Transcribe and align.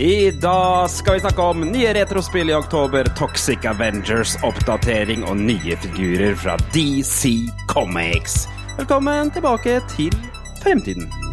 I 0.00 0.30
dag 0.30 0.90
skal 0.90 1.14
vi 1.14 1.20
snakke 1.20 1.42
om 1.42 1.60
nye 1.60 1.92
retrospill 1.92 2.50
i 2.50 2.54
oktober, 2.54 3.04
Toxic 3.18 3.66
Avengers-oppdatering 3.68 5.26
og 5.28 5.36
nye 5.36 5.76
figurer 5.82 6.38
fra 6.40 6.56
DC 6.72 7.34
Comics. 7.68 8.46
Velkommen 8.78 9.28
tilbake 9.36 9.76
til 9.92 10.16
fremtiden. 10.62 11.29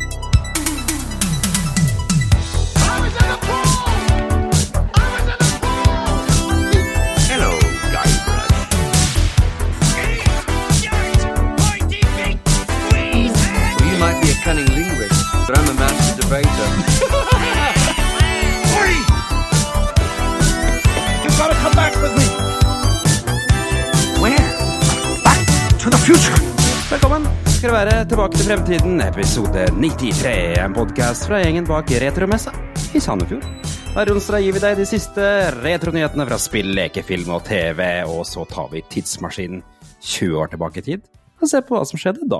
Skal 27.67 27.75
det 27.75 27.91
være 27.91 28.07
tilbake 28.07 28.37
til 28.37 28.45
fremtiden, 28.47 28.99
episode 29.03 29.63
93. 29.75 30.29
En 30.63 30.75
podkast 30.77 31.25
fra 31.27 31.41
gjengen 31.41 31.65
bak 31.67 31.89
Retromessa 31.99 32.53
i 32.95 33.01
Sandefjord. 33.03 33.43
Hver 33.91 34.11
onsdag 34.13 34.45
gir 34.45 34.55
vi 34.55 34.61
deg 34.63 34.77
de 34.79 34.85
siste 34.87 35.25
retronyhetene 35.57 36.23
fra 36.29 36.37
spill, 36.39 36.69
lekefilm 36.77 37.33
og 37.35 37.43
TV, 37.49 37.81
og 38.07 38.23
så 38.29 38.45
tar 38.47 38.69
vi 38.71 38.85
tidsmaskinen 38.87 39.65
20 39.99 40.39
år 40.39 40.53
tilbake 40.53 40.79
i 40.79 40.85
tid 40.85 41.03
og 41.41 41.51
ser 41.51 41.67
på 41.67 41.75
hva 41.75 41.83
som 41.89 41.99
skjedde 41.99 42.29
da. 42.31 42.39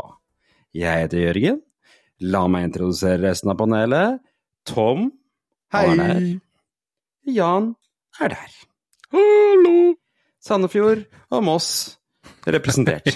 Jeg 0.72 1.03
heter 1.03 1.26
Jørgen. 1.26 1.59
La 2.23 2.45
meg 2.48 2.70
introdusere 2.70 3.20
resten 3.25 3.52
av 3.52 3.59
panelet. 3.59 4.23
Tom 4.64 5.09
han 5.75 5.91
er 5.91 6.03
der. 6.05 6.31
Jan 7.36 7.73
er 8.23 8.38
der. 8.38 8.58
Hallo! 9.12 9.78
Sandefjord 10.39 11.03
og 11.28 11.44
Moss 11.52 11.97
representert. 12.56 13.08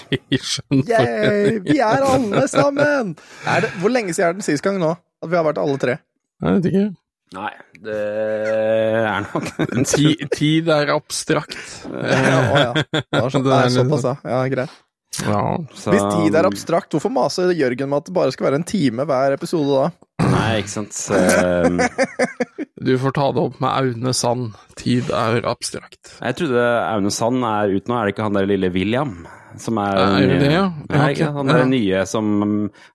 Yay, 0.92 1.58
vi 1.64 1.78
er 1.80 2.04
alle 2.06 2.44
sammen! 2.50 3.14
Er 3.48 3.64
det, 3.66 3.70
hvor 3.82 3.92
lenge 3.92 4.14
siden 4.14 4.28
er 4.28 4.36
den 4.38 4.46
sist 4.46 4.64
gang 4.64 4.78
nå? 4.82 4.92
At 5.22 5.30
vi 5.32 5.38
har 5.38 5.46
vært 5.46 5.60
alle 5.62 5.78
tre? 5.80 5.98
Jeg 6.42 6.58
vet 6.58 6.68
ikke. 6.72 6.84
Nei, 7.32 7.50
det 7.80 7.98
er 9.08 9.24
nok 9.24 9.46
en 9.78 9.86
tid 10.36 10.68
er 10.74 10.90
abstrakt. 10.92 11.56
Ja, 11.88 12.40
å 12.42 12.58
ja. 12.60 12.72
Det 12.92 13.44
Det 13.46 13.56
er 13.56 13.70
såpass, 13.72 14.04
ja. 14.10 14.16
ja. 14.28 14.40
Greit. 14.52 14.80
Ja. 15.22 15.40
Så- 15.76 15.92
Hvis 15.94 16.04
tid 16.18 16.36
er 16.40 16.48
abstrakt, 16.48 16.92
hvorfor 16.92 17.12
maser 17.12 17.52
Jørgen 17.56 17.88
med 17.92 18.02
at 18.02 18.10
det 18.10 18.16
bare 18.16 18.32
skal 18.34 18.50
være 18.50 18.60
en 18.60 18.68
time 18.68 19.04
hver 19.08 19.36
episode 19.38 19.68
da? 19.80 20.28
Nei, 20.42 20.56
ikke 20.62 20.72
sant. 20.74 20.96
Så, 20.96 21.14
Du 22.82 22.96
får 22.98 23.14
ta 23.14 23.28
det 23.36 23.42
opp 23.46 23.60
med 23.62 23.70
Aune 23.70 24.12
Sand. 24.16 24.56
Tid 24.80 25.10
er 25.14 25.44
abstrakt. 25.46 26.16
jeg 26.18 26.38
trodde 26.40 26.64
Aune 26.88 27.12
Sand 27.14 27.44
er 27.46 27.70
ute 27.76 27.86
nå. 27.90 27.94
Er 28.00 28.08
det 28.10 28.16
ikke 28.16 28.26
han 28.26 28.38
der 28.40 28.48
lille 28.50 28.72
William? 28.74 29.14
Som 29.60 29.78
er, 29.82 29.98
Er 30.22 30.32
det 30.40 30.50
ja? 30.52 30.64
Nei, 30.88 31.14
han 31.20 31.50
er 31.52 31.58
Ja. 31.62 31.66
nye 31.68 32.02
som 32.08 32.28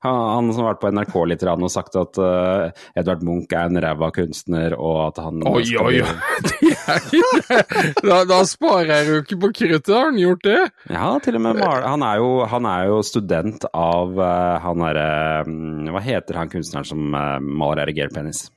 Han, 0.03 0.17
han 0.33 0.52
som 0.53 0.63
har 0.63 0.73
vært 0.73 0.81
på 0.81 0.91
NRK 0.94 1.16
litt 1.31 1.44
rann 1.47 1.63
og 1.63 1.72
sagt 1.73 1.95
at 2.00 2.17
uh, 2.22 2.69
Edvard 2.97 3.23
Munch 3.27 3.53
er 3.53 3.67
en 3.69 3.80
ræva 3.83 4.09
kunstner, 4.16 4.75
og 4.78 5.00
at 5.09 5.22
han 5.25 5.44
Oi, 5.47 5.63
oi, 5.78 6.02
oi. 6.02 6.73
Da, 8.08 8.22
da 8.28 8.41
sparer 8.47 8.91
jeg 8.94 9.08
jo 9.09 9.22
ikke 9.23 9.39
på 9.45 9.52
kruttet, 9.61 9.94
har 9.94 10.09
han 10.11 10.19
gjort 10.22 10.44
det? 10.47 10.59
Ja, 10.94 11.09
til 11.23 11.38
og 11.39 11.44
med 11.45 11.59
mal 11.61 11.83
han, 11.88 12.03
er 12.05 12.22
jo, 12.22 12.30
han 12.50 12.67
er 12.69 12.88
jo 12.91 13.02
student 13.05 13.66
av 13.73 14.13
uh, 14.17 14.58
han 14.63 14.83
derre 14.85 15.09
mm, 15.47 15.89
Hva 15.95 16.03
heter 16.05 16.39
han 16.41 16.52
kunstneren 16.52 16.88
som 16.88 17.08
uh, 17.16 17.38
maler 17.41 17.85
erigert 17.88 18.16
penis? 18.16 18.47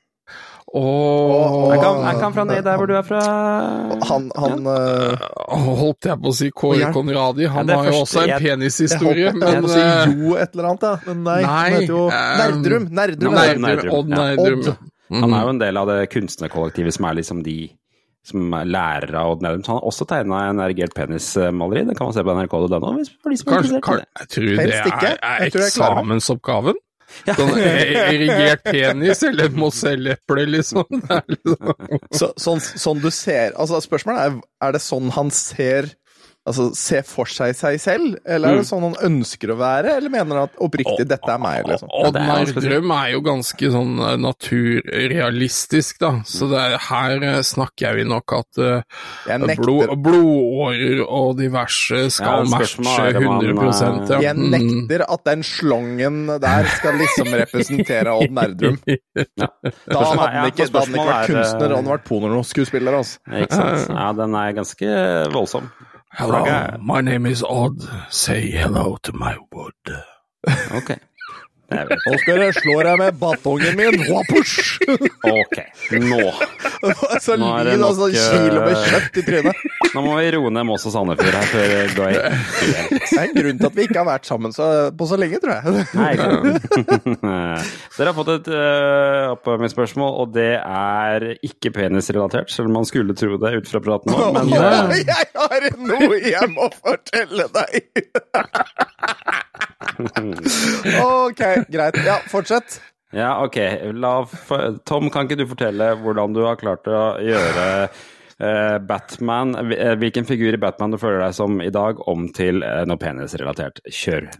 Ikke 0.70 1.82
han- 1.82 2.04
er 2.06 2.12
ikke 2.14 2.22
han 2.28 2.32
fra 2.36 2.44
ned 2.46 2.62
der 2.64 2.76
hvor 2.78 2.86
du 2.86 2.94
er 2.94 3.02
fra? 3.02 3.20
Han, 4.06 4.30
han 4.38 4.66
øh, 4.66 5.16
Holdt 5.50 6.06
jeg 6.06 6.18
på 6.22 6.30
å 6.30 6.34
si 6.34 6.50
Kåre 6.50 6.78
Ja. 6.78 6.92
Conradi. 6.94 7.48
Han 7.50 7.66
Ja, 7.68 7.76
har 7.80 7.84
jo 7.90 8.02
også 8.04 8.22
en 8.22 8.28
jeg- 8.28 8.40
Jeg 8.40 8.58
penishistorie, 8.58 9.32
men 9.34 9.48
jeg 9.48 9.62
å 9.64 9.68
si 9.68 9.80
eh, 9.80 10.14
Jo 10.14 10.36
et 10.36 10.50
eller 10.54 10.68
annet, 10.70 10.82
ja. 10.82 10.96
Men 11.06 11.24
nei. 11.24 11.40
Nei, 11.42 11.48
han 11.50 11.72
heter 11.72 11.86
jo 11.86 12.04
Nerdrum. 12.10 12.88
Nerdrum. 12.90 13.34
Nerdrum. 13.34 13.34
Er. 13.34 13.58
Nerdrum, 13.66 13.92
Odd 13.98 14.08
Ja. 14.10 14.16
Nerdrum. 14.16 14.58
Odd. 14.60 14.66
ja. 14.66 14.74
Han 15.20 15.30
Mhm. 15.30 15.34
er 15.34 15.42
jo 15.42 15.48
en 15.48 15.58
del 15.58 15.76
av 15.76 15.86
det 15.88 16.10
kunstnerkollektivet 16.10 16.92
som 16.92 17.04
er 17.06 17.14
liksom 17.14 17.42
de 17.42 17.70
som 18.22 18.52
er 18.54 18.64
lærere 18.66 19.14
av 19.16 19.30
Odd 19.32 19.42
Nerdrum. 19.42 19.62
Så 19.64 19.66
han 19.72 19.80
har 19.80 19.88
også 19.90 20.06
tegna 20.06 20.50
en 20.50 20.58
erigert 20.60 20.94
penismaleri. 20.94 21.84
Den 21.86 21.94
kan 21.96 22.06
man 22.06 22.12
se 22.14 22.22
på 22.22 22.30
nrk.no. 22.30 22.68
de 22.68 23.80
kan, 23.80 23.96
det. 23.96 24.04
jeg 24.20 24.28
tror 24.28 24.56
det 24.56 24.58
er, 24.60 25.18
er 25.18 25.40
Jeg 25.40 25.52
jeg 25.52 25.62
eksamensoppgaven. 25.66 26.74
Sånn 27.26 27.52
erigert 27.58 28.64
penis 28.64 29.22
eller 29.26 29.50
moselleple, 29.54 30.46
liksom. 30.48 31.02
Liksom. 31.28 31.74
Så, 32.18 32.30
sånn, 32.40 32.60
sånn 32.60 33.02
du 33.02 33.10
ser 33.14 33.54
Altså, 33.58 33.80
spørsmålet 33.84 34.22
er 34.26 34.38
er 34.60 34.74
det 34.76 34.82
sånn 34.84 35.10
han 35.14 35.30
ser 35.32 35.88
Altså, 36.48 36.70
se 36.74 37.02
for 37.04 37.28
seg 37.28 37.54
seg 37.54 37.76
selv, 37.80 38.14
eller 38.24 38.48
er 38.48 38.60
det 38.60 38.64
Mm. 38.64 38.70
sånn 38.70 38.86
han 38.88 38.94
ønsker 39.10 39.52
å 39.52 39.58
være, 39.60 39.96
eller 39.96 40.08
mener 40.10 40.36
han 40.36 40.48
at 40.48 40.56
oppriktig 40.58 41.06
'dette 41.06 41.28
er 41.28 41.38
meg', 41.38 41.66
liksom? 41.68 41.88
Odd 41.92 42.14
Drøm 42.60 42.90
er 42.96 43.10
jo 43.12 43.20
ganske 43.20 43.70
sånn 43.70 43.98
eh, 44.00 44.16
naturrealistisk, 44.16 45.98
da. 46.00 46.12
Så 46.24 46.48
det 46.50 46.58
er, 46.58 46.78
her 46.78 47.42
snakker 47.42 47.70
snakker 47.80 47.94
vi 47.96 48.04
nok 48.08 48.32
at 48.32 48.58
uh, 48.58 48.82
blod, 49.60 49.92
blodårer 50.02 51.02
og 51.06 51.36
diverse 51.38 52.10
skal 52.12 52.44
Ja, 52.44 52.50
matche 52.50 52.68
spørsmålet 52.76 53.14
er 53.14 53.18
om 53.20 53.26
han, 53.26 53.44
100 53.44 54.10
ja. 54.10 54.20
jeg 54.20 54.36
Mm. 54.36 54.50
nekter 54.50 55.04
at 55.08 55.24
den 55.24 55.42
slongen 55.42 56.40
der 56.40 56.64
skal 56.76 56.94
liksom 56.98 57.26
representere 57.42 58.14
Odd 58.16 58.30
Nerdrum. 58.32 58.78
Ja, 58.86 59.48
da 59.88 59.98
hadde 59.98 60.30
han 60.30 60.50
ikke 60.50 60.64
ikke, 60.64 60.72
vært 60.72 60.96
er, 60.96 61.26
kunstner, 61.26 61.68
han 61.68 61.84
hadde 61.84 61.86
eh, 61.86 61.92
vært 61.96 62.04
pornoskuespiller, 62.08 62.98
altså. 63.00 63.18
Ikke 63.30 63.54
sant? 63.60 63.88
Ja, 63.90 64.12
den 64.12 64.34
er 64.34 64.52
ganske 64.52 65.32
voldsom. 65.32 65.70
Hello, 66.12 66.76
my 66.80 67.00
name 67.00 67.24
is 67.24 67.42
Odd. 67.42 67.78
Say 68.12 68.50
hello 68.50 68.96
to 69.02 69.12
my 69.12 69.36
wood. 69.52 69.74
Ok. 70.72 70.98
Nå 71.70 72.16
skal 72.18 72.40
dere 72.40 72.54
slå 72.56 72.76
deg 72.82 72.96
med 72.98 73.18
batongen 73.20 73.76
min! 73.78 74.00
Wapush! 74.10 74.80
Ok, 75.30 75.56
nå. 76.02 76.20
Så 77.22 77.36
Nå 77.38 77.50
er 77.58 77.68
det 77.68 77.76
nok 77.78 77.92
altså 77.92 78.08
nok, 78.08 78.16
eh, 78.16 78.30
kilo 78.34 78.62
med 78.64 78.78
kjøtt 78.88 79.20
i 79.20 79.24
trynet. 79.26 79.62
Nå 79.94 80.02
må 80.04 80.16
vi 80.18 80.30
roe 80.34 80.50
ned 80.54 80.66
Moss 80.66 80.86
og 80.88 80.94
Sandefjord 80.94 81.36
her 81.36 81.48
før 81.50 81.66
det 81.70 81.80
går 81.96 82.10
helt 82.14 82.94
Det 82.94 83.18
er 83.18 83.22
en 83.24 83.36
grunn 83.36 83.60
til 83.60 83.68
at 83.68 83.76
vi 83.78 83.86
ikke 83.86 83.98
har 84.00 84.08
vært 84.08 84.28
sammen 84.28 84.54
så, 84.54 84.66
på 84.96 85.08
så 85.10 85.18
lenge, 85.20 85.40
tror 85.42 85.58
jeg. 85.58 85.86
Nei. 85.98 86.12
Dere 87.96 88.10
har 88.10 88.16
fått 88.18 88.32
et 88.34 88.50
uh, 88.54 89.32
oppvarmingsspørsmål, 89.36 90.14
og 90.24 90.34
det 90.34 90.52
er 90.58 91.28
ikke 91.46 91.74
penisrelatert, 91.76 92.50
selv 92.54 92.70
om 92.70 92.80
man 92.80 92.88
skulle 92.88 93.14
tro 93.18 93.38
det 93.42 93.54
ut 93.60 93.70
fra 93.70 93.82
praten 93.84 94.14
nå. 94.14 94.30
Men 94.38 94.54
eh, 94.56 95.04
jeg 95.04 95.30
har 95.36 95.70
noe 95.78 96.20
jeg 96.24 96.50
må 96.54 96.70
fortelle 96.80 97.46
deg! 97.54 97.70
Ok, 101.04 101.42
greit. 101.72 101.98
Ja, 102.06 102.18
fortsett. 102.30 102.80
ja, 103.16 103.34
ok. 103.44 103.58
La, 103.98 104.14
Tom, 104.88 105.10
kan 105.10 105.28
ikke 105.28 105.40
du 105.40 105.46
fortelle 105.50 105.92
hvordan 106.00 106.36
du 106.36 106.44
har 106.46 106.60
klart 106.60 106.88
å 106.90 107.02
gjøre 107.24 107.66
eh, 108.40 108.76
Batman 108.86 109.56
eh, 109.72 109.96
Hvilken 110.00 110.28
figur 110.28 110.54
i 110.56 110.60
Batman 110.62 110.94
du 110.94 111.00
føler 111.00 111.24
deg 111.26 111.36
som 111.36 111.60
i 111.64 111.72
dag, 111.74 112.00
om 112.10 112.28
til 112.36 112.64
eh, 112.66 112.84
noe 112.88 113.00
penisrelatert? 113.00 113.82
Kjør. 113.88 114.30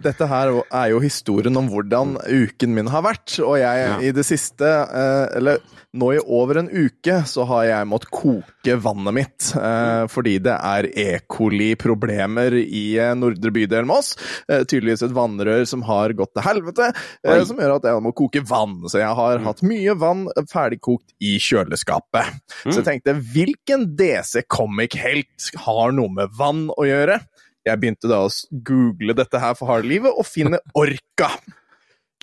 Dette 0.00 0.26
her 0.26 0.48
er 0.72 0.88
jo 0.90 0.98
historien 1.04 1.54
om 1.60 1.68
hvordan 1.70 2.16
uken 2.24 2.72
min 2.74 2.88
har 2.90 3.02
vært, 3.04 3.36
og 3.44 3.58
jeg 3.60 3.82
Ja. 3.82 3.98
i 4.00 4.10
det 4.10 4.24
siste, 4.24 4.64
eh, 4.64 5.36
eller 5.36 5.58
nå 5.94 6.14
i 6.14 6.18
over 6.26 6.58
en 6.58 6.68
uke, 6.68 7.22
så 7.28 7.44
har 7.46 7.64
jeg 7.64 7.86
måttet 7.86 8.10
koke 8.10 8.76
vannet 8.80 9.12
mitt, 9.14 9.52
eh, 9.54 10.06
fordi 10.08 10.38
det 10.42 10.56
er 10.58 10.88
E. 10.96 11.20
coli-problemer 11.28 12.56
i 12.56 12.96
eh, 12.98 13.12
nordre 13.14 13.52
bydel 13.52 13.84
Moss. 13.86 14.16
Tydeligvis 14.48 15.02
et 15.04 15.12
vannrør 15.12 15.66
som 15.68 15.82
har 15.82 16.08
gått 16.14 16.32
til 16.34 16.42
helvete, 16.42 16.94
Oi. 17.28 17.44
som 17.44 17.58
gjør 17.58 17.76
at 17.76 17.82
jeg 17.84 18.02
må 18.02 18.14
koke 18.14 18.40
vann. 18.48 18.80
Så 18.88 18.98
jeg 18.98 19.14
har 19.14 19.38
hatt 19.38 19.62
mye 19.62 19.94
vann 19.94 20.26
ferdigkokt 20.50 21.12
i 21.20 21.36
kjøleskapet. 21.38 22.40
Så 22.64 22.80
jeg 22.82 22.88
tenkte, 22.88 23.14
hvilken 23.20 23.94
DC 23.94 24.42
Comic-helt 24.48 25.52
har 25.66 25.92
noe 25.92 26.08
med 26.08 26.28
vann 26.36 26.70
å 26.70 26.82
gjøre? 26.88 27.20
Jeg 27.66 27.78
begynte 27.78 28.10
da 28.10 28.24
å 28.26 28.30
google 28.66 29.14
dette 29.18 29.38
her 29.42 29.54
for 29.58 29.70
harde 29.70 29.88
livet, 29.90 30.10
og 30.10 30.26
finne 30.26 30.58
Orka. 30.78 31.30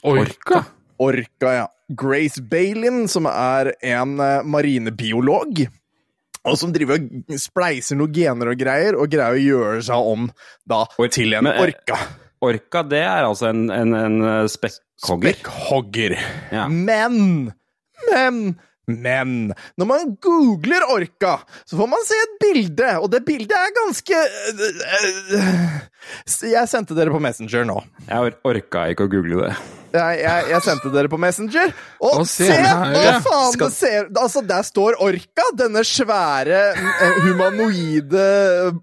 Orka? 0.03 0.63
Orka, 0.99 1.51
ja. 1.55 1.67
Grace 1.89 2.41
Bailin, 2.43 3.07
som 3.09 3.25
er 3.29 3.73
en 3.81 4.19
eh, 4.21 4.41
marinebiolog. 4.45 5.63
Og 6.47 6.55
som 6.59 6.71
driver 6.73 6.99
og 6.99 7.39
spleiser 7.39 7.97
noen 7.99 8.13
gener 8.15 8.51
og 8.51 8.59
greier, 8.59 8.97
og 8.99 9.11
greier 9.11 9.35
å 9.35 9.43
gjøre 9.43 9.85
seg 9.89 10.09
om 10.13 10.27
da 10.69 10.83
til 11.11 11.35
en 11.39 11.49
eh, 11.49 11.61
orka. 11.65 11.99
Orka, 12.45 12.83
det 12.87 13.01
er 13.03 13.27
altså 13.27 13.49
en, 13.51 13.65
en, 13.73 13.95
en 13.97 14.19
eh, 14.23 14.45
spekkhogger. 14.51 15.35
Spekkhogger. 15.39 16.15
Ja. 16.55 16.67
Men, 16.71 17.51
men, 18.11 18.43
men 18.89 19.53
Når 19.79 19.89
man 19.89 20.13
googler 20.23 20.85
orka, 20.89 21.37
så 21.69 21.77
får 21.79 21.89
man 21.91 22.05
se 22.07 22.17
et 22.25 22.37
bilde, 22.41 22.91
og 22.99 23.09
det 23.13 23.23
bildet 23.27 23.55
er 23.57 23.73
ganske 23.77 24.21
øh, 24.51 24.63
øh, 25.39 26.51
Jeg 26.51 26.69
sendte 26.71 26.97
dere 26.97 27.13
på 27.13 27.19
Messenger 27.23 27.67
nå. 27.69 27.81
Jeg 28.07 28.17
or 28.19 28.39
orka 28.53 28.87
ikke 28.91 29.05
å 29.07 29.11
google 29.11 29.45
det. 29.45 29.53
Jeg, 29.89 30.19
jeg, 30.21 30.43
jeg 30.51 30.61
sendte 30.61 30.91
dere 30.93 31.09
på 31.09 31.17
Messenger, 31.17 31.71
og 31.97 32.19
Å, 32.21 32.25
se 32.29 32.45
se! 32.45 32.57
her, 32.61 32.91
Hva 32.93 32.99
ja. 33.07 33.15
faen 33.25 33.55
Skal- 33.55 33.71
det 33.71 33.77
ser 33.79 34.09
Altså, 34.21 34.43
der 34.45 34.65
står 34.67 34.99
Orka, 35.01 35.47
denne 35.57 35.81
svære 35.87 36.59
humanoide 37.25 38.27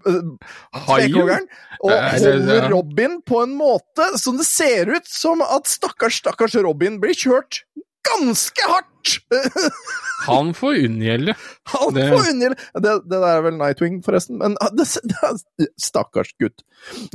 uh, 0.03 0.33
og 0.73 0.83
holder. 0.89 2.67
Robin 2.73 3.19
på 3.23 3.43
en 3.45 3.55
måte 3.55 4.09
som 4.19 4.37
det 4.39 4.47
ser 4.49 4.91
ut 4.91 5.07
som 5.07 5.43
at 5.45 5.69
stakkars, 5.69 6.19
stakkars 6.23 6.57
Robin 6.65 6.99
blir 6.99 7.15
kjørt 7.15 7.61
ganske 8.07 8.67
hardt! 8.73 9.15
Han 10.27 10.49
får 10.57 10.79
unngjelde. 10.87 11.35
Han 11.73 11.93
Det- 11.95 12.07
får 12.11 12.29
unngjelde 12.33 12.57
det, 12.83 12.93
det 13.07 13.17
der 13.21 13.27
er 13.37 13.41
vel 13.45 13.57
Nightwing, 13.59 13.99
forresten, 14.05 14.39
men 14.41 14.57
det, 14.77 14.87
det 15.07 15.19
er, 15.23 15.41
Stakkars 15.79 16.33
gutt. 16.41 16.63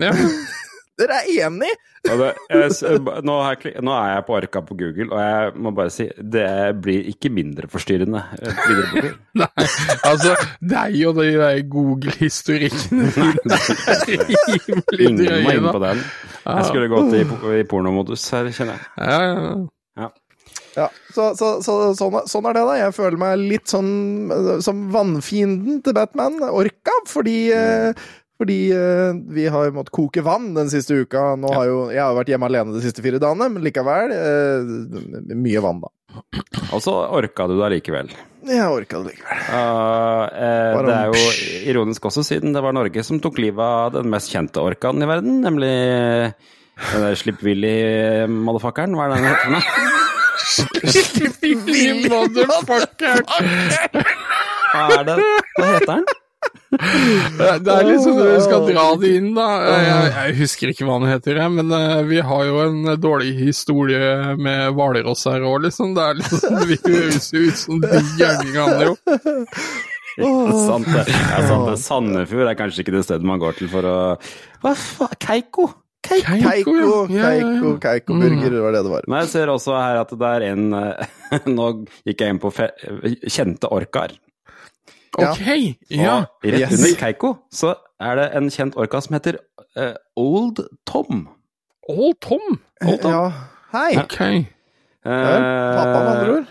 Ja. 0.00 0.12
Dere 1.00 1.16
er 1.22 1.46
enig? 1.48 1.70
Og 2.12 2.18
det, 2.20 2.26
jeg, 2.52 2.72
s- 2.74 2.82
nå, 3.24 3.34
er 3.40 4.10
jeg 4.12 4.24
på 4.26 4.34
arka 4.36 4.60
på 4.66 4.74
Google, 4.76 5.06
og 5.14 5.20
jeg 5.22 5.52
må 5.64 5.70
bare 5.74 5.90
si 5.94 6.04
det 6.34 6.44
blir 6.84 7.06
ikke 7.10 7.30
mindre 7.32 7.66
forstyrrende. 7.72 8.20
eh. 8.42 9.08
Nei, 9.40 9.48
altså, 10.04 10.34
deg 10.60 10.98
og 11.08 11.16
de 11.22 11.30
der 11.40 11.62
Google-historikkene 11.72 13.08
rimelig 14.12 15.08
Ingen 15.08 15.22
må 15.22 15.22
drøye, 15.24 15.54
inn 15.56 15.64
da. 15.68 15.72
på 15.72 15.82
den. 15.86 16.02
Jeg 16.44 16.64
skulle 16.68 16.90
gått 16.92 17.14
i, 17.18 17.22
i 17.62 17.64
pornomodus 17.70 18.26
her, 18.34 18.50
kjenner 18.52 18.76
jeg. 18.76 18.90
Ja, 18.98 19.20
ja, 19.22 19.32
ja. 19.38 19.54
Ja, 20.76 20.88
så, 21.12 21.32
så, 21.36 21.58
så 21.64 21.76
sånn, 21.96 22.22
sånn 22.28 22.48
er 22.48 22.56
det, 22.56 22.64
da. 22.68 22.78
Jeg 22.80 22.96
føler 22.96 23.20
meg 23.20 23.44
litt 23.44 23.68
sånn 23.70 24.32
eh, 24.32 24.56
som 24.64 24.86
vannfienden 24.94 25.82
til 25.84 25.96
Batman, 25.96 26.40
Orka, 26.48 26.94
fordi 27.10 27.36
mm. 27.52 28.02
fordi 28.40 28.58
eh, 28.74 29.12
vi 29.36 29.46
har 29.52 29.74
måttet 29.76 29.94
koke 29.94 30.24
vann 30.24 30.52
den 30.56 30.72
siste 30.72 31.02
uka. 31.04 31.32
Nå 31.40 31.52
har 31.52 31.68
jo, 31.68 31.78
jeg 31.92 32.02
har 32.02 32.16
vært 32.16 32.32
hjemme 32.32 32.48
alene 32.48 32.76
de 32.76 32.84
siste 32.84 33.04
fire 33.04 33.20
dagene, 33.22 33.50
men 33.52 33.66
likevel 33.66 34.14
eh, 34.16 35.34
mye 35.36 35.64
vann, 35.64 35.82
da. 35.84 35.92
Og 36.72 36.80
så 36.84 36.92
orka 37.08 37.46
du 37.48 37.56
det 37.58 37.66
allikevel. 37.68 38.10
Jeg 38.48 38.64
orka 38.66 39.02
det 39.02 39.12
likevel. 39.12 39.44
Uh, 39.52 40.24
eh, 40.34 40.80
det 40.88 40.96
er 40.96 41.12
jo 41.12 41.28
ironisk 41.72 42.08
også, 42.08 42.24
siden 42.26 42.56
det 42.56 42.64
var 42.64 42.74
Norge 42.76 43.04
som 43.06 43.20
tok 43.22 43.38
livet 43.44 43.62
av 43.62 43.92
den 44.00 44.10
mest 44.12 44.32
kjente 44.32 44.64
orkaen 44.64 45.04
i 45.04 45.08
verden, 45.08 45.40
nemlig 45.44 45.72
den 46.82 47.04
der 47.04 47.18
Slipp-Willy-motherfuckeren. 47.20 48.96
Hva 48.96 49.06
er 49.06 49.14
den 49.16 49.28
heter? 49.28 50.08
noe? 52.08 52.08
Motherfucker! 52.08 53.22
Hva 54.72 54.88
er 54.98 55.06
det? 55.08 55.16
Hva 55.58 55.70
heter 55.76 55.92
den? 55.92 56.04
Det 56.72 57.68
er 57.70 57.84
liksom 57.86 58.16
det 58.16 58.24
vi 58.30 58.38
skal 58.46 58.64
dra 58.66 58.84
det 58.98 59.10
inn, 59.18 59.28
da. 59.36 59.44
Jeg, 59.68 60.08
jeg 60.16 60.36
husker 60.40 60.72
ikke 60.72 60.86
hva 60.88 60.96
han 60.98 61.10
heter, 61.10 61.38
jeg, 61.42 61.52
men 61.54 61.70
eh, 61.76 62.00
vi 62.08 62.22
har 62.24 62.44
jo 62.48 62.62
en 62.64 62.94
dårlig 63.00 63.34
historie 63.38 64.34
med 64.40 64.72
Hvalross 64.78 65.26
her 65.28 65.44
òg, 65.46 65.66
liksom. 65.68 65.92
Det 65.98 66.06
er 66.08 66.18
liksom, 66.22 66.58
det 66.64 66.78
høres 66.86 67.28
jo 67.34 67.44
ut 67.44 67.60
som 67.60 67.82
de 67.84 68.02
gjerningene, 68.18 68.88
jo. 68.88 68.96
Ikke 70.12 70.56
sant 70.66 70.88
det. 70.92 71.04
Er 71.08 71.46
sant 71.48 71.68
det. 71.70 71.76
Sandefjord 71.80 72.50
er 72.50 72.58
kanskje 72.58 72.82
ikke 72.84 72.96
det 72.96 73.04
stedet 73.06 73.28
man 73.28 73.40
går 73.40 73.60
til 73.60 73.70
for 73.72 73.86
å 73.88 73.96
Hva 74.64 74.74
faen? 74.76 75.14
Keiko? 75.22 75.70
Keiko? 76.02 76.34
Keiko, 76.42 76.72
ja. 76.76 76.86
Ja, 77.14 77.28
ja, 77.30 77.38
ja. 77.38 77.50
Keiko, 77.52 77.72
Keiko-burger, 77.82 78.50
det 78.50 78.62
var 78.64 78.74
det 78.74 78.82
det 78.86 78.90
var. 78.92 79.04
Men 79.08 79.20
jeg 79.22 79.28
ser 79.36 79.52
også 79.52 79.76
her 79.78 80.00
at 80.00 80.10
det 80.18 80.30
er 80.36 80.44
en 80.50 80.64
eh, 80.74 81.12
Nå 81.56 81.66
gikk 82.08 82.24
jeg 82.24 82.34
inn 82.34 82.40
på 82.42 82.50
fe 82.54 82.66
kjente 83.30 83.70
orkaer. 83.72 84.16
Ok, 85.20 85.42
ja. 85.92 86.14
Og 86.24 86.46
rett 86.48 86.58
Yes. 86.64 86.72
under 86.78 86.94
Keiko 87.02 87.30
så 87.52 87.74
er 88.02 88.16
det 88.18 88.26
en 88.38 88.48
kjent 88.50 88.76
orka 88.80 89.00
som 89.04 89.14
heter 89.18 89.38
uh, 89.76 89.92
Old 90.18 90.62
Tom. 90.88 91.26
Old 91.92 92.16
Tom. 92.24 92.58
Old 92.82 93.02
Tom. 93.04 93.12
Ja, 93.12 93.28
hei! 93.74 93.90
Ok. 94.00 94.18
Uh, 95.04 95.12
Pappa, 95.12 95.98
med 96.00 96.10
andre 96.16 96.34
ord. 96.38 96.50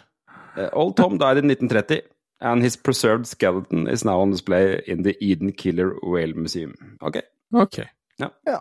Eh, 0.60 0.70
Old 0.78 0.96
Tom 1.00 1.18
died 1.18 1.42
in 1.42 1.50
1930, 1.50 2.02
and 2.42 2.62
his 2.64 2.78
preserved 2.78 3.26
skeleton 3.28 3.88
is 3.88 4.06
now 4.06 4.20
on 4.22 4.32
display 4.32 4.80
in 4.88 5.04
the 5.04 5.16
Eden 5.20 5.52
Killer 5.52 5.94
Whale 6.04 6.34
Museum. 6.38 6.76
Ok. 7.02 7.18
ok. 7.54 7.82
Ja. 8.20 8.30
Ja. 8.46 8.60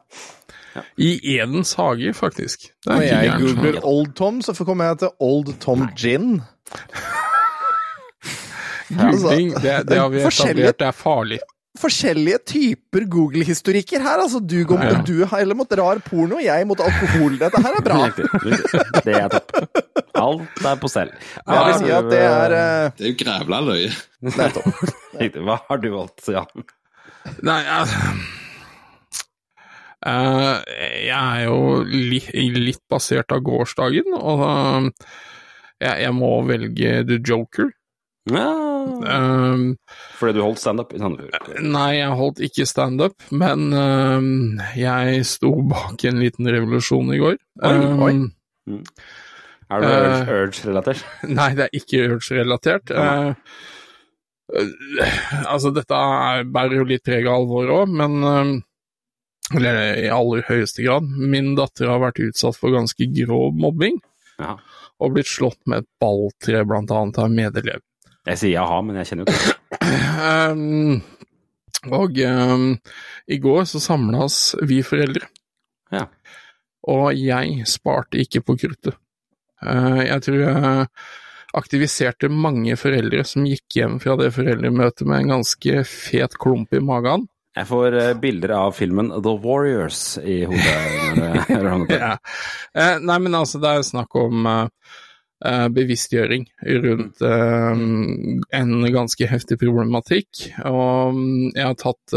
I 0.99 1.11
Edens 1.39 1.75
hage, 1.79 2.13
faktisk. 2.15 2.69
Når 2.87 3.03
jeg 3.03 3.31
gærent. 3.31 3.41
googler 3.57 3.81
Old 3.85 4.13
Tom, 4.19 4.43
så 4.43 4.55
kommer 4.65 4.85
jeg 4.93 4.99
til 5.05 5.09
Old 5.21 5.55
Tom 5.61 5.89
Gin. 5.99 6.43
Googling, 8.91 9.55
det, 9.63 9.75
det 9.87 9.99
har 10.01 10.09
vi 10.11 10.21
etablert, 10.27 10.79
det 10.81 10.87
er 10.89 10.97
farlig. 10.97 11.39
Forskjellige 11.81 12.39
typer 12.51 13.05
Google-historikker 13.09 14.03
her. 14.03 14.19
Altså, 14.25 14.41
du, 14.43 14.57
går, 14.67 14.81
Ja. 14.83 14.97
du 15.07 15.21
heller 15.31 15.55
mot 15.55 15.71
rar 15.79 16.01
porno, 16.03 16.41
jeg 16.43 16.67
mot 16.67 16.81
alkohol. 16.83 17.37
Dette 17.39 17.61
her 17.63 17.79
er 17.79 17.85
bra. 17.87 18.01
Det 19.07 19.15
er 19.15 19.29
topp. 19.31 19.55
Alt 20.19 20.67
er 20.67 20.81
på 20.83 20.91
stell. 20.91 21.13
Jeg 21.47 21.63
vil 21.69 21.79
si 21.79 21.93
at 21.95 22.11
det 22.11 22.19
er 22.27 22.57
eh, 22.59 22.91
Det 22.99 23.07
er 23.07 23.13
jo 23.13 23.19
grævla 23.23 23.61
løye. 23.69 23.93
Nettopp. 24.27 24.83
Hva 25.47 25.57
har 25.71 25.81
du 25.81 25.89
valgt, 25.95 26.27
Jan? 26.35 26.67
Nei, 27.47 27.61
altså 27.79 28.03
eh, 28.03 28.27
Jeg 30.01 31.13
er 31.13 31.43
jo 31.45 31.83
li, 31.85 32.23
litt 32.57 32.83
basert 32.89 33.35
av 33.37 33.43
gårsdagen, 33.45 34.15
og 34.17 34.45
eh, 34.47 35.11
jeg, 35.85 36.15
må 36.17 36.33
velge 36.49 37.03
The 37.09 37.21
Joker. 37.21 37.73
Ja, 38.31 38.51
Eh, 38.81 39.63
fordi 40.17 40.33
du 40.37 40.43
holdt 40.43 40.61
standup 40.61 40.93
i 40.97 41.01
Sandefjord. 41.01 41.59
nei, 41.65 41.99
jeg 41.99 42.17
holdt 42.17 42.41
ikke 42.45 42.67
standup, 42.69 43.17
men 43.33 43.67
eh, 43.77 44.71
jeg 44.81 45.25
sto 45.29 45.53
bak 45.69 46.05
en 46.09 46.21
liten 46.23 46.49
revolusjon 46.49 47.13
i 47.15 47.21
går. 47.21 47.37
Oi, 47.61 47.75
Eh, 47.75 48.01
oi. 48.07 48.15
Er 49.71 49.85
du 49.85 49.87
uh, 49.87 50.33
Urge-relatert? 50.35 51.05
Nei, 51.39 51.51
det 51.59 51.69
er 51.69 51.77
ikke 51.79 52.01
Urge-relatert. 52.17 52.91
Ja. 52.91 53.35
Eh, 54.51 54.65
eh, 55.05 55.21
altså, 55.45 55.71
dette 55.77 55.95
er, 55.95 56.43
bærer 56.51 56.81
jo 56.81 56.89
litt 56.91 57.05
preg 57.07 57.29
av 57.31 57.45
alvoret 57.45 57.77
òg, 57.77 57.93
men 58.01 58.17
eh, 58.33 58.51
Eller 59.57 59.97
i 60.05 60.09
aller 60.15 60.45
høyeste 60.47 60.85
grad. 60.87 61.07
Min 61.11 61.55
datter 61.59 61.89
har 61.91 62.03
vært 62.03 62.21
utsatt 62.23 62.59
for 62.59 62.71
ganske 62.75 63.07
grov 63.17 63.57
mobbing, 63.59 63.97
Ja. 64.39 64.57
og 65.01 65.15
blitt 65.17 65.27
slått 65.31 65.59
med 65.67 65.83
et 65.83 65.89
balltre, 66.01 66.65
blant 66.69 66.91
annet 66.95 67.19
av 67.19 67.31
medelev. 67.35 67.81
Jeg 68.29 68.39
sier 68.39 68.53
jaha, 68.59 68.81
men 68.85 69.01
jeg 69.01 69.11
kjenner 69.11 69.27
jo 69.27 69.35
ikke 69.35 69.57
Um, 70.21 71.01
og 71.91 72.19
um, 72.27 72.65
i 73.31 73.39
går 73.41 73.65
så 73.71 73.81
samlas 73.83 74.37
vi 74.67 74.83
foreldre. 74.87 75.27
Ja. 75.95 76.05
Og 76.91 77.15
jeg 77.17 77.65
sparte 77.71 78.21
ikke 78.21 78.43
på 78.45 78.57
kruttet. 78.61 78.99
Uh, 79.65 80.03
jeg 80.05 80.23
tror 80.27 80.39
jeg 80.43 80.87
aktiviserte 81.57 82.31
mange 82.31 82.77
foreldre 82.79 83.25
som 83.27 83.47
gikk 83.49 83.79
hjem 83.81 83.97
fra 84.03 84.19
det 84.21 84.31
foreldremøtet 84.37 85.09
med 85.09 85.25
en 85.25 85.33
ganske 85.39 85.83
fet 85.89 86.37
klump 86.39 86.75
i 86.77 86.83
magen. 86.85 87.27
Jeg 87.59 87.67
får 87.67 87.97
eh, 87.99 88.17
bilder 88.23 88.53
av 88.55 88.75
filmen 88.79 89.11
The 89.11 89.35
Warriors 89.43 90.19
i 90.23 90.45
hodet. 90.47 90.97
Ja. 91.91 92.17
Eh, 92.75 93.01
nei, 93.03 93.17
men 93.19 93.35
altså, 93.35 93.59
det 93.59 93.71
er 93.71 93.81
jo 93.81 93.87
snakk 93.89 94.15
om 94.19 94.47
eh, 94.47 94.93
eh, 95.47 95.67
bevisstgjøring 95.75 96.45
rundt 96.85 97.25
eh, 97.27 97.83
en 98.61 98.75
ganske 98.95 99.29
heftig 99.33 99.59
problematikk. 99.59 100.45
Og 100.71 101.17
mm, 101.17 101.49
jeg 101.57 101.67
har 101.67 101.79
tatt 101.81 102.15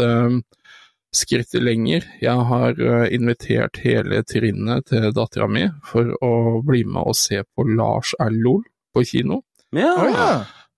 skrittet 1.14 1.62
lenger. 1.62 2.06
Jeg 2.22 2.46
har 2.50 2.78
invitert 3.14 3.82
hele 3.82 4.22
trinnet 4.26 4.86
til 4.90 5.10
dattera 5.14 5.50
mi 5.50 5.66
for 5.86 6.14
å 6.22 6.62
bli 6.66 6.84
med 6.86 7.10
og 7.10 7.18
se 7.18 7.42
på 7.42 7.66
Lars 7.74 8.14
Erlol 8.22 8.62
på 8.94 9.06
kino. 9.10 9.42
Ja. 9.74 9.96
Ja. 10.14 10.30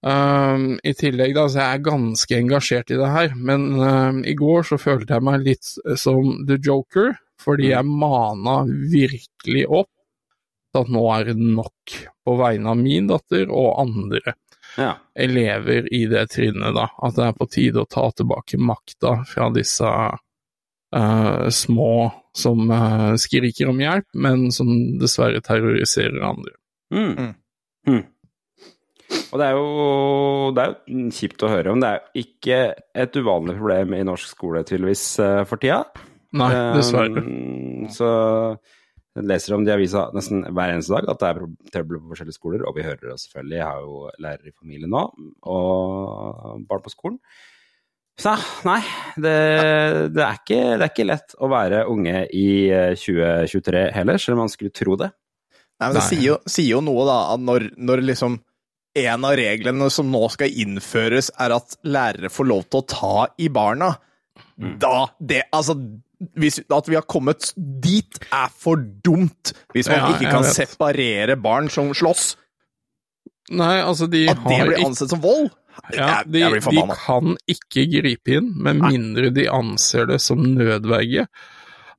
Um, 0.07 0.77
I 0.87 0.93
tillegg, 0.95 1.33
da, 1.35 1.49
så 1.51 1.59
jeg 1.65 1.79
er 1.79 1.87
ganske 1.87 2.37
engasjert 2.39 2.93
i 2.95 2.99
det 3.01 3.09
her, 3.11 3.33
men 3.35 3.65
um, 3.81 4.21
i 4.23 4.37
går 4.39 4.69
så 4.69 4.79
følte 4.79 5.17
jeg 5.17 5.27
meg 5.27 5.43
litt 5.43 5.71
som 5.99 6.45
The 6.47 6.61
Joker, 6.63 7.17
fordi 7.43 7.73
jeg 7.73 7.89
mana 7.91 8.61
virkelig 8.67 9.65
opp 9.67 9.91
til 10.71 10.85
at 10.85 10.93
nå 10.95 11.03
er 11.11 11.31
det 11.31 11.37
nok 11.41 11.97
på 12.27 12.37
vegne 12.39 12.71
av 12.71 12.79
min 12.79 13.09
datter 13.11 13.51
og 13.51 13.81
andre 13.83 14.37
ja. 14.77 14.93
elever 15.15 15.89
i 15.95 16.05
det 16.11 16.27
trinnet, 16.37 16.75
da. 16.77 16.87
At 17.03 17.17
det 17.19 17.27
er 17.27 17.37
på 17.41 17.49
tide 17.51 17.83
å 17.83 17.91
ta 17.91 18.07
tilbake 18.15 18.61
makta 18.63 19.17
fra 19.27 19.49
disse 19.55 19.91
uh, 19.91 21.49
små 21.51 21.95
som 22.37 22.71
uh, 22.71 23.15
skriker 23.19 23.73
om 23.73 23.81
hjelp, 23.81 24.07
men 24.15 24.51
som 24.55 24.71
dessverre 25.01 25.43
terroriserer 25.43 26.21
andre. 26.31 26.55
Mm. 26.95 27.33
Mm. 27.89 28.05
Og 29.33 29.41
det 29.41 29.47
er, 29.47 29.57
jo, 29.59 30.51
det 30.55 30.63
er 30.63 30.73
jo 30.73 31.07
kjipt 31.17 31.45
å 31.45 31.51
høre 31.51 31.73
om. 31.73 31.83
Det 31.83 31.89
er 31.91 32.01
jo 32.01 32.25
ikke 32.25 32.59
et 33.05 33.19
uvanlig 33.19 33.57
problem 33.59 33.97
i 33.97 34.05
norsk 34.07 34.31
skole 34.31 34.63
tydeligvis 34.67 35.05
eh, 35.25 35.43
for 35.49 35.63
tida. 35.63 35.83
Nei, 36.37 36.51
dessverre. 36.77 37.23
Um, 37.25 37.87
så 37.93 38.09
jeg 39.17 39.27
leser 39.31 39.57
om 39.57 39.65
det 39.65 39.73
i 39.73 39.77
avisa 39.79 40.07
nesten 40.15 40.45
hver 40.45 40.75
eneste 40.75 40.93
dag 40.93 41.11
at 41.11 41.23
det 41.23 41.29
er 41.29 41.43
trøbbel 41.73 42.01
på 42.03 42.13
forskjellige 42.13 42.37
skoler, 42.37 42.65
og 42.69 42.77
vi 42.77 42.85
hører 42.85 43.03
det 43.13 43.19
selvfølgelig. 43.23 43.59
Jeg 43.59 43.67
har 43.67 43.85
jo 43.85 44.01
lærer 44.23 44.51
i 44.51 44.57
familien 44.57 44.93
nå, 44.93 45.05
og 45.49 46.65
barn 46.69 46.85
på 46.85 46.93
skolen. 46.93 47.21
Så 48.17 48.33
nei, 48.65 48.81
det, 49.21 49.37
det, 50.15 50.23
er 50.25 50.39
ikke, 50.39 50.61
det 50.81 50.85
er 50.85 50.89
ikke 50.89 51.09
lett 51.09 51.35
å 51.37 51.51
være 51.53 51.83
unge 51.93 52.23
i 52.33 52.47
eh, 52.73 52.95
2023 52.97 53.83
heller, 53.93 54.21
selv 54.21 54.39
om 54.39 54.47
man 54.47 54.53
skulle 54.53 54.73
tro 54.73 54.97
det. 55.01 55.11
Nei, 55.77 55.91
men 55.91 55.99
det 55.99 56.01
Nei. 56.01 56.09
sier 56.09 56.25
jo, 56.25 56.37
sier 56.49 56.71
jo 56.71 56.81
noe, 56.85 57.05
da, 57.09 57.17
at 57.35 57.43
når, 57.45 57.67
når 57.77 58.05
liksom 58.15 58.39
en 58.97 59.27
av 59.29 59.37
reglene 59.39 59.91
som 59.93 60.09
nå 60.13 60.25
skal 60.33 60.53
innføres, 60.65 61.31
er 61.43 61.55
at 61.57 61.77
lærere 61.87 62.31
får 62.33 62.49
lov 62.49 62.67
til 62.71 62.83
å 62.83 62.89
ta 62.91 63.15
i 63.43 63.49
barna, 63.53 63.95
da 64.57 65.07
det 65.21 65.43
Altså, 65.53 65.77
hvis, 66.41 66.63
at 66.73 66.89
vi 66.89 66.97
har 66.97 67.05
kommet 67.05 67.51
dit, 67.57 68.19
er 68.33 68.49
for 68.57 68.81
dumt. 68.81 69.53
Hvis 69.75 69.91
man 69.93 70.01
Ja, 70.01 70.09
ikke 70.15 70.33
kan 70.33 70.47
vet. 70.47 70.57
separere 70.57 71.37
barn 71.37 71.69
som 71.69 71.93
slåss. 71.93 72.37
Nei, 73.53 73.77
altså, 73.83 74.09
de 74.11 74.25
At 74.33 74.41
det 74.49 74.63
blir 74.65 74.87
ansett 74.87 75.13
som 75.13 75.21
vold. 75.23 75.51
Ja, 75.93 76.23
de, 76.25 76.41
jeg 76.41 76.63
de 76.65 76.85
kan 76.97 77.37
ikke 77.47 77.85
gripe 77.93 78.39
inn, 78.39 78.55
med 78.65 78.81
mindre 78.81 79.29
de 79.31 79.45
anser 79.53 80.09
det 80.09 80.23
som 80.25 80.41
nødverge. 80.41 81.27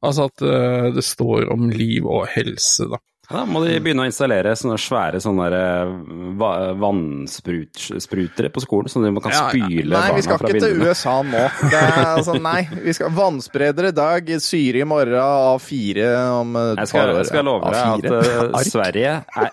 Altså 0.01 0.27
at 0.31 0.41
uh, 0.41 0.89
det 0.93 1.05
står 1.05 1.51
om 1.53 1.69
liv 1.69 2.05
og 2.09 2.25
helse, 2.33 2.89
da. 2.89 2.99
Da 3.27 3.41
må 3.43 3.59
de 3.65 3.73
begynne 3.83 4.05
å 4.05 4.07
installere 4.07 4.53
sånne 4.55 4.77
svære 4.79 5.19
sånne 5.19 5.47
eh, 5.51 5.89
va- 6.39 6.71
vannsprutere 6.79 8.49
på 8.55 8.61
skolen, 8.63 8.87
så 8.91 9.01
de 9.03 9.11
kan 9.19 9.33
spyle 9.35 9.35
Ja, 9.35 9.67
ja. 9.67 9.67
bildene. 9.67 9.99
Nei, 9.99 10.15
vi 10.15 10.21
skal 10.23 10.39
fra 10.39 10.51
ikke 10.53 10.61
til. 10.63 10.83
USA 10.85 11.15
nå. 11.27 11.41
Det 11.67 11.81
er, 11.81 11.97
altså, 12.13 12.37
nei, 12.39 12.61
vi 12.85 12.93
skal 12.95 13.11
Vannspredere 13.17 13.91
i 13.91 13.97
dag, 13.97 14.31
syre 14.43 14.83
i 14.83 14.87
morgen, 14.87 15.17
A4 15.19 16.07
om 16.39 16.55
et 16.61 16.85
par 16.93 17.11
år. 17.11 17.17
jeg 17.23 17.31
skal 17.33 17.45
love 17.49 17.73
deg 17.73 17.75
at 17.75 18.07
A4. 18.07 18.53
Ark. 18.61 18.71
Sverige 18.71 19.17
er 19.43 19.51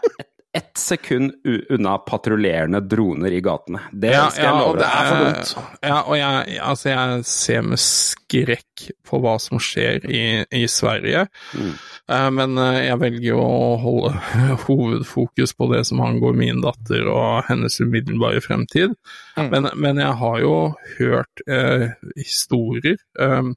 ett 0.54 0.78
sekund 0.78 1.32
u- 1.44 1.64
unna 1.74 1.96
patruljerende 1.98 2.80
droner 2.80 3.32
i 3.34 3.40
gatene. 3.42 3.80
Det 3.92 4.12
skal 4.30 4.44
jeg 4.44 4.58
love 4.60 4.76
det 4.78 4.84
deg. 4.84 4.92
er 4.94 5.08
for 5.08 5.24
dumt. 5.24 5.72
Ja, 5.82 5.96
og 6.02 6.14
jeg, 6.18 6.58
altså 6.62 6.88
jeg 6.92 7.24
ser 7.26 7.64
med 7.66 7.82
skrekk 7.82 8.84
på 9.08 9.20
hva 9.24 9.34
som 9.42 9.58
skjer 9.62 10.06
i, 10.06 10.22
i 10.54 10.62
Sverige. 10.70 11.24
Mm. 11.58 11.72
Uh, 12.06 12.28
men 12.38 12.54
eh, 12.62 12.78
jeg 12.84 13.00
velger 13.02 13.28
jo 13.32 13.42
å 13.42 13.74
holde 13.82 14.14
hovedfokus 14.68 15.56
på 15.58 15.70
det 15.74 15.82
som 15.90 16.04
angår 16.06 16.38
min 16.38 16.62
datter 16.62 17.10
og 17.10 17.50
hennes 17.50 17.80
umiddelbare 17.82 18.42
fremtid. 18.44 18.94
Mm. 19.34 19.50
Men, 19.50 19.70
men 19.74 20.02
jeg 20.04 20.18
har 20.22 20.40
jo 20.44 20.56
hørt 21.00 21.46
uh, 21.50 21.88
historier 22.14 23.00
um, 23.18 23.56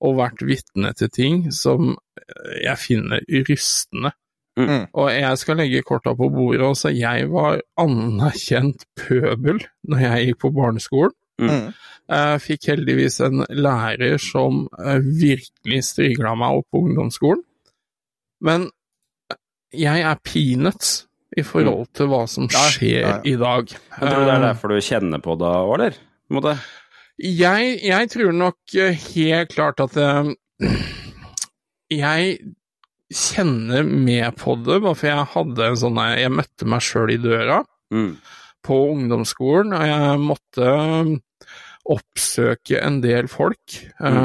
og 0.00 0.16
vært 0.22 0.44
vitne 0.48 0.96
til 0.96 1.12
ting 1.12 1.42
som 1.52 1.94
jeg 2.56 2.76
finner 2.80 3.20
rystende. 3.48 4.10
Mm. 4.56 4.86
Og 4.96 5.10
jeg 5.12 5.38
skal 5.40 5.58
legge 5.60 5.84
korta 5.84 6.14
på 6.16 6.30
bordet. 6.32 6.64
Altså, 6.64 6.92
jeg 6.94 7.28
var 7.32 7.60
anerkjent 7.80 8.86
pøbel 8.96 9.60
når 9.88 10.04
jeg 10.06 10.28
gikk 10.30 10.40
på 10.46 10.52
barneskolen. 10.56 11.12
Mm. 11.42 11.66
Jeg 12.06 12.40
fikk 12.40 12.68
heldigvis 12.70 13.18
en 13.26 13.42
lærer 13.50 14.16
som 14.22 14.64
eh, 14.78 15.02
virkelig 15.20 15.82
strigla 15.90 16.32
meg 16.38 16.62
opp 16.62 16.68
på 16.72 16.84
ungdomsskolen. 16.86 17.42
Men 18.46 18.68
jeg 19.76 20.04
er 20.06 20.22
peanuts 20.24 21.02
i 21.36 21.44
forhold 21.44 21.90
til 21.96 22.08
hva 22.08 22.22
som 22.30 22.48
skjer 22.48 23.00
ja, 23.02 23.14
ja. 23.16 23.20
i 23.26 23.34
dag. 23.40 23.68
Jeg 23.68 24.00
tror 24.00 24.22
det 24.22 24.32
er 24.32 24.38
Eh, 24.38 24.46
derfor 24.46 24.72
du 24.72 24.80
kjenner 24.80 25.20
på 25.20 25.36
det 25.40 25.50
òg, 25.50 25.72
eller? 25.76 25.98
Måte. 26.32 26.56
Jeg, 27.20 27.78
jeg 27.84 28.10
tror 28.12 28.32
nok 28.36 28.76
eh, 28.78 28.96
helt 29.12 29.52
klart 29.52 29.82
at 29.84 29.98
jeg 31.92 32.38
kjenner 33.12 33.86
med 33.86 34.34
på 34.40 34.56
det, 34.66 34.80
bare 34.82 34.96
for 34.98 35.10
jeg 35.10 35.30
hadde 35.36 35.66
en 35.70 35.78
sånn 35.78 36.00
Jeg 36.16 36.32
møtte 36.34 36.66
meg 36.68 36.84
sjøl 36.84 37.14
i 37.14 37.22
døra 37.22 37.62
Mm. 37.92 38.16
på 38.66 38.76
ungdomsskolen, 38.90 39.70
og 39.76 39.84
jeg 39.86 40.18
måtte 40.18 40.70
um, 40.74 41.12
oppsøke 41.86 42.80
en 42.82 42.96
del 42.98 43.28
folk, 43.30 43.76
mm. 44.00 44.16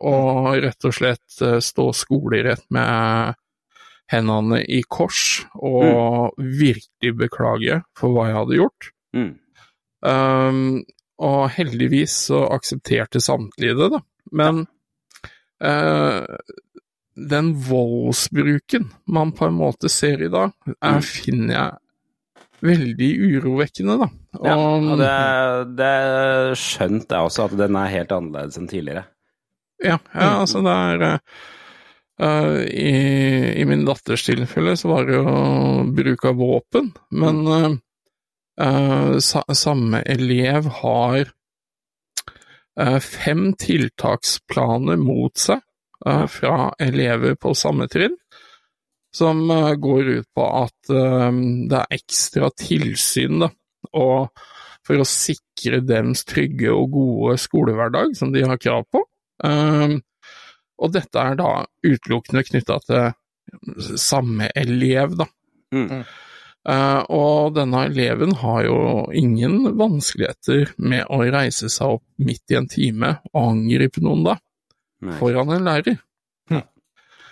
og 0.00 0.46
rett 0.64 0.86
og 0.88 0.94
slett 0.96 1.42
eh, 1.44 1.58
stå 1.60 1.90
skolerett 1.92 2.64
med 2.72 3.36
hendene 4.08 4.62
i 4.64 4.80
kors, 4.88 5.44
og 5.60 6.32
virkelig 6.38 7.12
beklage 7.26 7.82
for 7.98 8.14
hva 8.14 8.30
jeg 8.30 8.38
hadde 8.38 8.60
gjort. 8.62 8.88
Mm. 9.16 9.30
Um, 10.00 10.64
og 11.24 11.42
heldigvis 11.54 12.16
så 12.30 12.46
aksepterte 12.56 13.20
samtlige 13.20 13.76
det, 13.78 13.90
da. 13.98 14.00
Men 14.32 14.64
eh, 15.60 16.24
den 17.16 17.52
voldsbruken 17.68 18.88
man 19.06 19.32
på 19.36 19.46
en 19.46 19.54
måte 19.58 19.88
ser 19.92 20.22
i 20.22 20.28
dag, 20.32 20.52
er, 20.82 20.98
Mm. 20.98 21.02
finner 21.02 21.54
jeg 21.54 21.72
veldig 22.64 23.10
urovekkende, 23.28 23.98
da. 24.00 24.08
Ja, 24.42 24.54
Og- 24.56 24.88
og 24.92 24.98
det, 24.98 25.76
det 25.76 26.58
skjønt 26.58 27.08
jeg 27.10 27.20
også, 27.28 27.44
at 27.44 27.56
den 27.58 27.76
er 27.76 27.92
helt 27.92 28.10
annerledes 28.12 28.58
enn 28.58 28.68
tidligere. 28.68 29.04
Ja, 29.84 29.98
ja 30.14 30.40
altså 30.40 30.62
det 30.64 30.72
er 30.72 31.20
eh, 32.20 32.64
i, 32.72 33.60
I 33.60 33.64
min 33.68 33.84
datters 33.84 34.24
tilfelle 34.24 34.76
så 34.80 34.88
var 34.88 35.04
det 35.06 35.14
jo 35.18 35.84
bruk 35.92 36.24
av 36.24 36.36
våpen, 36.36 36.92
men 37.12 37.46
uh, 37.46 37.76
uh, 38.60 39.18
sa, 39.18 39.42
samme 39.52 40.02
elev 40.06 40.66
har 40.80 41.30
fem 43.00 43.52
tiltaksplaner 43.54 44.96
mot 44.98 45.36
seg 45.38 45.60
fra 46.04 46.68
elever 46.82 47.36
på 47.40 47.54
samme 47.56 47.88
trinn, 47.88 48.16
som 49.14 49.44
eh, 49.50 49.74
går 49.80 50.10
ut 50.18 50.28
på 50.34 50.48
at 50.64 50.90
eh, 50.92 51.38
det 51.70 51.80
er 51.80 51.96
ekstra 51.98 52.50
tilsyn, 52.58 53.44
da, 53.44 53.50
og 53.94 54.44
for 54.84 55.00
å 55.00 55.08
sikre 55.08 55.80
dems 55.80 56.26
trygge 56.28 56.72
og 56.74 56.90
gode 56.92 57.38
skolehverdag, 57.40 58.16
som 58.18 58.34
de 58.34 58.42
har 58.44 58.60
krav 58.60 58.82
på. 58.92 59.00
Og 60.84 60.90
dette 60.92 61.22
er 61.22 61.38
da 61.38 61.62
utelukkende 61.86 62.42
knytta 62.44 62.76
til 62.84 63.96
samme 63.96 64.50
elev, 64.52 65.16
da. 65.16 65.28
Mm. 65.72 66.04
Uh, 66.64 67.00
og 67.12 67.56
denne 67.58 67.82
eleven 67.90 68.32
har 68.40 68.64
jo 68.64 68.76
ingen 69.12 69.74
vanskeligheter 69.76 70.70
med 70.80 71.04
å 71.12 71.18
reise 71.28 71.68
seg 71.72 71.98
opp 71.98 72.04
midt 72.24 72.54
i 72.54 72.56
en 72.56 72.68
time 72.70 73.10
og 73.34 73.40
angripe 73.50 74.00
noen 74.04 74.24
da, 74.24 74.38
Nei. 75.04 75.16
foran 75.20 75.52
en 75.54 75.68
lærer. 75.68 76.00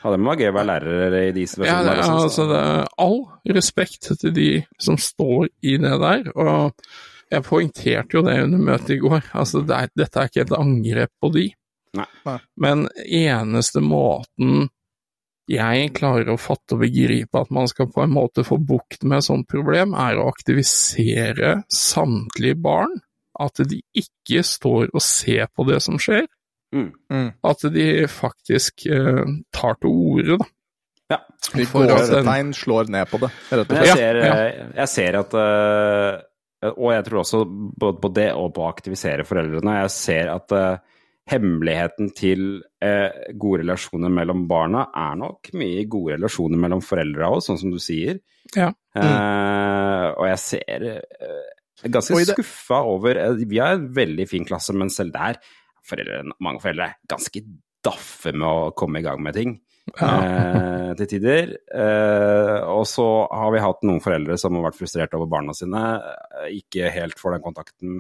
Ja, 0.03 0.11
det 0.11 0.19
må 0.19 0.33
være 0.33 0.43
gøy 0.43 0.51
å 0.51 0.57
være 0.57 0.67
lærer 0.73 1.17
i 1.21 1.33
de 1.37 1.47
Ja, 1.63 1.79
det, 1.87 1.93
er, 1.95 2.01
altså, 2.11 2.49
det 2.51 2.59
er 2.59 2.89
all 3.05 3.21
respekt 3.55 4.11
til 4.19 4.35
de 4.35 4.51
som 4.83 4.99
står 4.99 5.47
i 5.63 5.77
det 5.79 5.95
der, 6.03 6.25
og 6.35 6.73
jeg 7.33 7.47
poengterte 7.47 8.19
jo 8.19 8.25
det 8.27 8.41
under 8.45 8.65
møtet 8.67 8.97
i 8.97 9.01
går. 9.01 9.31
Altså, 9.39 9.63
det 9.65 9.77
er, 9.79 9.93
dette 9.97 10.21
er 10.21 10.29
ikke 10.29 10.43
et 10.43 10.57
angrep 10.59 11.13
på 11.23 11.31
de. 11.33 11.47
Nei. 11.97 12.37
Men 12.61 12.87
eneste 13.05 13.83
måten 13.85 14.67
jeg 15.51 15.89
klarer 15.97 16.31
å 16.33 16.41
fatte 16.41 16.77
og 16.77 16.85
begripe 16.85 17.41
at 17.41 17.51
man 17.53 17.67
skal 17.71 17.89
på 17.93 18.05
en 18.05 18.13
måte 18.15 18.45
få 18.47 18.59
bukt 18.63 19.03
med 19.05 19.21
et 19.21 19.27
sånt 19.27 19.49
problem, 19.51 19.97
er 19.99 20.19
å 20.19 20.29
aktivisere 20.31 21.57
samtlige 21.73 22.59
barn. 22.63 23.01
At 23.41 23.63
de 23.65 23.81
ikke 23.97 24.43
står 24.45 24.91
og 24.93 25.03
ser 25.03 25.49
på 25.57 25.65
det 25.69 25.81
som 25.85 25.99
skjer. 26.01 26.27
Mm. 26.73 27.31
At 27.45 27.65
de 27.75 27.87
faktisk 28.09 28.87
eh, 28.89 29.25
tar 29.53 29.79
til 29.83 29.93
orde, 29.93 30.39
da. 30.41 30.51
Ja. 31.13 31.19
Den- 31.53 31.67
gåsetegn 31.69 32.53
slår 32.57 32.89
ned 32.89 33.11
på 33.11 33.21
det, 33.21 33.29
rett 33.51 33.67
og 33.67 33.77
slett. 33.77 33.87
jeg 33.91 33.99
ser, 33.99 34.21
ja. 34.25 34.37
jeg 34.79 34.89
ser 34.89 35.19
at 35.19 35.35
eh, 35.37 36.71
Og 36.73 36.93
jeg 36.95 37.05
tror 37.09 37.21
også 37.25 37.43
både 37.45 38.01
på 38.01 38.11
det 38.15 38.29
og 38.39 38.53
på 38.55 38.63
å 38.63 38.71
aktivisere 38.71 39.27
foreldrene. 39.27 39.81
Jeg 39.83 39.91
ser 39.93 40.31
at 40.33 40.55
eh, 40.57 40.77
hemmeligheten 41.33 42.13
til 42.17 42.63
eh, 42.83 43.33
gode 43.39 43.63
relasjoner 43.65 44.13
mellom 44.15 44.47
barna 44.51 44.87
er 44.95 45.19
nok 45.21 45.53
mye 45.59 45.85
gode 45.91 46.17
relasjoner 46.17 46.61
mellom 46.63 46.83
foreldra 46.83 47.33
òg, 47.35 47.43
sånn 47.45 47.61
som 47.61 47.75
du 47.75 47.81
sier. 47.83 48.23
Ja. 48.57 48.73
Mm. 48.93 50.19
og 50.21 50.27
jeg 50.29 50.39
ser 50.43 50.83
eh, 50.91 51.45
ganske 51.89 52.19
skuffa 52.29 52.83
over 52.85 53.17
eh, 53.17 53.39
Vi 53.49 53.61
har 53.63 53.79
en 53.79 53.87
veldig 53.97 54.27
fin 54.29 54.45
klasse, 54.45 54.75
men 54.77 54.91
selv 54.93 55.15
der 55.15 55.39
foreldre, 55.87 56.23
mange 56.43 56.63
foreldre 56.63 56.89
er 56.91 56.99
ganske 57.11 57.45
daffe 57.83 58.33
med 58.35 58.47
å 58.47 58.73
komme 58.79 59.01
i 59.01 59.07
gang 59.07 59.23
med 59.23 59.35
ting 59.37 59.57
eh, 59.99 60.93
til 60.99 61.09
tider. 61.17 61.57
Eh, 61.75 62.59
og 62.71 62.85
så 62.89 63.09
har 63.33 63.55
vi 63.55 63.65
hatt 63.65 63.83
noen 63.89 64.03
foreldre 64.05 64.39
som 64.41 64.57
har 64.59 64.69
vært 64.69 64.79
frustrert 64.79 65.17
over 65.19 65.31
barna 65.31 65.55
sine, 65.57 65.83
eh, 66.43 66.53
ikke 66.61 66.93
helt 66.95 67.19
får 67.21 67.37
den 67.37 67.47
kontakten 67.49 67.99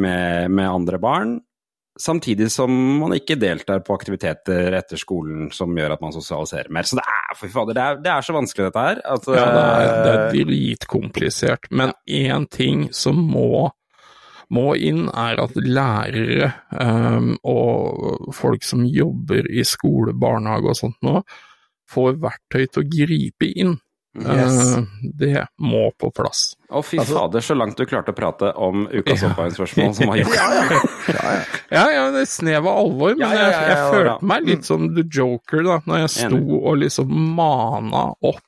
med, 0.00 0.50
med 0.50 0.68
andre 0.70 1.00
barn. 1.02 1.34
Samtidig 2.00 2.48
som 2.50 2.72
man 2.98 3.12
ikke 3.14 3.36
deltar 3.38 3.84
på 3.86 3.94
aktiviteter 3.94 4.74
etter 4.74 4.98
skolen 4.98 5.52
som 5.54 5.70
gjør 5.78 5.94
at 5.94 6.00
man 6.02 6.14
sosialiserer 6.14 6.72
mer. 6.74 6.88
Så 6.90 6.98
det 6.98 7.04
er, 7.06 7.36
fader, 7.38 7.76
det 7.76 7.84
er, 7.84 8.00
det 8.02 8.10
er 8.10 8.26
så 8.26 8.34
vanskelig 8.34 8.66
dette 8.66 8.86
her. 8.88 9.02
Altså, 9.14 9.36
Ja, 9.36 9.44
det 9.46 9.62
er, 9.62 9.84
det 9.84 10.14
er 10.14 10.24
eh, 10.24 10.32
dritkomplisert. 10.40 11.70
Men 11.70 11.94
én 12.10 12.48
ting 12.50 12.88
som 12.94 13.20
må, 13.30 13.70
må 14.50 14.74
inn, 14.76 15.06
er 15.08 15.40
at 15.44 15.54
lærere 15.56 16.52
ehm, 16.80 17.36
og 17.44 18.28
folk 18.34 18.64
som 18.64 18.84
jobber 18.84 19.48
i 19.50 19.64
skole, 19.64 20.12
barnehage 20.12 20.68
og 20.74 20.76
sånt 20.76 21.00
nå, 21.02 21.22
får 21.90 22.16
verktøy 22.22 22.66
til 22.66 22.82
å 22.84 22.88
gripe 22.90 23.50
inn. 23.54 23.74
Yes. 24.14 24.76
Eh, 24.78 24.84
det 25.18 25.40
må 25.58 25.88
på 25.98 26.06
plass. 26.14 26.52
Å, 26.70 26.84
fy 26.86 27.00
Altså- 27.02 27.16
fader, 27.18 27.40
så 27.42 27.56
langt 27.58 27.76
du 27.76 27.82
klarte 27.84 28.12
å 28.12 28.14
prate 28.14 28.52
om 28.54 28.84
ukas 28.86 29.22
Ja. 29.24 29.32
oppvarmingsspørsmål 29.32 29.94
som 29.96 30.08
har 30.12 30.16
gjort 30.22 30.36
Ja, 31.74 31.84
ja, 31.90 32.04
det 32.14 32.20
er 32.22 32.30
snev 32.30 32.62
av 32.66 32.78
alvor, 32.84 33.16
men 33.18 33.26
Ja, 33.26 33.34
ja, 33.34 33.48
ja, 33.50 33.60
jeg, 33.60 33.68
jeg 33.72 33.92
følte 33.96 34.28
meg 34.30 34.46
litt 34.46 34.64
som 34.68 34.86
The 34.94 35.02
Joker 35.10 35.64
da 35.66 35.80
når 35.88 36.04
jeg 36.04 36.12
sto 36.14 36.60
og 36.60 36.78
liksom 36.84 37.10
mana 37.34 38.04
opp 38.22 38.42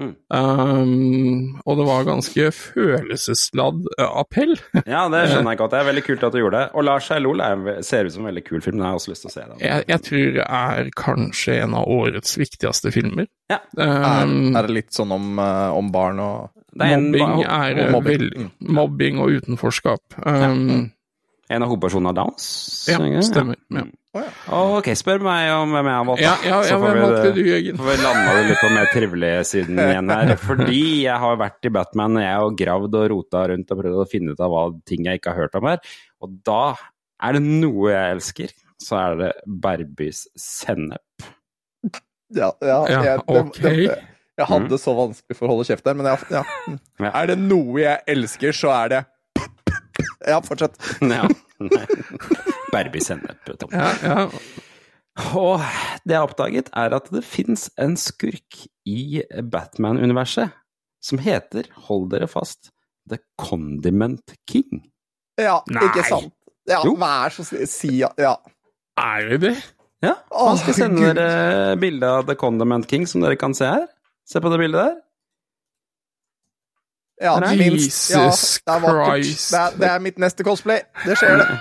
Mm. 0.00 0.14
Um, 0.32 1.60
og 1.68 1.76
det 1.76 1.84
var 1.86 2.06
ganske 2.08 2.46
følelsesladd 2.56 3.82
eh, 3.98 4.12
appell. 4.22 4.54
Ja, 4.88 5.02
det 5.12 5.26
skjønner 5.30 5.52
jeg 5.52 5.60
godt. 5.60 5.74
Det 5.74 5.80
er 5.82 5.88
veldig 5.90 6.04
kult 6.06 6.24
at 6.26 6.32
du 6.34 6.38
gjorde 6.40 6.60
det. 6.62 6.70
Og 6.74 6.86
Lars 6.88 7.10
Eilol 7.14 7.42
er- 7.44 7.82
ser 7.86 8.08
ut 8.08 8.14
som 8.14 8.24
en 8.24 8.30
veldig 8.32 8.44
kul 8.48 8.62
film. 8.64 8.78
jeg 8.80 8.86
har 8.88 8.98
også 9.00 9.12
lyst 9.12 9.26
til 9.26 9.30
å 9.30 9.34
se. 9.34 9.44
Den. 9.50 9.60
Jeg, 9.64 9.84
jeg 9.92 10.02
tror 10.08 10.30
det 10.38 10.46
er 10.60 10.90
kanskje 10.96 11.58
en 11.66 11.74
av 11.80 11.90
årets 12.00 12.38
viktigste 12.40 12.92
filmer. 12.94 13.28
Ja. 13.52 13.58
Um, 13.76 14.54
er 14.56 14.66
det 14.68 14.76
litt 14.78 14.96
sånn 14.96 15.12
om, 15.12 15.36
eh, 15.42 15.68
om 15.76 15.90
barn 15.92 16.20
og 16.22 16.50
mobbing 16.80 17.44
er 17.44 17.80
og 17.84 17.92
mobbing. 17.98 18.24
vel- 18.24 18.50
mobbing 18.80 19.18
og 19.20 19.36
utenforskap. 19.40 20.02
Um, 20.24 20.90
en 21.50 21.64
av 21.66 21.70
hovedpersonene 21.72 22.10
av 22.12 22.16
Downs? 22.20 22.44
ja, 22.88 22.98
det 23.02 23.24
stemmer. 23.26 23.56
Ja, 23.74 24.26
Ok, 24.50 24.88
spør 24.98 25.20
meg 25.22 25.48
om 25.54 25.70
hvem 25.74 25.86
jeg 25.90 25.94
har 25.98 26.06
valgt. 26.08 26.22
ja, 26.24 26.32
da. 26.40 26.46
ja, 26.48 26.60
Så 26.66 26.70
ja 26.72 26.78
får 26.78 26.86
hvem 26.86 26.96
vi- 26.96 27.02
valgte 27.06 27.32
du, 27.36 27.40
Jørgen? 27.46 27.76
får 27.78 27.88
vi 27.90 27.96
landa 28.02 28.32
det 28.36 28.44
litt 28.48 28.62
på 28.62 28.70
mer 28.74 28.88
trivelige 28.94 29.42
siden 29.50 29.78
igjen 29.86 30.10
her. 30.14 30.32
Fordi 30.42 30.80
jeg 31.04 31.18
har 31.24 31.36
vært 31.42 31.68
i 31.70 31.72
Batman 31.76 32.16
og 32.18 32.24
jeg 32.24 32.38
har 32.40 32.56
gravd 32.62 32.96
og 33.02 33.10
rota 33.14 33.44
rundt 33.52 33.70
og 33.74 33.82
prøvd 33.84 34.00
å 34.04 34.08
finne 34.10 34.32
ut 34.34 34.40
av 34.46 34.50
hva 34.54 34.64
ting 34.86 35.04
jeg 35.06 35.20
ikke 35.20 35.34
har 35.34 35.44
hørt 35.44 35.54
om 35.60 35.68
her. 35.70 35.78
Og 36.22 36.38
da 36.48 36.62
er 37.22 37.36
det 37.38 37.42
noe 37.46 37.90
jeg 37.92 38.16
elsker, 38.16 38.54
så 38.80 38.96
er 39.04 39.16
det 39.20 39.32
Berbys 39.46 40.24
sennep. 40.40 41.28
Ja, 42.34 42.52
ja, 42.62 42.78
Ja, 42.88 43.02
jeg, 43.02 43.22
det, 43.26 43.40
ok. 43.44 43.56
det, 43.62 43.98
jeg 44.38 44.46
hadde 44.46 44.78
så 44.80 44.92
vanskelig 44.96 45.36
for 45.36 45.46
å 45.46 45.54
holde 45.54 45.66
kjeft 45.68 45.84
der, 45.84 45.96
men 45.98 46.06
jeg, 46.06 46.26
ja. 46.30 46.42
Ja. 47.02 47.10
Er 47.10 47.26
det 47.32 47.38
noe 47.42 47.80
jeg 47.82 47.98
elsker, 48.08 48.54
så 48.56 48.70
er 48.72 48.88
det 48.94 49.00
Ja, 50.26 50.40
fortsett. 50.44 50.76
Ja. 51.00 51.28
Barbie 52.72 53.02
sennep, 53.04 53.48
Ja, 53.72 53.88
ja. 54.02 54.28
Og 55.36 55.60
det 56.06 56.14
jeg 56.14 56.20
har 56.20 56.28
oppdaget, 56.28 56.70
er 56.76 56.94
at 56.96 57.08
det 57.12 57.20
fins 57.26 57.66
en 57.80 57.96
skurk 58.00 58.62
i 58.88 59.20
Batman-universet 59.52 60.54
som 61.04 61.20
heter, 61.20 61.66
hold 61.88 62.10
dere 62.12 62.28
fast, 62.30 62.70
The 63.10 63.18
Condiment 63.40 64.34
King. 64.48 64.86
Ja, 65.40 65.58
Nei. 65.72 65.82
ikke 65.88 66.04
sant? 66.08 66.32
Ja, 66.68 66.82
Jo. 66.86 66.94
vær 67.00 67.32
så 67.34 67.44
snill, 67.48 67.66
si 67.68 67.92
ja. 67.98 68.10
ja. 68.20 68.34
Er 69.00 69.30
det 69.32 69.40
det? 69.44 69.54
Ja, 70.04 70.14
Å, 70.32 70.46
han 70.52 70.60
skal 70.60 70.76
sende 70.76 71.10
dere 71.16 71.74
bilde 71.80 72.08
av 72.08 72.28
The 72.28 72.36
Condiment 72.40 72.86
King, 72.88 73.06
som 73.08 73.24
dere 73.24 73.36
kan 73.40 73.52
se 73.56 73.68
her. 73.68 73.88
Se 74.28 74.40
på 74.40 74.52
det 74.52 74.60
bildet 74.62 74.80
der. 74.86 74.94
Ja 77.20 77.34
minst. 77.40 78.10
Ja, 78.10 78.24
Jesus 78.30 78.60
det 78.66 78.74
er 78.74 78.80
vakkert. 78.80 79.28
Det 79.50 79.60
er, 79.60 79.78
det 79.80 79.90
er 79.94 80.00
mitt 80.00 80.18
neste 80.18 80.44
cosplay. 80.46 80.80
Det 81.04 81.16
skjer, 81.20 81.36
det. 81.42 81.60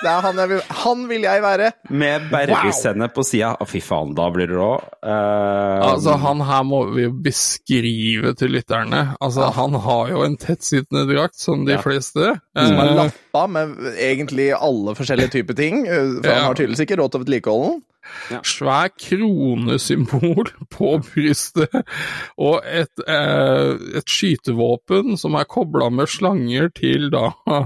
Det 0.00 0.08
er 0.08 0.22
han 0.24 0.38
jeg 0.40 0.48
vil, 0.48 0.60
han 0.80 1.00
vil 1.10 1.24
jeg 1.26 1.42
være. 1.44 1.66
Med 1.92 2.30
Barbie-sennep 2.30 3.12
på 3.12 3.20
sida. 3.28 3.50
Å, 3.60 3.66
fy 3.68 3.82
faen, 3.84 4.14
da 4.16 4.30
blir 4.32 4.48
det 4.48 4.56
rå. 4.56 4.70
Uh, 5.04 5.90
Altså, 5.90 6.14
han 6.22 6.40
her 6.48 6.62
må 6.64 6.78
vi 6.94 7.04
jo 7.04 7.10
beskrive 7.12 8.32
til 8.40 8.54
lytterne. 8.56 9.02
Altså, 9.20 9.50
han 9.56 9.76
har 9.84 10.08
jo 10.14 10.22
en 10.24 10.38
tettsittende 10.40 11.04
drakt, 11.10 11.36
som 11.40 11.66
de 11.68 11.76
Ja. 11.76 11.82
fleste. 11.84 12.40
Som 12.56 12.80
er 12.80 12.88
Eh, 12.88 12.96
lappa 12.96 13.46
med 13.46 13.76
egentlig 13.98 14.52
alle 14.56 14.94
forskjellige 14.96 15.30
typer 15.36 15.54
ting. 15.54 15.86
uh, 15.86 16.22
For 16.22 16.28
Ja. 16.30 16.34
han 16.34 16.44
har 16.44 16.54
tydeligvis 16.54 16.80
ikke 16.86 16.96
råd 16.96 17.12
til 17.12 17.20
å 17.20 17.80
den. 18.30 18.42
svær 18.46 18.90
kronesymbol 18.94 20.50
på 20.74 20.92
brystet, 21.10 21.74
og 22.40 22.60
et, 22.66 23.04
eh, 23.06 23.74
et 24.00 24.10
skytevåpen 24.10 25.18
som 25.20 25.36
er 25.38 25.48
kobla 25.50 25.90
med 25.92 26.10
slanger 26.10 26.70
til 26.76 27.10
da 27.12 27.30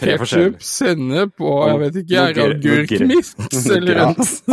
Tre 0.00 0.16
ketsjup, 0.18 0.60
sennep 0.64 1.40
og 1.42 1.68
jeg 1.68 1.80
vet 1.84 2.00
ikke, 2.02 2.24
er 2.24 2.38
Noe 2.40 2.56
agurkmiks 2.56 3.34
noe 3.38 3.76
eller 3.76 4.00
Ja, 4.00 4.06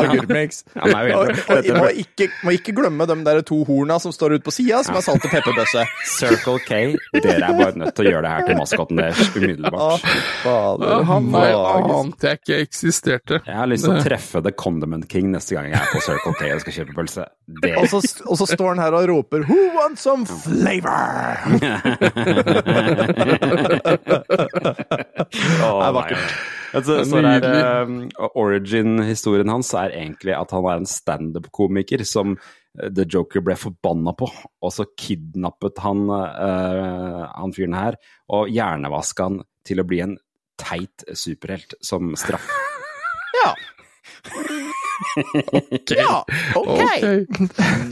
agurkmix. 0.03 0.61
Han 0.75 0.93
er 0.95 1.09
jo 1.09 1.17
Og, 1.17 1.31
og, 1.53 1.69
må, 1.77 1.87
ikke, 2.03 2.27
må 2.45 2.53
ikke 2.57 2.73
glemme 2.77 3.07
de 3.09 3.17
der 3.25 3.41
to 3.47 3.59
horna 3.67 3.97
som 4.01 4.13
står 4.15 4.37
ute 4.37 4.45
på 4.47 4.53
sida, 4.53 4.81
som 4.85 4.97
er 4.99 5.05
salt 5.05 5.25
og 5.25 5.33
pepperbøsse. 5.33 5.85
Circle 6.17 6.59
K, 6.65 6.79
dere 7.17 7.37
er 7.37 7.57
bare 7.57 7.79
nødt 7.81 7.95
til 7.97 8.09
å 8.09 8.13
gjøre 8.13 8.23
det 8.25 8.33
her 8.33 8.47
til 8.47 8.59
maskotten 8.59 9.01
deres 9.01 9.31
umiddelbart. 9.35 10.05
Ah, 10.07 10.17
fader. 10.43 11.05
Han 11.11 11.31
der 11.33 11.57
ante 11.97 12.31
jeg 12.31 12.41
ikke 12.41 12.59
eksisterte. 12.67 13.41
Jeg 13.45 13.57
har 13.61 13.69
lyst 13.71 13.87
til 13.87 13.95
å 13.95 14.03
treffe 14.05 14.43
The 14.45 14.53
Condiment 14.57 15.07
King 15.11 15.16
neste 15.25 15.55
gang 15.55 15.69
jeg 15.71 15.79
er 15.79 15.89
på 15.91 16.01
Circle 16.03 16.33
K 16.37 16.51
og 16.53 16.61
skal 16.63 16.75
kjøpe 16.75 16.93
pølse. 16.97 17.23
Det 17.63 17.73
Og 17.79 17.87
så, 17.91 18.01
og 18.27 18.37
så 18.39 18.45
står 18.49 18.69
han 18.73 18.83
her 18.83 18.93
og 18.97 19.07
roper 19.09 19.39
'Who 19.47 19.61
wants 19.77 20.01
some 20.01 20.25
flavor?' 20.25 21.57
Det 25.27 25.87
er 25.87 25.91
vakkert. 25.95 26.37
Altså, 26.75 26.99
Vet 26.99 27.07
så 27.07 27.21
er, 27.23 27.83
um, 27.87 28.09
Origin-historien 28.35 29.49
hans 29.49 29.73
er 29.73 29.95
egentlig 29.95 30.35
at 30.35 30.51
han 30.51 30.67
er 30.67 30.81
en 30.81 30.89
standup-komiker 30.89 32.03
som 32.07 32.35
eh, 32.35 32.89
The 32.91 33.05
Joker 33.07 33.41
ble 33.45 33.55
forbanna 33.55 34.13
på, 34.17 34.27
og 34.61 34.73
så 34.73 34.85
kidnappet 34.99 35.79
han 35.83 36.09
uh, 36.11 37.23
han 37.31 37.55
fyren 37.55 37.77
her 37.77 37.99
og 38.27 38.51
hjernevaska 38.51 39.29
han 39.29 39.41
til 39.67 39.81
å 39.81 39.87
bli 39.87 40.03
en 40.03 40.17
teit 40.59 41.05
superhelt 41.13 41.77
som 41.81 42.15
straff. 42.19 42.49
Ja. 43.43 43.53
ja, 45.95 46.23
ok. 46.55 46.67
Ok. 46.67 47.03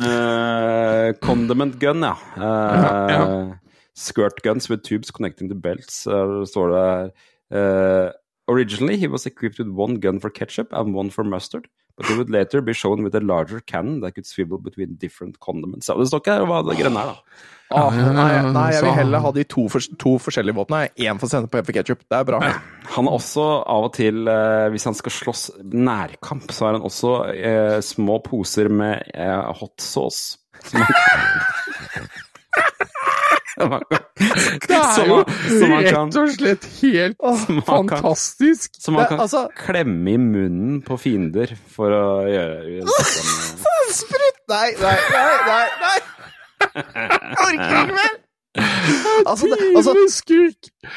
Eh, 0.06 1.14
condiment 1.22 1.80
gun, 1.80 2.02
ja. 2.04 2.16
Eh, 2.38 3.14
Ja, 3.16 3.60
Skirt 3.96 4.42
guns 4.44 4.70
with 4.70 4.84
tubes 4.84 5.12
connecting 5.12 5.48
to 5.50 5.56
belts, 5.56 6.06
uh, 6.08 6.44
står 6.46 6.68
det 6.74 6.82
her. 6.84 7.12
Eh, 7.56 8.12
originally, 8.52 8.98
he 8.98 9.08
was 9.08 9.26
equipped 9.26 9.58
with 9.60 9.70
one 9.70 10.00
gun 10.02 10.20
for 10.20 10.30
ketchup 10.30 10.74
and 10.74 10.94
one 10.96 11.10
for 11.12 11.24
mustard, 11.24 11.68
but 11.98 12.10
it 12.10 12.18
would 12.18 12.30
later 12.30 12.62
be 12.62 12.74
shown 12.74 13.04
with 13.04 13.16
a 13.16 13.22
larger 13.24 13.62
cannon 13.62 14.02
that 14.02 14.16
could 14.16 14.26
swivel 14.28 14.58
between 14.60 14.96
different 15.00 15.40
condiments. 15.40 15.88
Ja, 15.88 15.96
det 15.96 16.08
står 16.12 16.20
ikke 16.24 16.34
her 16.40 16.48
hva 16.50 16.62
det 16.68 16.76
grønne 16.80 17.04
er, 17.06 17.14
da. 17.14 17.44
Ah, 17.74 17.90
nei, 17.90 18.52
nei, 18.54 18.66
jeg 18.76 18.84
vil 18.86 18.94
heller 18.94 19.24
ha 19.24 19.32
de 19.34 19.44
to, 19.50 19.64
to 19.98 20.12
forskjellige 20.22 20.54
våpnene. 20.54 20.92
Én 21.02 21.18
for 21.20 21.32
sennep 21.32 21.56
og 21.56 21.64
én 21.64 21.66
for 21.66 21.74
ketsjup. 21.80 22.04
Det 22.06 22.20
er 22.20 22.28
bra. 22.28 22.40
Han 22.94 23.08
er 23.10 23.16
også 23.18 23.46
av 23.66 23.88
og 23.88 23.94
til, 23.98 24.20
eh, 24.30 24.68
hvis 24.76 24.86
han 24.86 24.94
skal 25.00 25.16
slåss 25.16 25.46
nærkamp, 25.74 26.52
så 26.54 26.68
har 26.68 26.78
han 26.78 26.86
også 26.86 27.16
eh, 27.34 27.80
små 27.82 28.20
poser 28.28 28.70
med 28.70 29.02
eh, 29.16 29.50
hot 29.62 29.82
sauce. 29.82 30.38
Som 30.66 30.82
han 30.82 30.94
Som 30.94 31.82
han 31.82 31.90
kan- 31.96 32.10
Det 34.66 34.76
er 34.76 35.06
jo 35.08 35.22
rett 35.24 36.18
og 36.20 36.32
slett 36.36 36.66
helt 36.82 37.18
fantastisk. 37.68 38.76
Som 38.80 38.98
man 39.00 39.08
kan 39.08 39.24
altså- 39.24 39.48
klemme 39.56 40.12
i 40.12 40.18
munnen 40.20 40.82
på 40.86 40.98
fiender 41.00 41.56
for 41.72 41.94
å 41.96 42.06
gjøre 42.28 42.84
Sprutt! 43.96 44.42
Nei, 44.50 44.74
nei, 44.82 44.98
nei, 45.48 45.66
nei! 45.82 45.98
Jeg 46.76 47.40
orker 47.48 47.82
ikke 47.84 47.96
mer! 47.96 48.14
Altså, 49.26 49.48
det, 49.48 49.58
altså, 49.76 49.92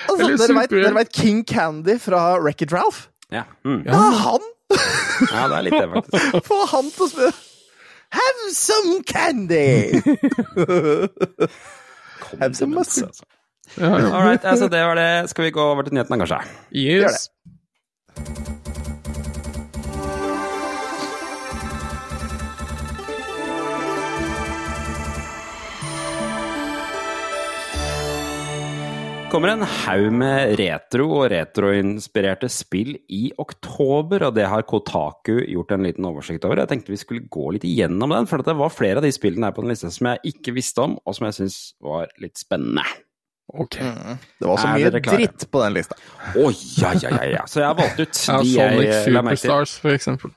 altså 0.08 0.68
dere, 0.70 0.94
vet, 0.94 1.12
King 1.14 1.44
Candy 1.46 1.96
fra 2.02 2.38
Wreck-It 2.38 2.72
Ralph? 2.72 3.08
Ja. 3.32 3.42
Mm. 3.64 3.82
Det 3.84 3.94
er 3.94 4.18
han! 4.22 4.46
ja, 5.32 5.46
det 5.48 5.56
er 5.56 5.64
litt 5.66 5.76
det, 5.78 5.88
faktisk. 5.94 6.46
Få 6.46 6.58
han 6.72 6.90
til 6.94 7.06
å 7.06 7.10
spørre 7.12 7.32
Have 8.18 8.52
some 8.56 9.02
candy! 9.04 10.00
Have 12.40 12.54
some 12.54 12.74
mustard. 12.74 13.08
Altså. 13.08 13.24
Ja. 13.78 13.94
All 13.94 14.28
right, 14.28 14.44
altså 14.44 14.68
det 14.68 14.80
var 14.84 14.94
det. 14.94 15.30
Skal 15.30 15.44
vi 15.44 15.50
gå 15.50 15.62
over 15.62 15.82
til 15.82 15.94
nyhetene, 15.94 16.18
kanskje? 16.18 16.40
Yes. 16.72 17.28
Kommer 29.38 29.52
en 29.52 29.62
haug 29.62 30.14
med 30.18 30.56
retro 30.58 31.04
og 31.20 31.28
retroinspirerte 31.30 32.48
spill 32.50 32.96
i 33.14 33.28
oktober, 33.38 34.24
og 34.26 34.32
det 34.34 34.48
har 34.50 34.64
Kotaku 34.66 35.36
gjort 35.44 35.76
en 35.76 35.84
liten 35.86 36.08
oversikt 36.08 36.42
over. 36.48 36.58
Jeg 36.64 36.72
tenkte 36.72 36.90
vi 36.90 36.98
skulle 36.98 37.28
gå 37.30 37.52
litt 37.54 37.66
igjennom 37.68 38.10
den, 38.16 38.26
for 38.26 38.42
det 38.42 38.56
var 38.58 38.74
flere 38.74 38.98
av 38.98 39.06
de 39.06 39.12
spillene 39.14 39.46
her 39.46 39.54
på 39.54 39.62
den 39.62 39.70
lista 39.70 39.92
som 39.94 40.08
jeg 40.10 40.32
ikke 40.32 40.56
visste 40.56 40.82
om, 40.82 40.96
og 41.06 41.14
som 41.14 41.28
jeg 41.28 41.36
syns 41.36 41.58
var 41.86 42.10
litt 42.18 42.34
spennende. 42.40 42.82
Ok. 43.54 43.78
Det 43.78 44.50
var 44.50 44.58
så 44.58 44.72
mye 44.74 44.90
dritt 45.06 45.46
på 45.54 45.62
den 45.62 45.78
lista. 45.78 46.00
Å, 46.34 46.50
ja, 46.82 46.90
ja, 46.98 47.14
ja, 47.14 47.30
ja. 47.36 47.46
Så 47.46 47.62
jeg 47.62 47.68
har 47.70 47.78
valgt 47.78 48.02
ut 48.02 48.18
Ja, 48.26 48.40
de 48.42 48.50
Sonic 48.56 48.90
jeg 48.90 49.14
la 49.14 49.22
merke 49.22 49.38
til. 49.38 49.54
Superstars, 49.54 49.78
for 49.86 49.94
eksempel. 49.94 50.34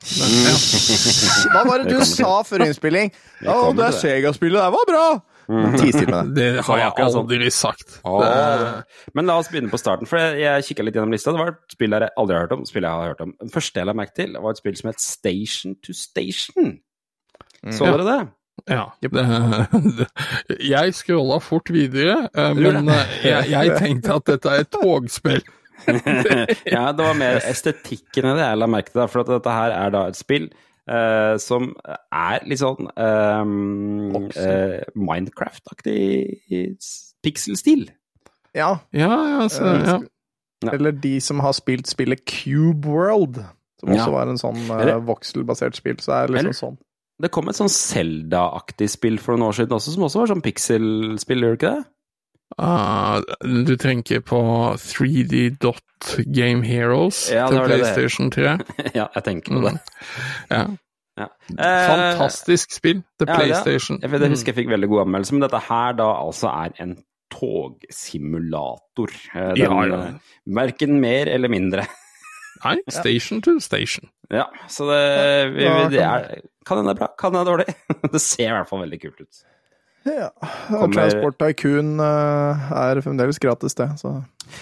Hva 1.50 1.66
var 1.66 1.82
det 1.82 1.90
Det 1.90 1.98
du 1.98 2.08
sa 2.14 2.38
før 2.46 2.68
innspilling? 2.70 3.10
Ja, 3.42 3.58
det 3.66 3.82
er 3.82 3.82
det. 3.82 3.92
Sega-spillet 4.06 4.62
der 4.62 4.78
var 4.78 4.90
bra! 4.94 5.06
Ti 5.48 5.92
still 5.92 6.12
det. 6.16 6.22
Det 6.36 6.50
har 6.68 6.78
jeg 6.84 6.92
sånn. 6.98 7.22
aldri 7.24 7.50
sagt. 7.56 7.98
Åh. 8.08 8.82
Men 9.18 9.28
la 9.30 9.38
oss 9.42 9.50
begynne 9.52 9.72
på 9.74 9.80
starten, 9.82 10.08
for 10.10 10.20
jeg, 10.22 10.40
jeg 10.44 10.68
kikka 10.70 10.86
litt 10.88 10.96
gjennom 11.00 11.12
lista. 11.16 11.34
Det 11.36 11.42
var 11.42 11.54
et 11.56 11.76
spill 11.76 11.96
jeg 11.98 12.10
aldri 12.18 12.38
har 12.38 12.46
hørt 12.48 12.56
om. 12.58 12.66
spill 12.70 12.88
jeg 12.88 12.92
har 13.02 13.14
hørt 13.14 13.24
om. 13.26 13.34
Det 13.42 13.54
første 13.56 13.82
jeg 13.82 13.90
la 13.90 13.96
merke 13.98 14.16
til, 14.22 14.38
var 14.40 14.54
et 14.56 14.62
spill 14.62 14.78
som 14.80 14.92
het 14.92 15.02
Station 15.04 15.76
to 15.84 15.96
Station. 15.98 16.78
Så 17.72 17.86
Ja. 17.88 17.98
dere 17.98 18.06
det? 18.12 18.20
Ja. 18.70 18.84
Det, 19.02 19.10
det, 19.98 20.08
jeg 20.74 20.94
scrolla 20.94 21.40
fort 21.42 21.70
videre, 21.74 22.28
eh, 22.36 22.52
men 22.54 22.90
eh, 22.94 23.14
jeg, 23.26 23.48
jeg 23.50 23.78
tenkte 23.80 24.18
at 24.20 24.28
dette 24.30 24.52
er 24.54 24.66
et 24.66 24.70
togspill. 24.76 25.42
ja, 26.76 26.92
det 26.94 27.02
var 27.08 27.16
mer 27.18 27.40
estetikken 27.50 28.28
i 28.30 28.34
det 28.38 28.44
jeg 28.46 28.60
la 28.62 28.68
merke 28.70 28.94
til. 28.94 29.08
For 29.10 29.24
at 29.24 29.32
dette 29.34 29.56
her 29.56 29.74
er 29.74 29.94
da 29.96 30.04
et 30.12 30.20
spill 30.20 30.52
eh, 30.92 31.38
som 31.40 31.72
er 32.12 32.44
litt 32.50 32.60
sånn 32.62 32.90
um, 33.00 34.16
uh, 34.36 34.82
Minecraft-aktig 34.96 36.76
pixel-stil. 37.24 37.88
Ja, 38.58 38.74
Ja, 38.92 39.10
ja, 39.38 39.48
så, 39.48 39.64
ja. 39.86 40.00
Ja. 40.62 40.72
eller 40.76 40.92
de 40.92 41.16
som 41.24 41.40
har 41.42 41.54
spilt 41.58 41.88
spillet 41.90 42.26
Cube 42.28 42.86
World, 42.86 43.40
som 43.80 43.90
Ja. 43.94 44.02
også 44.04 44.12
var 44.12 44.28
en 44.30 44.38
sånn 44.42 44.60
uh, 44.70 45.00
voxel-basert 45.08 45.76
spill, 45.80 45.98
så 46.04 46.12
er 46.24 46.28
det 46.28 46.36
Eller- 46.40 46.50
liksom 46.52 46.76
sånn. 46.76 46.78
Det 47.22 47.30
kom 47.32 47.48
et 47.50 47.56
sånn 47.56 47.70
Zelda-aktig 47.70 48.90
spill 48.90 49.18
for 49.22 49.36
noen 49.38 49.50
år 49.52 49.54
siden 49.54 49.76
også, 49.78 49.94
som 49.94 50.04
også 50.08 50.20
var 50.24 50.28
sånn 50.32 50.42
pixel-spill, 50.42 51.44
gjør 51.44 51.52
det 51.56 51.60
ikke 51.60 51.76
det? 51.76 51.86
Ah, 52.62 53.22
du 53.42 53.74
tenker 53.82 54.20
på 54.22 54.38
3D 54.78 55.58
Dot 55.64 55.82
Game 56.30 56.62
Heroes 56.68 57.24
Ja, 57.34 57.48
til 57.50 57.58
det 57.58 57.64
det. 57.64 57.80
PlayStation 57.80 58.30
3? 58.32 58.44
ja, 59.00 59.08
jeg 59.16 59.24
tenker 59.26 59.56
på 59.58 59.64
det. 59.66 59.74
Ja. 60.52 60.64
Ja. 61.20 61.26
Eh, 61.52 61.88
Fantastisk 61.90 62.72
spill 62.78 63.02
til 63.20 63.28
ja, 63.28 63.34
det- 63.34 63.40
PlayStation. 63.42 63.98
Jeg, 64.02 64.12
vet, 64.14 64.28
husker 64.32 64.54
jeg 64.54 64.60
fikk 64.62 64.70
veldig 64.72 64.90
god 64.94 65.02
anmeldelse, 65.08 65.34
men 65.36 65.42
dette 65.48 65.60
her 65.68 65.98
da 66.00 66.08
altså 66.22 66.48
er 66.54 66.78
en 66.86 66.94
togsimulator. 67.32 69.10
Eh, 69.36 69.54
Den, 69.54 69.58
Ja, 69.58 69.84
ja. 69.86 70.00
eh, 70.08 70.14
Verken 70.46 71.00
mer 71.02 71.26
eller 71.28 71.50
mindre. 71.50 71.86
Nei, 72.66 72.78
Station 72.90 73.42
to 73.42 73.60
Station. 73.60 74.10
Ja, 74.32 74.46
så 74.70 74.86
det, 74.90 75.54
vi, 75.56 75.64
vi, 75.66 75.96
det 75.96 76.02
er, 76.04 76.42
kan 76.66 76.78
hende 76.78 76.94
det 76.94 77.02
er 77.02 77.06
bra, 77.06 77.08
kan 77.20 77.34
hende 77.34 77.46
det 77.46 77.48
er 77.48 77.52
dårlig. 77.52 77.76
Det 78.14 78.22
ser 78.22 78.48
i 78.50 78.54
hvert 78.56 78.70
fall 78.70 78.84
veldig 78.86 79.00
kult 79.02 79.22
ut. 79.26 79.42
Ja. 80.08 80.30
Kommer- 80.68 80.96
Transport 80.96 81.38
Tycoon 81.42 82.00
uh, 82.02 82.72
er 82.74 83.02
fremdeles 83.06 83.38
gratis, 83.44 83.76
det. 83.78 83.90
Så. 84.02 84.16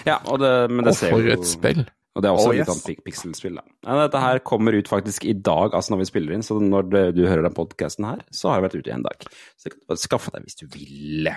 Ja, 0.06 0.18
og 0.28 0.40
det, 0.42 0.50
men 0.70 0.84
det 0.84 0.92
ser 0.98 1.14
for 1.14 1.30
et 1.32 1.46
spill. 1.48 1.84
Og 2.18 2.24
det 2.24 2.28
er 2.28 2.34
også 2.34 2.48
Oh, 2.50 2.52
litt 2.56 2.64
yes. 2.66 2.70
sånn 2.72 2.82
pik- 2.84 3.04
pixelspill, 3.06 3.54
da. 3.60 3.62
Ja, 3.86 3.94
dette 4.02 4.20
her 4.20 4.40
kommer 4.44 4.74
ut 4.74 4.88
faktisk 4.90 5.24
i 5.30 5.32
dag, 5.32 5.70
altså 5.78 5.94
når 5.94 6.00
vi 6.02 6.08
spiller 6.10 6.34
inn, 6.34 6.42
så 6.42 6.56
når 6.60 6.88
du, 6.90 6.98
du 7.16 7.22
hører 7.28 7.46
den 7.46 7.54
podkasten 7.54 8.04
her, 8.08 8.24
så 8.34 8.50
har 8.50 8.60
det 8.60 8.66
vært 8.68 8.80
ute 8.82 8.90
i 8.90 8.94
en 8.96 9.04
dag. 9.06 9.24
Så 9.56 9.68
det 9.68 9.72
kan 9.76 9.80
du 9.80 9.86
bare 9.94 10.02
skaffe 10.02 10.32
deg 10.34 10.44
hvis 10.48 10.58
du 10.58 10.66
vil. 10.74 11.30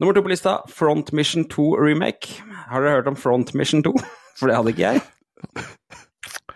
Nummer 0.00 0.16
to 0.16 0.22
på 0.24 0.32
lista, 0.32 0.56
Front 0.72 1.12
Mission 1.12 1.44
2 1.52 1.68
Remake. 1.76 2.40
Har 2.72 2.80
dere 2.80 2.96
hørt 3.02 3.12
om 3.12 3.20
Front 3.20 3.52
Mission 3.54 3.84
2? 3.84 3.92
For 4.40 4.48
det 4.48 4.56
hadde 4.56 4.72
ikke 4.72 4.94
jeg. 4.94 5.04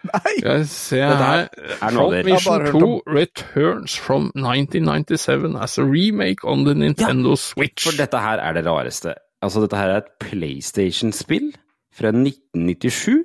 Nei! 0.05 0.35
Jeg 0.43 0.67
ser 0.69 1.15
her 1.17 1.47
er 1.49 1.79
har 1.81 2.17
Mission 2.27 2.67
hørt 2.67 2.77
2 2.77 2.91
returns 3.09 3.97
from 3.97 4.31
1997 4.37 5.57
as 5.57 5.79
a 5.79 5.85
remake 5.85 6.45
on 6.45 6.65
the 6.69 6.75
Nintendo 6.75 7.37
Switch. 7.41 7.87
For 7.87 7.97
dette 7.97 8.21
her 8.21 8.43
er 8.43 8.57
det 8.57 8.67
rareste. 8.67 9.15
Altså, 9.45 9.65
dette 9.65 9.79
her 9.79 9.93
er 9.93 10.03
et 10.03 10.13
PlayStation-spill 10.25 11.53
fra 11.95 12.13
1997 12.13 13.25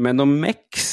med 0.00 0.20
noen 0.20 0.36
Mex 0.42 0.90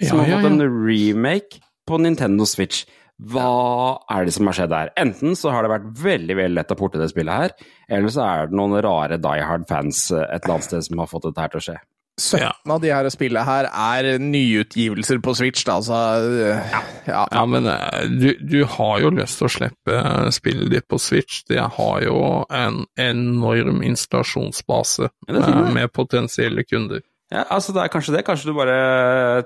som 0.00 0.20
Ja, 0.20 0.22
har 0.22 0.28
ja, 0.28 0.38
fått 0.40 0.52
en 0.52 0.86
remake 0.86 1.60
på 1.88 1.98
Nintendo 2.02 2.46
Switch. 2.48 2.84
Hva 3.16 3.96
er 4.12 4.26
det 4.28 4.34
som 4.36 4.48
har 4.50 4.56
skjedd 4.58 4.72
der? 4.72 4.90
Enten 5.00 5.36
så 5.38 5.52
har 5.54 5.64
det 5.64 5.72
vært 5.72 5.86
veldig 6.02 6.36
veldig 6.36 6.56
lett 6.58 6.72
å 6.74 6.76
porte 6.76 7.00
det 7.00 7.08
spillet 7.08 7.32
her, 7.40 7.54
eller 7.88 8.12
så 8.12 8.24
er 8.26 8.50
det 8.50 8.58
noen 8.58 8.76
rare 8.84 9.16
Die 9.20 9.46
Hard-fans 9.48 10.10
eh, 10.12 10.26
et 10.26 10.44
eller 10.44 10.58
annet 10.58 10.68
sted 10.68 10.84
som 10.84 11.00
har 11.00 11.08
fått 11.08 11.30
dette 11.30 11.44
her 11.44 11.54
til 11.54 11.62
å 11.62 11.66
skje. 11.70 11.78
17 12.16 12.40
Ja. 12.40 12.52
av 12.72 12.80
de 12.80 12.88
her 12.94 13.08
spillene 13.12 13.44
her 13.44 13.66
er 13.68 14.18
nyutgivelser 14.22 15.18
på 15.20 15.34
Switch, 15.36 15.64
da, 15.68 15.74
så 15.84 15.98
ja. 16.32 16.80
ja. 17.04 17.24
Ja, 17.32 17.42
men 17.46 17.66
eh, 17.68 18.06
du, 18.08 18.30
du 18.40 18.62
har 18.64 19.02
jo 19.04 19.10
lyst 19.12 19.36
til 19.42 19.48
å 19.50 19.52
slippe 19.52 19.98
eh, 19.98 20.30
spillet 20.32 20.70
ditt 20.72 20.88
på 20.88 20.96
Switch. 21.02 21.42
Det 21.50 21.60
har 21.60 22.00
jo 22.06 22.16
en 22.48 22.86
enorm 22.96 23.82
installasjonsbase 23.84 25.10
fint, 25.28 25.42
eh, 25.42 25.60
med 25.76 25.92
potensielle 25.92 26.64
kunder. 26.64 27.04
Ja, 27.32 27.42
altså 27.50 27.72
det 27.74 27.82
er 27.82 27.90
kanskje 27.90 28.12
det. 28.14 28.22
Kanskje 28.26 28.52
du 28.52 28.54
bare 28.54 28.76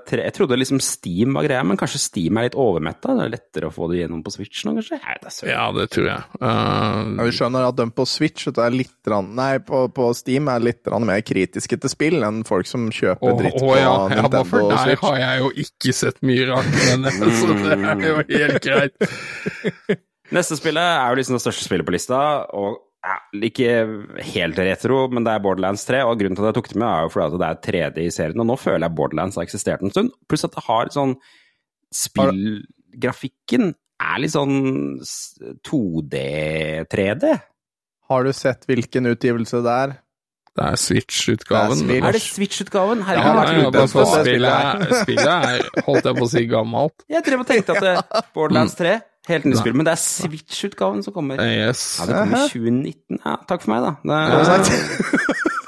tre... 0.05 0.21
Jeg 0.27 0.35
trodde 0.37 0.57
liksom 0.59 0.77
Steam 0.85 1.33
var 1.33 1.47
greia, 1.47 1.63
men 1.65 1.79
kanskje 1.81 2.03
Steam 2.03 2.37
er 2.37 2.45
litt 2.45 2.57
overmetta? 2.59 3.15
Det 3.17 3.25
er 3.25 3.33
lettere 3.33 3.71
å 3.71 3.73
få 3.73 3.87
det 3.89 4.03
gjennom 4.03 4.21
på 4.21 4.33
Switch 4.35 4.61
nå, 4.67 4.75
kanskje? 4.77 4.99
Nei, 5.01 5.15
det. 5.23 5.33
Ja, 5.49 5.63
det 5.73 5.87
tror 5.95 6.11
jeg. 6.11 6.27
Ja, 6.41 6.51
Eh, 6.91 7.25
vi 7.25 7.33
skjønner 7.35 7.67
at 7.67 7.77
de 7.79 7.87
på 7.95 8.05
Switch 8.09 8.49
er 8.51 8.73
litt, 8.73 8.93
rann... 9.09 9.31
nei, 9.37 9.55
på, 9.65 9.83
på 9.93 10.09
Steam 10.17 10.49
er 10.51 10.63
litt 10.63 10.89
mer 11.05 11.23
kritiske 11.25 11.79
til 11.81 11.91
spill 11.91 12.25
enn 12.27 12.43
folk 12.47 12.69
som 12.69 12.89
kjøper 12.93 13.37
dritt 13.39 13.57
å 13.59 13.65
på 13.65 13.73
ja, 13.77 13.83
ja, 13.85 13.95
Nintendo 14.11 14.41
ja, 14.41 14.47
for 14.51 14.69
der 14.71 14.83
Switch. 14.85 15.03
har 15.05 15.19
jeg 15.21 15.41
jo 15.41 15.51
ikke 15.65 15.95
sett 15.95 16.21
mye 16.25 16.47
rart, 16.51 16.71
men 16.87 17.09
så 17.39 17.57
det 17.57 17.77
er 17.79 18.05
jo 18.07 18.21
helt 18.31 18.67
greit. 18.67 19.11
Neste 20.37 20.55
spillet 20.59 20.81
er 20.85 21.11
jo 21.11 21.19
liksom 21.19 21.37
det 21.37 21.43
største 21.43 21.67
spillet 21.67 21.87
på 21.87 21.95
lista, 21.95 22.21
og 22.55 22.79
ja, 23.01 23.15
ikke 23.49 23.69
helt 24.33 24.59
retro, 24.61 25.03
men 25.09 25.25
det 25.25 25.33
er 25.33 25.43
Borderlands 25.43 25.85
3. 25.87 26.03
Og 26.05 26.19
grunnen 26.19 26.37
til 26.37 26.45
at 26.45 26.51
jeg 26.51 26.57
tok 26.59 26.69
det 26.69 26.79
med, 26.79 26.87
er 26.87 27.05
jo 27.07 27.13
fordi 27.13 27.27
at 27.27 27.41
det 27.41 27.47
er 27.47 27.61
tredje 27.67 28.05
i 28.05 28.13
serien, 28.13 28.43
og 28.43 28.49
nå 28.51 28.57
føler 28.61 28.85
jeg 28.85 28.97
Borderlands 28.99 29.39
har 29.39 29.47
eksistert 29.47 29.85
en 29.85 29.93
stund. 29.93 30.11
Pluss 30.29 30.45
at 30.47 30.57
det 30.57 30.65
har 30.67 30.91
sånn 30.93 31.15
Spillgrafikken 31.91 33.73
er 34.01 34.21
litt 34.23 34.31
sånn 34.31 35.01
2D-3D. 35.67 37.33
Har 38.11 38.23
du 38.27 38.31
sett 38.35 38.63
hvilken 38.69 39.11
utgivelse 39.11 39.59
det 39.65 39.75
er? 39.87 39.97
Det 40.51 40.63
er 40.67 40.79
Switch-utgaven. 40.79 41.83
Er 41.89 42.07
Er 42.09 42.15
det 42.15 42.23
Switch-utgaven? 42.23 42.99
Ja, 42.99 43.07
Herregud. 43.07 43.27
Ja, 43.27 43.35
ja, 43.35 43.69
det 43.71 43.79
ja, 43.79 43.85
det 43.87 44.07
spillet, 44.11 44.51
er, 44.51 44.95
spillet 45.05 45.27
er, 45.31 45.83
holdt 45.85 46.09
jeg 46.09 46.17
på 46.17 46.25
å 46.25 46.31
si, 46.31 46.43
gammelt. 46.51 47.05
Jeg 47.11 47.23
drev 47.27 47.43
og 47.43 47.47
tenkte 47.47 47.77
at 47.77 47.85
det, 47.85 48.23
Borderlands 48.35 48.75
3, 48.79 48.97
helt 49.29 49.45
nytt 49.45 49.59
spill, 49.61 49.75
men 49.77 49.85
det 49.85 49.93
er 49.93 50.01
Switch-utgaven 50.01 51.03
som 51.05 51.13
kommer. 51.13 51.39
Eh, 51.43 51.67
Yes. 51.67 51.99
Ja, 51.99 52.05
det 52.09 52.15
kommer 52.17 52.37
i 52.37 52.49
2019. 52.49 53.19
Ja, 53.25 53.35
takk 53.49 53.61
for 53.65 53.73
meg, 53.75 53.81
da. 53.85 53.91
Det, 54.01 54.15
er, 54.17 54.25
ja, 54.31 54.43
sagt? 54.47 54.71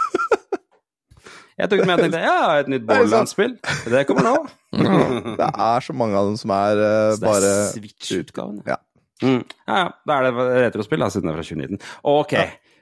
jeg 1.60 1.70
tok 1.70 1.84
det 1.84 1.88
med 1.88 1.94
og 1.94 2.02
tenkte 2.08 2.24
ja, 2.24 2.38
et 2.63 2.72
nytt 2.74 2.86
Borderlands-spill. 2.89 3.54
Det 3.94 4.04
kommer 4.10 4.28
nå. 4.30 4.36
Det 5.38 5.50
er 5.54 5.86
så 5.86 5.94
mange 5.94 6.18
av 6.18 6.32
dem 6.32 6.38
som 6.42 6.50
er 6.56 6.82
eh, 6.82 7.13
Så 7.20 7.38
det 7.44 7.54
er 7.54 7.63
Switch-utgaven. 7.76 8.60
Ja. 8.68 8.80
Mm. 9.24 9.44
ja, 9.70 9.76
ja. 9.86 9.89
Da 10.10 10.18
er 10.18 10.26
det 10.28 10.46
retrospill, 10.66 11.00
da, 11.06 11.08
siden 11.13 11.30
det 11.30 11.36
er 11.36 11.39
fra 11.39 11.48
2019. 11.48 11.82
Ok, 12.12 12.34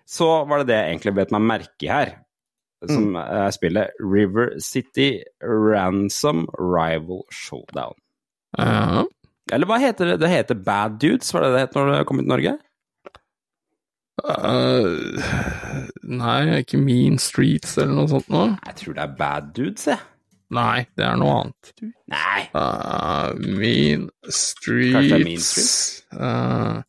så 0.10 0.30
var 0.50 0.62
det 0.64 0.72
det 0.72 0.78
jeg 0.80 0.94
egentlig 0.96 1.14
bet 1.20 1.34
meg 1.36 1.44
merke 1.52 1.86
i 1.86 1.92
her. 1.92 2.14
Som 2.90 3.14
er 3.20 3.52
spillet 3.54 3.92
River 4.02 4.56
City 4.58 5.20
Ransom 5.46 6.48
Rival 6.58 7.20
Showdown. 7.30 7.94
Ja. 8.58 9.04
Eller 9.52 9.70
hva 9.70 9.80
heter 9.82 10.14
det? 10.14 10.20
Det 10.22 10.30
heter 10.30 10.60
Bad 10.62 11.00
Dudes, 11.02 11.32
var 11.34 11.48
det 11.48 11.56
det 11.56 11.64
het 11.66 11.80
når 11.80 11.92
det 11.92 12.04
kom 12.10 12.22
ut 12.22 12.28
i 12.28 12.32
Norge? 12.32 12.54
Eh, 14.22 15.24
nei, 16.04 16.40
ikke 16.62 16.78
Mean 16.78 17.18
Streets 17.22 17.78
eller 17.80 17.96
noe 17.98 18.12
sånt 18.12 18.30
noe? 18.30 18.54
Jeg 18.68 18.78
tror 18.84 18.98
det 18.98 19.06
er 19.08 19.16
Bad 19.18 19.52
Dudes, 19.58 19.88
jeg. 19.90 20.02
Nei, 20.52 20.84
det 21.00 21.06
er 21.08 21.20
noe 21.20 21.36
annet. 21.40 21.72
Nei. 22.12 22.42
Uh, 22.52 23.32
mean 23.40 24.10
Streets 24.28 24.98
Kanskje 24.98 25.14
det 25.14 25.20
er 25.22 25.28
Mean 25.30 25.46
Streets? 25.46 25.78
Eh, 26.12 26.82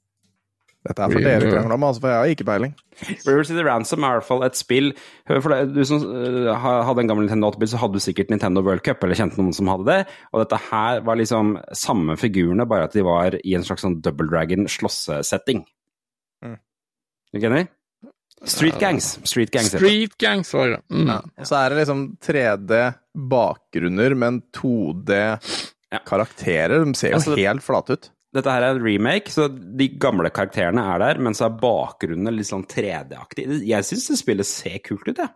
Dette 0.82 0.98
er 1.04 1.12
for 1.14 1.22
dere 1.22 1.46
krangler 1.46 1.76
om, 1.76 1.84
altså, 1.86 2.00
for 2.02 2.10
jeg 2.10 2.18
har 2.18 2.26
ikke 2.34 2.46
peiling. 2.48 2.72
River 3.22 3.44
City 3.46 3.62
Ransom 3.62 4.02
er 4.02 4.08
i 4.08 4.10
hvert 4.18 4.26
fall 4.26 4.42
et 4.46 4.56
spill 4.58 4.88
For 5.30 5.50
deg, 5.54 5.70
Du 5.76 5.82
som 5.86 5.98
øh, 6.02 6.48
hadde 6.58 7.00
en 7.04 7.10
gammel 7.10 7.24
Nintendo 7.28 7.46
8-bil, 7.52 7.70
så 7.70 7.78
hadde 7.82 7.96
du 8.00 8.02
sikkert 8.02 8.30
Nintendo 8.34 8.58
World 8.66 8.82
Cup, 8.86 8.98
eller 9.06 9.14
kjente 9.18 9.38
noen 9.38 9.54
som 9.54 9.70
hadde 9.70 9.86
det. 9.86 10.00
Og 10.34 10.38
dette 10.42 10.58
her 10.70 10.94
var 11.06 11.14
liksom 11.20 11.46
samme 11.78 12.16
figurene, 12.18 12.66
bare 12.68 12.84
at 12.88 12.94
de 12.98 13.02
var 13.06 13.30
i 13.38 13.54
en 13.54 13.62
slags 13.66 13.82
sånn 13.86 14.00
Double 14.02 14.26
Dragon-slåssesetting. 14.32 15.60
Mm. 16.42 16.58
Er 16.58 17.34
ikke 17.38 17.50
enig? 17.52 17.66
Street 18.42 18.74
Gangs. 18.82 19.06
Street 19.28 19.52
Gangs. 19.54 19.70
Street 19.76 20.14
Gangs 20.18 20.50
var 20.56 20.66
det. 20.74 20.80
Mm. 20.90 21.10
Og 21.14 21.46
så 21.46 21.54
er 21.60 21.66
det 21.70 21.78
liksom 21.84 22.00
3D-bakgrunner, 22.26 24.12
men 24.18 24.42
2D-karakterer. 24.58 26.82
De 26.88 26.94
ser 26.98 27.10
jo 27.14 27.18
Altså, 27.20 27.30
det- 27.36 27.46
helt 27.46 27.62
flate 27.62 27.90
ut. 27.94 28.10
Dette 28.32 28.48
her 28.54 28.64
er 28.64 28.74
en 28.78 28.84
remake, 28.84 29.28
så 29.32 29.48
de 29.52 29.88
gamle 30.00 30.30
karakterene 30.32 30.80
er 30.94 30.98
der, 31.02 31.18
men 31.20 31.34
så 31.36 31.46
er 31.50 31.58
bakgrunnen 31.60 32.32
litt 32.32 32.48
sånn 32.48 32.64
3D-aktig. 32.70 33.44
Jeg 33.68 33.84
syns 33.84 34.06
det 34.08 34.16
spillet 34.22 34.48
ser 34.48 34.78
kult 34.86 35.04
ut, 35.10 35.18
jeg. 35.20 35.28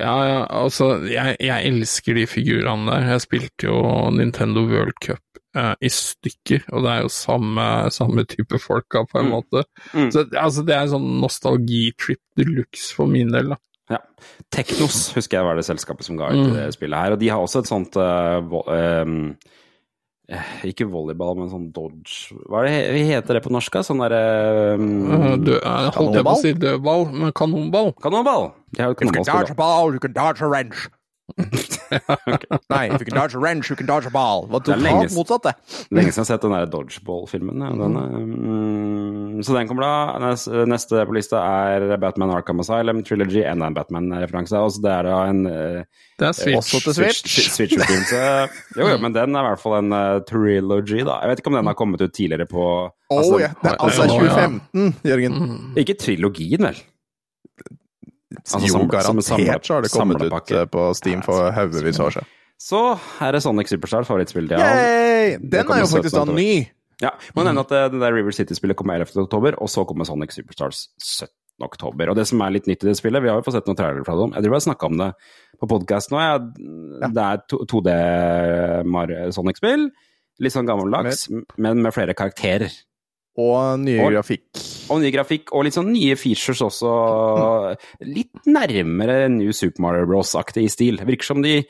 Ja, 0.00 0.14
ja, 0.26 0.40
altså, 0.54 0.92
jeg, 1.10 1.36
jeg 1.42 1.66
elsker 1.70 2.14
de 2.18 2.24
figurene 2.30 2.90
der. 2.90 3.08
Jeg 3.14 3.22
spilte 3.26 3.66
jo 3.68 3.80
Nintendo 4.14 4.62
World 4.70 4.98
Cup 5.02 5.22
eh, 5.58 5.74
i 5.82 5.90
stykker, 5.90 6.62
og 6.72 6.84
det 6.86 6.92
er 6.96 7.00
jo 7.04 7.10
samme, 7.14 7.64
samme 7.94 8.24
type 8.30 8.58
folka, 8.62 9.02
på 9.10 9.18
en 9.22 9.26
Mm. 9.28 9.32
måte. 9.34 9.64
Mm. 9.94 10.10
Så 10.14 10.26
altså, 10.38 10.62
det 10.66 10.74
er 10.76 10.86
en 10.86 10.94
sånn 10.94 11.08
nostalgitrip 11.22 12.22
de 12.38 12.46
luxe 12.50 12.94
for 12.94 13.10
min 13.10 13.30
del, 13.34 13.50
da. 13.54 13.58
Ja. 13.90 13.98
Teknos 14.54 15.08
husker 15.16 15.40
jeg 15.40 15.46
var 15.48 15.58
det 15.58 15.66
selskapet 15.66 16.06
som 16.06 16.16
ga 16.18 16.28
ut 16.30 16.38
Mm. 16.48 16.52
det 16.54 16.68
spillet 16.74 16.98
her. 16.98 17.12
Og 17.12 17.18
de 17.18 17.28
har 17.34 17.42
også 17.42 17.62
et 17.64 17.70
sånt 17.70 17.96
uh, 17.98 18.38
eh, 18.70 19.04
Ikke 20.68 20.86
volleyball, 20.86 21.34
men 21.38 21.48
sånn 21.50 21.70
dodge 21.74 22.36
Hva 22.46 22.62
er 22.62 22.68
det 22.94 23.02
heter 23.08 23.38
det 23.38 23.42
på 23.42 23.50
norsk? 23.50 23.74
da? 23.74 23.82
Sånn 23.86 24.02
derre 24.04 24.20
Eh, 24.70 24.74
um, 24.78 25.44
dø, 25.44 25.56
eh, 25.58 25.90
holdt 25.96 26.18
jeg 26.18 26.26
på 26.26 26.34
å 26.34 26.40
si 26.40 26.52
dødball, 26.54 27.06
men 27.10 27.34
kanonball. 27.36 27.92
Kanonball! 28.02 28.50
De 28.70 28.82
har 28.82 28.92
jo 28.92 28.98
et 28.98 30.72
Wrench. 31.40 32.44
Nei, 32.70 32.86
if 32.86 33.00
you 33.00 33.06
can 33.06 33.16
dodge 33.16 33.34
a 33.34 33.38
wrench, 33.38 33.70
you 33.70 33.76
can 33.76 33.86
dodge 33.86 34.06
a 34.06 34.10
ball. 34.10 34.42
Det 34.46 34.52
var 34.52 34.60
Det 34.66 34.74
er 34.74 34.82
lenge 34.84 35.08
motsatt, 35.14 35.42
det. 35.48 35.54
Lenge 35.90 36.12
siden 36.12 36.20
jeg 36.20 36.26
har 36.26 36.28
sett 36.30 36.44
den 36.44 36.54
der 36.54 36.68
Dodgeball-filmen. 36.70 37.64
Ja. 37.64 37.70
Er- 37.70 38.18
mm, 38.20 39.42
så 39.46 39.56
den 39.56 39.68
kommer 39.70 39.86
da. 39.86 40.34
Neste 40.70 41.04
på 41.06 41.16
lista 41.16 41.40
er 41.40 41.96
Batman 41.98 42.30
Arkham 42.34 42.60
Asylum 42.62 43.02
Trilogy, 43.06 43.42
enda 43.42 43.66
en 43.70 43.74
Batman-referanse. 43.74 44.60
Det 44.80 44.92
er 44.92 45.08
da 45.08 45.18
en 45.30 45.42
eh, 45.46 45.82
Det 46.20 46.28
er 46.28 46.36
Switch. 46.36 46.58
Også 46.60 46.82
til 46.84 46.94
Switch. 47.00 47.24
Switch, 47.26 47.56
Switch 47.56 48.14
jo, 48.78 48.86
jo, 48.86 48.98
men 49.02 49.14
den 49.16 49.34
er 49.34 49.44
i 49.44 49.50
hvert 49.50 49.62
fall 49.62 49.78
en 49.80 49.92
uh, 49.94 50.20
trilogy, 50.28 51.02
da. 51.06 51.20
Jeg 51.24 51.32
vet 51.32 51.42
ikke 51.42 51.52
om 51.52 51.58
den 51.58 51.70
har 51.70 51.78
kommet 51.78 52.02
ut 52.04 52.14
tidligere 52.14 52.46
på 52.50 52.64
Å 52.90 53.16
altså, 53.16 53.40
ja. 53.42 53.50
Det 53.62 53.72
er 53.72 53.80
altså 53.80 54.06
Ja, 54.06 54.14
ja. 54.14 54.46
2015, 54.46 54.94
Jørgen. 55.10 55.38
Mm. 55.40 55.76
Ikke 55.82 55.96
trilogien, 55.98 56.66
vel? 56.70 56.82
Altså, 58.30 58.60
jo, 58.62 58.84
garantert 58.86 59.26
samlet, 59.26 59.64
så 59.66 59.74
har 59.74 59.82
det 59.82 59.90
kommet 59.90 60.22
ut 60.22 60.70
på 60.70 60.84
Steam 60.94 61.22
for 61.26 61.50
haugevis 61.54 61.98
år 61.98 62.14
siden. 62.14 62.28
Så 62.60 62.80
her 63.18 63.34
er 63.34 63.42
Sonic 63.42 63.72
Superstar, 63.72 64.04
favorittspillet. 64.06 64.52
Yay! 64.60 65.38
Den 65.40 65.70
er 65.72 65.80
jo 65.82 65.88
faktisk 65.90 66.14
da 66.14 66.26
ny. 66.28 66.68
Ja, 67.00 67.14
må 67.32 67.44
nevne 67.46 67.62
at 67.64 67.70
eh, 67.72 67.86
det 67.88 68.00
der 68.02 68.12
River 68.12 68.34
City-spillet 68.36 68.76
kommer 68.76 69.00
11. 69.00 69.16
oktober, 69.24 69.56
og 69.56 69.70
så 69.72 69.86
kommer 69.88 70.04
Sonic 70.04 70.34
Superstars 70.36 70.82
17. 71.00 71.32
oktober. 71.64 72.12
Og 72.12 72.18
det 72.18 72.26
som 72.28 72.42
er 72.44 72.52
litt 72.52 72.68
nytt 72.68 72.84
i 72.84 72.90
det 72.90 72.96
spillet, 72.98 73.24
vi 73.24 73.32
har 73.32 73.40
jo 73.40 73.46
fått 73.46 73.56
sett 73.56 73.70
noen 73.70 73.78
trailere 73.80 74.04
fra 74.04 74.18
dem. 74.20 74.34
Jeg 74.36 74.44
tror 74.44 74.56
jeg 74.58 74.66
snakka 74.66 74.90
om 74.90 75.00
det 75.00 75.08
på 75.60 75.70
podkast 75.72 76.12
nå. 76.12 76.20
Ja. 76.20 76.36
Det 77.08 77.24
er 77.24 77.42
2D 77.72 77.96
Sonic-spill. 79.38 79.88
Litt 80.40 80.54
sånn 80.54 80.68
gammeldags, 80.68 81.26
men 81.60 81.82
med 81.84 81.96
flere 81.96 82.14
karakterer. 82.16 82.72
Og 83.38 83.78
nye 83.80 84.00
Og- 84.04 84.12
grafikk. 84.12 84.42
Og 84.90 85.00
ny 85.00 85.10
grafikk, 85.14 85.52
og 85.54 85.64
litt 85.64 85.74
sånn 85.74 85.92
nye 85.92 86.16
features 86.16 86.60
også. 86.60 87.76
Litt 88.02 88.32
nærmere 88.46 89.28
New 89.30 89.52
Super 89.52 89.80
Mario 89.84 90.06
Bros.-aktig 90.10 90.64
i 90.66 90.68
stil. 90.72 90.98
Virker 91.06 91.24
som 91.30 91.42
de 91.42 91.60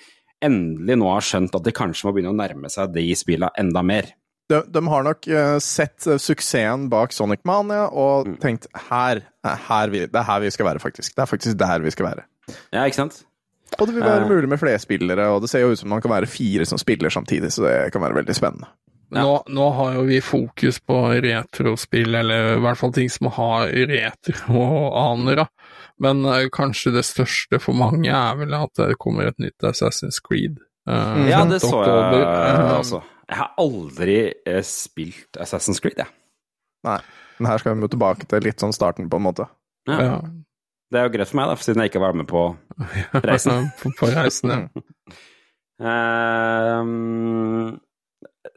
endelig 0.42 0.96
nå 0.96 1.10
har 1.12 1.20
skjønt 1.20 1.54
at 1.54 1.62
de 1.66 1.72
kanskje 1.76 2.06
må 2.08 2.14
begynne 2.16 2.32
å 2.32 2.38
nærme 2.38 2.70
seg 2.72 2.94
de 2.94 3.04
spilla 3.14 3.50
enda 3.60 3.82
mer. 3.84 4.08
De, 4.50 4.62
de 4.66 4.80
har 4.88 5.04
nok 5.06 5.28
eh, 5.30 5.58
sett 5.62 6.06
eh, 6.10 6.16
suksessen 6.18 6.88
bak 6.90 7.12
Sonic 7.14 7.44
Mania 7.46 7.84
og 7.92 8.26
Mm. 8.26 8.38
tenkt 8.40 8.66
her, 8.88 9.20
er 9.44 9.56
her 9.68 9.88
vi, 9.92 10.00
det 10.06 10.16
er 10.16 10.26
her 10.26 10.40
vi 10.40 10.50
skal 10.50 10.66
være, 10.66 10.80
faktisk. 10.82 11.14
Det 11.14 11.22
er 11.22 11.30
faktisk 11.30 11.56
der 11.60 11.78
vi 11.84 11.90
skal 11.94 12.06
være. 12.08 12.24
Ja, 12.72 12.82
ikke 12.88 12.94
sant? 13.04 13.20
Og 13.78 13.86
det 13.86 13.94
vil 13.94 14.02
være 14.02 14.24
Eh. 14.24 14.28
mulig 14.28 14.48
med 14.48 14.58
flere 14.58 14.78
spillere, 14.82 15.28
og 15.30 15.42
det 15.42 15.50
ser 15.50 15.60
jo 15.60 15.70
ut 15.70 15.78
som 15.78 15.88
man 15.92 16.00
kan 16.02 16.10
være 16.10 16.26
fire 16.26 16.64
som 16.66 16.78
spiller 16.78 17.10
samtidig, 17.10 17.52
så 17.52 17.62
det 17.68 17.92
kan 17.92 18.02
være 18.02 18.16
veldig 18.24 18.34
spennende. 18.34 18.66
Nå, 19.10 19.30
nå 19.50 19.66
har 19.74 19.94
jo 19.96 20.02
vi 20.06 20.20
fokus 20.22 20.78
på 20.86 20.96
retrospill, 21.24 22.14
eller 22.14 22.52
i 22.56 22.60
hvert 22.62 22.78
fall 22.78 22.92
ting 22.94 23.08
som 23.10 23.26
har 23.34 23.70
retro-aner. 23.90 25.44
Men 26.00 26.22
uh, 26.24 26.44
kanskje 26.54 26.92
det 26.94 27.02
største 27.08 27.58
for 27.60 27.74
mange 27.76 28.10
er 28.14 28.38
vel 28.38 28.54
at 28.56 28.72
det 28.78 28.98
kommer 29.02 29.26
et 29.30 29.38
nytt 29.42 29.66
Assassin's 29.66 30.20
Creed. 30.24 30.60
Uh, 30.88 31.26
Ja, 31.28 31.42
det 31.44 31.58
så 31.64 31.72
jeg 31.74 31.90
oktober. 31.90 32.22
Eh, 32.22 32.76
også. 32.78 33.02
Jeg 33.30 33.38
har 33.42 33.50
aldri 33.62 34.18
spilt 34.66 35.38
Assassin's 35.42 35.82
Creed, 35.82 35.98
jeg. 36.00 36.08
Nei. 36.86 37.00
Men 37.40 37.50
her 37.50 37.60
skal 37.60 37.76
vi 37.76 37.84
jo 37.84 37.90
tilbake 37.92 38.26
til 38.30 38.46
litt 38.46 38.62
sånn 38.62 38.72
starten, 38.76 39.10
på 39.10 39.18
en 39.20 39.26
måte. 39.26 39.48
Ja. 39.90 39.98
Ja. 40.00 40.16
Det 40.90 40.98
er 40.98 41.04
jo 41.06 41.12
greit 41.14 41.30
for 41.30 41.38
meg, 41.38 41.50
da, 41.52 41.58
siden 41.62 41.82
jeg 41.84 41.92
ikke 41.92 42.02
var 42.02 42.16
med 42.18 42.26
på 42.30 42.40
Reisen. 43.28 43.68
på, 43.82 43.92
på 43.98 44.08
reisen, 44.14 44.54
ja. 44.54 45.18
Ehm, 45.80 47.78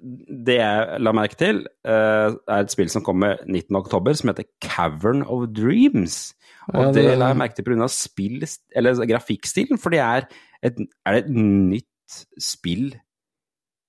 det 0.01 0.55
jeg 0.59 1.01
la 1.03 1.11
merke 1.11 1.35
til, 1.35 1.65
eh, 1.85 2.31
er 2.47 2.59
et 2.63 2.71
spill 2.71 2.89
som 2.89 3.03
kommer 3.03 3.37
19.10, 3.45 4.15
som 4.15 4.29
heter 4.31 4.45
Cavern 4.63 5.23
of 5.23 5.47
Dreams. 5.53 6.33
Og 6.73 6.79
Ja, 6.85 6.91
det 6.91 7.03
det- 7.03 7.17
la 7.19 7.27
jeg 7.33 7.37
merke 7.37 7.55
til 7.55 7.63
pga. 7.65 7.87
spill, 7.89 8.43
eller 8.75 8.93
grafikkstilen, 9.05 9.77
for 9.79 9.89
det 9.89 9.99
er 9.99 10.27
et, 10.63 10.77
er 11.05 11.11
det 11.13 11.25
et 11.25 11.29
nytt 11.31 12.25
spill 12.39 12.93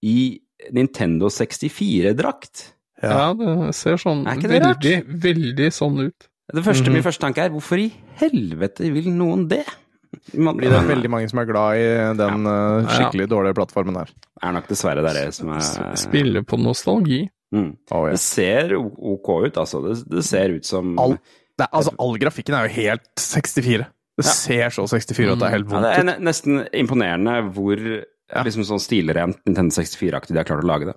i 0.03 0.41
Nintendo 0.73 1.29
64-drakt. 1.29 2.73
ja, 3.03 3.33
det 3.35 3.75
ser 3.75 3.97
sånn 4.01 4.27
Er 4.27 4.37
ikke 4.39 4.49
det 4.49 4.63
rart? 4.63 4.81
veldig, 4.83 5.21
veldig 5.21 5.71
sånn 5.73 5.99
ut. 6.07 6.29
Det 6.53 6.63
første, 6.65 6.87
Mhm. 6.89 6.93
Min 6.93 7.03
første 7.03 7.21
tanke 7.21 7.39
er 7.39 7.49
hvorfor 7.51 7.79
i 7.79 7.93
helvete 8.19 8.93
vil 8.93 9.05
noen 9.11 9.49
det? 9.49 9.65
Man, 10.35 10.57
Fordi 10.59 10.71
det 10.73 10.79
er 10.79 10.89
veldig 10.89 11.11
mange 11.13 11.29
som 11.31 11.39
er 11.43 11.49
glad 11.49 11.77
i 11.81 11.87
den 12.19 12.45
Ja. 12.49 12.57
skikkelig 12.97 13.29
dårlige 13.31 13.55
plattformen 13.59 13.97
her. 14.01 14.11
er 14.43 14.53
nok 14.57 14.69
dessverre 14.69 15.03
det 15.05 15.11
er 15.15 15.27
det 15.27 15.35
som 15.35 15.53
er 15.55 15.97
Spiller 15.97 16.43
på 16.43 16.59
nostalgi. 16.61 17.29
mm. 17.55 17.71
Oh, 17.93 18.07
ja. 18.07 18.13
Det 18.17 18.21
ser 18.21 18.75
ok 18.79 19.29
ut, 19.47 19.57
altså. 19.57 19.83
Det, 19.85 20.09
det 20.11 20.25
ser 20.25 20.49
ut 20.57 20.65
som 20.67 20.99
All, 20.99 21.17
det 21.59 21.67
er, 21.67 21.71
altså, 21.73 21.93
all 21.99 22.17
grafikken 22.19 22.55
er 22.59 22.67
jo 22.69 22.75
helt 22.83 23.11
64. 23.21 23.87
Det 24.17 24.25
Ja. 24.25 24.31
ser 24.31 24.69
så 24.71 24.87
64 24.87 25.33
ut 25.33 25.39
det 25.41 25.47
er 25.49 25.55
helt 25.59 25.71
ja, 25.71 25.81
Det 25.81 26.09
er 26.15 26.21
nesten 26.23 26.65
imponerende 26.73 27.53
hvor 27.55 27.77
liksom 28.45 28.65
sånn 28.65 28.81
stilrent 28.83 29.39
Nintendo 29.47 29.75
64-aktig 29.75 30.33
de 30.33 30.39
har 30.41 30.45
klart 30.49 30.65
å 30.65 30.67
lage 30.67 30.87
det. 30.87 30.97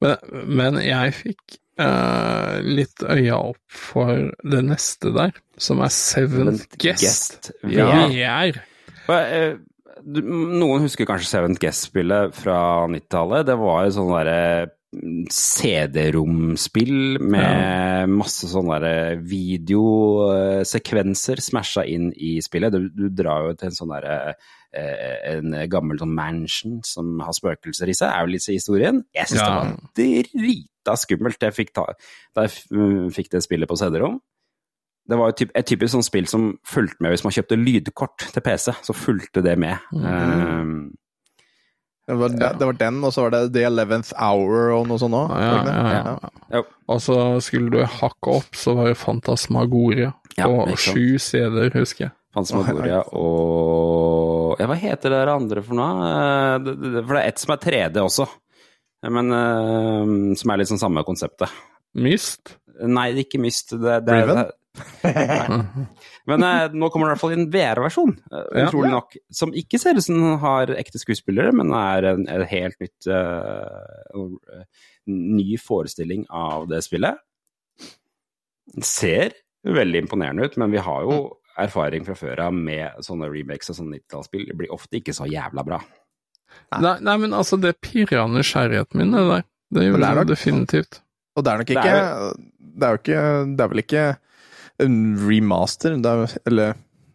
Men, 0.00 0.16
men 0.56 0.74
jeg 0.84 1.12
fikk 1.16 1.56
eh, 1.78 2.60
litt 2.64 3.02
øya 3.04 3.36
opp 3.52 3.58
for 3.68 4.32
det 4.42 4.64
neste 4.66 5.12
der, 5.16 5.32
som 5.58 5.80
er 5.84 5.88
Seventh 5.94 6.66
Guest. 6.80 7.50
Ja. 7.68 8.08
VR. 8.08 8.60
Eh, 9.12 9.54
Noen 10.06 10.82
husker 10.84 11.06
kanskje 11.08 11.28
Seventh 11.32 11.60
Guest-spillet 11.62 12.34
fra 12.36 12.58
90-tallet. 12.90 13.46
Det 13.48 13.56
var 13.58 13.86
et 13.86 13.94
sånn 13.96 14.12
derre 14.14 14.40
mm, 14.94 15.24
CD-romspill 15.34 17.18
med 17.22 18.08
masse 18.12 18.46
sånne 18.52 18.78
videosekvenser 19.26 21.38
smasha 21.42 21.82
inn 21.90 22.12
i 22.14 22.40
spillet. 22.44 22.72
Du, 22.76 22.80
du 22.94 23.06
drar 23.10 23.40
jo 23.48 23.52
til 23.58 23.68
en 23.72 23.78
sånn 23.80 23.94
derre 23.96 24.16
en 24.76 25.54
gammel 25.72 25.98
sånn 26.00 26.14
mansion 26.14 26.78
som 26.84 27.18
har 27.24 27.32
spøkelser 27.36 27.88
i 27.88 27.94
seg, 27.96 28.10
er 28.12 28.26
jo 28.26 28.32
litt 28.34 28.48
i 28.48 28.58
historien. 28.58 29.02
Jeg 29.16 29.30
syns 29.32 29.40
Ja. 29.42 29.48
det 29.96 30.06
var 30.12 30.30
drita 30.36 30.96
skummelt 31.00 31.40
jeg 31.48 31.56
fikk 31.56 31.72
ta, 31.74 31.86
da 32.36 32.46
jeg 32.46 32.52
mm, 32.70 33.08
fikk 33.16 33.30
det 33.32 33.42
spillet 33.46 33.68
på 33.70 33.78
CD-rom. 33.80 34.20
Det 35.06 35.16
var 35.20 35.30
typ, 35.38 35.50
et 35.54 35.66
typisk 35.70 35.92
sånn 35.94 36.02
spill 36.02 36.26
som 36.26 36.46
fulgte 36.66 36.98
med 37.00 37.12
hvis 37.14 37.22
man 37.22 37.32
kjøpte 37.36 37.56
lydkort 37.60 38.24
til 38.34 38.42
PC. 38.42 38.72
Så 38.82 38.94
fulgte 38.94 39.42
det 39.46 39.56
med. 39.62 39.78
Um, 39.94 40.92
Det 42.06 42.14
var, 42.14 42.28
det, 42.30 42.48
det 42.60 42.66
var 42.68 42.76
den, 42.78 42.98
og 43.02 43.10
så 43.14 43.22
var 43.24 43.30
det 43.34 43.40
The 43.54 43.64
Eleventh 43.66 44.12
Hour 44.14 44.68
og 44.76 44.84
noe 44.86 44.98
sånt 45.02 45.14
òg. 45.18 45.32
Ja, 45.42 46.12
ja. 46.54 46.60
Og 46.86 47.00
så 47.02 47.16
skulle 47.42 47.70
du 47.72 47.80
hakke 47.82 48.36
opp, 48.38 48.54
så 48.54 48.74
var 48.78 48.86
det 48.92 48.98
Fantasmagoria 49.00 50.12
på 50.36 50.76
sju 50.78 51.18
CD-er, 51.18 51.72
husker 51.74 52.04
jeg. 52.04 52.12
Fantasmagoria 52.36 53.00
og 53.10 54.25
Ja, 54.58 54.66
hva 54.70 54.76
heter 54.80 55.12
det 55.12 55.22
andre 55.30 55.62
for 55.64 55.76
noe? 55.78 56.10
Eh, 56.10 56.68
For 57.06 57.14
det 57.16 57.22
er 57.22 57.30
ett 57.30 57.42
som 57.42 57.54
er 57.56 57.62
3D 57.64 58.02
også. 58.02 58.26
Men 59.12 59.32
eh, 59.36 60.12
som 60.40 60.52
er 60.54 60.60
litt 60.62 60.70
sånn 60.72 60.80
samme 60.82 61.04
konseptet. 61.06 61.52
Myst. 61.96 62.56
Nei, 62.84 63.10
det 63.14 63.22
er 63.22 63.26
ikke 63.28 63.40
Myst. 63.44 63.74
Det, 63.76 63.98
det, 64.06 64.16
Riven? 64.20 64.40
det, 64.42 64.52
Nei. 65.06 65.84
Men 66.28 66.42
eh, 66.44 66.74
nå 66.76 66.88
kommer 66.92 67.06
det 67.08 67.12
i 67.12 67.14
hvert 67.14 67.22
fall 67.22 67.34
en 67.36 67.46
VR-versjon, 67.54 68.10
eh, 68.28 68.42
Ja. 68.58 68.66
utrolig 68.66 68.90
nok. 68.92 69.14
Som 69.32 69.54
ikke 69.56 69.78
ser 69.80 69.96
ut 69.96 70.04
som 70.04 70.18
den 70.20 70.36
har 70.42 70.72
ekte 70.76 71.00
skuespillere, 71.00 71.54
men 71.56 71.72
er 71.76 72.10
en, 72.10 72.26
en 72.28 72.44
helt 72.50 72.76
nytt 72.84 73.08
uh, 73.08 74.64
Ny 75.08 75.54
forestilling 75.62 76.26
av 76.34 76.66
det 76.68 76.82
spillet. 76.84 77.20
Ser 78.84 79.32
veldig 79.66 80.02
imponerende 80.04 80.44
ut, 80.50 80.56
men 80.60 80.72
vi 80.74 80.82
har 80.82 81.04
jo 81.06 81.18
erfaring 81.58 82.04
fra 82.06 82.14
før 82.18 82.42
av 82.46 82.52
med 82.56 82.98
sånne 83.04 83.28
remakes 83.32 83.70
og 83.72 83.78
sånne 83.80 83.98
90-tallsspill. 84.00 84.50
Blir 84.58 84.72
ofte 84.74 84.98
ikke 85.00 85.14
så 85.16 85.26
jævla 85.30 85.64
bra. 85.66 85.80
Nei, 86.80 86.96
nei, 87.04 87.16
men 87.22 87.34
altså, 87.36 87.58
det 87.60 87.74
pirra 87.84 88.26
nysgjerrigheten 88.30 89.00
min, 89.00 89.12
det 89.16 89.24
der. 89.30 89.44
Det 89.76 89.82
gjorde 89.88 90.00
det 90.00 90.06
er 90.08 90.14
det 90.14 90.22
nok- 90.22 90.30
definitivt. 90.34 91.00
Og 91.36 91.44
det 91.44 91.52
er 91.52 91.58
nok 91.58 91.66
Det 91.66 91.76
ikke 91.76 91.96
er 91.96 92.32
Det 92.76 92.86
er 92.86 92.90
jo 92.94 92.98
ikke 93.02 93.56
Det 93.56 93.60
er 93.64 93.68
vel 93.68 93.82
ikke 93.82 94.04
en 94.86 94.96
remaster, 95.28 95.96
det 96.02 96.06
er, 96.12 96.38
eller 96.46 96.74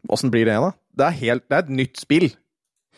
åssen 0.10 0.32
blir 0.34 0.46
det, 0.50 0.56
da? 0.58 0.72
Det 0.98 1.06
er, 1.06 1.12
helt, 1.22 1.44
det 1.50 1.56
er 1.58 1.62
et 1.62 1.70
nytt 1.70 1.98
spill 2.02 2.28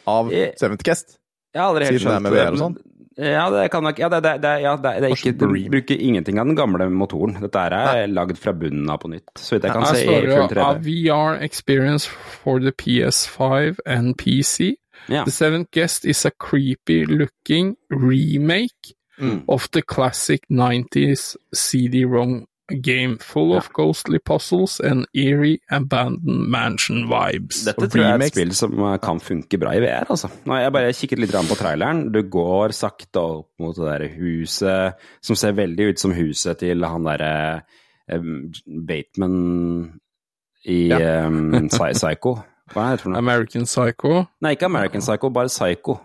av 0.08 0.32
Eh, 0.32 0.54
Seventh 0.58 0.84
Cast. 0.88 1.18
Jeg 1.54 1.62
har 1.62 1.70
aldri 1.74 1.86
helt 1.90 2.02
skjønt 2.02 2.24
det 2.32 2.84
Ja, 3.18 3.50
det 3.54 3.68
kan 3.72 3.84
nok 3.84 4.00
Ja, 4.00 4.10
det, 4.10 4.22
det, 4.24 4.32
det, 4.42 4.52
ja, 4.64 4.76
det, 4.76 4.92
det 5.02 5.10
er 5.12 5.16
ikke 5.16 5.34
Du 5.38 5.46
bruker 5.70 5.98
ingenting 6.02 6.40
av 6.40 6.48
den 6.50 6.56
gamle 6.58 6.88
motoren. 6.90 7.36
Dette 7.42 7.60
er 7.60 7.74
er 7.74 8.08
lagd 8.08 8.38
fra 8.42 8.54
bunnen 8.58 8.90
av 8.90 8.98
på 9.04 9.12
nytt, 9.12 9.30
så 9.38 9.56
vidt 9.56 9.68
jeg 9.68 9.76
kan 9.76 9.86
se 9.86 10.06
Her 10.08 10.48
står 10.48 10.54
det 10.54 10.86
VR 10.88 11.44
experience 11.46 12.10
for 12.10 12.60
the 12.60 12.72
PS5 12.72 13.78
and 13.86 14.16
PC. 14.18 14.76
Ja. 15.10 15.24
The 15.26 15.32
Seventh 15.32 15.70
Guest 15.72 16.06
is 16.06 16.26
a 16.26 16.32
creepy 16.40 17.06
looking 17.06 17.76
remake 17.90 18.96
Mm. 19.22 19.44
of 19.48 19.68
the 19.70 19.82
classic 19.84 20.42
90s 20.50 21.36
CD-ROM 21.54 22.48
game, 22.70 23.18
full 23.20 23.54
of 23.58 23.68
ghostly 23.74 24.20
puzzles 24.20 24.80
and 24.80 25.06
eerie 25.14 25.60
abandoned 25.72 26.48
mansion 26.50 27.08
vibes. 27.10 27.64
Dette 27.68 27.90
tror 27.92 28.04
jeg 28.04 28.14
er 28.14 28.24
et 28.24 28.32
spill 28.34 28.54
som 28.56 28.78
eh, 28.88 28.98
kan 29.04 29.20
funke 29.20 29.60
bra 29.60 29.74
i 29.76 29.82
VR, 29.84 30.08
altså. 30.10 30.30
Nå 30.48 30.60
jeg 30.62 30.74
bare 30.76 30.94
kikket 30.96 31.20
litt 31.20 31.36
på 31.50 31.58
traileren. 31.60 32.06
Du 32.14 32.22
går 32.24 32.72
sakte 32.78 33.20
opp 33.20 33.50
mot 33.60 33.76
det 33.76 33.90
der 33.90 34.08
huset, 34.16 35.04
som 35.22 35.36
ser 35.40 35.58
veldig 35.60 35.92
ut 35.92 36.00
som 36.00 36.16
huset 36.16 36.62
til 36.64 36.86
han 36.88 37.04
derre 37.10 37.34
um, 38.12 38.50
Bateman 38.88 39.38
i 40.66 40.88
Ja. 40.88 41.28
um, 41.28 41.68
Psycho. 41.70 42.38
Hva 42.74 42.88
er 42.88 42.96
det 42.96 43.04
for 43.04 43.12
noe? 43.12 43.20
American 43.20 43.66
Psycho. 43.68 44.24
Nei, 44.42 44.56
ikke 44.56 44.70
American 44.72 45.04
Psycho, 45.04 45.30
bare 45.36 45.52
Psycho. 45.52 45.98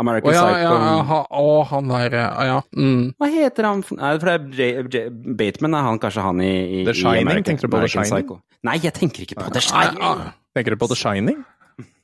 American 0.00 0.30
oh, 0.30 0.34
ja, 0.34 0.42
Psycho 0.46 0.60
ja, 0.62 0.84
ja, 0.88 1.02
ha, 1.10 1.18
å, 1.36 1.48
han 1.68 1.88
der, 1.92 2.14
Ja. 2.48 2.60
Mm. 2.72 3.02
Hva 3.20 3.28
heter 3.28 3.66
han? 3.68 3.82
Nei, 3.98 4.12
for 4.18 4.30
det 4.30 4.34
er 4.34 4.46
J, 4.56 4.68
J, 4.88 5.02
Bateman 5.36 5.74
er 5.76 5.84
han 5.88 5.98
kanskje 6.00 6.24
han 6.24 6.40
i, 6.40 6.52
i 6.80 6.84
The 6.88 6.94
Shining, 6.96 7.18
i 7.18 7.26
American, 7.26 7.44
tenker 7.50 7.68
du 7.68 7.74
på 7.74 7.82
The 7.82 7.90
Shining? 7.92 8.12
Psycho. 8.14 8.38
Nei, 8.64 8.76
jeg 8.80 8.94
tenker 8.96 9.26
ikke 9.26 9.36
på 9.42 9.50
The 9.52 9.64
Shining. 9.66 10.00
ah, 10.06 10.22
Tenker 10.56 10.74
du 10.76 10.80
på 10.80 10.88
The 10.92 10.96
Shining? 10.96 11.42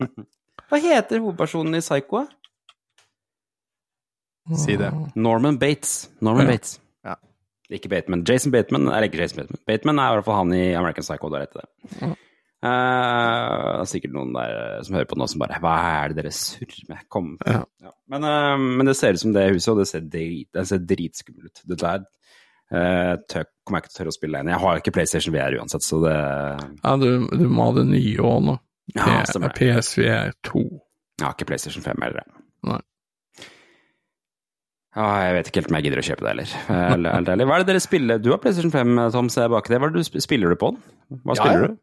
Hva 0.69 0.81
heter 0.85 1.23
hovedpersonen 1.25 1.79
i 1.79 1.81
Psycho? 1.85 2.27
Si 4.57 4.77
det. 4.81 4.93
Norman 5.17 5.57
Bates. 5.61 6.09
Norman 6.25 6.47
Ja. 6.47 6.53
Bates. 6.53 6.77
Ja. 7.05 7.17
Ikke 7.73 7.89
Bateman. 7.93 8.23
Jason 8.29 8.53
Bateman 8.53 8.89
er 8.93 9.05
ikke 9.09 9.21
Jason 9.21 9.43
Bateman. 9.43 9.61
Bateman 9.69 9.99
er 10.01 10.13
i 10.13 10.17
hvert 10.19 10.29
fall 10.29 10.39
han 10.43 10.53
i 10.57 10.63
American 10.77 11.05
Psycho. 11.05 11.29
Der 11.33 11.45
heter 11.47 11.65
det. 11.65 12.13
Eh, 12.59 13.57
det 13.79 13.83
er 13.85 13.87
sikkert 13.87 14.15
noen 14.17 14.33
der 14.35 14.55
eh, 14.59 14.79
som 14.83 14.97
hører 14.99 15.07
på 15.07 15.15
nå 15.21 15.29
som 15.31 15.39
bare 15.45 15.61
Hva 15.63 15.75
er 16.01 16.11
det 16.11 16.17
dere 16.19 16.33
surrer 16.35 16.89
med? 16.91 17.05
Kom. 17.13 17.37
Ja. 17.47 17.61
Ja. 17.85 17.93
Men, 18.11 18.25
uh, 18.27 18.57
men 18.59 18.89
det 18.89 18.97
ser 18.99 19.15
ut 19.15 19.23
som 19.23 19.35
det 19.37 19.45
huset, 19.53 19.69
og 19.75 19.83
det 19.83 19.87
ser, 19.91 20.07
drit, 20.11 20.49
det 20.57 20.65
ser 20.67 20.83
dritskummelt 20.83 21.53
ut. 21.53 21.63
Det 21.71 21.79
der 21.85 22.03
uh, 22.03 23.15
tør, 23.31 23.47
kommer 23.63 23.79
jeg 23.79 23.87
ikke 23.87 23.93
til 23.93 23.95
å 23.95 24.01
tørre 24.01 24.15
å 24.15 24.19
spille 24.19 24.43
inn. 24.43 24.51
Jeg 24.51 24.63
har 24.65 24.83
ikke 24.83 24.95
PlayStation 24.97 25.37
VR 25.37 25.59
uansett, 25.61 25.87
så 25.87 26.01
det 26.03 26.17
ja, 26.17 26.97
du, 26.99 27.09
du 27.31 27.47
må 27.47 27.69
ha 27.71 27.79
det 27.79 27.87
nye 27.93 28.27
òg 28.27 28.45
nå. 28.49 28.59
Ja, 28.97 29.21
stemmer. 29.29 29.53
PSVR 29.55 30.35
2. 30.49 30.63
Jeg 31.21 31.27
har 31.27 31.35
ikke 31.37 31.51
PlayStation 31.51 31.85
5 31.85 32.07
heller. 32.09 32.27
Nei. 32.67 32.79
Ah, 34.99 35.19
jeg 35.29 35.35
vet 35.37 35.51
ikke 35.51 35.61
helt 35.61 35.71
om 35.71 35.77
jeg 35.79 35.85
gidder 35.87 36.01
å 36.01 36.07
kjøpe 36.09 36.25
det 36.25 36.31
heller. 36.33 36.55
Hva 37.45 37.59
er 37.59 37.63
det 37.63 37.69
dere 37.69 37.83
spiller? 37.85 38.23
Du 38.23 38.33
har 38.33 38.41
PlayStation 38.43 38.73
5, 38.75 38.97
Tom, 39.15 39.29
ser 39.31 39.47
jeg 39.47 39.53
bak 39.53 39.69
det. 39.71 39.79
Hva 39.79 39.91
er 39.91 39.95
det 39.95 40.03
du 40.09 40.23
spiller 40.25 40.51
du 40.51 40.59
på 40.59 40.73
den? 40.73 40.81
Hva 41.23 41.37
Ja, 41.37 41.43
spiller 41.45 41.61
ja. 41.63 41.69
du? 41.69 41.77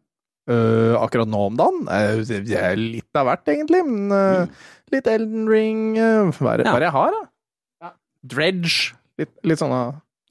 Øh, 0.46 0.94
akkurat 1.02 1.30
nå 1.32 1.40
om 1.50 1.56
dagen? 1.58 1.88
Uh, 1.90 2.22
det 2.22 2.54
er 2.60 2.76
litt 2.78 3.18
av 3.18 3.26
hvert, 3.30 3.48
egentlig. 3.50 3.82
Men, 3.88 4.12
øh, 4.14 4.72
Litt 4.94 5.08
Elden 5.10 5.48
Ring 5.50 5.96
uh, 5.98 6.30
Hva 6.38 6.52
er 6.54 6.62
det, 6.62 6.66
Ja. 6.68 6.72
hva 6.72 6.78
er 6.78 6.84
det 6.84 6.90
jeg 6.92 6.98
har, 7.00 7.16
da? 7.16 7.92
Dredge. 8.26 8.94
Litt, 9.18 9.32
litt 9.44 9.62
sånne 9.62 9.80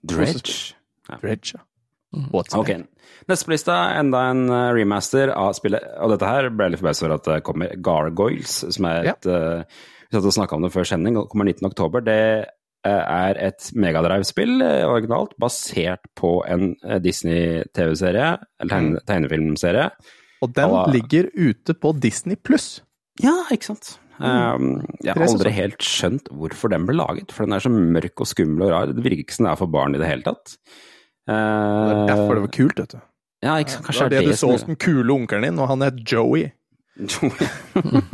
Dredge. 0.07 0.74
Dredge, 1.22 1.55
ja. 1.57 1.62
Mm. 2.14 2.29
What's 2.31 2.55
Ok. 2.55 2.70
Neste 3.27 3.46
på 3.48 3.55
lista, 3.55 3.74
enda 3.98 4.20
en 4.31 4.44
remaster 4.77 5.33
av 5.35 5.55
spillet. 5.57 5.83
Og 6.05 6.12
dette 6.12 6.29
her 6.29 6.48
ble 6.50 6.66
jeg 6.68 6.74
litt 6.74 6.83
forbauset 6.83 7.07
over 7.07 7.14
at 7.16 7.29
det 7.31 7.38
kommer 7.46 7.74
Gargoyles, 7.83 8.59
som 8.74 8.87
er 8.90 9.09
et 9.14 9.27
eh, 9.27 9.64
Vi 10.11 10.18
satt 10.18 10.29
og 10.29 10.35
snakka 10.37 10.55
om 10.59 10.62
det 10.66 10.70
før 10.74 10.87
sending, 10.87 11.16
og 11.18 11.31
kommer 11.33 11.48
19. 11.48 11.64
oktober. 11.70 12.05
Det 12.05 12.18
er 12.90 13.38
et 13.49 13.70
Megadrive-spill, 13.75 14.61
eh, 14.62 14.83
originalt, 14.88 15.33
basert 15.40 16.05
på 16.18 16.37
en 16.51 16.75
eh, 16.85 16.99
Disney-TV-serie, 17.01 18.38
eller 18.61 18.70
tegne, 18.75 19.01
tegnefilmserie. 19.09 19.90
Og 20.44 20.53
den 20.55 20.70
Ja. 20.70 20.85
ligger 20.92 21.31
ute 21.35 21.75
på 21.75 21.94
Disney 22.01 22.37
pluss. 22.37 22.81
Ja, 23.23 23.33
ikke 23.51 23.64
sant. 23.73 23.99
Um, 24.20 24.85
jeg 25.03 25.14
har 25.14 25.25
aldri 25.27 25.51
helt 25.51 25.79
skjønt 25.83 26.29
hvorfor 26.31 26.70
den 26.70 26.85
ble 26.87 26.94
laget, 26.94 27.33
for 27.33 27.44
den 27.47 27.53
er 27.57 27.62
så 27.64 27.70
mørk 27.73 28.20
og 28.23 28.29
skummel 28.31 28.62
og 28.68 28.70
rar. 28.70 28.87
Det 28.92 29.03
virker 29.03 29.25
ikke 29.25 29.35
som 29.35 29.47
det 29.49 29.53
er 29.53 29.57
for 29.57 29.66
barn 29.75 29.94
i 29.97 29.99
det 29.99 30.07
hele 30.07 30.23
tatt. 30.23 30.57
Det 31.27 31.35
er 31.35 32.07
derfor 32.12 32.35
det 32.37 32.44
var 32.44 32.53
kult, 32.55 32.79
vet 32.79 32.94
du. 32.94 33.01
ja, 33.42 33.57
ikke 33.59 33.70
sant. 33.75 33.87
Det 33.88 34.01
var 34.03 34.09
det 34.11 34.25
du 34.29 34.33
så 34.37 34.51
hos 34.53 34.64
den 34.68 34.77
kule 34.77 35.11
onkelen 35.14 35.42
din, 35.49 35.59
og 35.59 35.68
han 35.68 35.81
het 35.83 35.99
Joey. 36.05 36.53
I 36.95 37.31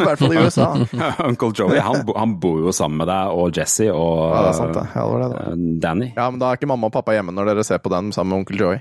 hvert 0.01 0.19
fall 0.23 0.33
i 0.35 0.41
USA. 0.41 0.69
Uncle 1.29 1.51
Joey, 1.57 1.79
han, 1.85 2.05
bo- 2.09 2.17
han 2.17 2.37
bor 2.41 2.63
jo 2.65 2.73
sammen 2.73 3.03
med 3.03 3.11
deg 3.13 3.35
og 3.37 3.51
Jesse 3.57 3.91
og 3.93 4.15
Ja, 4.33 4.39
det 4.47 4.53
er 4.53 4.57
sant, 4.61 4.79
det. 4.79 4.85
Ja, 4.97 5.05
det 5.11 5.29
det, 5.35 5.41
eh, 5.45 5.67
Danny. 5.85 6.09
Ja, 6.17 6.29
men 6.33 6.41
da 6.41 6.49
er 6.55 6.61
ikke 6.61 6.71
mamma 6.71 6.89
og 6.89 6.95
pappa 6.97 7.13
hjemme 7.17 7.35
når 7.37 7.53
dere 7.53 7.67
ser 7.69 7.83
på 7.85 7.93
den 7.93 8.09
sammen 8.17 8.33
med 8.33 8.43
onkel 8.45 8.63
Joey. 8.65 8.81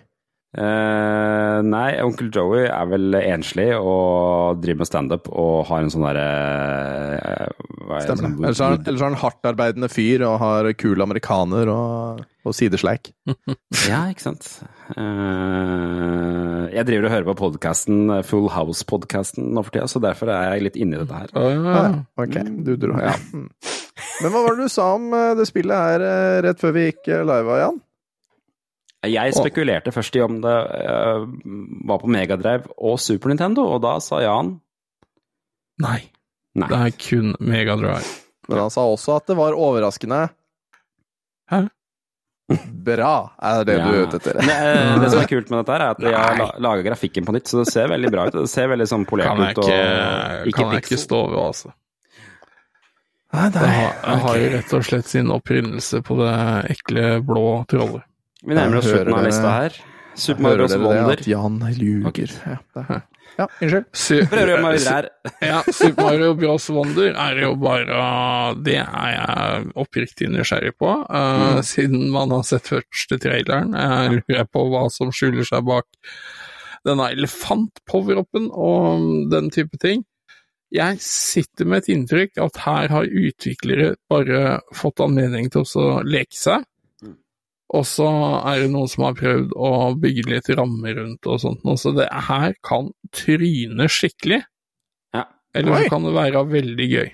Eh, 0.49 1.57
nei, 1.61 1.89
onkel 2.01 2.31
Joey 2.33 2.63
er 2.65 2.87
vel 2.89 3.13
enslig 3.19 3.67
og 3.77 4.57
driver 4.63 4.79
med 4.81 4.87
standup 4.89 5.27
og 5.29 5.67
har 5.69 5.83
en 5.83 5.91
sånn 5.93 6.07
derre 6.07 6.23
uh, 7.21 7.99
Stemmer 8.01 8.33
det. 8.33 8.47
Ellers 8.49 8.61
er 8.65 8.79
ellers 8.79 9.03
er 9.03 9.05
han 9.11 9.19
hardtarbeidende 9.21 9.89
fyr 9.93 10.23
og 10.25 10.39
har 10.41 10.69
kul 10.77 11.05
amerikaner 11.05 11.69
og, 11.69 12.23
og 12.45 12.57
sidesleik. 12.57 13.11
Ja, 13.85 14.01
ikke 14.09 14.25
sant. 14.25 14.47
Uh, 14.95 16.65
jeg 16.73 16.85
driver 16.87 17.05
og 17.07 17.13
hører 17.13 17.27
på 17.29 17.35
podkasten 17.43 18.09
Full 18.25 18.49
House-podkasten 18.53 19.51
nå 19.53 19.63
for 19.65 19.75
tida, 19.75 19.85
så 19.89 20.01
derfor 20.01 20.31
er 20.33 20.55
jeg 20.55 20.65
litt 20.65 20.79
inni 20.81 20.97
dette 20.97 21.19
her. 21.19 21.33
Ja. 21.37 21.75
Ja, 21.77 21.85
ok, 22.25 22.39
du 22.65 22.73
dro, 22.81 22.97
ja. 22.97 23.13
Mm. 23.29 23.51
Men 24.23 24.31
hva 24.31 24.41
var 24.43 24.55
det 24.55 24.65
du 24.67 24.71
sa 24.71 24.85
om 24.95 25.11
det 25.35 25.45
spillet 25.47 25.75
her 25.75 26.03
rett 26.43 26.59
før 26.59 26.73
vi 26.75 26.85
gikk 26.87 27.07
live, 27.27 27.55
Jan? 27.59 27.77
Jeg 29.07 29.31
spekulerte 29.31 29.93
først 29.95 30.17
i 30.19 30.23
om 30.25 30.41
det 30.43 30.55
uh, 30.83 31.23
var 31.87 32.01
på 32.01 32.09
Megadrive 32.11 32.67
og 32.75 32.97
Super 32.99 33.31
Nintendo, 33.31 33.63
og 33.75 33.83
da 33.85 33.95
sa 34.03 34.19
Jan 34.25 34.57
Nei, 35.79 36.01
nei. 36.59 36.67
det 36.67 36.79
er 36.83 36.95
kun 36.99 37.35
Megadrive. 37.39 38.03
Men 38.49 38.65
han 38.65 38.73
sa 38.73 38.83
også 38.89 39.15
at 39.21 39.29
det 39.31 39.37
var 39.39 39.55
overraskende 39.55 40.25
Hæ? 41.49 41.67
bra, 42.57 43.13
er 43.41 43.63
det 43.67 43.75
du 43.77 43.89
er 43.91 44.07
ute 44.07 44.17
etter. 44.17 44.39
Det, 44.41 44.53
eh, 44.53 44.95
det 45.03 45.11
som 45.13 45.21
er 45.21 45.29
kult 45.29 45.51
med 45.51 45.61
dette, 45.61 45.75
her 45.75 45.85
er 45.85 45.93
at 45.93 46.01
jeg 46.03 46.39
har 46.41 46.61
laga 46.65 46.85
grafikken 46.87 47.27
på 47.27 47.35
nytt, 47.35 47.49
så 47.49 47.61
det 47.61 47.69
ser 47.71 47.91
veldig 47.91 48.11
bra 48.13 48.25
ut. 48.27 48.39
Det 48.39 48.49
ser 48.51 48.71
veldig 48.71 48.87
sånn 48.89 49.05
polert 49.09 49.29
Kan 49.29 49.43
ut 49.43 49.61
og 49.61 49.69
ikke, 49.69 50.55
kan 50.57 50.73
jeg 50.73 50.85
ikke 50.85 51.01
stå 51.01 51.21
ved, 51.29 51.39
altså. 51.43 51.73
Nei, 53.29 53.45
nei. 53.53 53.65
har, 53.69 53.91
jeg 53.93 54.21
har 54.23 54.31
ok. 54.31 54.41
jo 54.41 54.53
rett 54.55 54.71
og 54.73 54.85
slett 54.87 55.09
sin 55.11 55.33
opprinnelse 55.33 56.01
på 56.05 56.17
det 56.17 56.35
ekle 56.73 57.09
blå 57.25 57.45
trollet. 57.69 58.08
Vi 58.45 58.55
nærmer 58.55 58.77
oss 58.79 58.85
slutten 58.87 59.13
av 59.17 59.23
lista 59.25 59.49
her. 59.61 59.79
Super 60.19 60.41
Mario 60.43 60.65
Bros. 60.67 60.75
Wonder. 60.83 61.13
at 61.19 61.27
Jan 61.27 61.59
ljuger? 61.75 62.31
Ja, 62.45 62.57
det- 62.75 63.01
ja, 63.37 63.45
unnskyld. 63.61 63.85
Su- 63.93 64.25
Prøver 64.27 64.49
å 64.49 64.55
gjøre 64.55 64.71
videre 64.73 64.95
her. 64.95 65.09
Ja, 65.41 65.61
Super 65.71 66.03
Mario 66.03 66.33
Bros. 66.35 66.69
Wonder 66.69 67.13
er 67.15 67.39
jo 67.41 67.55
bare 67.55 68.55
Det 68.63 68.75
er 68.75 69.11
jeg 69.15 69.71
oppriktig 69.75 70.29
nysgjerrig 70.33 70.73
på, 70.79 70.89
eh, 71.09 71.61
siden 71.61 72.09
man 72.11 72.31
har 72.31 72.43
sett 72.43 72.63
første 72.67 73.19
traileren. 73.19 73.71
Jeg 73.73 74.23
lurer 74.27 74.45
på 74.51 74.65
hva 74.71 74.89
som 74.91 75.11
skjuler 75.11 75.45
seg 75.47 75.63
bak 75.65 75.85
denne 76.85 77.09
elefant-power-upen 77.11 78.49
og 78.51 79.29
den 79.31 79.49
type 79.49 79.77
ting. 79.79 80.03
Jeg 80.71 80.99
sitter 81.01 81.65
med 81.65 81.83
et 81.83 81.95
inntrykk 81.95 82.37
at 82.43 82.57
her 82.65 82.87
har 82.89 83.05
utviklere 83.05 83.95
bare 84.09 84.59
fått 84.75 84.99
anledning 85.01 85.49
til 85.51 85.63
å 85.63 86.03
leke 86.05 86.35
seg. 86.37 86.63
Og 87.77 87.85
så 87.85 88.07
er 88.49 88.63
det 88.63 88.71
noen 88.73 88.89
som 88.89 89.05
har 89.05 89.17
prøvd 89.19 89.53
å 89.53 89.71
bygge 90.01 90.25
litt 90.31 90.49
rammer 90.57 90.95
rundt 90.97 91.29
og 91.29 91.41
sånt, 91.43 91.61
noe, 91.67 91.77
så 91.77 91.93
det 91.93 92.07
her 92.09 92.55
kan 92.65 92.89
tryne 93.13 93.85
skikkelig. 93.93 94.41
Ja. 95.13 95.27
Eller 95.53 95.83
så 95.83 95.93
kan 95.93 96.07
det 96.07 96.15
være 96.17 96.43
veldig 96.49 96.87
gøy. 96.89 97.09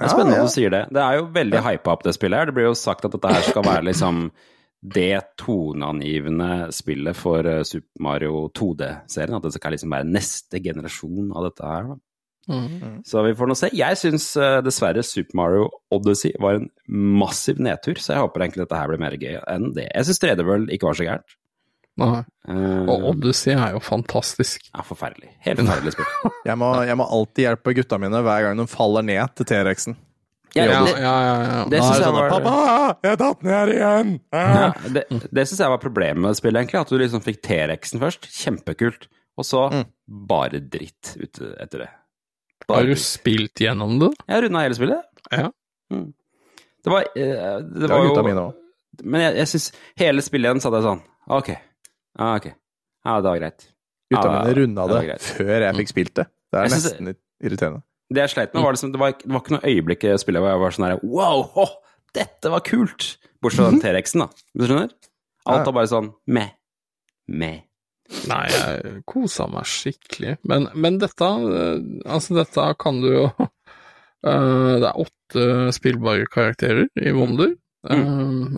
Det 0.00 0.06
er 0.06 0.12
spennende 0.12 0.36
Ja, 0.36 0.44
ja. 0.44 0.48
du 0.48 0.52
sier 0.52 0.72
det. 0.72 0.84
Det 0.96 1.00
er 1.04 1.18
jo 1.18 1.26
veldig 1.32 1.62
hypa 1.64 1.94
opp, 1.94 2.04
det 2.04 2.16
spillet 2.16 2.40
her. 2.40 2.48
Det 2.48 2.56
blir 2.56 2.68
jo 2.70 2.76
sagt 2.78 3.04
at 3.08 3.16
dette 3.16 3.32
her 3.32 3.44
skal 3.44 3.66
være 3.66 3.86
liksom 3.88 4.28
det 4.80 5.36
toneangivende 5.40 6.70
spillet 6.72 7.16
for 7.16 7.44
eh, 7.44 7.64
Super 7.68 8.04
Mario 8.04 8.46
2D-serien. 8.56 9.36
At 9.36 9.44
det 9.44 9.52
skal 9.56 9.76
liksom 9.76 9.92
være 9.92 10.08
neste 10.08 10.60
generasjon 10.64 11.34
av 11.36 11.50
dette 11.50 11.72
her. 11.72 11.90
Da. 11.90 11.98
Så 13.06 13.22
vi 13.26 13.34
får 13.38 13.46
nå 13.50 13.54
se. 13.58 13.68
Jeg 13.76 13.98
syns 14.00 14.24
eh, 14.40 14.60
dessverre 14.66 15.02
Super 15.06 15.36
Mario 15.38 15.68
Odyssey 15.94 16.32
var 16.42 16.56
en 16.58 16.70
massiv 16.88 17.60
nedtur, 17.62 17.94
så 18.00 18.14
jeg 18.16 18.22
håper 18.24 18.42
egentlig 18.46 18.64
dette 18.64 18.78
her 18.80 18.88
blir 18.90 18.98
mer 19.02 19.14
gøy 19.20 19.36
enn 19.46 19.68
det. 19.76 19.86
Jeg 19.94 20.08
syns 20.08 20.18
3D 20.24 20.46
World 20.48 20.72
ikke 20.74 20.88
var 20.88 20.98
så 20.98 21.06
gærent. 21.06 21.36
Nei. 22.00 22.22
Eh, 22.48 22.88
Og 22.90 23.04
Odyssey 23.12 23.52
er 23.54 23.74
jo 23.76 23.80
fantastisk. 23.84 24.64
ja, 24.72 24.82
forferdelig. 24.86 25.30
Helt 25.46 25.60
forferdelig 25.62 25.92
spill. 25.94 26.30
Jeg 26.48 26.56
må, 26.58 26.70
jeg 26.88 26.96
må 26.96 27.04
alltid 27.12 27.44
hjelpe 27.44 27.74
gutta 27.76 27.98
mine 28.00 28.22
hver 28.24 28.46
gang 28.46 28.56
de 28.58 28.64
faller 28.70 29.04
ned 29.04 29.34
til 29.36 29.46
T-rexen. 29.50 29.98
Ja, 30.56 30.64
ja, 30.66 30.80
ja. 30.98 31.10
ja. 31.44 31.58
det 31.70 31.76
Da 31.78 31.78
er 31.78 31.84
syns 31.84 31.98
jeg 32.00 32.06
sånn, 32.08 32.16
var 32.16 32.32
Pappa, 32.32 32.54
jeg 33.06 33.18
datt 33.20 33.44
ned 33.46 33.70
igjen! 33.76 34.08
Ja, 34.34 34.72
det 34.96 35.04
det 35.30 35.44
syns 35.46 35.60
jeg 35.62 35.70
var 35.70 35.78
problemet 35.84 36.24
med 36.24 36.34
spillet, 36.40 36.64
egentlig. 36.64 36.80
At 36.80 36.90
du 36.90 36.96
liksom 36.98 37.22
fikk 37.22 37.38
T-rexen 37.46 38.02
først. 38.02 38.26
Kjempekult. 38.34 39.06
Og 39.38 39.46
så 39.46 39.60
Mm. 39.70 39.84
bare 40.26 40.58
dritt 40.72 41.12
etter 41.22 41.84
det. 41.84 41.90
Har 42.68 42.86
du 42.86 42.94
spilt 43.00 43.62
gjennom 43.62 43.98
det? 44.02 44.10
Jeg 44.28 44.44
runda 44.44 44.62
hele 44.64 44.76
spillet. 44.78 45.06
Ja. 45.32 45.50
Mm. 45.92 46.08
Det 46.84 46.92
var, 46.92 47.06
eh, 47.16 47.58
det 47.60 47.80
Det 47.80 47.88
var 47.88 47.98
var 47.98 48.08
gutta 48.08 48.24
mine 48.26 48.44
òg. 48.46 48.56
Men 49.04 49.24
jeg, 49.24 49.36
jeg 49.40 49.50
syns 49.52 49.66
hele 50.00 50.22
spillet 50.24 50.50
igjen 50.50 50.60
satt 50.62 50.74
jeg 50.76 50.84
sånn 50.84 51.02
Ok. 51.30 51.50
Ah, 52.18 52.34
ok. 52.36 52.50
Ja, 53.06 53.20
det 53.20 53.30
var 53.30 53.38
greit. 53.40 53.66
Gutta 54.10 54.26
ah, 54.26 54.34
mine 54.40 54.56
runda 54.58 54.86
det 54.90 55.00
det 55.06 55.18
før 55.22 55.66
jeg 55.66 55.78
fikk 55.80 55.92
spilt 55.92 56.14
det. 56.18 56.26
Det 56.50 56.58
er 56.58 56.66
Jeg 56.66 56.74
synes 56.74 56.86
nesten 56.90 57.12
irriterende. 57.40 57.82
Det 58.10 58.24
jeg 58.24 58.32
sleit 58.32 58.54
med, 58.54 58.64
var 58.64 58.74
liksom 58.74 58.90
Det 58.92 58.98
var, 58.98 59.12
det 59.22 59.30
var 59.30 59.44
ikke 59.44 59.54
noe 59.54 59.70
øyeblikk 59.70 60.04
i 60.08 60.16
spillet 60.18 60.42
hvor 60.42 60.50
jeg 60.50 60.62
var 60.64 60.74
sånn 60.74 60.86
her 60.88 61.02
Wow, 61.06 61.44
ho, 61.54 61.66
dette 62.16 62.50
var 62.50 62.64
kult! 62.66 63.12
Bortsett 63.40 63.62
fra 63.62 63.70
den 63.70 63.80
T-rexen, 63.84 64.24
da. 64.26 64.46
Du 64.58 64.66
skjønner? 64.66 64.90
Alt 65.48 65.68
var 65.70 65.76
bare 65.78 65.90
sånn 65.90 66.10
meh. 66.28 66.50
Meh. 67.30 67.60
Nei, 68.30 68.44
jeg 68.50 69.02
kosa 69.08 69.46
meg 69.50 69.68
skikkelig. 69.70 70.36
Men, 70.50 70.66
men 70.74 70.98
dette, 70.98 71.26
eh, 71.26 71.80
altså 72.10 72.34
dette 72.40 72.64
kan 72.82 72.98
du 73.02 73.08
jo 73.12 73.24
eh, 73.38 74.74
Det 74.82 74.88
er 74.88 74.98
åtte 75.04 75.44
spillbare 75.76 76.26
karakterer 76.32 76.88
i 76.98 77.12
Wonder, 77.14 77.52
eh, 77.88 78.02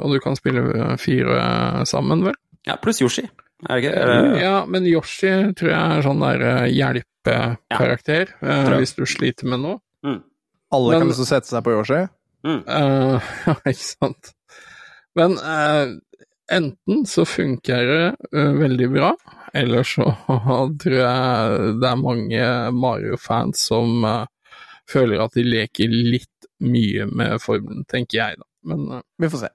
og 0.00 0.14
du 0.14 0.18
kan 0.24 0.36
spille 0.38 0.96
fire 1.03 1.84
sammen, 1.88 2.24
vel? 2.26 2.38
Ja, 2.66 2.78
pluss 2.80 3.03
Yoshi. 3.05 3.26
Er 3.68 3.78
det 3.78 3.92
ikke? 3.92 4.40
Ja, 4.42 4.55
men 4.66 4.86
Yoshi 4.90 5.30
tror 5.59 5.70
jeg 5.70 5.98
er 5.98 6.03
sånn 6.03 6.22
der 6.24 6.40
hjelpekarakter 6.72 8.32
ja, 8.42 8.57
hvis 8.80 8.94
du 8.98 9.05
sliter 9.07 9.46
med 9.53 9.62
noe. 9.62 9.78
Alle 10.72 10.94
Men- 10.94 11.03
kan 11.05 11.11
liksom 11.12 11.28
sette 11.28 11.50
seg 11.53 11.62
på 11.66 11.74
Yoshi. 11.76 12.00
Eh, 12.48 13.20
Ja, 13.46 13.55
ikke 13.68 13.76
sant. 13.84 14.32
Men 15.14 15.36
eh, 15.38 15.92
enten 16.57 17.05
så 17.07 17.26
funker 17.28 17.86
det 17.92 18.32
veldig 18.32 18.88
bra, 18.96 19.12
eller 19.55 19.82
så 19.84 20.07
tror 20.82 20.98
jeg 20.98 21.72
det 21.80 21.88
er 21.90 22.00
mange 22.00 22.46
Mario-fans 22.72 23.66
som 23.68 24.05
eh, 24.05 24.26
føler 24.90 25.20
at 25.24 25.32
de 25.38 25.44
leker 25.46 25.88
litt 25.92 26.28
mye 26.62 27.07
med 27.11 27.40
formelen, 27.42 27.84
tenker 27.90 28.18
jeg 28.20 28.38
da. 28.38 28.46
Men 28.70 28.86
eh, 28.98 29.03
Vi 29.18 29.28
får 29.32 29.46
se. 29.46 29.53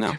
Ja. 0.00 0.14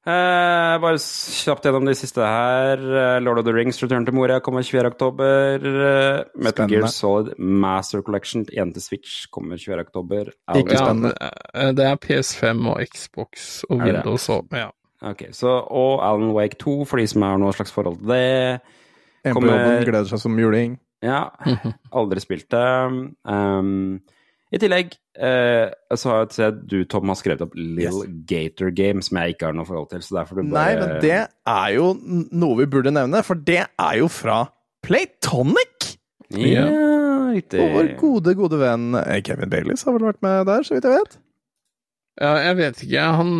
Eh, 0.00 0.74
bare 0.80 0.96
kjapt 0.98 1.66
gjennom 1.68 1.84
de 1.84 1.92
siste 1.98 2.24
her. 2.24 2.80
Eh, 2.80 3.18
Lord 3.20 3.42
of 3.42 3.44
the 3.44 3.52
Rings 3.52 3.82
Return 3.82 4.06
to 4.08 4.14
Moria 4.16 4.38
kommer 4.40 4.62
24. 4.64 4.88
oktober. 4.94 5.60
Eh, 5.60 6.22
Metal 6.34 6.52
Spennende. 6.54 6.72
Gear 6.72 6.86
Solid 6.88 7.34
Master 7.38 8.00
Collection 8.06 8.46
1 8.48 8.72
til 8.78 8.82
Switch 8.82 9.26
kommer 9.30 9.60
24. 9.60 9.84
oktober. 9.86 10.32
Ikke 10.56 10.78
spennende. 10.80 11.12
det- 11.54 11.76
det 11.76 11.84
er 11.86 11.96
PS5 11.96 12.66
og 12.72 12.80
Xbox 12.94 13.62
og? 13.68 13.82
Windows 13.84 14.28
og 14.30 14.46
ja. 14.52 14.70
Ok, 15.00 15.30
så, 15.32 15.48
Og 15.72 16.02
Alan 16.04 16.34
Wake 16.36 16.58
2, 16.60 16.84
for 16.88 17.00
de 17.00 17.06
som 17.08 17.24
har 17.24 17.38
noe 17.40 17.54
slags 17.56 17.72
forhold 17.72 18.02
til 18.02 18.12
det. 18.12 18.60
Kommer- 19.32 19.84
gleder 19.84 20.08
seg 20.08 20.20
som 20.22 20.38
juling. 20.38 20.78
Ja, 21.04 21.30
aldri 21.96 22.20
spilt 22.20 22.48
det. 22.52 22.64
Um, 23.24 24.00
I 24.52 24.58
tillegg 24.60 24.92
uh, 25.16 25.70
så 25.96 26.10
har 26.10 26.24
jeg 26.24 26.36
sett 26.36 26.58
du, 26.68 26.82
Tom, 26.90 27.08
har 27.08 27.16
skrevet 27.16 27.44
opp 27.46 27.56
Lill 27.56 28.02
Gator 28.28 28.72
Game, 28.76 29.00
som 29.04 29.20
jeg 29.20 29.36
ikke 29.36 29.48
har 29.48 29.56
noe 29.56 29.68
forhold 29.68 29.88
til. 29.94 30.04
Så 30.04 30.18
derfor 30.18 30.40
du 30.40 30.50
bare... 30.50 30.74
Nei, 30.74 30.74
men 30.80 31.00
det 31.04 31.20
er 31.24 31.68
jo 31.76 31.92
noe 31.96 32.58
vi 32.60 32.68
burde 32.68 32.92
nevne, 32.92 33.22
for 33.24 33.40
det 33.40 33.62
er 33.64 33.94
jo 34.02 34.10
fra 34.12 34.42
Playtonic! 34.84 35.94
Ja, 36.30 36.66
riktig. 37.34 37.58
Og 37.62 37.72
vår 37.74 37.88
gode, 37.98 38.36
gode 38.38 38.60
venn 38.60 38.92
eh, 39.00 39.18
Kevin 39.26 39.50
Baileys 39.50 39.82
har 39.86 39.96
vel 39.96 40.10
vært 40.10 40.20
med 40.22 40.44
der, 40.46 40.66
så 40.66 40.76
vidt 40.76 40.86
jeg 40.86 41.00
vet. 41.00 41.16
Ja, 42.20 42.32
jeg 42.42 42.56
vet 42.58 42.80
ikke. 42.84 43.04
Han, 43.20 43.30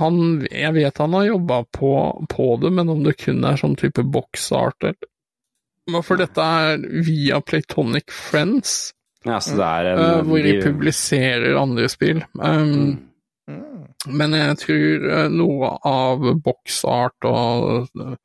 han 0.00 0.16
Jeg 0.50 0.72
vet 0.76 0.98
han 0.98 1.14
har 1.16 1.28
jobba 1.28 1.60
på, 1.72 1.92
på 2.32 2.48
det, 2.62 2.72
men 2.74 2.90
om 2.92 3.04
det 3.06 3.16
kun 3.20 3.44
er 3.46 3.60
sånn 3.60 3.76
type 3.78 4.02
boxart 4.02 4.88
eller 4.90 6.02
For 6.02 6.18
dette 6.18 6.42
er 6.42 6.82
via 7.06 7.38
Playtonic 7.46 8.10
Friends, 8.10 8.92
Ja, 9.22 9.38
en 9.38 10.00
eh, 10.02 10.22
hvor 10.26 10.42
de 10.42 10.56
publiserer 10.62 11.54
andre 11.58 11.86
spill. 11.90 12.24
Um, 12.34 12.98
Mm. 13.46 13.86
Men 14.06 14.34
jeg 14.34 14.58
tror 14.62 15.04
eh, 15.10 15.28
noe 15.30 15.68
av 15.86 16.24
boxart 16.42 17.26
og 17.28 17.86
eh, 18.02 18.16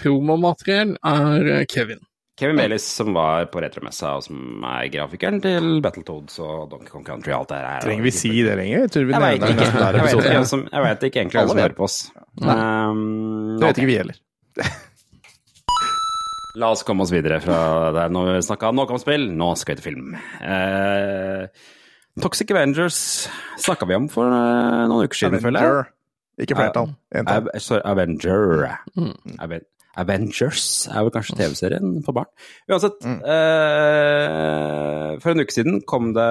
promomateriell 0.00 0.94
er 1.04 1.66
Kevin. 1.68 2.00
Kevin 2.38 2.56
Bayliss, 2.60 2.84
som 2.94 3.10
var 3.16 3.48
på 3.50 3.58
retromessa, 3.64 4.12
og 4.14 4.22
som 4.28 4.62
er 4.62 4.86
grafikeren 4.92 5.40
til 5.42 5.80
Battletoads 5.82 6.36
og 6.44 6.68
Donkey 6.70 6.92
Kong 6.92 7.06
Country 7.06 7.32
og 7.32 7.40
alt 7.40 7.50
det 7.50 7.56
her. 7.64 7.80
Trenger 7.82 8.04
vi 8.06 8.12
si 8.14 8.30
det 8.46 8.52
lenger? 8.60 8.84
Jeg 8.84 8.92
tror 8.94 9.06
vi 9.08 9.14
Jeg 9.16 9.22
vet 9.24 9.46
ikke. 9.48 9.64
Jeg 9.66 10.04
vet 10.04 10.12
ikke, 10.20 10.42
som, 10.46 10.62
jeg 10.70 10.84
vet 10.84 11.06
ikke 11.08 11.20
egentlig 11.24 11.40
hvem 11.40 11.50
som 11.50 11.60
hører 11.64 11.74
på 11.78 11.86
oss. 11.88 11.96
Um, 12.38 13.00
Det 13.58 13.66
vet 13.66 13.80
ikke 13.82 13.90
vi 13.90 13.96
heller. 13.98 14.20
La 16.58 16.68
oss 16.74 16.84
komme 16.86 17.02
oss 17.06 17.10
videre 17.14 17.40
fra 17.42 17.58
der 17.94 18.14
når 18.14 18.30
vi 18.36 18.44
snakka 18.46 18.70
nok 18.74 18.92
om 18.94 19.00
spill. 19.02 19.26
Nå 19.34 19.48
skal 19.58 19.74
vi 19.74 19.80
til 19.80 19.88
film. 19.90 20.14
Uh, 20.38 21.50
Toxic 22.22 22.50
Avengers 22.54 23.00
snakka 23.62 23.86
vi 23.90 23.98
om 23.98 24.06
for 24.12 24.30
uh, 24.30 24.86
noen 24.90 25.10
uker 25.10 25.24
siden, 25.24 25.42
føler 25.42 25.66
jeg. 25.66 25.90
Ikke 26.46 26.54
flertall. 26.54 26.94
Entall. 27.10 27.50
Avenger. 27.50 27.66
sorry, 27.66 27.82
Avenger. 27.82 28.78
Aven 29.42 29.66
Avengers 29.98 30.86
er 30.92 31.04
vel 31.04 31.12
kanskje 31.14 31.36
TV-serien 31.38 31.98
for 32.06 32.16
barn. 32.16 32.30
Uansett, 32.70 33.02
eh, 33.04 33.18
for 35.22 35.32
en 35.32 35.42
uke 35.42 35.54
siden 35.54 35.80
kom 35.88 36.12
det 36.16 36.28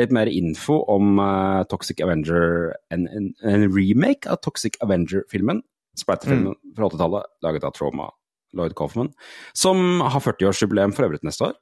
litt 0.00 0.12
mer 0.14 0.30
info 0.32 0.80
om 0.92 1.20
eh, 1.22 1.62
Toxic 1.70 2.00
Avenger, 2.04 2.72
en, 2.92 3.06
en, 3.08 3.30
en 3.44 3.66
remake 3.72 4.28
av 4.30 4.40
Toxic 4.44 4.78
Avenger-filmen. 4.84 5.62
Splatterfilmen 5.96 6.56
fra 6.76 6.90
80-tallet, 6.90 7.30
laget 7.44 7.64
av 7.64 7.72
Trauma 7.76 8.10
Lloyd 8.56 8.74
Kaufman, 8.76 9.08
som 9.56 10.02
har 10.04 10.20
40-årsjubileum 10.20 10.92
for 10.96 11.08
øvrig 11.08 11.24
neste 11.24 11.50
år. 11.50 11.56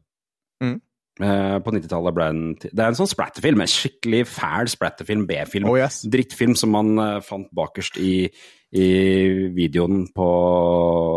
Mm. 0.63 0.81
Eh, 1.23 1.57
på 1.63 1.71
90-tallet 1.71 2.15
ble 2.17 2.25
den 2.27 2.47
Det 2.59 2.73
er 2.75 2.89
en 2.91 2.97
sånn 2.99 3.11
splatterfilm, 3.11 3.61
en 3.63 3.71
skikkelig 3.71 4.25
fæl 4.27 4.71
splatterfilm, 4.71 5.29
B-film 5.29 5.69
Oh 5.71 5.79
yes. 5.79 6.01
drittfilm 6.11 6.57
som 6.59 6.75
man 6.75 6.99
eh, 6.99 7.21
fant 7.23 7.47
bakerst 7.55 8.01
i, 8.03 8.27
i 8.75 8.87
videoen 9.55 10.09
på 10.11 10.25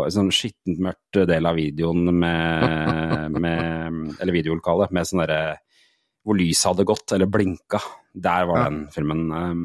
En 0.06 0.14
sånn 0.14 0.30
skittent 0.30 0.78
mørkt 0.84 1.18
del 1.26 1.48
av 1.50 1.56
videoen 1.58 2.06
med, 2.14 3.34
med 3.42 4.14
Eller 4.20 4.36
videolokalet 4.36 4.94
med 4.94 5.08
sånn 5.10 5.24
derre 5.24 5.56
Hvor 6.22 6.38
lyset 6.38 6.68
hadde 6.70 6.86
gått, 6.86 7.12
eller 7.16 7.26
blinka. 7.26 7.80
Der 8.14 8.46
var 8.46 8.62
Ja. 8.62 8.64
den 8.70 8.80
filmen. 8.94 9.26
um, 9.32 9.62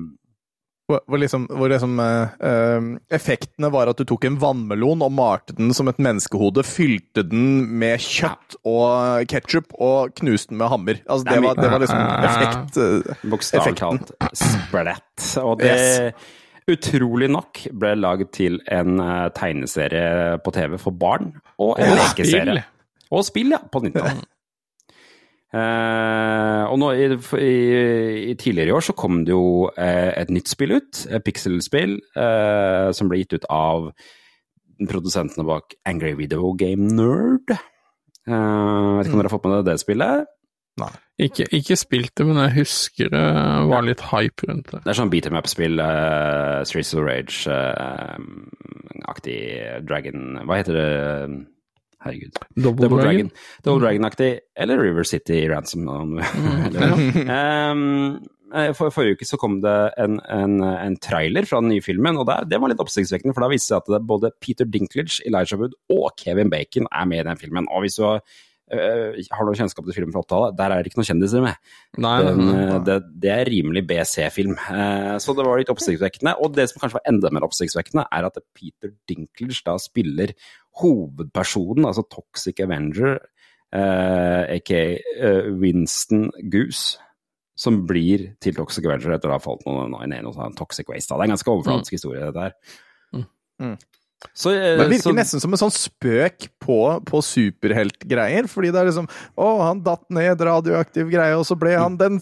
Hvor, 0.89 0.99
hvor 1.07 1.17
liksom, 1.21 1.45
hvor 1.47 1.69
liksom 1.71 1.93
eh, 2.03 2.81
effektene 3.15 3.69
var 3.71 3.87
at 3.87 3.97
du 4.01 4.03
tok 4.09 4.25
en 4.27 4.35
vannmelon 4.41 5.01
og 5.05 5.13
malte 5.15 5.55
den 5.55 5.71
som 5.73 5.87
et 5.87 5.97
menneskehode, 6.03 6.63
fylte 6.67 7.23
den 7.23 7.63
med 7.79 7.99
kjøtt 8.03 8.57
og 8.67 9.23
ketsjup 9.31 9.71
og 9.79 10.11
knuste 10.19 10.51
den 10.51 10.59
med 10.59 10.69
hammer. 10.73 10.99
Altså, 11.07 11.29
det, 11.29 11.39
var, 11.45 11.55
det 11.55 11.71
var 11.71 11.79
liksom 11.85 12.03
effekt. 12.29 12.77
eh, 12.83 13.27
Bokstavelig 13.31 13.79
talt 13.79 14.11
splett. 14.35 15.27
Og 15.43 15.59
det 15.63 16.13
utrolig 16.71 17.29
nok 17.31 17.65
ble 17.75 17.95
laget 17.99 18.31
til 18.35 18.59
en 18.71 18.99
eh, 19.03 19.29
tegneserie 19.35 20.37
på 20.43 20.53
TV 20.55 20.77
for 20.81 20.95
barn, 20.95 21.33
og 21.57 21.75
en 21.79 21.93
Og 21.93 21.99
lekeserie. 21.99 22.43
spill. 22.43 22.61
Og 23.13 23.25
spill, 23.27 23.51
ja, 23.53 23.59
på 23.71 23.81
90-tallet. 23.83 24.29
Eh, 25.53 26.63
og 26.65 26.79
nå 26.81 26.89
i, 26.97 27.07
i, 27.37 27.53
i 28.31 28.33
tidligere 28.33 28.71
i 28.71 28.73
år 28.73 28.85
så 28.87 28.95
kom 28.97 29.19
det 29.21 29.35
jo 29.35 29.67
uh, 29.69 30.11
et 30.17 30.31
nytt 30.33 30.49
spill 30.49 30.79
ut, 30.79 31.03
et 31.05 31.25
pixelspill, 31.25 31.99
uh, 32.17 32.89
som 32.95 33.11
ble 33.11 33.21
gitt 33.21 33.35
ut 33.37 33.45
av 33.53 33.91
produsentene 34.89 35.45
bak 35.45 35.75
Angry 35.85 36.15
Video 36.17 36.55
Game 36.57 36.89
Nerd. 36.97 37.53
Uh, 38.25 38.97
vet 38.97 39.05
ikke 39.05 39.13
om 39.13 39.21
dere 39.21 39.29
har 39.29 39.35
fått 39.35 39.45
med 39.45 39.55
dere 39.59 39.67
det 39.69 39.83
spillet? 39.83 40.33
Ikke, 41.21 41.45
ikke 41.53 41.75
spilt 41.77 42.17
det, 42.17 42.25
men 42.25 42.39
jeg 42.41 42.55
husker 42.57 43.05
det 43.13 43.21
var 43.69 43.85
litt 43.85 44.01
hype 44.09 44.41
rundt 44.49 44.71
det. 44.71 44.79
Det 44.81 44.89
er 44.89 44.97
sånn 44.97 45.11
beat 45.13 45.27
em 45.29 45.37
up-spill, 45.37 45.75
uh, 45.77 46.65
Streets 46.65 46.93
of 46.97 47.01
Rage-aktig 47.05 47.45
Dragon 49.85 50.19
Hva 50.41 50.55
heter 50.57 50.73
det? 50.79 50.89
Herregud. 52.03 52.35
Double, 52.57 52.81
Double 52.81 52.99
Dragon. 52.99 53.29
Dragon. 53.29 53.31
Double 53.63 53.81
Dragon-aktig, 53.85 54.31
eller 54.59 54.81
River 54.81 55.03
City 55.07 55.47
Ransom. 55.49 55.83
Mm. 55.87 56.19
Um, 57.33 58.19
eh, 58.53 58.73
for, 58.77 58.91
forrige 58.93 59.15
uke 59.17 59.25
så 59.25 59.37
kom 59.41 59.61
det 59.63 59.75
en, 60.01 60.19
en, 60.29 60.59
en 60.61 60.97
trailer 61.01 61.47
fra 61.49 61.61
den 61.63 61.71
nye 61.73 61.81
filmen, 61.81 62.19
og 62.19 62.27
det, 62.29 62.35
det 62.51 62.59
var 62.61 62.69
litt 62.69 62.83
oppsiktsvekkende, 62.83 63.33
for 63.33 63.45
da 63.45 63.49
viste 63.51 63.71
det 63.71 63.79
seg 63.79 63.95
at 63.97 64.09
både 64.09 64.33
Peter 64.43 64.67
Dinklage, 64.69 65.21
Elijah 65.25 65.59
Wood 65.61 65.73
og 65.93 66.11
Kevin 66.19 66.51
Bacon 66.53 66.89
er 66.91 67.05
med 67.09 67.23
i 67.23 67.27
den 67.29 67.41
filmen. 67.41 67.69
Og 67.71 67.85
hvis 67.85 67.97
du 67.97 68.03
har, 68.05 68.19
eh, 68.19 68.51
har 68.71 69.45
noe 69.45 69.57
kjennskap 69.57 69.85
til 69.85 69.95
filmen 69.97 70.13
fra 70.15 70.23
80-tallet, 70.23 70.55
der 70.57 70.71
er 70.73 70.81
det 70.81 70.89
ikke 70.91 71.01
noen 71.01 71.09
kjendiser 71.09 71.43
med. 71.43 71.59
Nei, 72.01 72.13
Den, 72.23 72.39
nei, 72.39 72.53
nei. 72.53 72.63
eh, 72.63 72.79
det, 72.87 72.97
det 73.25 73.31
er 73.33 73.51
rimelig 73.51 73.83
BC-film. 73.89 74.55
Eh, 74.55 75.11
så 75.21 75.35
det 75.37 75.45
var 75.45 75.59
litt 75.61 75.71
oppsiktsvekkende. 75.73 76.35
Og 76.41 76.55
det 76.55 76.69
som 76.71 76.81
kanskje 76.81 76.97
var 76.99 77.07
enda 77.11 77.31
mer 77.35 77.45
oppsiktsvekkende, 77.47 78.07
er 78.07 78.29
at 78.29 78.39
Peter 78.55 78.93
Dinklage 79.09 79.61
da 79.67 79.75
spiller 79.81 80.33
hovedpersonen, 80.81 81.85
altså 81.89 82.05
Toxic 82.09 82.63
Avenger, 82.63 83.19
eh, 83.75 84.55
aka 84.57 84.83
eh, 84.97 85.49
Winston 85.61 86.29
Goose. 86.53 86.99
Som 87.53 87.83
blir 87.85 88.31
til 88.41 88.55
Toxic 88.57 88.87
Avenger 88.87 89.13
etter 89.13 89.29
å 89.29 89.35
ha 89.35 89.43
falt 89.43 89.61
noen, 89.67 89.91
noe, 89.93 90.07
ned 90.09 90.23
i 90.23 90.25
noe 90.25 90.33
sånn 90.33 90.55
Toxic 90.57 90.87
Waste. 90.89 91.13
Det 91.13 91.19
er 91.21 91.29
en 91.29 91.35
ganske 91.35 91.51
overfladisk 91.53 91.93
historie, 91.99 92.25
det 92.25 92.33
der. 92.33 92.55
Mm. 93.61 93.75
Så, 94.33 94.53
eh, 94.53 94.77
Det 94.79 94.87
virker 94.89 95.11
så, 95.11 95.15
nesten 95.15 95.41
som 95.43 95.53
en 95.53 95.61
sånn 95.65 95.73
spøk 95.75 96.47
på, 96.63 96.79
på 97.05 97.23
superheltgreier. 97.25 98.47
Fordi 98.51 98.71
det 98.71 98.81
er 98.81 98.91
liksom 98.91 99.09
Å, 99.09 99.49
han 99.67 99.83
datt 99.85 100.05
ned 100.13 100.41
radioaktiv 100.41 101.11
greie, 101.11 101.35
og 101.37 101.45
så 101.47 101.57
ble 101.59 101.75
han 101.75 101.97
den 101.99 102.21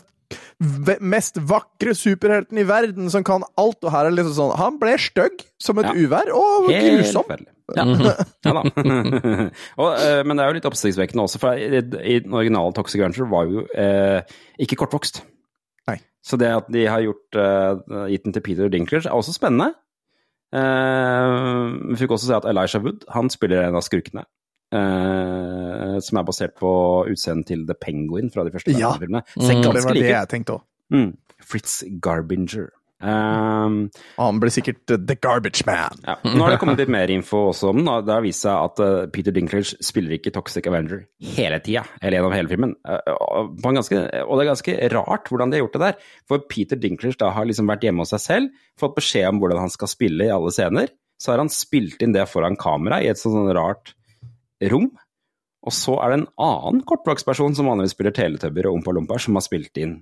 mest 1.04 1.36
vakre 1.44 1.92
superhelten 1.98 2.60
i 2.62 2.64
verden 2.68 3.10
som 3.12 3.24
kan 3.28 3.44
alt. 3.60 3.82
Og 3.84 3.92
her 3.94 4.08
er 4.08 4.14
det 4.14 4.22
liksom 4.22 4.38
sånn 4.38 4.54
Han 4.60 4.78
ble 4.82 4.94
stygg 5.02 5.44
som 5.62 5.82
et 5.82 5.90
Ja. 5.92 5.96
uvær, 5.96 6.32
og 6.36 6.70
grusom. 6.72 7.36
Ja. 7.76 7.86
ja 8.46 8.54
da. 8.58 8.64
og, 9.82 9.90
uh, 9.96 10.22
men 10.28 10.36
det 10.36 10.44
er 10.44 10.50
jo 10.50 10.58
litt 10.58 10.68
oppsiktsvekkende 10.68 11.24
også, 11.24 11.40
for 11.40 11.56
i, 11.56 11.70
i 11.80 12.18
den 12.24 12.34
originale 12.36 12.74
Toxic 12.76 13.00
Avenger 13.00 13.30
var 13.32 13.48
jo 13.48 13.64
uh, 13.68 14.20
ikke 14.60 14.80
kortvokst. 14.82 15.22
Nei. 15.88 16.00
Så 16.26 16.40
det 16.40 16.50
at 16.52 16.68
de 16.72 16.84
har 16.90 17.04
gjort, 17.06 17.40
uh, 17.40 18.08
gitt 18.12 18.28
den 18.28 18.36
til 18.36 18.44
Peter 18.44 18.72
Dinklers, 18.72 19.08
er 19.08 19.16
også 19.16 19.36
spennende. 19.38 19.72
Eh, 20.52 21.88
vi 21.92 21.96
fikk 22.02 22.12
også 22.16 22.28
se 22.28 22.36
at 22.36 22.46
Elijah 22.50 22.84
Wood 22.84 23.06
han 23.16 23.30
spiller 23.30 23.64
en 23.68 23.76
av 23.80 23.82
skurkene. 23.88 24.26
eh, 24.74 25.98
som 26.00 26.18
er 26.18 26.24
basert 26.24 26.54
på 26.56 26.70
utseendet 27.12 27.48
til 27.48 27.66
The 27.68 27.74
Penguin 27.76 28.30
fra 28.32 28.46
de 28.48 28.52
første 28.52 28.72
Ja. 28.72 28.94
Batman-filmene. 28.94 29.24
Mm. 29.36 29.42
Ser 29.44 29.54
Det 29.56 29.66
ganske 29.66 29.88
det 29.90 29.96
like 29.98 30.06
ut. 30.06 30.16
jeg 30.16 30.30
tenkte 30.30 30.54
òg. 30.56 30.62
Mm. 30.94 31.18
Fritz 31.44 31.84
Garbinger 32.02 32.70
Um, 33.02 33.78
Han 34.18 34.40
blir 34.42 34.54
sikkert 34.54 34.92
eh, 34.94 35.00
The 35.10 35.16
Garbage 35.18 35.66
Man. 35.66 35.98
ja. 36.06 36.16
Nå 36.22 36.44
har 36.44 36.54
det 36.54 36.60
kommet 36.62 36.82
litt 36.82 36.92
mer 36.94 37.10
info 37.10 37.48
også 37.50 37.72
om 37.72 37.82
den. 37.82 37.90
Det 38.06 38.14
har 38.14 38.26
vist 38.26 38.46
seg 38.46 38.54
at 38.70 38.82
eh, 38.86 39.08
Peter 39.14 39.34
Dinklage 39.36 39.78
spiller 39.82 40.16
ikke 40.18 40.34
Toxic 40.36 40.70
Avenger 40.70 41.06
hele 41.34 41.58
tida, 41.66 41.84
eller 42.02 42.20
gjennom 42.20 42.36
hele 42.36 42.52
filmen. 42.52 42.76
Eh, 42.86 43.14
og 43.16 43.56
på 43.62 43.72
en 43.72 43.80
ganske, 43.82 44.02
og 44.22 44.34
det 44.38 44.46
er 44.46 44.52
ganske 44.52 44.78
rart 44.94 45.32
hvordan 45.32 45.52
de 45.52 45.58
har 45.58 45.66
gjort 45.66 45.78
det 45.78 45.84
der. 45.88 46.10
For 46.30 46.46
Peter 46.52 46.80
Dinklage 46.82 47.18
da 47.22 47.32
har 47.36 47.50
liksom 47.50 47.70
vært 47.72 47.88
hjemme 47.88 48.06
hos 48.06 48.14
seg 48.14 48.26
selv, 48.26 48.66
fått 48.80 48.98
beskjed 49.00 49.30
om 49.32 49.42
hvordan 49.42 49.64
han 49.66 49.74
skal 49.74 49.92
spille 49.92 50.30
i 50.30 50.34
alle 50.34 50.54
scener. 50.54 50.94
Så 51.22 51.34
har 51.34 51.42
han 51.42 51.52
spilt 51.54 52.02
inn 52.02 52.14
det 52.16 52.30
foran 52.30 52.58
kamera 52.58 53.02
i 53.02 53.10
et 53.12 53.20
sånn, 53.22 53.36
sånn 53.38 53.54
rart 53.58 53.96
rom. 54.72 54.92
Og 55.62 55.74
så 55.78 55.94
er 56.02 56.10
det 56.10 56.16
en 56.22 56.30
annen 56.42 56.80
kortvokstperson 56.90 57.54
som 57.58 57.68
vanligvis 57.70 57.94
spiller 57.94 58.14
Teletubber 58.18 58.70
og 58.70 58.80
Ompa 58.80 58.96
Lompa, 58.98 59.20
som 59.22 59.38
har 59.38 59.46
spilt 59.46 59.78
inn 59.78 60.00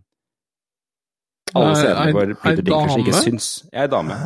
alle 1.56 1.76
scenene 1.76 2.16
hvor 2.16 2.34
Peter 2.44 2.64
Dinklage 2.66 3.04
ikke 3.04 3.20
syns. 3.24 3.50
Jeg 3.72 3.88
er 3.88 3.92
dame. 3.92 4.18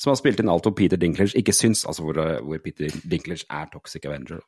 Som 0.00 0.14
har 0.14 0.20
spilt 0.20 0.40
inn 0.40 0.52
alt 0.52 0.64
hvor 0.68 0.76
Peter 0.76 1.00
Dinklage 1.00 1.36
ikke 1.38 1.54
syns, 1.56 1.84
altså 1.88 2.06
hvor, 2.06 2.20
hvor 2.44 2.62
Peter 2.64 2.92
Dinklage 3.04 3.44
er 3.48 3.68
Toxic 3.72 4.06
Avenger. 4.08 4.40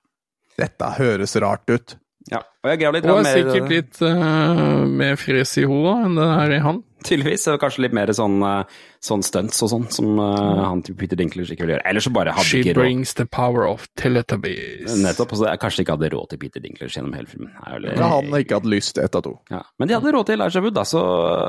Dette 0.60 0.94
høres 0.98 1.36
rart 1.40 1.68
ut. 1.72 1.96
Ja, 2.30 2.38
og 2.62 2.70
jeg 2.70 2.78
grav 2.82 2.94
litt 2.94 3.06
Og 3.10 3.24
er 3.24 3.34
sikkert 3.34 3.72
litt 3.72 4.00
uh, 4.04 4.84
mer 4.86 5.16
fres 5.18 5.56
i 5.58 5.64
hodet 5.66 5.94
enn 6.06 6.18
det 6.20 6.28
er 6.36 6.54
i 6.54 6.60
han. 6.62 6.82
Tydeligvis. 7.06 7.46
og 7.52 7.60
Kanskje 7.62 7.84
litt 7.86 7.96
mer 7.96 8.12
sånn, 8.16 8.38
eh, 8.46 8.80
sånn 9.02 9.24
stunts 9.26 9.62
og 9.64 9.70
sånn, 9.72 9.86
som 9.92 10.18
uh, 10.20 10.62
han 10.64 10.82
til 10.86 10.96
Peter 10.98 11.18
Dinklers 11.18 11.50
ikke 11.52 11.66
vil 11.66 11.74
gjøre. 11.74 11.86
Eller 11.90 12.04
så 12.04 12.12
bare 12.14 12.34
hadde 12.36 12.48
She 12.48 12.62
ikke 12.62 12.76
råd. 12.76 12.82
She 12.82 12.86
brings 12.86 13.14
the 13.18 13.26
power 13.26 13.66
of 13.68 13.88
Teletubbies. 14.00 14.96
Nettopp. 15.02 15.34
Og 15.34 15.42
så 15.42 15.54
kanskje 15.62 15.84
ikke 15.84 15.96
hadde 15.96 16.12
råd 16.14 16.32
til 16.32 16.42
Peter 16.42 16.64
Dinklers 16.64 16.96
gjennom 16.96 17.16
hele 17.16 17.30
filmen. 17.30 17.52
Er 17.66 17.78
vel- 17.78 17.88
Men 17.92 18.14
han 18.14 18.38
ikke 18.40 18.60
hadde 18.60 18.72
lyst 18.72 18.94
til 18.96 19.04
ett 19.04 19.18
av 19.18 19.24
to. 19.26 19.34
Ja. 19.50 19.62
Men 19.78 19.88
de 19.88 19.98
hadde 19.98 20.12
råd 20.14 20.26
til 20.26 20.38
Elijah 20.38 20.62
Wood, 20.62 20.74
da, 20.74 20.84
så 20.88 21.02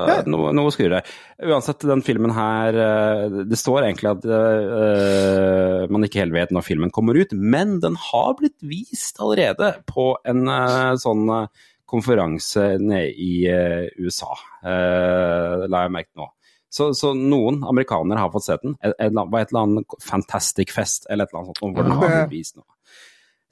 ja. 0.08 0.18
noe, 0.26 0.52
noe 0.56 0.74
skurere. 0.74 1.02
Uansett, 1.42 1.86
den 1.86 2.02
filmen 2.02 2.32
her 2.34 2.76
eh, 2.78 3.42
Det 3.48 3.58
står 3.58 3.84
egentlig 3.84 4.10
at 4.10 4.24
uh, 4.28 5.86
man 5.92 6.06
ikke 6.06 6.22
helt 6.22 6.34
vet 6.34 6.52
når 6.54 6.66
filmen 6.66 6.92
kommer 6.94 7.18
ut, 7.18 7.32
men 7.32 7.78
den 7.82 7.96
har 8.10 8.34
blitt 8.38 8.56
vist 8.64 9.20
allerede 9.22 9.74
på 9.90 10.14
en 10.28 10.48
uh, 10.48 10.94
sånn 11.00 11.28
eh, 11.32 11.64
konferanse 11.94 12.74
nede 12.82 13.12
i 13.14 13.32
eh, 13.50 13.86
USA, 14.02 14.34
eh, 14.66 15.64
la 15.70 15.86
jeg 15.86 15.94
merke 15.94 16.12
nå. 16.20 16.28
Så, 16.74 16.88
så 16.98 17.12
noen 17.14 17.60
amerikanere 17.70 18.24
har 18.24 18.32
fått 18.34 18.48
sett 18.48 18.62
den. 18.64 18.74
Et, 18.82 18.90
et, 18.98 19.12
eller 19.12 19.38
et 19.38 19.52
eller 19.52 19.60
annet 19.62 19.98
Fantastic 20.02 20.74
Fest 20.74 21.06
eller 21.06 21.28
et 21.28 21.30
eller 21.30 21.44
annet 21.44 21.60
sånt, 21.60 21.76
hvor 21.76 21.86
den 21.86 22.00
har 22.00 22.24
vist 22.32 22.58
nå. 22.58 22.66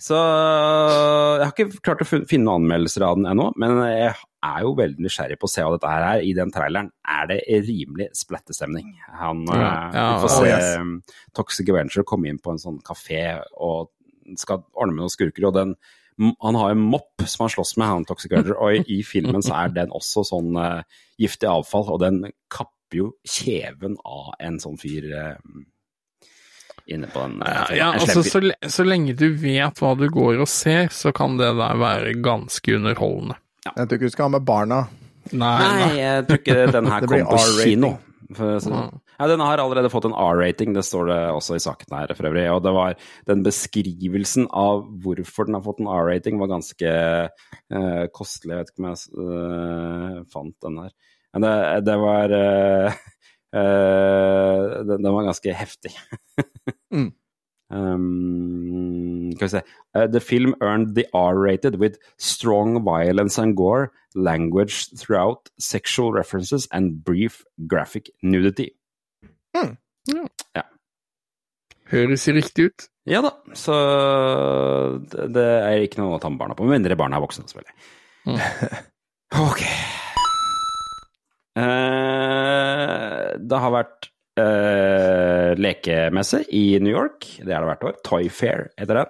Så 0.02 0.18
jeg 0.18 1.44
har 1.44 1.52
ikke 1.52 1.82
klart 1.84 2.02
å 2.02 2.06
finne 2.08 2.42
noen 2.48 2.64
anmeldelser 2.64 3.04
av 3.06 3.20
den 3.20 3.28
ennå, 3.30 3.52
men 3.60 3.76
jeg 3.86 4.10
er 4.10 4.64
jo 4.64 4.72
veldig 4.78 5.04
nysgjerrig 5.04 5.36
på 5.38 5.46
å 5.46 5.52
se 5.52 5.62
hva 5.62 5.76
dette 5.76 5.92
her 5.92 6.06
er. 6.08 6.24
I 6.26 6.32
den 6.34 6.50
traileren 6.54 6.90
er 7.06 7.28
det 7.30 7.38
rimelig 7.68 8.08
splattestemning. 8.18 8.88
Han 9.20 9.44
Ja, 9.46 9.60
eh, 9.60 9.98
ja, 10.00 10.06
får 10.24 10.32
oh, 10.32 10.34
se 10.34 10.50
yes. 10.50 10.70
um, 10.82 10.96
Toxic 11.38 11.70
Avenger 11.70 12.06
komme 12.08 12.32
inn 12.32 12.42
på 12.42 12.54
en 12.54 12.62
sånn 12.62 12.80
kafé 12.82 13.22
og 13.54 13.92
skal 14.38 14.64
ordne 14.72 14.96
med 14.96 15.04
noen 15.04 15.14
skurker, 15.14 15.46
og 15.46 15.54
den 15.60 15.76
han 16.18 16.54
har 16.58 16.70
en 16.70 16.84
mopp 16.92 17.22
som 17.26 17.44
han 17.46 17.52
slåss 17.54 17.76
med, 17.80 17.88
han 17.88 18.04
Toxic 18.08 18.32
Avenger, 18.32 18.56
og 18.58 18.76
i, 18.76 18.98
i 18.98 19.02
filmen 19.06 19.42
så 19.44 19.56
er 19.64 19.74
den 19.74 19.92
også 19.94 20.24
sånn 20.28 20.56
uh, 20.58 20.82
giftig 21.20 21.48
avfall, 21.50 21.88
og 21.94 22.00
den 22.02 22.22
kapper 22.52 22.98
jo 22.98 23.10
kjeven 23.24 23.96
av 24.04 24.34
en 24.42 24.58
sånn 24.62 24.76
fyr 24.80 25.08
uh, 25.16 25.62
inne 26.92 27.08
på 27.12 27.24
den. 27.24 27.38
Uh, 27.42 27.48
Ja, 27.48 27.64
ja, 27.78 27.90
En 27.94 28.00
altså 28.02 28.24
så, 28.26 28.42
så 28.68 28.86
lenge 28.86 29.16
du 29.18 29.28
vet 29.40 29.80
hva 29.82 29.94
du 29.98 30.08
går 30.12 30.42
og 30.44 30.50
ser, 30.50 30.90
så 30.92 31.14
kan 31.16 31.38
det 31.40 31.52
der 31.58 31.80
være 31.80 32.16
ganske 32.22 32.76
underholdende. 32.76 33.38
Jeg 33.64 33.86
tror 33.86 33.98
ikke 33.98 34.10
du 34.10 34.14
skal 34.16 34.28
ha 34.28 34.34
med 34.36 34.46
barna. 34.46 34.82
Nei, 35.30 35.38
Nei, 35.38 35.74
nei. 35.78 35.90
jeg 36.00 36.24
tror 36.28 36.40
ikke 36.42 36.62
den 36.74 36.88
her 36.90 37.04
kommer 37.06 37.26
kom 37.30 37.36
på 37.38 37.62
kino. 37.62 37.92
For, 38.32 38.58
så, 38.64 38.78
ja, 39.22 39.28
den 39.30 39.42
har 39.44 39.60
allerede 39.62 39.90
fått 39.92 40.08
en 40.08 40.16
R-rating, 40.18 40.72
det 40.74 40.82
står 40.82 41.06
det 41.06 41.18
også 41.30 41.54
i 41.54 41.62
saken 41.62 41.94
her 41.94 42.10
for 42.18 42.26
øvrig. 42.26 42.42
Og 42.50 42.64
det 42.64 42.72
var 42.74 42.96
den 43.30 43.44
beskrivelsen 43.46 44.48
av 44.50 44.82
hvorfor 45.04 45.46
den 45.46 45.54
har 45.54 45.62
fått 45.62 45.78
en 45.78 45.90
R-rating, 45.92 46.40
var 46.42 46.50
ganske 46.50 46.94
uh, 47.30 48.04
kostelig. 48.10 48.50
Jeg 48.50 48.58
vet 48.58 48.72
ikke 48.72 48.82
om 48.82 48.90
jeg 48.90 48.98
uh, 49.22 50.18
fant 50.32 50.56
den 50.66 50.82
her. 50.82 50.92
Men 51.32 51.46
det, 51.46 51.54
det 51.86 51.96
var 52.02 52.34
uh, 52.34 53.00
den, 54.90 54.98
den 54.98 55.12
var 55.14 55.30
ganske 55.30 55.58
heftig. 55.62 55.96
Mm. 56.92 57.06
Um, 57.72 59.30
skal 59.32 59.46
vi 59.46 59.48
se 59.48 59.60
Uh, 59.94 60.06
The 60.06 60.20
film 60.20 60.54
earned 60.60 60.94
the 60.94 61.06
R-rated 61.14 61.78
with 61.78 61.98
strong 62.18 62.84
violence 62.84 63.38
and 63.38 63.56
gore, 63.56 63.92
language 64.14 64.90
throughout, 64.96 65.50
sexual 65.58 66.12
references 66.12 66.66
and 66.70 67.04
brief 67.04 67.44
graphic 67.66 68.10
nudity. 68.22 68.70
Høres 71.92 72.24
riktig 72.32 72.70
ut. 72.70 72.86
Ja 73.08 73.18
da, 73.24 73.32
så 73.58 73.74
det, 75.10 75.26
det 75.34 75.44
er 75.44 75.82
ikke 75.82 75.98
noe 76.00 76.16
å 76.16 76.22
ta 76.22 76.30
med 76.30 76.38
barna 76.40 76.54
på, 76.56 76.64
med 76.64 76.78
mindre 76.78 76.96
barna 76.98 77.18
er 77.18 77.24
voksne, 77.24 77.48
selvfølgelig. 77.50 77.74
ok. 79.48 79.62
Eh, 81.58 83.24
det 83.42 83.60
har 83.64 83.74
vært 83.74 84.08
eh, 84.40 85.50
lekemesse 85.58 86.44
i 86.54 86.64
New 86.80 86.94
York, 86.94 87.26
det 87.42 87.50
er 87.50 87.58
det 87.58 87.72
hvert 87.72 87.88
år. 87.90 87.98
Toy 88.06 88.30
Fair 88.32 88.70
heter 88.78 89.02
det. 89.02 89.06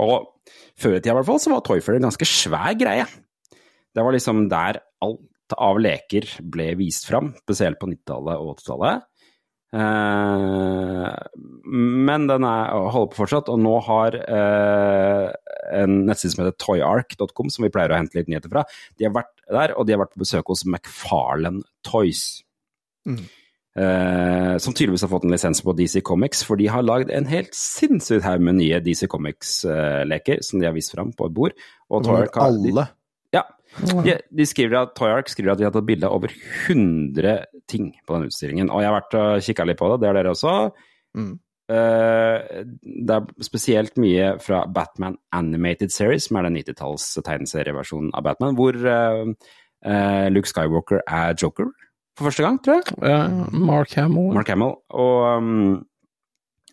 Og 0.00 0.32
før 0.80 0.96
i 0.96 1.02
tida 1.02 1.12
i 1.12 1.18
hvert 1.20 1.28
fall, 1.28 1.42
så 1.44 1.52
var 1.52 1.62
Toy 1.66 1.84
Fair 1.84 2.00
en 2.00 2.08
ganske 2.08 2.28
svær 2.28 2.72
greie. 2.80 3.04
Det 3.90 4.06
var 4.06 4.16
liksom 4.16 4.46
der 4.50 4.80
alt 5.04 5.56
av 5.60 5.80
leker 5.82 6.26
ble 6.40 6.72
vist 6.78 7.08
fram, 7.10 7.34
spesielt 7.42 7.80
på 7.80 7.90
90-tallet 7.90 8.40
og 8.40 8.54
80-tallet. 8.56 9.06
Eh, 9.70 11.08
men 11.70 12.26
den 12.26 12.46
er, 12.46 12.72
holder 12.90 13.10
på 13.12 13.20
fortsatt, 13.22 13.50
og 13.52 13.60
nå 13.62 13.74
har 13.86 14.16
eh, 14.20 15.26
en 15.80 16.00
nettside 16.08 16.34
som 16.34 16.44
heter 16.44 16.56
toyark.com, 16.64 17.52
som 17.52 17.66
vi 17.66 17.72
pleier 17.74 17.94
å 17.94 17.98
hente 18.00 18.18
litt 18.18 18.30
nyheter 18.30 18.50
fra, 18.52 18.64
de 18.98 19.06
har 19.06 19.14
vært 19.14 19.34
der, 19.50 19.76
og 19.78 19.86
de 19.86 19.94
har 19.94 20.02
vært 20.02 20.16
på 20.16 20.24
besøk 20.24 20.50
hos 20.52 20.66
McFarlane 20.66 21.62
Toys. 21.86 22.24
Eh, 23.78 24.54
som 24.58 24.74
tydeligvis 24.74 25.04
har 25.06 25.12
fått 25.12 25.24
en 25.28 25.30
lisens 25.32 25.62
på 25.62 25.74
DC 25.78 26.00
Comics, 26.06 26.42
for 26.46 26.58
de 26.58 26.66
har 26.74 26.82
lagd 26.82 27.12
en 27.14 27.28
helt 27.30 27.54
sinnssykt 27.56 28.26
haug 28.26 28.42
med 28.42 28.58
nye 28.58 28.80
DC 28.82 29.06
Comics-leker 29.10 30.42
som 30.46 30.58
de 30.60 30.66
har 30.66 30.74
vist 30.74 30.96
fram 30.96 31.14
på 31.14 31.30
et 31.30 31.36
bord. 31.36 31.54
Og 31.90 32.02
Toyark 32.04 32.34
har- 32.34 32.50
alle. 32.50 32.88
Ja. 33.78 34.02
De, 34.06 34.16
de 34.40 34.46
skriver 34.48 34.80
at 34.80 34.96
Toyark 34.98 35.30
skriver 35.30 35.54
at 35.54 35.60
de 35.60 35.66
har 35.68 35.74
tatt 35.74 35.86
bilde 35.86 36.08
av 36.08 36.16
over 36.18 36.32
100 36.68 37.36
ting 37.70 37.92
på 38.06 38.16
den 38.16 38.30
utstillingen. 38.30 38.72
Og 38.72 38.82
jeg 38.82 38.90
har 38.90 38.98
vært 38.98 39.16
og 39.20 39.46
kikka 39.46 39.68
litt 39.68 39.80
på 39.80 39.92
det, 39.92 40.00
det 40.02 40.10
har 40.10 40.18
dere 40.18 40.34
også. 40.34 40.56
Mm. 41.18 41.32
Uh, 41.70 42.64
det 42.82 43.14
er 43.14 43.44
spesielt 43.46 44.00
mye 44.02 44.32
fra 44.42 44.64
Batman 44.66 45.20
Animated 45.36 45.94
Series, 45.94 46.26
som 46.26 46.40
er 46.40 46.48
den 46.48 46.58
90-talls 46.58 47.12
tegneserieversjonen 47.22 48.10
av 48.18 48.26
Batman, 48.26 48.56
hvor 48.58 48.74
uh, 48.74 49.30
uh, 49.86 50.26
Luke 50.34 50.50
Skywalker 50.50 51.04
er 51.06 51.38
Joker 51.38 51.70
for 52.18 52.28
første 52.28 52.44
gang, 52.44 52.58
tror 52.60 52.80
jeg. 52.82 53.30
Mark 53.54 53.94
Hamill. 53.96 54.34
Mark 54.34 54.50
Hamill. 54.50 54.74
Og 54.92 55.22
um, 55.38 55.78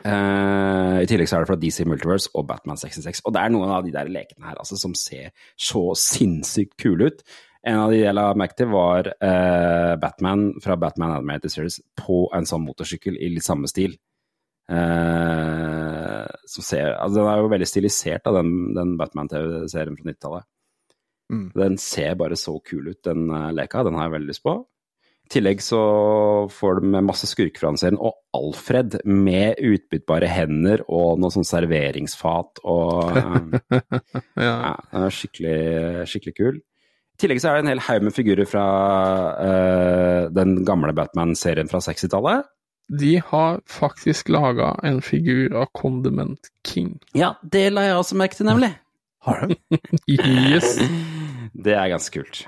eh, 0.05 0.97
i 1.03 1.07
tillegg 1.09 1.29
så 1.29 1.37
er 1.37 1.43
det 1.43 1.49
fra 1.49 1.59
DC 1.61 1.85
Multiverse 1.89 2.31
og 2.37 2.47
Batman 2.49 2.79
66. 2.79 3.23
Og 3.25 3.33
det 3.35 3.41
er 3.41 3.53
noen 3.53 3.73
av 3.73 3.85
de 3.85 3.93
der 3.95 4.11
lekene 4.11 4.49
her 4.49 4.59
altså, 4.61 4.77
som 4.79 4.95
ser 4.97 5.31
så 5.55 5.83
sinnssykt 5.97 6.75
kule 6.81 7.11
ut. 7.11 7.23
En 7.67 7.81
av 7.81 7.91
de 7.91 7.99
jeg 7.99 8.15
la 8.15 8.27
merke 8.37 8.55
til, 8.59 8.69
var 8.71 9.09
uh, 9.11 9.93
Batman 9.99 10.49
fra 10.63 10.77
Batman 10.79 11.17
Animated 11.17 11.51
Series 11.51 11.81
på 11.99 12.27
en 12.35 12.47
sånn 12.47 12.63
motorsykkel 12.63 13.17
i 13.17 13.31
litt 13.33 13.47
samme 13.47 13.67
stil. 13.67 13.97
Uh, 14.71 16.23
som 16.47 16.63
ser, 16.63 16.93
altså 16.93 17.21
Den 17.21 17.29
er 17.31 17.41
jo 17.41 17.51
veldig 17.51 17.67
stilisert 17.67 18.29
av 18.29 18.39
den, 18.39 18.53
den 18.77 18.95
Batman-TV-serien 18.99 19.99
fra 19.99 20.07
90-tallet. 20.11 20.47
Mm. 21.33 21.45
Den 21.57 21.75
ser 21.81 22.15
bare 22.19 22.39
så 22.39 22.55
kul 22.63 22.93
ut, 22.93 23.01
den 23.03 23.27
leka. 23.57 23.83
Den 23.83 23.99
har 23.99 24.07
jeg 24.07 24.15
veldig 24.15 24.31
lyst 24.31 24.45
på. 24.47 24.61
I 25.27 25.31
tillegg 25.33 25.59
så 25.59 25.77
får 26.55 26.77
de 26.79 26.89
med 26.93 27.03
masse 27.03 27.27
skurker 27.27 27.59
fra 27.59 27.73
den 27.73 27.79
serien, 27.81 27.97
og 27.99 28.15
Alfred 28.37 28.93
med 29.03 29.59
utbyttbare 29.59 30.29
hender 30.31 30.85
og 30.87 31.19
noe 31.19 31.33
sånn 31.35 31.43
serveringsfat 31.47 32.61
og 32.63 33.11
eh, 33.17 33.81
Ja. 34.39 34.53
ja, 34.71 35.01
skikkelig, 35.11 36.05
skikkelig 36.07 36.35
kul. 36.37 36.61
I 37.17 37.19
tillegg 37.19 37.43
så 37.43 37.51
er 37.51 37.57
det 37.57 37.65
en 37.65 37.73
hel 37.73 37.83
haug 37.89 38.07
med 38.07 38.15
figurer 38.15 38.47
fra 38.47 38.65
uh, 39.35 40.23
den 40.31 40.61
gamle 40.63 40.95
Batman-serien 40.95 41.67
fra 41.67 41.83
60-tallet. 41.83 42.47
De 42.87 43.17
har 43.33 43.59
faktisk 43.67 44.29
laga 44.31 44.77
en 44.87 45.01
figur 45.03 45.51
av 45.59 45.67
Condiment 45.75 46.53
King. 46.63 46.93
Ja, 47.17 47.33
det 47.43 47.67
la 47.75 47.83
jeg 47.89 47.99
også 47.99 48.15
merke 48.21 48.39
til, 48.39 48.47
nemlig. 48.47 48.71
Har 49.27 49.43
de? 49.49 49.57
Yes. 50.07 50.77
Det 51.67 51.73
er 51.75 51.89
ganske 51.91 52.13
kult. 52.21 52.45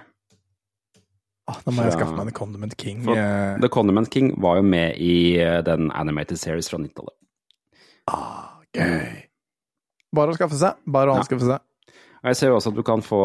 Ah, 1.50 1.58
da 1.66 1.74
må 1.74 1.86
jeg 1.86 1.96
skaffe 1.96 2.14
meg 2.14 2.30
en 2.30 2.36
Condiment 2.38 2.76
King. 2.78 3.02
For 3.08 3.18
eh, 3.18 3.56
The 3.64 3.70
Condiment 3.74 4.12
King 4.14 4.34
var 4.42 4.60
jo 4.60 4.66
med 4.70 5.00
i 5.02 5.16
eh, 5.42 5.60
den 5.66 5.90
animated 5.98 6.38
series 6.42 6.70
fra 6.70 6.78
90-tallet. 6.82 7.16
Ah, 8.12 8.62
gøy. 8.76 9.26
Bare 10.16 10.34
å 10.34 10.38
skaffe 10.38 10.60
seg. 10.60 10.78
Bare 10.90 11.14
å 11.14 11.18
anskaffe 11.22 11.48
seg. 11.48 11.66
Jeg 12.20 12.36
ser 12.36 12.52
jo 12.52 12.60
også 12.60 12.74
at 12.74 12.78
du 12.78 12.84
kan 12.86 13.02
få 13.06 13.20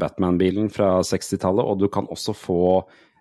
Batman-bilen 0.00 0.70
fra 0.72 0.96
60-tallet, 1.04 1.68
og 1.68 1.80
du 1.82 1.88
kan 1.92 2.10
også 2.10 2.36
få 2.36 2.60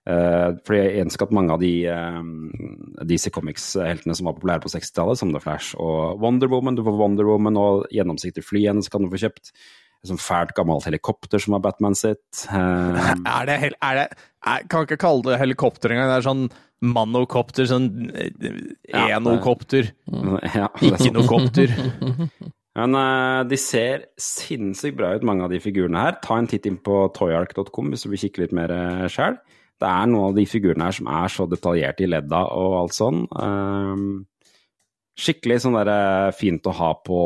Uh, 0.01 0.57
for 0.65 0.73
jeg 0.73 1.03
ønsker 1.03 1.27
at 1.27 1.33
mange 1.37 1.53
av 1.53 1.59
de 1.61 1.85
uh, 1.85 3.03
DC 3.05 3.29
Comics-heltene 3.35 4.15
som 4.17 4.25
var 4.25 4.33
populære 4.33 4.63
på 4.63 4.71
60-tallet, 4.73 5.19
som 5.19 5.29
The 5.29 5.41
Flash 5.43 5.77
og 5.77 6.17
Wonder 6.23 6.49
Woman. 6.49 6.73
Du 6.73 6.81
får 6.87 6.97
Wonder 6.97 7.29
Woman 7.29 7.59
og 7.61 7.83
gjennomsiktig 7.93 8.41
fly 8.41 8.63
igjen, 8.63 8.81
så 8.81 8.95
kan 8.95 9.05
du 9.05 9.11
få 9.13 9.21
kjøpt. 9.21 9.53
Et 10.01 10.09
sånt 10.09 10.21
fælt 10.23 10.55
gammelt 10.57 10.85
helikopter 10.87 11.37
som 11.43 11.53
var 11.57 11.63
Batman 11.67 11.95
sitt. 11.97 12.23
Eh, 12.51 13.13
Er 13.25 13.45
det, 13.49 13.57
er 13.81 13.99
det 13.99 14.07
jeg 14.41 14.67
kan 14.73 14.87
ikke 14.87 14.97
kalle 15.03 15.27
det 15.27 15.39
helikopter 15.41 15.93
engang. 15.93 16.09
Det 16.09 16.15
er 16.17 16.25
sånn 16.25 16.47
manokopter, 16.81 17.67
sånn 17.69 17.85
enokopter. 18.09 18.71
Ja, 18.91 19.05
enokopter. 19.19 19.91
ja, 20.09 20.65
er 20.65 20.87
Ikke 20.87 21.03
sånn. 21.03 21.13
noe 21.19 21.29
kopter. 21.29 21.75
Men 22.79 22.95
uh, 22.95 23.43
de 23.45 23.57
ser 23.59 24.05
sinnssykt 24.17 24.95
bra 24.97 25.09
ut, 25.17 25.25
mange 25.27 25.43
av 25.43 25.51
de 25.51 25.59
figurene 25.61 25.99
her. 26.05 26.17
Ta 26.23 26.37
en 26.39 26.47
titt 26.49 26.65
inn 26.69 26.77
på 26.81 27.03
toyark.com 27.17 27.91
hvis 27.91 28.05
du 28.07 28.09
vil 28.13 28.21
kikke 28.23 28.45
litt 28.45 28.53
mer 28.55 28.71
uh, 28.71 29.05
sjøl. 29.11 29.35
Det 29.81 29.89
er 29.89 30.07
noen 30.09 30.29
av 30.31 30.37
de 30.37 30.45
figurene 30.47 30.87
her 30.87 30.95
som 30.95 31.09
er 31.11 31.33
så 31.33 31.45
detaljerte 31.51 32.05
i 32.05 32.09
ledda 32.09 32.41
og 32.53 32.75
alt 32.83 32.93
sånn. 32.95 33.23
Ehm, 33.43 34.03
skikkelig 35.19 35.61
sånn 35.63 35.77
der 35.77 35.91
eh, 35.91 36.31
fint 36.35 36.67
å 36.67 36.73
ha 36.77 36.91
på 37.03 37.19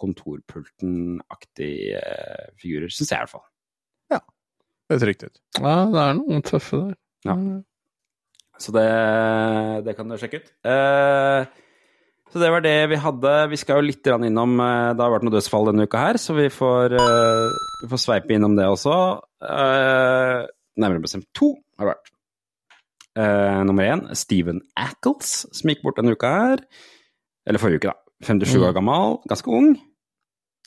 kontorpulten-aktige 0.00 1.98
eh, 2.00 2.46
figurer, 2.60 2.92
syns 2.92 3.10
jeg 3.10 3.18
i 3.18 3.22
hvert 3.24 3.34
fall. 3.34 3.46
Ja. 4.14 4.20
Det 4.22 4.96
høres 4.96 5.08
riktig 5.10 5.30
ut. 5.32 5.38
Ja, 5.58 5.76
det 5.90 6.00
er 6.04 6.18
noen 6.20 6.46
tøffe 6.46 6.76
der. 6.84 6.96
Ja. 7.24 7.34
Så 8.60 8.70
det, 8.74 8.88
det 9.86 9.96
kan 9.98 10.10
du 10.10 10.16
sjekke 10.20 10.42
ut. 10.42 10.50
Eh, 10.70 11.42
så 12.30 12.40
det 12.42 12.50
var 12.50 12.64
det 12.64 12.76
vi 12.90 12.98
hadde. 12.98 13.32
Vi 13.52 13.58
skal 13.60 13.78
jo 13.78 13.86
litt 13.88 14.08
innom 14.10 14.56
eh, 14.62 14.90
Det 14.94 15.02
har 15.02 15.12
vært 15.12 15.26
noe 15.26 15.34
dødsfall 15.34 15.70
denne 15.70 15.86
uka 15.86 16.00
her, 16.08 16.18
så 16.22 16.36
vi 16.38 16.48
får, 16.50 16.96
eh, 16.98 17.60
vi 17.82 17.90
får 17.92 18.02
sveipe 18.06 18.34
innom 18.36 18.56
det 18.58 18.66
også. 18.70 18.96
Eh, 19.42 20.40
nærmere 20.82 21.04
bestemt 21.04 21.28
to 21.34 21.52
har 21.78 21.86
det 21.86 21.94
vært. 21.94 22.10
Eh, 23.14 23.60
nummer 23.68 23.86
én, 23.86 24.02
Steven 24.18 24.58
Ackles, 24.74 25.44
som 25.54 25.70
gikk 25.70 25.84
bort 25.86 26.00
denne 26.00 26.14
uka 26.14 26.32
her. 26.34 26.64
Eller 27.46 27.60
forrige 27.62 27.82
uke, 27.82 27.92
da. 27.92 28.00
57 28.24 28.62
år 28.62 28.76
gammel, 28.76 29.18
ganske 29.28 29.50
ung. 29.52 29.74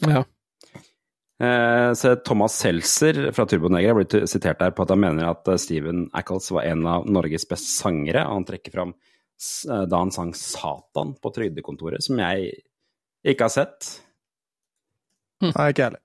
Ja. 0.06 0.24
Eh, 1.38 1.94
så 1.94 2.16
Thomas 2.26 2.58
Seltzer 2.58 3.32
fra 3.32 3.46
Turboneger 3.46 3.94
har 3.94 4.00
blitt 4.00 4.30
sitert 4.30 4.60
der 4.62 4.74
på 4.74 4.86
at 4.86 4.94
han 4.94 5.02
mener 5.04 5.30
at 5.30 5.48
eh, 5.52 5.60
Steven 5.62 6.08
Ackles 6.18 6.50
var 6.54 6.66
en 6.70 6.86
av 6.90 7.06
Norges 7.10 7.46
beste 7.50 7.70
sangere. 7.70 8.26
og 8.26 8.40
Han 8.40 8.48
trekker 8.50 8.74
fram 8.74 8.94
eh, 8.94 9.86
da 9.86 10.02
han 10.02 10.14
sang 10.14 10.34
'Satan' 10.34 11.16
på 11.22 11.34
Trygdekontoret, 11.36 12.04
som 12.04 12.20
jeg 12.22 12.52
ikke 13.26 13.50
har 13.50 13.54
sett. 13.54 13.94
Nei, 15.46 15.70
ikke 15.70 15.82
jeg 15.84 15.90
heller. 15.92 16.04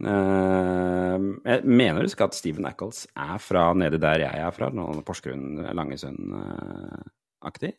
Eh, 0.00 1.16
jeg 1.44 1.64
mener 1.68 2.06
husk 2.06 2.20
at 2.24 2.34
Steven 2.34 2.66
Ackles 2.66 3.04
er 3.14 3.38
fra 3.42 3.68
nedi 3.76 3.98
der 4.02 4.24
jeg 4.24 4.44
er 4.46 4.50
fra, 4.56 4.70
Porsgrunn, 5.06 5.60
Langesund-aktig. 5.76 7.74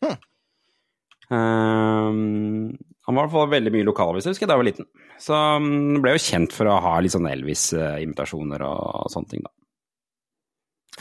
Han 1.30 2.72
var 3.06 3.12
i 3.12 3.20
hvert 3.22 3.32
fall 3.34 3.50
veldig 3.52 3.72
mye 3.74 3.86
lokalaviser, 3.86 4.32
husker 4.32 4.44
jeg 4.44 4.50
da 4.50 4.56
jeg 4.56 4.62
var 4.62 4.68
liten. 4.70 4.88
Så 5.22 5.36
han 5.38 5.68
ble 6.02 6.14
jo 6.16 6.22
kjent 6.24 6.54
for 6.56 6.70
å 6.70 6.80
ha 6.84 6.94
litt 7.02 7.14
sånn 7.14 7.28
Elvis-imitasjoner 7.30 8.64
og 8.66 9.12
sånne 9.12 9.30
ting, 9.30 9.44
da. 9.46 9.52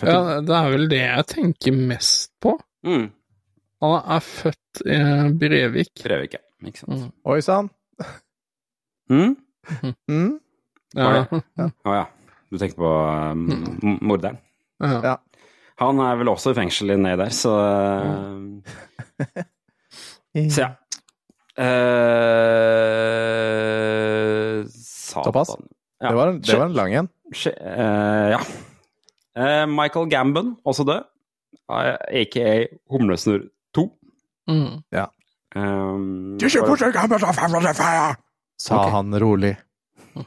ja, 0.07 0.19
det 0.45 0.55
er 0.57 0.69
vel 0.75 0.87
det 0.91 1.01
jeg 1.01 1.27
tenker 1.33 1.75
mest 1.91 2.31
på. 2.41 2.55
Mm, 2.87 3.09
Han 3.81 3.97
er 4.15 4.23
født 4.25 4.81
i 4.85 4.99
Brevik. 5.41 5.91
Brevik, 6.03 6.37
ja. 6.37 6.43
Ikke 6.69 6.83
sant. 6.83 6.93
Mm. 7.01 7.11
Oi 7.33 7.39
sann. 7.45 7.71
Mm? 9.11 9.35
Mm. 10.09 10.39
Ja. 10.97 11.21
Å 11.29 11.93
ja. 11.95 12.05
Du 12.51 12.57
tenker 12.59 12.75
på 12.81 12.89
um, 12.91 13.99
morderen? 14.03 14.39
Ja. 14.81 14.97
Ja. 15.05 15.13
Han 15.79 16.01
er 16.03 16.17
vel 16.19 16.31
også 16.33 16.51
i 16.51 16.57
fengsel 16.57 16.91
nedi 16.97 17.13
der, 17.21 17.31
så 17.33 17.53
uh, 17.55 18.41
Så 20.31 20.63
ja. 20.63 20.71
Uh, 21.61 21.67
satan. 24.71 25.23
Såpass? 25.23 25.49
Ja. 25.99 26.09
Det, 26.09 26.15
var 26.15 26.27
en, 26.27 26.41
det 26.41 26.57
var 26.57 26.65
en 26.65 26.73
lang 26.73 26.93
en. 26.93 27.07
Eh, 27.45 28.29
ja. 28.31 28.39
Uh, 29.37 29.67
Michael 29.69 30.07
Gambon, 30.09 30.55
også 30.65 30.83
død. 30.87 31.03
Aka 31.71 32.67
Humlesnurr 32.91 33.45
2. 33.75 33.85
Mm. 34.51 34.81
Um, 35.55 36.37
Sa 38.59 38.75
han 38.95 39.19
rolig. 39.19 39.53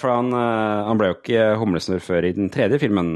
For 0.00 0.08
han, 0.10 0.32
han 0.34 0.98
ble 0.98 1.06
jo 1.12 1.16
ikke 1.20 1.44
humlesnurr 1.60 2.02
før 2.02 2.24
i 2.26 2.32
den 2.34 2.48
tredje 2.50 2.80
filmen, 2.82 3.10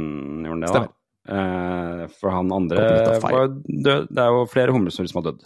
gjorde 0.47 0.55
han 0.55 0.63
det 0.63 0.71
da? 0.75 0.83
Eh, 1.25 2.03
For 2.21 2.31
han 2.35 2.53
andre 2.53 2.77
var 3.23 3.49
død. 3.65 4.09
Det 4.11 4.23
er 4.23 4.31
jo 4.37 4.45
flere 4.51 4.75
humlesnurr 4.77 5.09
som 5.11 5.23
har 5.23 5.27
dødd. 5.33 5.43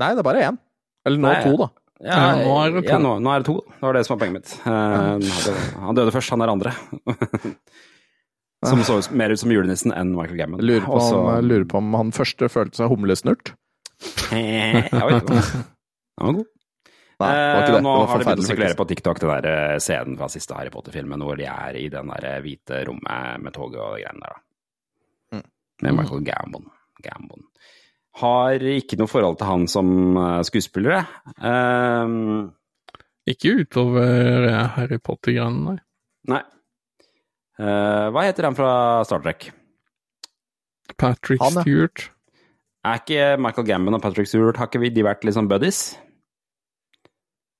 Nei, 0.00 0.12
det 0.14 0.22
er 0.22 0.28
bare 0.28 0.46
én. 0.50 0.58
Eller 1.06 1.22
nå 1.22 1.30
Nei, 1.30 1.42
to, 1.44 1.58
da. 1.60 1.68
Ja, 2.04 2.16
nå 2.36 2.56
er 2.60 2.74
det 2.74 2.82
to. 2.84 2.92
Ja, 2.92 2.98
nå, 3.00 3.12
nå 3.24 3.32
er 3.32 3.42
det 3.42 3.48
to. 3.48 3.56
Det 3.72 3.86
var 3.86 3.96
det 3.96 4.02
som 4.06 4.14
var 4.14 4.22
poenget 4.22 4.36
mitt. 4.40 4.54
Uh, 4.66 4.72
han, 4.72 5.22
døde, 5.24 5.60
han 5.86 6.00
døde 6.00 6.12
først, 6.16 6.32
han 6.34 6.44
er 6.44 6.52
andre. 6.52 6.72
som 8.70 8.82
så 8.84 8.98
mer 9.16 9.32
ut 9.32 9.40
som 9.40 9.52
julenissen 9.54 9.94
enn 9.96 10.12
Michael 10.16 10.40
Gammon. 10.42 10.60
Lurer 10.64 10.84
på, 10.84 10.98
om, 10.98 11.30
jeg 11.36 11.46
lurer 11.46 11.64
på 11.70 11.80
om 11.80 11.96
han 11.96 12.12
første 12.16 12.50
følte 12.52 12.82
seg 12.82 12.92
humlesnurt. 12.92 13.54
Jeg 14.32 14.90
vet 14.92 15.32
ikke. 15.32 15.64
Han 16.20 16.28
var 16.28 16.38
god. 16.42 16.52
Nei, 17.16 17.28
det 17.32 17.36
var 17.40 17.56
Eh, 17.56 17.62
ikke 17.62 17.72
det. 17.76 17.82
Nå 17.86 17.92
det 17.92 18.00
var 18.00 18.10
har 18.10 18.18
det 18.20 18.26
begynt 18.26 18.42
å 18.42 18.46
sirkulere 18.50 18.76
på 18.76 18.86
TikTok, 18.90 19.20
den 19.22 19.30
der 19.32 19.46
eh, 19.48 19.78
scenen 19.80 20.18
fra 20.20 20.28
siste 20.28 20.56
Harry 20.56 20.72
Potter-filmen 20.72 21.22
hvor 21.24 21.38
de 21.40 21.46
er 21.48 21.78
i 21.80 21.86
den 21.92 22.12
der 22.12 22.42
hvite 22.44 22.82
rommet 22.90 23.40
med 23.40 23.54
toget 23.56 23.80
og 23.80 23.94
de 23.96 24.02
greiene 24.04 24.20
der, 24.20 24.34
da. 24.34 25.38
Mm. 25.38 25.46
Med 25.86 25.96
Michael 25.96 26.26
Gambon. 26.28 26.68
Gambon. 27.06 27.46
Har 28.16 28.62
ikke 28.64 28.96
noe 29.00 29.10
forhold 29.10 29.36
til 29.40 29.48
han 29.50 29.66
som 29.68 29.88
eh, 30.16 30.42
skuespiller, 30.48 30.94
jeg. 30.96 31.06
Um, 31.44 32.52
Ikke 33.28 33.56
utover 33.60 34.46
eh, 34.48 34.62
Harry 34.76 34.98
Potter-greiene, 35.02 35.74
nei. 35.74 35.78
nei. 36.32 36.42
Uh, 37.56 38.08
hva 38.12 38.22
heter 38.26 38.46
han 38.48 38.56
fra 38.56 38.70
Star 39.08 39.22
Trek? 39.24 39.50
Patrick 41.00 41.40
Han. 41.42 41.58
Stewart. 41.60 42.06
Er 42.86 43.00
ikke 43.00 43.22
Michael 43.42 43.66
Gambon 43.66 43.96
og 43.98 44.02
Patrick 44.04 44.28
Stewart 44.30 44.56
Har 44.60 44.68
ikke 44.70 44.78
vi- 44.84 44.92
de 44.94 45.02
vært 45.02 45.24
liksom 45.26 45.48
buddies? 45.50 45.96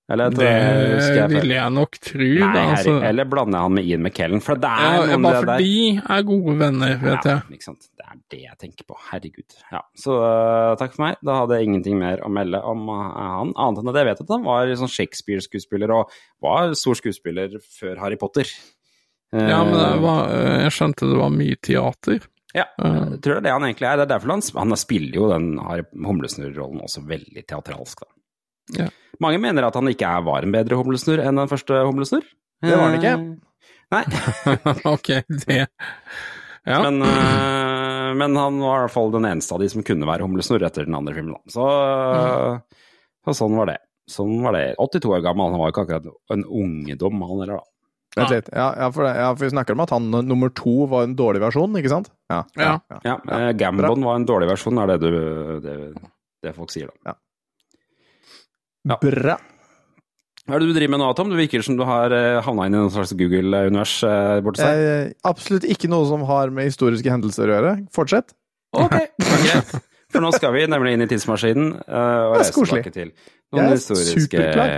Eller 0.07 0.31
Det 0.31 0.47
jeg 0.47 1.31
vil 1.33 1.51
jeg 1.51 1.73
nok 1.75 1.97
tro. 1.99 2.27
Nei, 2.27 2.51
da, 2.55 2.61
altså. 2.77 2.93
eller 3.09 3.27
blander 3.27 3.59
jeg 3.59 3.67
han 3.67 3.75
med 3.75 3.89
Ian 3.91 4.05
McKellen? 4.05 4.43
For 4.45 4.61
det 4.63 4.71
er 4.71 4.85
ja, 4.87 5.01
noen 5.11 5.25
bare 5.27 5.41
for 5.41 5.65
de 5.65 5.81
er 5.99 6.23
gode 6.29 6.55
venner, 6.61 6.93
vet 7.03 7.27
ja, 7.27 7.33
jeg. 7.33 7.57
Ikke 7.59 7.67
sant. 7.67 7.89
Det 7.91 8.07
er 8.07 8.21
det 8.37 8.41
jeg 8.45 8.59
tenker 8.63 8.87
på. 8.87 8.99
Herregud. 9.09 9.57
Ja. 9.73 9.83
Så 9.99 10.15
uh, 10.23 10.77
takk 10.79 10.95
for 10.95 11.09
meg. 11.09 11.19
Da 11.27 11.41
hadde 11.41 11.59
jeg 11.59 11.71
ingenting 11.73 11.99
mer 11.99 12.23
å 12.23 12.31
melde 12.31 12.63
om 12.71 12.87
uh, 12.87 13.03
han, 13.19 13.51
annet 13.59 13.83
enn 13.83 13.91
at 13.91 13.99
jeg 13.99 14.11
vet 14.13 14.23
at 14.23 14.33
han 14.37 14.47
var 14.47 14.73
sånn 14.79 14.95
Shakespeare-skuespiller 14.95 15.97
og 15.97 16.17
var 16.47 16.71
stor 16.79 17.03
skuespiller 17.03 17.59
før 17.67 17.99
Harry 18.05 18.21
Potter. 18.21 18.47
Ja, 19.35 19.65
men 19.67 19.75
det 19.75 19.87
Eh, 19.91 20.03
var, 20.05 20.31
jeg 20.63 20.73
skjønte 20.77 21.09
det 21.11 21.19
var 21.19 21.33
mye 21.35 21.57
teater. 21.59 22.23
ja, 22.55 22.65
jeg 22.79 23.19
tror 23.25 23.35
det 23.35 23.41
er 23.41 23.47
det 23.49 23.55
han 23.57 23.67
egentlig 23.67 23.89
er. 23.91 23.99
Det 23.99 24.05
er 24.07 24.13
derfor 24.15 24.33
han, 24.37 24.45
han 24.55 24.79
spiller 24.81 25.19
jo 25.19 25.31
den 25.33 25.49
humlesnurr-rollen 26.07 26.85
også 26.87 27.03
veldig 27.11 27.43
teatralsk, 27.43 28.07
da. 28.07 28.13
Ja. 28.75 28.89
Mange 29.23 29.41
mener 29.41 29.67
at 29.69 29.77
han 29.79 29.89
ikke 29.89 30.09
er, 30.09 30.25
var 30.27 30.45
en 30.45 30.55
bedre 30.55 30.79
humlesnurr 30.81 31.23
enn 31.25 31.39
den 31.41 31.51
første 31.51 31.79
humlesnurr. 31.87 32.27
Det 32.65 32.73
var 32.73 32.89
han 32.89 32.99
ikke. 32.99 33.13
Eh, 33.13 33.47
Nei. 33.95 34.03
ok, 34.95 35.13
det 35.47 35.67
Ja. 36.67 36.81
Men, 36.83 36.99
øh, 37.07 38.11
men 38.19 38.35
han 38.35 38.57
var 38.59 38.81
i 38.81 38.85
hvert 38.87 38.95
fall 38.97 39.13
den 39.15 39.29
eneste 39.29 39.55
av 39.55 39.63
de 39.63 39.69
som 39.71 39.85
kunne 39.87 40.09
være 40.09 40.27
humlesnurr 40.27 40.65
etter 40.67 40.89
den 40.89 40.97
andre 40.99 41.15
filmen. 41.15 41.39
Så, 41.47 41.63
mm. 41.63 42.81
så 43.29 43.37
sånn 43.39 43.55
var 43.55 43.71
det. 43.71 43.77
Sånn 44.11 44.41
var 44.43 44.57
det. 44.57 44.65
82 44.83 45.13
år 45.15 45.23
gammel, 45.23 45.55
han 45.55 45.63
var 45.63 45.71
ikke 45.71 45.85
akkurat 45.87 46.09
en 46.35 46.43
ungdom, 46.43 47.23
han 47.23 47.43
heller, 47.45 47.61
da. 47.61 47.71
Vent 48.17 48.33
litt. 48.33 48.49
Ja, 48.51 48.67
ja, 48.81 48.89
for, 48.95 49.05
ja, 49.05 49.29
for 49.37 49.45
vi 49.45 49.53
snakker 49.53 49.77
om 49.77 49.85
at 49.85 49.93
han 49.93 50.09
eh, 50.09 50.25
nummer 50.25 50.51
to 50.57 50.87
var 50.91 51.05
en 51.05 51.15
dårlig 51.19 51.43
versjon, 51.45 51.77
ikke 51.79 51.93
sant? 51.93 52.11
Ja. 52.33 52.41
Ja. 52.57 52.73
Ja, 53.05 53.17
eh, 53.37 53.51
Gambon 53.61 54.07
var 54.07 54.19
en 54.19 54.27
dårlig 54.29 54.49
versjon, 54.51 54.81
er 54.83 54.95
det 54.95 54.99
du, 55.05 55.17
det, 55.63 55.77
det 56.43 56.55
folk 56.57 56.73
sier, 56.73 56.91
da. 57.05 57.15
Ja. 58.87 58.99
Bra. 59.03 59.37
Hva 60.47 60.55
er 60.55 60.63
det 60.63 60.69
du 60.71 60.77
driver 60.77 60.93
med 60.95 61.01
nå, 61.03 61.09
Tom? 61.19 61.31
Du 61.33 61.35
virker 61.39 61.63
som 61.67 61.75
du 61.79 61.83
har 61.89 62.13
eh, 62.15 62.37
havna 62.47 62.69
inn 62.69 62.77
i 62.77 62.79
en 62.85 62.93
slags 62.95 63.11
Google-univers 63.19 63.97
eh, 64.07 64.37
borte 64.47 64.63
seg. 64.63 64.79
Eh, 64.79 65.09
absolutt 65.27 65.67
ikke 65.67 65.91
noe 65.91 66.07
som 66.07 66.23
har 66.29 66.53
med 66.55 66.69
historiske 66.71 67.11
hendelser 67.11 67.51
å 67.51 67.57
gjøre. 67.57 67.73
Fortsett. 67.95 68.31
Ok, 68.77 68.95
greit. 69.47 69.75
For 70.15 70.23
nå 70.23 70.31
skal 70.37 70.55
vi 70.55 70.63
nemlig 70.71 70.95
inn 70.95 71.03
i 71.03 71.09
tidsmaskinen 71.11 71.73
eh, 71.83 72.23
og 72.31 72.37
Det 72.39 72.45
reise 72.45 72.55
tilbake 72.55 72.93
til 72.95 73.11
noen 73.57 73.73
historiske 73.75 74.23
superklar. 74.29 74.71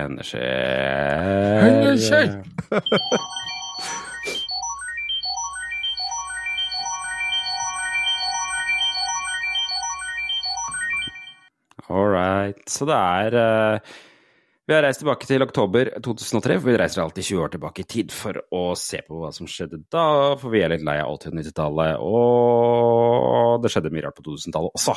All 11.88 12.08
right. 12.12 12.60
Så 12.68 12.86
det 12.88 12.96
er 12.96 13.36
uh, 13.38 13.92
Vi 14.68 14.74
har 14.76 14.84
reist 14.84 15.00
tilbake 15.00 15.24
til 15.28 15.44
oktober 15.44 15.90
2003, 16.04 16.58
for 16.60 16.68
vi 16.68 16.76
reiser 16.76 17.02
alltid 17.02 17.24
20 17.24 17.44
år 17.44 17.52
tilbake 17.54 17.84
i 17.84 17.88
tid 17.88 18.12
for 18.12 18.36
å 18.52 18.62
se 18.76 19.00
på 19.06 19.20
hva 19.22 19.30
som 19.32 19.48
skjedde 19.48 19.80
da, 19.88 20.04
for 20.40 20.52
vi 20.52 20.60
er 20.60 20.74
litt 20.74 20.84
lei 20.84 20.98
av 21.00 21.14
80- 21.14 21.32
og 21.32 21.38
90-tallet, 21.40 22.02
og 22.04 23.64
det 23.64 23.72
skjedde 23.72 23.92
mye 23.94 24.04
rart 24.04 24.18
på 24.18 24.26
2000-tallet 24.28 24.76
også. 24.76 24.96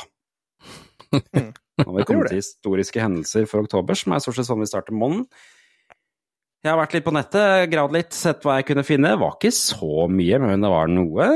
Nå 1.80 1.86
har 1.88 1.96
vi 1.96 2.04
kommet 2.04 2.28
til 2.28 2.42
historiske 2.42 3.00
hendelser 3.00 3.48
for 3.48 3.64
oktober, 3.64 3.96
som 3.96 4.12
er 4.12 4.20
stort 4.20 4.36
sett 4.36 4.50
sånn 4.50 4.60
vi 4.60 4.68
starter 4.68 4.96
måneden. 4.96 5.24
Jeg 6.62 6.70
har 6.70 6.78
vært 6.78 6.92
litt 6.94 7.06
på 7.08 7.16
nettet, 7.16 7.70
gravd 7.72 7.96
litt, 7.96 8.12
sett 8.14 8.44
hva 8.44 8.60
jeg 8.60 8.68
kunne 8.68 8.84
finne. 8.86 9.16
Det 9.16 9.22
var 9.24 9.38
ikke 9.38 9.54
så 9.56 10.04
mye, 10.12 10.38
men 10.44 10.62
det 10.62 10.70
var 10.70 10.92
noe. 10.92 11.30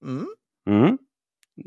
Mm. 0.00 0.24
Mm. 0.72 0.96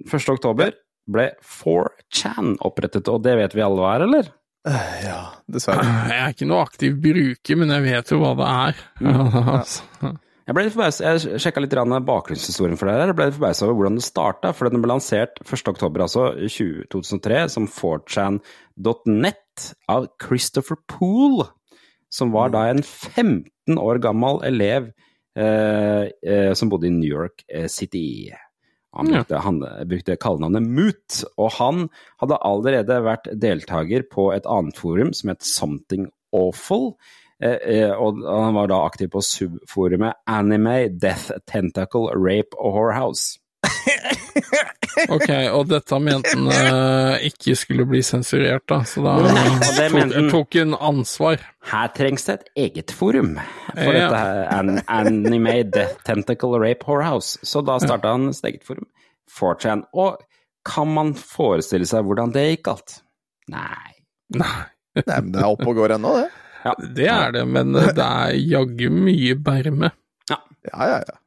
1. 0.09 0.33
oktober 0.33 0.73
ble 1.09 1.29
4chan 1.43 2.57
opprettet, 2.63 3.09
og 3.11 3.23
det 3.25 3.35
vet 3.39 3.55
vi 3.57 3.63
alle 3.65 3.81
hva 3.81 3.93
er, 3.97 4.05
eller? 4.07 4.33
Eh, 4.67 4.99
Ja, 5.07 5.21
dessverre. 5.51 5.83
Jeg 6.11 6.19
er 6.19 6.35
ikke 6.35 6.49
noe 6.49 6.65
aktiv 6.65 6.99
bruker, 7.03 7.59
men 7.59 7.73
jeg 7.75 7.87
vet 7.87 8.13
jo 8.13 8.21
hva 8.23 8.35
det 8.39 8.51
er. 8.51 8.83
Altså. 9.57 10.13
Jeg 10.43 10.55
ble 10.57 10.65
litt 10.65 10.73
forbauset, 10.75 11.03
jeg 11.07 11.39
sjekka 11.39 11.61
litt 11.63 11.73
bakgrunnshistorien 12.03 12.75
for 12.75 12.89
det 12.89 12.97
her. 12.97 13.11
Jeg 13.13 13.15
ble 13.15 13.27
litt 13.29 13.37
forbausa 13.37 13.63
over 13.63 13.77
hvordan 13.77 13.95
det 13.95 14.03
starta, 14.03 14.49
for 14.51 14.67
den 14.67 14.83
ble 14.83 14.91
lansert 14.91 15.39
1. 15.39 15.69
oktober, 15.71 16.03
altså 16.03 16.25
20, 16.35 16.89
2003, 16.91 17.37
som 17.53 17.67
4chan.net 17.71 19.67
av 19.87 20.09
Christopher 20.19 20.81
Poole, 20.91 21.47
som 22.11 22.35
var 22.35 22.51
da 22.51 22.65
en 22.73 22.83
15 22.83 23.79
år 23.79 24.01
gammel 24.03 24.43
elev 24.43 24.91
eh, 25.39 26.11
eh, 26.11 26.51
som 26.59 26.69
bodde 26.73 26.91
i 26.91 26.93
New 26.93 27.07
York 27.07 27.45
eh, 27.47 27.69
City. 27.71 28.33
Han 28.93 29.09
brukte, 29.09 29.41
han 29.41 29.59
brukte 29.89 30.17
kallenavnet 30.21 30.67
Moot, 30.69 31.23
og 31.41 31.55
han 31.57 31.87
hadde 32.21 32.37
allerede 32.45 32.99
vært 33.05 33.31
deltaker 33.41 34.05
på 34.11 34.29
et 34.35 34.45
annet 34.45 34.77
forum 34.77 35.13
som 35.17 35.33
het 35.33 35.45
Something 35.47 36.11
Awful. 36.33 36.93
Eh, 37.43 37.57
eh, 37.57 37.91
og 37.91 38.21
han 38.23 38.55
var 38.55 38.69
da 38.71 38.83
aktiv 38.85 39.09
på 39.13 39.23
subforumet 39.25 40.21
Anime, 40.29 40.87
Death, 40.89 41.33
Tentacle, 41.49 42.13
Rape 42.13 42.55
og 42.59 42.77
Whorehouse. 42.77 43.39
Ok, 45.13 45.29
og 45.55 45.65
dette 45.71 45.97
mente 46.03 46.31
han 46.35 46.49
eh, 46.53 47.23
ikke 47.29 47.55
skulle 47.57 47.85
bli 47.89 48.01
sensurert, 48.05 48.63
da, 48.69 48.81
så 48.87 49.01
da 49.03 49.13
og 49.19 49.25
det 49.25 49.87
tok, 49.89 49.95
han. 50.13 50.27
tok 50.31 50.57
hun 50.59 50.75
ansvar. 50.77 51.41
Her 51.71 51.89
trengs 51.97 52.27
det 52.27 52.35
et 52.37 52.51
eget 52.67 52.93
forum 52.95 53.33
for 53.71 53.89
Ja. 53.89 54.05
dette 54.05 54.19
her 54.21 54.43
an 54.53 54.69
Anime, 54.87 55.55
Death, 55.73 55.97
Tentacle, 56.07 56.59
Rape, 56.61 56.85
Whorehouse. 56.87 57.39
Så 57.43 57.63
da 57.65 57.79
starta 57.81 58.13
han 58.13 58.29
sitt 58.37 58.45
eget 58.51 58.67
forum, 58.67 58.85
4chan. 59.33 59.83
Og 59.97 60.21
kan 60.67 60.87
man 60.93 61.13
forestille 61.19 61.87
seg 61.89 62.05
hvordan 62.07 62.31
det 62.35 62.45
gikk 62.53 62.71
alt? 62.75 62.99
Nei. 63.51 63.89
Nei, 64.37 64.53
Nei, 65.01 65.17
men 65.19 65.33
det 65.33 65.41
er 65.41 65.49
oppe 65.49 65.67
og 65.73 65.75
går 65.81 65.97
ennå, 65.97 66.13
det. 66.21 66.29
det 66.95 67.09
er 67.11 67.33
det, 67.35 67.43
men 67.49 67.73
det 67.75 67.97
er 68.05 68.37
jaggu 68.37 68.87
mye 68.93 69.35
berme. 69.41 69.89
Ja, 70.29 70.37
ja, 70.69 71.01
ja. 71.01 71.17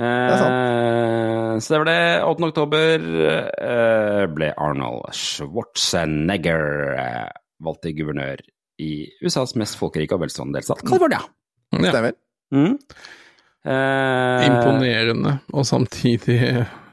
Eh, 0.00 1.58
så 1.60 1.74
det 1.74 1.80
ble 1.82 1.96
8. 2.24 2.48
oktober 2.50 3.06
eh, 3.26 4.24
ble 4.32 4.50
Arnold 4.56 5.10
Schwarzenegger 5.16 6.96
eh, 6.96 7.30
valgt 7.64 7.84
til 7.86 7.96
guvernør 8.00 8.42
i 8.80 8.92
USAs 9.20 9.56
mest 9.60 9.76
folkerike 9.80 10.16
og 10.16 10.24
velstående 10.24 10.56
delstat, 10.58 10.84
California. 10.88 11.20
Ja, 11.76 11.90
Stemmer. 11.92 12.14
Mm. 12.50 12.78
Eh, 13.60 14.46
imponerende, 14.46 15.34
og 15.52 15.66
samtidig 15.68 16.38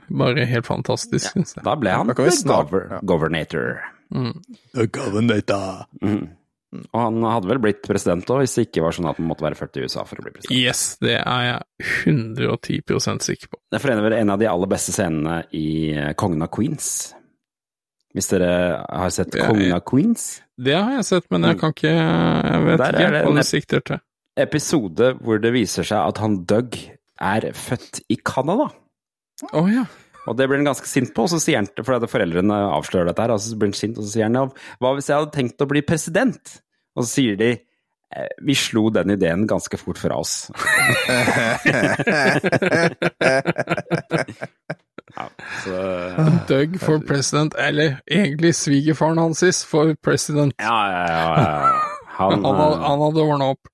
bare 0.08 0.46
helt 0.48 0.68
fantastisk, 0.68 1.32
syns 1.32 1.56
jeg. 1.56 1.64
Da 1.66 1.76
ble 1.80 1.96
han 1.96 2.12
Da 2.12 2.18
gover 2.18 2.92
ja. 2.92 3.00
governator. 3.08 3.80
Mm. 4.12 4.36
The 4.76 4.88
governor. 4.88 5.88
Mm. 6.02 6.28
Og 6.76 6.98
han 7.00 7.22
hadde 7.24 7.48
vel 7.48 7.62
blitt 7.64 7.86
president 7.86 8.28
òg, 8.34 8.42
hvis 8.44 8.58
det 8.58 8.66
ikke 8.68 8.82
var 8.84 8.96
sånn 8.98 9.08
at 9.08 9.20
man 9.22 9.30
måtte 9.32 9.46
være 9.46 9.56
født 9.56 9.78
i 9.80 9.86
USA 9.88 10.04
for 10.08 10.20
å 10.20 10.26
bli 10.26 10.34
president. 10.36 10.58
Yes, 10.60 10.82
det 11.00 11.16
er 11.22 11.46
jeg 11.46 11.86
110% 12.12 13.24
sikker 13.24 13.52
på. 13.54 13.60
Det 13.72 13.80
forener 13.84 14.04
vel 14.04 14.18
en 14.18 14.34
av 14.34 14.42
de 14.42 14.50
aller 14.52 14.72
beste 14.72 14.92
scenene 14.96 15.38
i 15.56 15.68
eh, 15.96 16.12
Kongen 16.20 16.44
av 16.44 16.52
Queens. 16.54 16.90
Hvis 18.18 18.30
dere 18.32 18.52
har 18.84 19.14
sett 19.14 19.36
Ja, 19.38 19.48
Kongen 19.48 19.72
av 19.76 19.84
Queens? 19.88 20.28
Det 20.58 20.76
har 20.76 20.92
jeg 20.98 21.06
sett, 21.08 21.28
men 21.32 21.46
jeg 21.46 21.60
kan 21.62 21.74
ikke 21.76 21.92
Jeg 21.94 22.62
vet 22.66 22.82
Mm. 22.82 22.88
Ikke 22.90 23.24
hva 23.30 23.34
du 23.38 23.44
sikter 23.46 23.84
til. 23.92 24.04
Episode 24.38 25.12
hvor 25.22 25.40
det 25.42 25.54
viser 25.56 25.88
seg 25.88 26.02
at 26.02 26.20
han 26.22 26.42
Doug 26.50 26.76
er 27.22 27.48
født 27.58 28.02
i 28.14 28.18
Canada. 28.26 28.68
Å 29.54 29.64
ja. 29.70 29.86
Og 30.28 30.36
det 30.38 30.48
blir 30.50 30.60
han 30.62 30.68
ganske 30.70 30.90
sint 30.90 31.14
på, 31.16 31.22
og 31.26 31.32
så 31.32 31.40
sier 31.42 31.62
han, 31.62 31.70
for 31.80 31.96
at 31.98 32.12
foreldrene 32.12 32.58
avslører 32.76 33.08
dette 33.12 33.24
her, 33.24 33.32
og 33.36 33.40
så 33.44 33.56
blir 33.60 33.72
han 33.72 33.80
sint, 33.80 33.98
og 33.98 34.04
så 34.06 34.12
sier 34.14 34.28
han 34.28 34.38
ja, 34.40 34.44
hva 34.84 34.90
hvis 34.98 35.10
jeg 35.12 35.20
hadde 35.20 35.36
tenkt 35.36 35.64
å 35.64 35.70
bli 35.72 35.82
president? 35.88 36.44
Og 36.98 37.02
så 37.06 37.10
sier 37.20 37.36
de 37.40 37.50
«Eh, 38.16 38.32
vi 38.48 38.56
slo 38.56 38.90
den 38.96 39.12
ideen 39.18 39.48
ganske 39.52 39.78
fort 39.78 40.00
fra 40.00 40.16
oss. 40.16 40.48
ja, 45.18 45.26
så 45.66 45.76
Doug 46.48 46.80
for 46.80 47.04
president, 47.04 47.52
eller 47.60 48.00
egentlig 48.08 48.56
svigerfaren 48.56 49.20
hans 49.20 49.44
for 49.68 49.92
president. 50.00 50.56
Ja, 50.64 50.80
ja, 50.94 51.04
ja. 51.12 51.36
ja. 51.44 51.76
Han, 52.18 52.46
Han, 52.46 52.80
han 52.82 53.00
hadde 53.04 53.22
ordna 53.28 53.46
opp. 53.54 53.68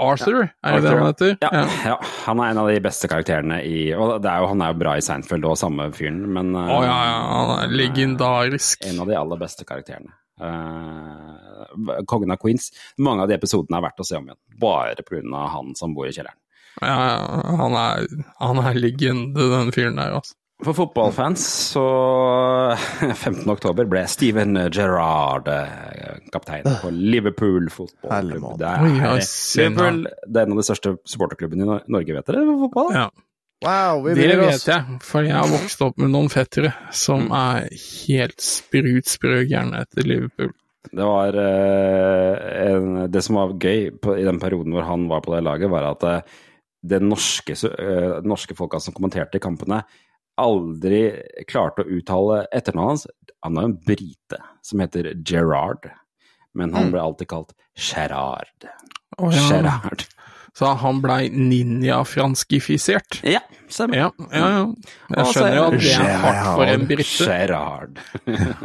Arthur, 0.00 0.46
er 0.48 0.76
det 0.76 0.82
det 0.86 0.94
han 0.96 1.06
heter? 1.06 1.34
ja, 1.44 1.62
ja, 1.92 1.96
han 2.26 2.40
er 2.42 2.52
en 2.54 2.60
av 2.62 2.70
de 2.72 2.80
beste 2.84 3.10
karakterene 3.10 3.60
i 3.66 3.90
Og 3.94 4.16
det 4.24 4.30
er 4.32 4.42
jo, 4.42 4.48
han 4.52 4.64
er 4.64 4.72
jo 4.72 4.80
bra 4.80 4.96
i 4.98 5.04
Seinfeld 5.04 5.44
og 5.48 5.58
samme 5.60 5.90
fyren, 5.96 6.22
men 6.34 6.54
Å 6.56 6.80
ja, 6.84 6.96
ja, 7.10 7.20
han 7.30 7.54
er 7.58 7.76
legendarisk. 7.82 8.84
en 8.88 9.02
av 9.04 9.10
de 9.12 9.18
aller 9.20 9.40
beste 9.44 9.68
karakterene. 9.68 10.16
Uh, 10.40 12.00
Kongen 12.08 12.32
av 12.32 12.40
Queens. 12.40 12.70
Mange 12.98 13.24
av 13.26 13.30
de 13.30 13.36
episodene 13.36 13.76
er 13.78 13.84
verdt 13.90 14.00
å 14.00 14.06
se 14.08 14.16
om 14.16 14.28
igjen, 14.30 14.40
bare 14.62 15.04
pga. 15.04 15.46
han 15.54 15.74
som 15.76 15.94
bor 15.94 16.08
i 16.08 16.14
kjelleren. 16.16 16.38
Ja, 16.80 16.96
ja, 16.96 17.56
han 17.60 17.74
er, 17.76 18.06
han 18.40 18.60
er 18.62 18.78
legende, 18.78 19.48
den 19.52 19.72
fyren 19.74 19.98
der, 20.00 20.14
altså. 20.20 20.36
For 20.64 20.76
fotballfans 20.76 21.42
så 21.72 21.82
15. 23.14 23.46
oktober 23.48 23.86
ble 23.88 24.02
Steven 24.10 24.58
Gerrard 24.74 25.48
eh, 25.48 26.18
kaptein 26.34 26.66
på 26.82 26.90
Liverpool 26.92 27.70
fotballklubb. 27.72 28.58
Det 28.60 28.68
er 28.68 28.84
Liverpool 28.84 30.04
det 30.28 30.42
er 30.42 30.46
en 30.46 30.54
av 30.54 30.60
de 30.60 30.66
største 30.68 30.94
supporterklubbene 31.08 31.64
i 31.64 31.78
Norge, 31.96 32.16
vet 32.18 32.28
dere, 32.28 32.44
for 32.50 32.64
fotball? 32.68 32.94
Ja, 32.98 33.08
Wow, 33.60 33.98
vi 34.06 34.14
det 34.16 34.38
vet 34.40 34.62
jeg, 34.70 34.94
for 35.04 35.26
jeg 35.26 35.34
har 35.36 35.50
vokst 35.52 35.82
opp 35.84 35.98
med 36.00 36.08
noen 36.14 36.30
fettere 36.32 36.70
som 36.96 37.26
Mm. 37.26 37.34
er 37.36 37.66
helt 38.06 38.40
sprut 38.40 39.10
sprø 39.10 39.42
gærne 39.50 39.82
etter 39.84 40.06
Liverpool. 40.08 40.54
Det 40.88 41.04
var 41.04 41.36
eh, 41.36 42.70
en, 42.70 43.10
Det 43.12 43.20
som 43.26 43.36
var 43.36 43.52
gøy 43.60 43.90
på, 44.00 44.14
i 44.16 44.24
den 44.24 44.40
perioden 44.40 44.72
hvor 44.72 44.88
han 44.88 45.04
var 45.12 45.20
på 45.26 45.34
det 45.36 45.42
laget, 45.44 45.68
var 45.68 45.90
at 45.90 46.06
eh, 46.08 46.22
det 46.88 47.02
norske, 47.04 47.52
eh, 47.52 48.22
norske 48.24 48.56
folka 48.56 48.80
som 48.80 48.96
kommenterte 48.96 49.38
kampene, 49.44 49.82
aldri 50.40 51.02
klarte 51.48 51.84
å 51.84 51.90
uttale 51.98 52.44
etternavnet 52.56 52.90
hans. 52.90 53.06
Han 53.44 53.56
er 53.56 53.64
jo 53.66 53.70
en 53.70 53.78
brite 53.86 54.38
som 54.66 54.82
heter 54.82 55.12
Gerard, 55.24 55.90
men 56.56 56.74
han 56.76 56.90
ble 56.92 57.00
alltid 57.02 57.30
kalt 57.30 57.54
Gerard. 57.78 58.68
Oh, 59.18 59.30
ja. 59.32 59.46
Gerard. 59.48 60.04
Så 60.56 60.66
han 60.80 60.98
blei 61.00 61.28
ninja-franskifisert. 61.30 63.20
Ja, 63.22 63.40
stemmer. 63.70 63.96
Ja, 63.96 64.08
ja, 64.34 64.48
ja. 64.50 64.62
Jeg 65.14 65.34
skjønner 65.34 65.56
jo 65.56 65.66
at 65.68 65.76
det 65.78 65.92
er 65.94 66.16
hardt 66.24 66.48
for 66.48 66.72
en 66.72 66.86
brite. 66.90 67.26
Gerard. 67.28 68.00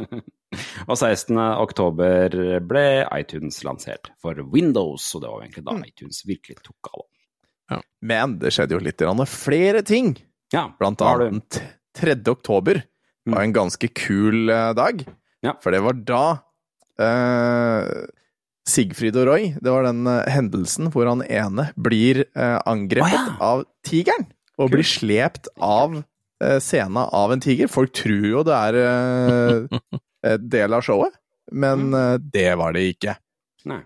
og 0.89 0.95
16. 0.97 1.37
oktober 1.61 2.37
ble 2.65 2.85
iTunes 3.19 3.61
lansert 3.67 4.09
for 4.23 4.39
Windows, 4.53 5.07
og 5.15 5.23
det 5.23 5.31
var 5.31 5.45
egentlig 5.45 5.65
Mm. 5.65 5.69
da 5.69 5.89
iTunes 5.91 6.23
virkelig 6.25 6.57
tok 6.65 6.91
av. 6.93 7.05
Men 8.01 8.37
det 8.39 8.51
skjedde 8.53 8.75
jo 8.75 8.83
litt 8.83 9.01
flere 9.29 9.81
ting. 9.81 10.15
Ja, 10.53 10.67
Blant 10.79 11.01
annet 11.01 11.61
3. 11.97 12.15
oktober 12.29 12.83
var 13.25 13.41
en 13.41 13.53
ganske 13.55 13.87
kul 13.97 14.49
eh, 14.53 14.73
dag. 14.77 15.01
Ja. 15.45 15.55
For 15.63 15.73
det 15.73 15.81
var 15.85 15.97
da 16.05 16.23
eh, 17.01 18.05
Sigfrid 18.65 19.17
og 19.21 19.27
Roy 19.29 19.43
Det 19.61 19.69
var 19.73 19.85
den 19.85 20.05
eh, 20.09 20.29
hendelsen 20.33 20.89
hvor 20.93 21.09
han 21.09 21.21
ene 21.25 21.67
blir 21.77 22.23
eh, 22.27 22.57
angrepet 22.65 23.13
Å, 23.13 23.25
ja. 23.29 23.35
av 23.45 23.65
tigeren. 23.85 24.27
Og 24.61 24.71
blir 24.71 24.87
slept 24.87 25.49
av 25.59 25.97
eh, 25.99 26.59
scenen 26.63 27.01
av 27.03 27.33
en 27.35 27.43
tiger. 27.43 27.67
Folk 27.71 27.91
tror 27.97 28.27
jo 28.29 28.45
det 28.47 28.55
er 28.55 28.79
eh, 28.85 29.81
en 30.31 30.47
del 30.53 30.77
av 30.77 30.85
showet, 30.87 31.17
men 31.51 31.89
eh, 31.93 32.15
det 32.21 32.51
var 32.61 32.73
det 32.77 32.85
ikke. 32.93 33.17
Nei. 33.69 33.81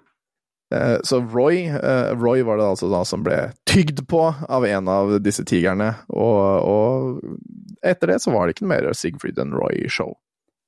Eh, 0.72 0.98
Så 1.04 1.20
Roy, 1.34 1.64
eh, 1.68 2.12
Roy 2.14 2.44
var 2.46 2.58
det 2.60 2.66
altså 2.70 2.90
da 2.92 3.04
som 3.08 3.24
ble 3.26 3.52
tygd 3.66 4.04
på 4.08 4.22
av 4.50 4.66
en 4.66 4.88
av 4.88 5.16
disse 5.26 5.42
tigrene, 5.50 5.96
og, 6.10 6.68
og 6.70 7.82
etter 7.82 8.14
det 8.14 8.20
så 8.22 8.32
var 8.36 8.46
det 8.48 8.56
ikke 8.56 8.68
noe 8.68 8.76
mer 8.76 8.94
Sigfrid 8.94 9.40
and 9.42 9.54
Roy-show 9.58 10.14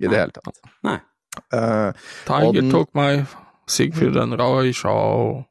i 0.02 0.08
det 0.08 0.16
Nei. 0.16 0.20
hele 0.24 0.32
tatt. 0.40 0.62
Nei. 0.88 0.98
Uh, 1.54 1.92
Tiger 2.28 2.58
den- 2.62 2.72
tok 2.74 2.90
meg, 2.98 3.28
Sigfrid 3.70 4.18
and 4.18 4.36
Roy 4.42 4.74
show. 4.74 5.46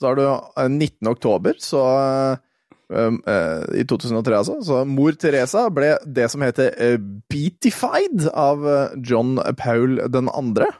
Så 0.00 0.06
har 0.08 0.16
du 0.16 0.22
eh, 0.24 0.68
19. 0.70 1.10
oktober, 1.10 1.58
så 1.60 1.80
eh, 1.92 3.10
eh, 3.28 3.64
I 3.82 3.84
2003, 3.84 4.36
altså. 4.38 4.54
Så 4.64 4.78
mor 4.88 5.12
Teresa 5.20 5.66
ble 5.68 5.90
det 6.06 6.30
som 6.32 6.40
heter 6.40 6.72
beatified 7.28 8.24
av 8.32 8.64
John 9.04 9.34
Paul 9.60 9.98
den 10.08 10.30
andre. 10.32 10.70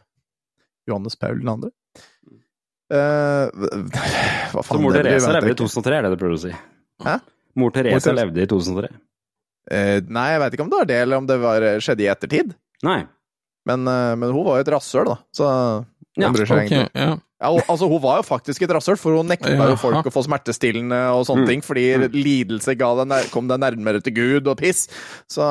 Johannes 0.88 1.18
Paul 1.20 1.42
2. 1.44 1.68
Eh, 2.90 3.68
hva 4.50 4.64
Så 4.66 4.80
mor 4.82 4.96
Therese 4.96 5.30
levde 5.36 5.52
i 5.54 5.58
2003, 5.60 5.98
er 6.00 6.02
det 6.08 6.10
du 6.16 6.18
prøver 6.20 6.36
å 6.38 6.42
si? 6.42 6.52
Hæ? 7.04 7.14
Mor 7.60 7.70
Therese 7.74 8.14
levde 8.16 8.42
i 8.42 8.48
2003. 8.50 8.90
Uh, 9.70 10.00
nei, 10.10 10.26
jeg 10.32 10.40
veit 10.42 10.54
ikke 10.56 10.64
om 10.64 10.70
det 10.72 10.78
var 10.80 10.86
det, 10.90 10.96
eller 11.04 11.20
om 11.20 11.26
det 11.28 11.36
var, 11.38 11.64
skjedde 11.84 12.02
i 12.02 12.08
ettertid. 12.10 12.54
Nei. 12.82 13.00
Men, 13.68 13.84
uh, 13.86 14.14
men 14.18 14.32
hun 14.34 14.42
var 14.46 14.58
jo 14.58 14.64
et 14.64 14.70
rasshøl, 14.74 15.06
da. 15.12 15.18
Så 15.36 15.46
Ja, 16.18 16.30
bryr 16.34 16.48
seg 16.48 16.64
okay, 16.64 16.66
egentlig. 16.66 16.90
ja. 16.98 17.18
Ja, 17.40 17.48
altså, 17.72 17.86
hun 17.88 18.00
var 18.02 18.18
jo 18.18 18.24
faktisk 18.26 18.64
et 18.66 18.72
rasshøl, 18.74 18.98
for 19.00 19.14
hun 19.16 19.28
nekta 19.30 19.52
jo 19.54 19.76
folk 19.80 20.04
å 20.04 20.12
få 20.12 20.24
smertestillende 20.26 20.98
og 21.14 21.22
sånne 21.28 21.46
Mm. 21.46 21.48
ting, 21.48 21.62
fordi 21.64 21.84
lidelse 22.12 22.74
ga 22.76 22.90
deg 23.04 23.30
kom 23.32 23.46
deg 23.48 23.62
nærmere 23.62 24.02
til 24.04 24.12
Gud 24.12 24.48
og 24.50 24.58
piss. 24.60 24.88
Så 25.30 25.46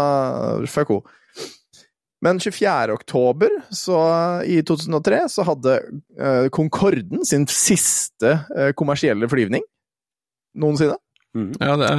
fuck 0.69 0.91
hun. 0.93 1.01
Men 2.21 2.39
24. 2.39 2.91
oktober 2.93 3.49
så, 3.71 3.97
i 4.43 4.57
2003 4.67 5.21
så 5.31 5.45
hadde 5.47 5.75
uh, 6.19 6.49
Concorden 6.51 7.21
sin 7.25 7.45
siste 7.47 8.33
uh, 8.51 8.71
kommersielle 8.75 9.29
flyvning 9.31 9.63
noensinne. 10.59 10.97
Mm. 11.37 11.51
ja 11.61 11.75
det, 11.77 11.89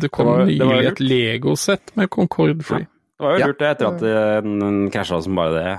det 0.00 0.08
kom 0.10 0.26
Det 0.26 0.56
var- 0.58 0.72
nylig 0.80 0.86
et 0.88 1.00
Lego-sett 1.04 1.92
med 2.00 2.08
Concorde-fly. 2.10 2.78
Det 2.80 3.26
var 3.26 3.34
jo 3.36 3.38
Ja. 3.42 3.46
lurt 3.50 3.58
det, 3.60 3.68
etter 3.74 3.86
at 3.90 4.02
eh, 4.08 4.40
den 4.40 4.90
krasja 4.90 5.18
som 5.22 5.36
bare 5.36 5.52
det. 5.52 5.74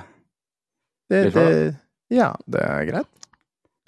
Det, 1.09 1.33
det, 1.33 1.75
ja, 2.13 2.27
det 2.45 2.61
er 2.61 2.85
greit. 2.85 3.07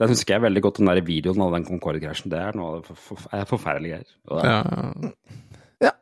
Den 0.02 0.10
husker 0.10 0.34
jeg 0.34 0.42
veldig 0.42 0.64
godt, 0.66 0.80
den 0.82 0.90
der 0.90 1.02
videoen 1.06 1.44
av 1.46 1.54
den 1.54 1.68
Concorde-krasjen. 1.68 2.32
Det 2.34 2.40
er 2.42 2.58
noe 2.58 2.72
av 2.72 2.80
det 2.82 2.88
for, 2.90 2.96
for, 3.14 3.30
er 3.38 3.46
forferdelige 3.46 4.00
greier. 4.02 4.50
Ja. 4.50 5.12
Ja. 5.86 5.94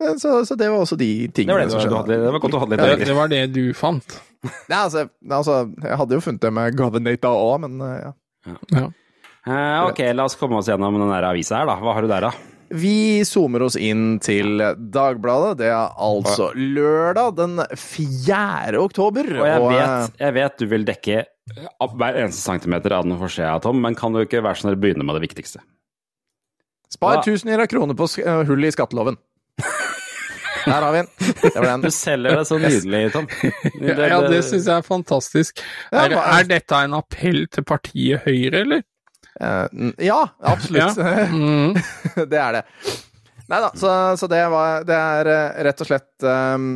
Eh, 0.00 0.16
Så, 0.16 0.44
så 0.48 0.56
det 0.56 0.70
var 0.72 0.80
også 0.84 0.96
de 1.00 1.28
tingene 1.28 1.58
det 1.60 1.68
det, 1.68 1.74
som 1.76 1.84
skjedde. 1.84 2.18
det 2.24 2.32
var 2.32 2.42
godt 2.42 2.56
å 2.56 2.62
ha 2.62 2.68
litt 2.72 2.80
Det, 2.80 3.08
det 3.10 3.16
var 3.16 3.32
det 3.32 3.42
du 3.54 3.62
fant. 3.76 4.20
Ja, 4.70 4.86
altså, 4.86 5.08
altså, 5.28 5.58
jeg 5.84 5.98
hadde 6.00 6.16
jo 6.16 6.24
funnet 6.24 6.40
det 6.46 6.52
med 6.56 6.76
Governata 6.78 7.32
òg, 7.36 7.58
men 7.66 7.80
eh, 7.84 7.98
ja. 8.06 8.14
Ja. 8.72 8.86
Eh, 9.46 9.90
ok, 9.90 10.00
la 10.16 10.24
oss 10.28 10.36
komme 10.40 10.60
oss 10.60 10.68
gjennom 10.68 10.96
den 11.00 11.12
der 11.12 11.26
avisa 11.28 11.60
her, 11.60 11.68
da. 11.68 11.76
Hva 11.80 11.96
har 11.96 12.06
du 12.06 12.08
der, 12.08 12.28
da? 12.30 12.32
Vi 12.70 13.24
zoomer 13.26 13.64
oss 13.66 13.74
inn 13.74 14.20
til 14.22 14.60
Dagbladet. 14.94 15.56
Det 15.58 15.70
er 15.72 15.90
altså 15.98 16.52
lørdag 16.54 17.34
den 17.40 17.58
4. 17.74 18.78
oktober. 18.78 19.26
Og 19.40 19.48
jeg 19.48 19.64
og, 19.64 19.72
vet, 19.74 20.20
jeg 20.22 20.36
vet 20.36 20.60
du 20.60 20.66
vil 20.70 20.86
dekke 20.86 21.24
hver 21.50 22.20
eneste 22.20 22.44
centimeter 22.44 22.94
av 22.94 23.08
den 23.08 23.18
forsida, 23.18 23.56
Tom, 23.64 23.80
men 23.82 23.96
kan 23.98 24.14
du 24.14 24.22
ikke 24.22 24.42
være 24.44 24.60
sånn 24.62 24.78
begynne 24.78 25.06
med 25.06 25.18
det 25.18 25.24
viktigste? 25.26 25.64
eh, 25.64 26.94
Spar 26.94 27.24
tusenvis 27.26 27.58
av 27.58 27.68
kroner 27.70 27.98
på 27.98 28.06
eh, 28.22 28.44
hull 28.46 28.64
i 28.66 28.70
skatteloven. 28.74 29.18
Der 30.60 30.76
har 30.84 30.92
vi 30.92 30.98
den. 30.98 31.08
Det 31.40 31.54
var 31.54 31.66
den. 31.70 31.84
Du 31.86 31.90
selger 31.94 32.36
det 32.36 32.46
så 32.48 32.58
nydelig, 32.60 33.02
Tom. 33.14 33.28
Ja, 33.80 34.20
det 34.28 34.42
syns 34.44 34.66
jeg 34.68 34.74
er 34.76 34.84
fantastisk. 34.86 35.62
Er, 35.92 36.12
er 36.20 36.48
dette 36.48 36.80
en 36.84 36.96
appell 36.98 37.46
til 37.52 37.64
partiet 37.64 38.26
Høyre, 38.26 38.64
eller? 38.66 38.82
Ja, 39.40 40.20
absolutt. 40.42 40.98
ja. 41.00 41.28
Mm. 41.40 41.74
det 42.28 42.40
er 42.40 42.58
det. 42.58 42.64
Nei 43.50 43.58
da, 43.64 43.70
så, 43.74 43.92
så 44.20 44.28
det 44.30 44.40
var 44.52 44.84
Det 44.86 44.94
er 44.94 45.28
eh, 45.32 45.62
rett 45.66 45.80
og 45.82 45.88
slett 45.88 46.26
um, 46.26 46.66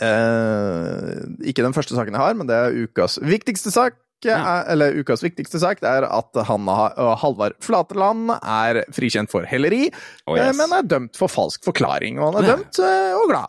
uh, 0.00 1.10
Ikke 1.44 1.64
den 1.64 1.74
første 1.76 1.96
saken 1.96 2.16
jeg 2.16 2.22
har, 2.22 2.38
men 2.38 2.48
det 2.48 2.56
er 2.56 2.78
ukas 2.86 3.18
viktigste 3.20 3.72
sak. 3.74 3.98
Er, 4.32 4.64
eller 4.72 4.92
ukas 5.00 5.22
viktigste 5.22 5.60
sak 5.60 5.80
det 5.80 5.88
er 5.90 6.06
at 6.08 6.40
Hanna 6.48 6.88
Halvard 7.20 7.52
Flateland 7.60 8.30
er 8.40 8.84
frikjent 8.94 9.30
for 9.30 9.44
helleri, 9.44 9.90
Oh, 10.26 10.36
yes. 10.36 10.46
eh, 10.48 10.52
men 10.56 10.72
er 10.78 10.82
dømt 10.82 11.16
for 11.16 11.28
falsk 11.28 11.64
forklaring. 11.64 12.18
Og 12.20 12.32
han 12.32 12.42
er 12.44 12.48
Ja. 12.48 12.56
dømt 12.56 12.78
eh, 12.78 13.14
og 13.20 13.28
glad. 13.28 13.46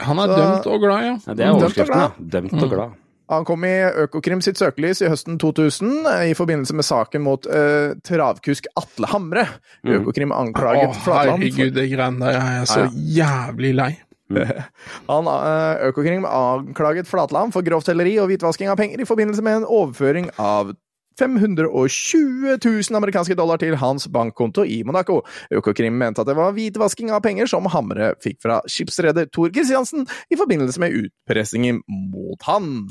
Han 0.00 0.18
er 0.18 0.26
Så- 0.26 0.36
dømt 0.36 0.66
og 0.66 0.80
glad, 0.80 1.00
ja. 1.04 1.12
Ja, 1.14 1.16
det 1.16 1.28
er 1.28 1.34
Dømt 1.34 1.54
og 1.54 1.62
overskriften, 1.62 1.94
glad. 1.94 2.30
Dømt 2.30 2.62
og 2.62 2.70
glad. 2.70 2.92
Han 3.30 3.44
kom 3.44 3.64
i 3.64 3.68
Økokrim 4.04 4.42
sitt 4.42 4.58
søkelys 4.58 5.00
i 5.00 5.08
høsten 5.08 5.38
2000 5.40 6.06
eh, 6.06 6.30
i 6.30 6.34
forbindelse 6.34 6.74
med 6.76 6.84
saken 6.84 7.22
mot 7.24 7.46
uh, 7.46 7.94
travkusk 8.04 8.66
Atle 8.76 9.06
Hamre. 9.06 9.46
Mm. 9.82 9.94
Økokrim 10.02 10.30
Å, 10.30 10.42
anklaget 10.44 10.92
Flatland 10.96 11.00
for 11.00 11.14
herregud, 11.40 11.72
det 11.74 11.86
greiene 11.90 12.20
der 12.20 12.36
er 12.36 12.58
jeg 12.58 12.66
så 12.68 12.84
jævlig 12.92 13.74
lei. 13.74 13.98
Han, 15.10 15.28
eh, 15.30 15.84
Økokrim 15.90 16.26
anklaget 16.28 17.10
Flatland 17.10 17.54
for 17.54 17.66
grovt 17.66 17.90
helleri 17.90 18.16
og 18.22 18.30
hvitvasking 18.32 18.72
av 18.72 18.80
penger 18.80 19.02
i 19.02 19.08
forbindelse 19.08 19.44
med 19.44 19.62
en 19.62 19.68
overføring 19.68 20.30
av 20.38 20.74
520 21.18 22.58
000 22.64 22.96
amerikanske 22.98 23.36
dollar 23.38 23.60
til 23.62 23.76
hans 23.78 24.08
bankkonto 24.10 24.64
i 24.66 24.80
Monaco. 24.86 25.20
Økokrim 25.54 25.94
mente 25.98 26.22
at 26.22 26.30
det 26.30 26.36
var 26.38 26.54
hvitvasking 26.56 27.12
av 27.14 27.22
penger 27.22 27.50
som 27.50 27.68
Hamre 27.70 28.14
fikk 28.22 28.40
fra 28.42 28.58
skipsreder 28.66 29.30
Tor 29.30 29.54
Kristiansen 29.54 30.08
i 30.30 30.38
forbindelse 30.40 30.82
med 30.82 30.98
utpressingen 31.04 31.82
mot 31.86 32.42
han. 32.48 32.88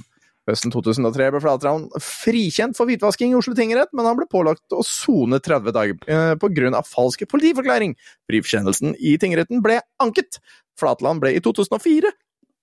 Høsten 0.50 0.74
2003 0.74 1.30
ble 1.32 1.39
Flatland 1.39 1.94
frikjent 2.04 2.76
for 2.76 2.89
hvitvasking 2.89 3.32
i 3.32 3.38
Oslo 3.38 3.54
tingrett, 3.56 3.94
men 3.96 4.10
han 4.10 4.18
ble 4.18 4.28
pålagt 4.28 4.76
å 4.76 4.82
sone 4.84 5.39
30 5.39 5.76
dager 5.76 6.10
eh, 6.12 6.34
på 6.39 6.50
grunn 6.52 6.76
av 6.76 6.88
falsk 6.89 7.24
politiforklaring. 7.32 7.96
Frikjennelsen 8.28 8.98
i 9.00 9.16
tingretten 9.22 9.64
ble 9.64 9.80
anket. 10.04 10.41
Flatland 10.80 11.24
ble 11.24 11.36
i 11.38 11.41
2004 11.43 12.11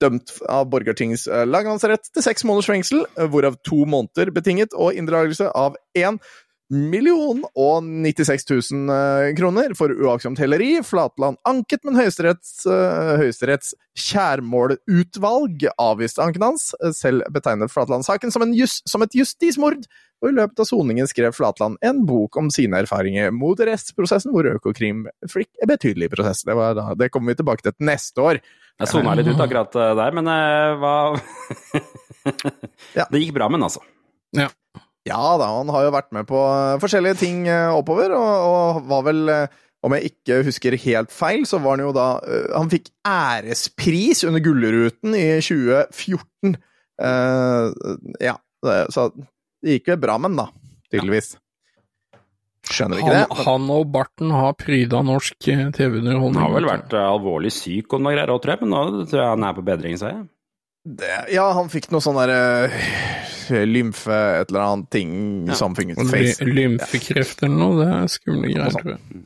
dømt 0.01 0.33
av 0.49 0.69
Borgartings 0.73 1.27
eh, 1.29 1.47
lagmannsrett 1.49 2.11
til 2.15 2.25
seks 2.25 2.47
måneders 2.49 2.71
fengsel, 2.71 3.05
eh, 3.19 3.29
hvorav 3.31 3.59
to 3.67 3.85
måneder 3.89 4.33
betinget 4.35 4.77
og 4.77 4.97
inndragelse 4.97 5.51
av 5.57 5.77
én 5.99 6.21
million 6.71 7.43
og 7.59 7.83
96 7.85 8.47
000 8.71 8.93
eh, 8.95 9.31
kroner 9.39 9.75
for 9.79 9.91
uaktsomt 9.91 10.39
helleri. 10.41 10.79
Flatland 10.87 11.41
anket, 11.49 11.83
men 11.87 11.99
Høyesteretts, 11.99 12.63
eh, 12.71 13.15
Høyesteretts 13.21 13.75
kjærmålutvalg 13.99 15.67
avviste 15.75 16.23
anken 16.23 16.47
hans. 16.47 16.71
Eh, 16.79 16.95
Selv 16.97 17.27
betegnet 17.35 17.73
Flatland 17.75 18.07
saken 18.07 18.31
som, 18.31 18.47
en 18.47 18.55
som 18.71 19.07
et 19.07 19.19
justismord, 19.19 19.83
og 20.21 20.31
i 20.31 20.37
løpet 20.37 20.63
av 20.63 20.69
soningen 20.69 21.09
skrev 21.11 21.35
Flatland 21.35 21.81
en 21.87 22.05
bok 22.07 22.39
om 22.39 22.53
sine 22.55 22.83
erfaringer 22.85 23.33
mot 23.35 23.59
restprosessen, 23.59 24.35
hvor 24.35 24.47
Økokrim 24.51 25.07
fikk 25.27 25.51
en 25.63 25.73
betydelig 25.73 26.11
prosess. 26.15 26.45
Det, 26.47 26.55
var 26.55 26.79
da, 26.79 26.91
det 26.95 27.11
kommer 27.11 27.35
vi 27.35 27.41
tilbake 27.41 27.67
til 27.67 27.75
neste 27.83 28.23
år. 28.23 28.43
Jeg 28.81 28.89
sona 28.93 29.17
litt 29.19 29.29
ut 29.29 29.43
akkurat 29.43 29.75
eh, 29.75 29.97
der, 29.99 30.17
men 30.17 30.31
hva 30.81 30.95
Det 33.11 33.21
gikk 33.23 33.35
bra 33.35 33.51
med 33.51 33.59
den, 33.59 33.67
altså. 33.67 33.83
Ja 34.37 34.51
da, 35.09 35.49
han 35.57 35.71
har 35.73 35.87
jo 35.87 35.95
vært 35.95 36.13
med 36.13 36.29
på 36.29 36.39
eh, 36.45 36.79
forskjellige 36.83 37.21
ting 37.23 37.45
eh, 37.49 37.73
oppover, 37.73 38.13
og, 38.17 38.31
og 38.51 38.89
var 38.91 39.05
vel 39.07 39.33
eh, 39.33 39.61
om 39.81 39.95
jeg 39.97 40.11
ikke 40.11 40.43
husker 40.45 40.77
helt 40.83 41.13
feil, 41.15 41.47
så 41.49 41.57
var 41.65 41.79
han 41.79 41.87
jo 41.87 41.93
da 41.97 42.09
Han 42.53 42.69
fikk 42.69 42.91
ærespris 43.09 44.27
under 44.29 44.43
Gullruten 44.45 45.15
i 45.17 45.39
2014. 45.41 46.59
Uh, 47.01 47.73
ja, 48.21 48.35
så 48.93 49.07
det 49.17 49.79
gikk 49.79 49.89
jo 49.89 49.97
bra 50.03 50.19
med 50.21 50.35
den, 50.35 50.43
da. 50.43 50.77
Tydeligvis. 50.93 51.31
Skjønner 52.69 53.01
ikke 53.01 53.15
Han, 53.15 53.33
det. 53.33 53.39
han 53.47 53.73
og 53.73 53.89
barten 53.95 54.35
har 54.37 54.53
pryda 54.61 55.01
norsk 55.01 55.39
TV-underholdning. 55.49 56.37
Han 56.37 56.45
har 56.45 56.53
vel 56.59 56.69
vært 56.69 56.99
alvorlig 57.01 57.55
syk 57.57 57.97
og 57.97 58.05
noe 58.05 58.13
greier 58.13 58.35
òg, 58.35 58.43
tror 58.45 58.59
jeg, 58.59 58.67
men 58.67 58.75
nå 58.77 58.85
tror 59.07 59.23
jeg 59.23 59.33
han 59.33 59.49
er 59.49 59.57
på 59.57 59.65
bedringens 59.65 60.05
vei. 60.05 60.13
Det, 60.85 61.09
ja, 61.35 61.45
han 61.57 61.69
fikk 61.73 61.91
noe 61.93 62.01
sånn 62.05 62.17
derre 62.17 62.71
lymfe, 63.67 64.15
et 64.41 64.51
eller 64.53 64.63
annet 64.65 64.91
ting 64.95 65.13
Ja. 65.49 65.55
som 65.59 65.75
funket 65.75 65.99
Ly- 65.99 66.11
face. 66.13 66.45
Lymfekreft 66.47 67.43
eller 67.43 67.57
noe, 67.59 67.79
det 67.85 67.89
er 67.97 68.13
skumle 68.15 68.53
greier, 68.53 68.71
tror 68.77 68.93
jeg. 68.95 69.25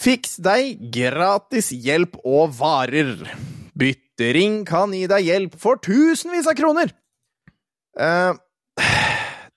Fiks 0.00 0.36
deg 0.40 0.78
gratis 0.94 1.68
hjelp 1.76 2.16
og 2.24 2.54
varer. 2.56 3.18
Byttering 3.76 4.64
kan 4.68 4.92
gi 4.96 5.06
deg 5.06 5.26
hjelp 5.28 5.58
for 5.60 5.76
tusenvis 5.76 6.48
av 6.48 6.56
kroner! 6.56 6.90
Uh, 8.00 8.32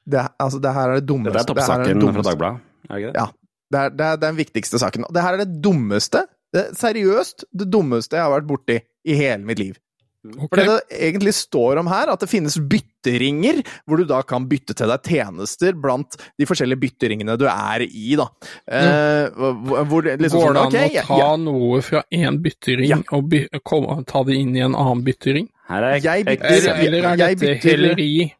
det, 0.10 0.26
altså, 0.42 0.60
det 0.60 0.74
her 0.76 0.90
er 0.92 1.00
det 1.00 1.08
dummeste. 1.08 1.38
Det 1.38 1.44
er 1.46 1.54
toppsaken 1.54 2.02
fra. 2.04 2.26
Dagbladet, 2.28 2.62
er 2.90 2.94
det 2.94 3.02
ikke 3.04 3.14
det? 3.14 3.22
Ja. 3.24 3.28
Det 3.74 3.80
er, 3.80 3.90
det 3.98 4.06
er 4.06 4.18
den 4.22 4.36
viktigste 4.38 4.78
saken. 4.82 5.06
Og 5.08 5.14
det 5.16 5.24
her 5.24 5.34
er 5.38 5.46
det 5.46 5.62
dummeste, 5.64 6.26
det, 6.54 6.66
seriøst, 6.78 7.46
det 7.58 7.70
dummeste 7.74 8.20
jeg 8.20 8.22
har 8.28 8.34
vært 8.36 8.50
borti 8.52 8.76
i 9.10 9.16
hele 9.18 9.42
mitt 9.48 9.58
liv. 9.64 9.80
For 10.24 10.56
det 10.56 10.66
det 10.70 11.00
egentlig 11.10 11.34
står 11.36 11.82
om 11.82 11.88
her, 11.92 12.08
at 12.14 12.22
det 12.24 12.30
finnes 12.32 12.56
bytteringer, 12.56 13.58
hvor 13.86 14.00
du 14.00 14.06
da 14.08 14.22
kan 14.24 14.46
bytte 14.48 14.72
til 14.80 14.88
deg 14.88 15.04
tjenester 15.04 15.76
blant 15.76 16.16
de 16.40 16.48
forskjellige 16.48 16.80
bytteringene 16.80 17.36
du 17.42 17.44
er 17.52 17.84
i, 17.84 18.14
da. 18.16 18.30
Eh, 18.72 19.28
hvor, 19.36 19.84
hvor 19.92 20.06
det 20.08 20.14
liksom 20.24 20.40
Går 20.40 20.54
det 20.56 20.62
sånn, 20.62 20.62
an 20.62 20.72
okay, 20.72 21.02
å 21.02 21.06
ta 21.10 21.18
ja. 21.20 21.34
noe 21.44 21.82
fra 21.84 22.04
én 22.16 22.40
byttering 22.46 22.88
Ja. 22.94 23.02
og 23.12 23.28
by 23.34 23.44
kom, 23.68 23.90
ta 24.08 24.24
det 24.24 24.40
inn 24.40 24.56
i 24.56 24.64
en 24.64 24.78
annen 24.80 25.04
byttering? 25.04 25.50
Her 25.68 25.84
er 25.92 26.00
Jeg 26.00 26.26
bytter- 26.26 26.72
Eller, 26.72 27.04
er 27.12 27.18
jeg 27.18 27.38
dette 27.38 27.54
bytter- 27.60 27.70
heleri? 27.84 28.34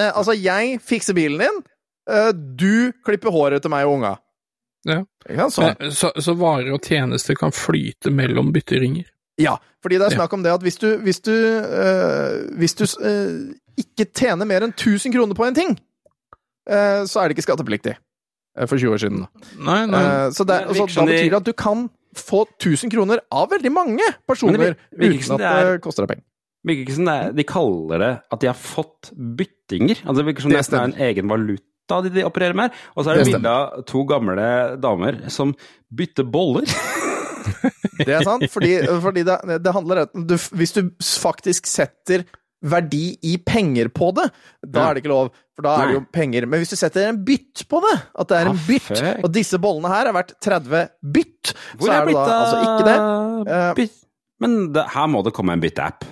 Eh, 0.00 0.10
altså, 0.10 0.32
jeg 0.40 0.80
fikser 0.82 1.14
bilen 1.14 1.38
din, 1.44 1.62
eh, 2.10 2.32
du 2.32 2.92
klipper 3.04 3.30
håret 3.30 3.60
til 3.62 3.70
meg 3.70 3.84
og 3.86 3.98
unga. 4.00 4.16
Ja. 4.84 5.04
Sånn. 5.48 5.76
Men, 5.80 5.92
så, 5.96 6.10
så 6.20 6.34
varer 6.36 6.72
og 6.74 6.82
tjenester 6.84 7.36
kan 7.40 7.52
flyte 7.56 8.10
mellom 8.12 8.50
bytteringer? 8.52 9.06
Ja, 9.38 9.56
fordi 9.82 9.98
det 9.98 10.06
er 10.06 10.14
snakk 10.14 10.32
om 10.32 10.42
det 10.44 10.52
at 10.54 10.62
hvis 10.62 10.76
du, 10.78 10.96
hvis 11.02 11.20
du, 11.20 11.32
øh, 11.32 12.56
hvis 12.58 12.74
du 12.74 12.84
øh, 13.02 13.54
ikke 13.76 14.06
tjener 14.14 14.46
mer 14.46 14.62
enn 14.62 14.70
1000 14.76 15.12
kroner 15.16 15.34
på 15.34 15.44
en 15.48 15.54
ting, 15.54 15.72
øh, 16.70 17.06
så 17.06 17.20
er 17.20 17.28
det 17.28 17.34
ikke 17.36 17.42
skattepliktig. 17.48 17.96
For 18.68 18.78
20 18.78 18.92
år 18.94 19.00
siden. 19.02 19.24
Nei, 19.58 19.80
nei. 19.90 20.30
Så 20.30 20.44
det, 20.46 20.60
Men 20.68 20.74
så 20.76 20.86
da 20.94 21.06
betyr 21.08 21.30
det 21.32 21.40
at 21.40 21.46
du 21.48 21.52
kan 21.58 21.88
få 22.14 22.44
1000 22.62 22.92
kroner 22.94 23.18
av 23.34 23.50
veldig 23.50 23.72
mange 23.74 24.06
personer 24.28 24.76
uten 24.94 25.34
at 25.34 25.40
det 25.40 25.48
er- 25.50 25.78
koster 25.82 26.06
deg 26.06 26.12
penger. 26.14 26.24
virker 26.64 26.84
ikke 26.86 26.94
som 26.94 27.04
det 27.04 27.14
er, 27.14 27.32
de 27.32 27.44
kaller 27.44 27.98
det 27.98 28.12
at 28.32 28.40
de 28.40 28.46
har 28.46 28.54
fått 28.54 29.10
byttinger. 29.18 29.98
Altså 30.06 30.22
Det 30.22 30.26
virker 30.26 30.42
som 30.42 30.50
Det 30.54 30.62
det 30.70 30.78
er 30.78 30.84
en 30.84 31.00
egen 31.08 31.28
valuta 31.28 32.00
de, 32.04 32.10
de 32.14 32.24
opererer 32.24 32.54
med. 32.54 32.70
Og 32.96 33.04
så 33.04 33.10
er 33.10 33.14
det 33.18 33.26
Det 33.26 33.34
bilde 33.34 33.48
av 33.50 33.82
to 33.84 34.04
gamle 34.04 34.78
damer 34.80 35.28
som 35.28 35.54
bytter 35.90 36.22
boller. 36.24 36.62
Det 37.98 38.08
er 38.10 38.24
sant, 38.26 38.46
fordi, 38.52 38.72
fordi 39.04 39.22
det, 39.26 39.36
det 39.64 39.74
handler 39.74 40.04
om 40.06 40.24
du, 40.26 40.34
Hvis 40.58 40.74
du 40.76 40.82
faktisk 41.00 41.68
setter 41.70 42.24
verdi 42.64 43.18
i 43.28 43.34
penger 43.44 43.90
på 43.92 44.08
det, 44.16 44.30
da 44.64 44.86
er 44.88 44.96
det 44.96 45.02
ikke 45.02 45.12
lov, 45.12 45.26
for 45.52 45.66
da 45.66 45.74
er 45.82 45.90
det 45.90 45.96
jo 45.98 46.04
penger. 46.16 46.46
Men 46.48 46.62
hvis 46.62 46.72
du 46.72 46.78
setter 46.80 47.10
en 47.10 47.18
bytt 47.26 47.66
på 47.68 47.80
det, 47.84 47.94
at 48.22 48.30
det 48.30 48.38
er 48.38 48.48
en 48.48 48.56
Ah, 48.56 48.62
bytt, 48.68 49.02
og 49.20 49.28
disse 49.34 49.60
bollene 49.60 49.90
her 49.92 50.08
er 50.08 50.16
verdt 50.16 50.32
30 50.40 50.86
bytt, 51.14 51.52
så 51.76 51.90
er 51.92 52.08
det 52.08 52.14
da 52.16 52.38
altså 52.38 52.62
ikke 52.64 52.86
det. 52.88 52.96
Eh. 53.84 53.98
Men 54.40 54.56
det, 54.72 54.86
her 54.94 55.10
må 55.12 55.20
det 55.26 55.34
komme 55.36 55.56
en 55.56 55.62
bytteapp. 55.62 56.08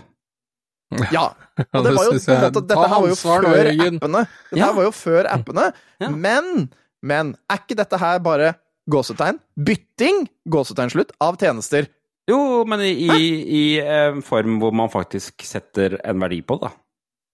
Ja. 1.00 1.08
Ja, 1.12 1.24
Og 1.76 1.84
det 1.86 1.94
var 1.96 2.04
jo 2.10 2.12
dette 2.18 2.76
her 2.76 2.92
var 2.92 3.08
jo 3.08 3.16
før 3.16 3.46
appene. 3.48 4.22
Dette 4.50 4.64
her 4.66 4.76
var 4.76 4.86
jo 4.86 4.92
før 4.96 5.28
appene. 5.32 5.66
Men, 6.12 6.68
men 7.00 7.32
er 7.48 7.62
ikke 7.64 7.78
dette 7.80 8.00
her 8.00 8.20
bare 8.24 8.52
gåsetegn? 8.90 9.38
Bytting, 9.56 10.24
gåsetegn 10.50 10.90
slutt, 10.90 11.12
av 11.22 11.36
tjenester. 11.40 11.86
Jo, 12.30 12.64
men 12.70 12.80
i, 12.86 12.92
i, 13.10 13.26
i 13.42 13.62
eh, 13.82 14.20
form 14.22 14.60
hvor 14.62 14.72
man 14.74 14.90
faktisk 14.92 15.42
setter 15.46 15.98
en 16.06 16.20
verdi 16.22 16.40
på 16.46 16.58
det. 16.60 16.68
da. 16.70 16.72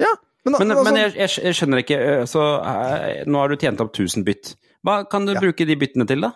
Ja, 0.07 0.13
men, 0.45 0.55
Men, 0.59 0.71
altså, 0.73 0.85
men 0.87 1.01
jeg, 1.03 1.13
jeg, 1.19 1.33
jeg 1.45 1.55
skjønner 1.59 1.81
ikke 1.83 1.97
eh, 2.01 2.23
Så 2.31 2.41
eh, 2.63 3.25
nå 3.29 3.41
har 3.43 3.51
du 3.53 3.57
tjent 3.61 3.81
opp 3.85 3.91
1000 3.93 4.25
bytt. 4.25 4.55
Hva 4.87 5.03
kan 5.11 5.27
du 5.27 5.35
Ja. 5.35 5.41
bruke 5.43 5.67
de 5.69 5.77
byttene 5.77 6.07
til, 6.09 6.23
da? 6.25 6.31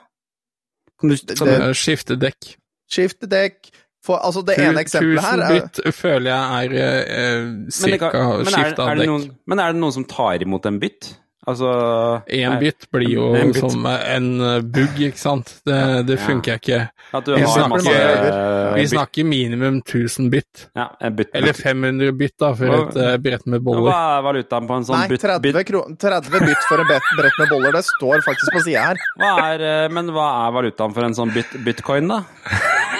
Kan 1.00 1.08
du, 1.14 1.16
kan 1.16 1.48
det- 1.48 1.60
du, 1.62 1.72
Skifte 1.78 2.16
dekk. 2.20 2.56
skifte 2.92 3.26
dekk 3.30 3.70
for, 4.04 4.18
Altså, 4.18 4.42
det 4.44 4.58
ene 4.58 4.82
eksempelet 4.82 5.22
her 5.22 5.38
Tusen 5.38 5.46
er 5.46 5.60
bytt 5.60 5.94
føler 5.94 6.28
jeg 6.28 6.42
er 6.58 6.76
eh, 6.82 7.46
ca. 7.70 8.10
men, 8.12 8.46
er, 8.50 8.52
skifte 8.52 8.82
av 8.82 8.90
det 8.90 8.98
dekk. 8.98 9.08
noen, 9.08 9.26
men 9.46 9.58
er 9.64 9.72
det 9.72 9.80
noen 9.80 9.92
som 9.96 10.04
tar 10.04 10.42
imot 10.44 10.66
en 10.68 10.80
bytt? 10.82 11.12
Altså 11.44 12.22
Én 12.30 12.52
bit 12.60 12.84
blir 12.94 13.08
jo 13.16 13.24
En 13.34 13.50
bit. 13.50 13.58
som 13.60 13.84
en 13.86 14.26
eh, 14.40 14.60
bugg, 14.62 14.94
ikke 15.08 15.18
sant. 15.18 15.48
Det, 15.66 16.06
det 16.06 16.18
Ja. 16.20 16.26
funker 16.26 16.54
ikke. 16.60 16.78
At 17.12 17.24
du 17.26 17.34
Vi 17.34 17.42
snakker- 17.42 17.68
masse 17.68 18.74
Vi 18.76 18.86
snakker 18.92 19.24
minimum 19.26 19.80
1000 19.82 20.30
bytt. 20.30 20.68
Ja, 20.76 20.86
en 21.00 21.16
bytt. 21.16 21.30
Eller 21.34 21.52
500 21.52 22.12
bytt, 22.16 22.36
da, 22.38 22.52
for 22.54 22.66
et 22.66 22.96
eh, 22.96 23.16
brett 23.18 23.46
med 23.46 23.60
boller. 23.60 23.90
Hva 23.90 24.18
er 24.18 24.22
valutaen 24.22 24.68
på 24.70 24.76
en 24.76 24.84
sånn 24.86 24.98
Nei, 25.00 25.08
bytt? 25.08 25.20
30, 25.26 25.64
kro 25.66 25.82
30 25.98 26.30
bytt 26.46 26.62
for 26.68 26.78
et 26.80 26.86
brett 27.18 27.38
med 27.42 27.48
boller. 27.50 27.72
Det 27.72 27.84
står 27.90 28.22
faktisk 28.22 28.52
på 28.54 28.62
sida 28.62 28.86
her. 28.92 28.96
Hva 29.18 29.32
er, 29.50 29.60
eh, 29.84 29.88
men 29.88 30.06
hva 30.14 30.28
er 30.46 30.52
valutaen 30.60 30.94
for 30.94 31.02
en 31.04 31.12
sånn 31.14 31.34
bit, 31.34 31.50
bitcoin, 31.64 32.06
da? 32.08 32.22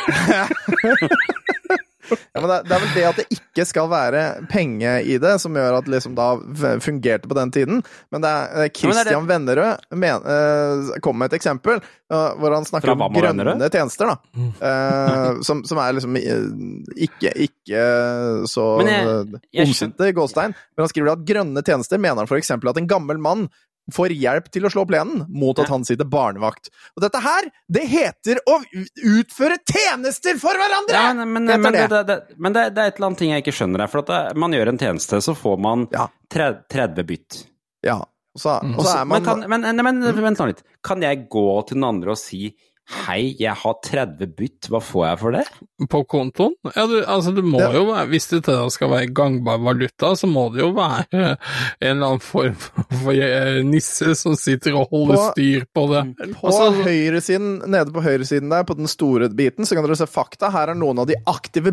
Ja, 2.32 2.40
men 2.40 2.48
det, 2.50 2.58
det 2.68 2.76
er 2.76 2.82
vel 2.82 2.92
det 2.96 3.04
at 3.08 3.18
det 3.20 3.26
ikke 3.36 3.66
skal 3.68 3.88
være 3.92 4.22
penge 4.50 4.94
i 5.04 5.18
det, 5.22 5.34
som 5.42 5.56
gjør 5.56 5.78
at 5.80 5.90
liksom 5.90 6.14
da 6.18 6.28
fungerte 6.82 7.30
på 7.30 7.36
den 7.38 7.52
tiden. 7.54 7.82
Men 8.12 8.24
det 8.24 8.30
er 8.30 8.64
eh, 8.66 8.70
Christian 8.76 9.28
Vennerød 9.28 9.86
men, 9.98 10.28
eh, 10.34 10.92
kom 11.04 11.18
med 11.20 11.32
et 11.32 11.38
eksempel 11.40 11.80
uh, 11.80 12.30
hvor 12.40 12.54
han 12.54 12.66
snakker 12.68 12.94
om 12.94 13.04
grønne 13.12 13.44
Vennerød? 13.44 13.66
tjenester, 13.72 14.12
da. 14.12 14.46
Uh, 14.62 15.42
som, 15.44 15.64
som 15.68 15.80
er 15.82 15.96
liksom 15.98 16.16
ikke, 16.16 17.34
ikke 17.48 17.82
så 18.50 18.66
i 20.08 20.16
gåstein. 20.16 20.56
Men 20.56 20.84
han 20.84 20.92
skriver 20.92 21.14
at 21.14 21.26
grønne 21.28 21.64
tjenester 21.66 22.00
mener 22.00 22.22
han 22.22 22.30
eksempel 22.42 22.72
at 22.72 22.80
en 22.80 22.90
gammel 22.90 23.20
mann 23.22 23.48
får 23.92 24.14
hjelp 24.14 24.46
til 24.54 24.66
å 24.66 24.70
slå 24.70 24.84
plenen 24.86 25.24
mot 25.28 25.58
at 25.58 25.70
han 25.72 25.82
sitter 25.84 26.06
barnevakt. 26.06 26.70
Og 26.94 27.02
dette 27.02 27.18
her, 27.24 27.48
det 27.72 27.82
heter 27.90 28.38
å 28.46 28.60
utføre 29.18 29.58
tjenester 29.66 30.38
for 30.40 30.54
hverandre! 30.60 30.94
Ja, 30.94 31.10
men, 31.18 31.32
men, 31.34 31.50
men, 31.50 31.72
det, 31.74 31.88
det. 31.90 32.02
det, 32.06 32.18
men 32.38 32.54
det, 32.54 32.68
det 32.76 32.84
er 32.84 32.92
et 32.92 33.00
eller 33.00 33.10
annet 33.10 33.22
ting 33.24 33.34
jeg 33.34 33.44
ikke 33.44 33.56
skjønner 33.58 33.84
her. 33.84 33.90
For 33.92 34.04
at 34.04 34.12
det, 34.12 34.20
man 34.38 34.54
gjør 34.54 34.70
en 34.72 34.80
tjeneste, 34.84 35.22
så 35.24 35.34
får 35.38 35.58
man 35.66 35.86
Ja. 35.92 36.06
30 36.32 37.02
bytt. 37.08 37.42
Ja. 37.84 37.98
Og 38.32 38.40
så, 38.40 38.54
Mm. 38.62 38.78
og 38.78 38.84
så 38.86 38.92
er 39.00 39.04
man 39.04 39.18
men, 39.18 39.24
kan, 39.26 39.42
men, 39.50 39.66
men, 39.84 39.98
men 40.06 40.22
vent 40.24 40.38
nå 40.40 40.46
litt. 40.48 40.62
Kan 40.82 41.02
jeg 41.04 41.26
gå 41.28 41.48
til 41.68 41.76
den 41.76 41.84
andre 41.84 42.14
og 42.14 42.20
si 42.20 42.54
Hei, 42.90 43.36
jeg 43.38 43.54
har 43.60 43.76
30 43.86 44.26
bytt, 44.36 44.66
hva 44.68 44.80
får 44.82 45.04
jeg 45.06 45.18
for 45.20 45.34
det? 45.36 45.42
På 45.90 46.00
kontoen? 46.10 46.56
Ja, 46.74 46.82
du, 46.90 46.96
altså 47.06 47.30
det 47.34 47.44
må 47.46 47.60
Ja. 47.62 47.68
jo 47.72 47.84
være 47.88 48.08
Hvis 48.10 48.26
det 48.32 48.42
skal 48.74 48.90
være 48.90 49.12
gangbar 49.14 49.58
valuta, 49.62 50.10
så 50.18 50.26
må 50.26 50.48
det 50.52 50.60
jo 50.64 50.72
være 50.74 51.06
en 51.14 51.36
eller 51.80 52.06
annen 52.08 52.20
form 52.20 52.54
for 52.58 53.12
eh, 53.14 53.62
nisse 53.64 54.14
som 54.18 54.34
sitter 54.36 54.74
og 54.74 54.90
holder 54.90 55.14
På- 55.16 55.30
styr 55.30 55.64
på 55.72 55.86
det. 55.94 56.02
På 56.40 56.50
Altså, 56.50 56.68
høyresiden, 56.82 57.62
nede 57.70 57.94
på 57.94 58.02
høyresiden 58.02 58.50
der, 58.50 58.66
på 58.68 58.76
den 58.76 58.90
store 58.90 59.30
biten, 59.30 59.64
så 59.64 59.74
kan 59.78 59.86
dere 59.86 59.96
se 60.02 60.10
fakta. 60.10 60.50
Her 60.52 60.74
er 60.74 60.78
noen 60.78 60.98
av 60.98 61.06
de 61.10 61.14
aktive 61.30 61.70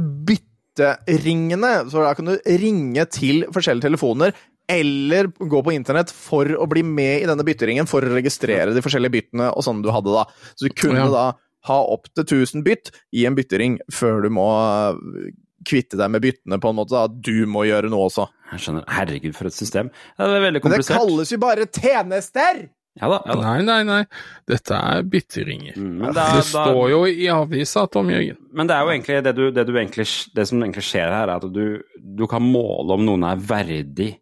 bytteringene. 0.79 1.89
Så 1.91 2.03
da 2.03 2.13
kan 2.17 2.25
du 2.31 2.37
ringe 2.59 3.05
til 3.11 3.43
forskjellige 3.53 3.87
telefoner, 3.89 4.33
eller 4.69 5.27
gå 5.41 5.61
på 5.65 5.73
internett 5.73 6.11
for 6.13 6.45
å 6.45 6.67
bli 6.69 6.83
med 6.85 7.23
i 7.23 7.29
denne 7.29 7.45
bytteringen, 7.45 7.87
for 7.89 8.05
å 8.05 8.13
registrere 8.13 8.73
de 8.75 8.83
forskjellige 8.85 9.15
byttene 9.17 9.49
og 9.55 9.65
sånn 9.65 9.81
du 9.85 9.89
hadde 9.93 10.13
da. 10.13 10.25
Så 10.55 10.67
du 10.67 10.75
kunne 10.77 11.05
Ja. 11.05 11.09
da 11.09 11.33
ha 11.67 11.79
opptil 11.91 12.23
1000 12.23 12.63
bytt 12.63 12.91
i 13.13 13.25
en 13.25 13.35
byttering 13.35 13.79
før 13.91 14.21
du 14.23 14.29
må 14.29 14.45
øh, 14.93 15.31
kvitte 15.67 15.97
deg 15.97 16.09
med 16.09 16.21
byttene 16.23 16.59
på 16.61 16.69
en 16.69 16.75
måte. 16.77 16.91
da. 16.95 17.07
Du 17.07 17.45
må 17.45 17.65
gjøre 17.67 17.89
noe 17.89 18.07
også. 18.07 18.29
Jeg 18.53 18.59
skjønner. 18.63 18.85
Herregud, 18.87 19.35
for 19.35 19.47
et 19.49 19.53
system. 19.53 19.89
Det 20.17 20.25
er 20.25 20.39
veldig 20.45 20.63
Men 20.63 20.71
det 20.77 20.85
kalles 20.87 21.29
jo 21.33 21.37
bare 21.41 21.65
tjenester! 21.67 22.69
Ja 22.99 23.07
da. 23.13 23.21
Ja 23.25 23.35
da. 23.39 23.41
Nei, 23.45 23.63
nei, 23.63 23.79
nei. 23.87 24.01
Dette 24.49 24.75
er 24.75 25.03
bytteringer. 25.07 25.77
Mm, 25.79 25.93
men 26.03 26.13
det 26.17 26.27
står 26.49 26.73
da- 26.75 26.89
jo 26.91 27.01
i 27.07 27.27
avisa, 27.31 27.87
Tom 27.91 28.09
Jørgen. 28.11 28.37
Men 28.53 28.67
det 28.67 28.75
er 28.75 28.83
jo 28.85 28.93
egentlig 28.93 29.19
det, 29.23 29.35
du, 29.37 29.43
det, 29.55 29.65
du 29.69 29.73
egentlig, 29.79 30.07
det 30.35 30.47
som 30.49 30.61
egentlig 30.63 30.83
skjer 30.89 31.09
her, 31.15 31.27
er 31.31 31.35
at 31.39 31.49
du, 31.55 31.65
du 31.99 32.25
kan 32.27 32.43
måle 32.43 32.97
om 32.99 33.05
noen 33.07 33.23
er 33.31 33.39
verdig 33.39 34.13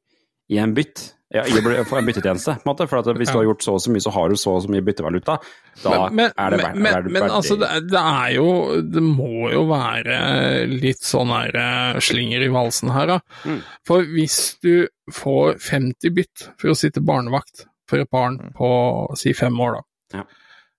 i 0.54 0.60
en 0.64 0.74
bytt. 0.78 1.14
Ja, 1.36 1.42
i 1.44 1.52
en 1.60 2.06
byttetjeneste, 2.08 2.54
på 2.62 2.64
en 2.64 2.70
måte. 2.70 2.86
For 2.88 3.02
at 3.02 3.18
hvis 3.20 3.28
du 3.34 3.36
har 3.36 3.44
gjort 3.50 3.66
så 3.66 3.74
og 3.76 3.82
så 3.84 3.92
mye, 3.92 4.00
så 4.00 4.14
har 4.16 4.30
du 4.32 4.38
så 4.40 4.54
og 4.56 4.62
så 4.64 4.70
mye 4.72 4.84
byttevaluta. 4.88 5.34
Da 5.84 5.90
Men, 6.08 6.16
men, 6.16 6.32
er 6.40 6.54
det 6.54 6.60
verdig. 6.62 6.82
men, 6.86 6.94
er 6.96 7.10
men 7.18 7.26
altså, 7.36 7.58
det, 7.60 7.68
er- 7.68 7.84
det 7.92 8.00
er 8.00 8.30
jo 8.38 8.46
Det 8.94 9.04
må 9.04 9.50
jo 9.52 9.66
være 9.68 10.22
litt 10.72 11.04
sånn 11.04 11.34
her 11.36 11.58
eh, 11.60 12.00
slinger 12.00 12.46
i 12.46 12.48
valsen 12.54 12.94
her, 12.96 13.12
da. 13.12 13.20
Mm. 13.44 13.60
For 13.90 14.08
hvis 14.08 14.38
du 14.64 14.88
får 15.12 15.60
50 15.68 16.16
bytt 16.16 16.48
for 16.56 16.72
å 16.72 16.78
sitte 16.80 17.04
barnevakt 17.04 17.66
for 17.90 18.04
et 18.04 18.12
barn 18.12 18.40
på 18.58 18.70
si 19.20 19.34
fem 19.38 19.60
år, 19.64 19.80
da. 19.80 20.20
Ja. 20.20 20.26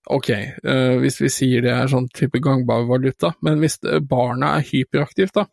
Ok, 0.08 0.30
uh, 0.64 0.96
hvis 1.02 1.18
vi 1.20 1.28
sier 1.32 1.64
det 1.64 1.74
er 1.74 1.90
sånn 1.90 2.08
type 2.16 2.40
gangbar 2.40 2.86
valuta, 2.88 3.34
men 3.44 3.60
hvis 3.60 3.80
barnet 4.08 4.48
er 4.48 4.68
hyperaktivt, 4.70 5.36
da. 5.36 5.48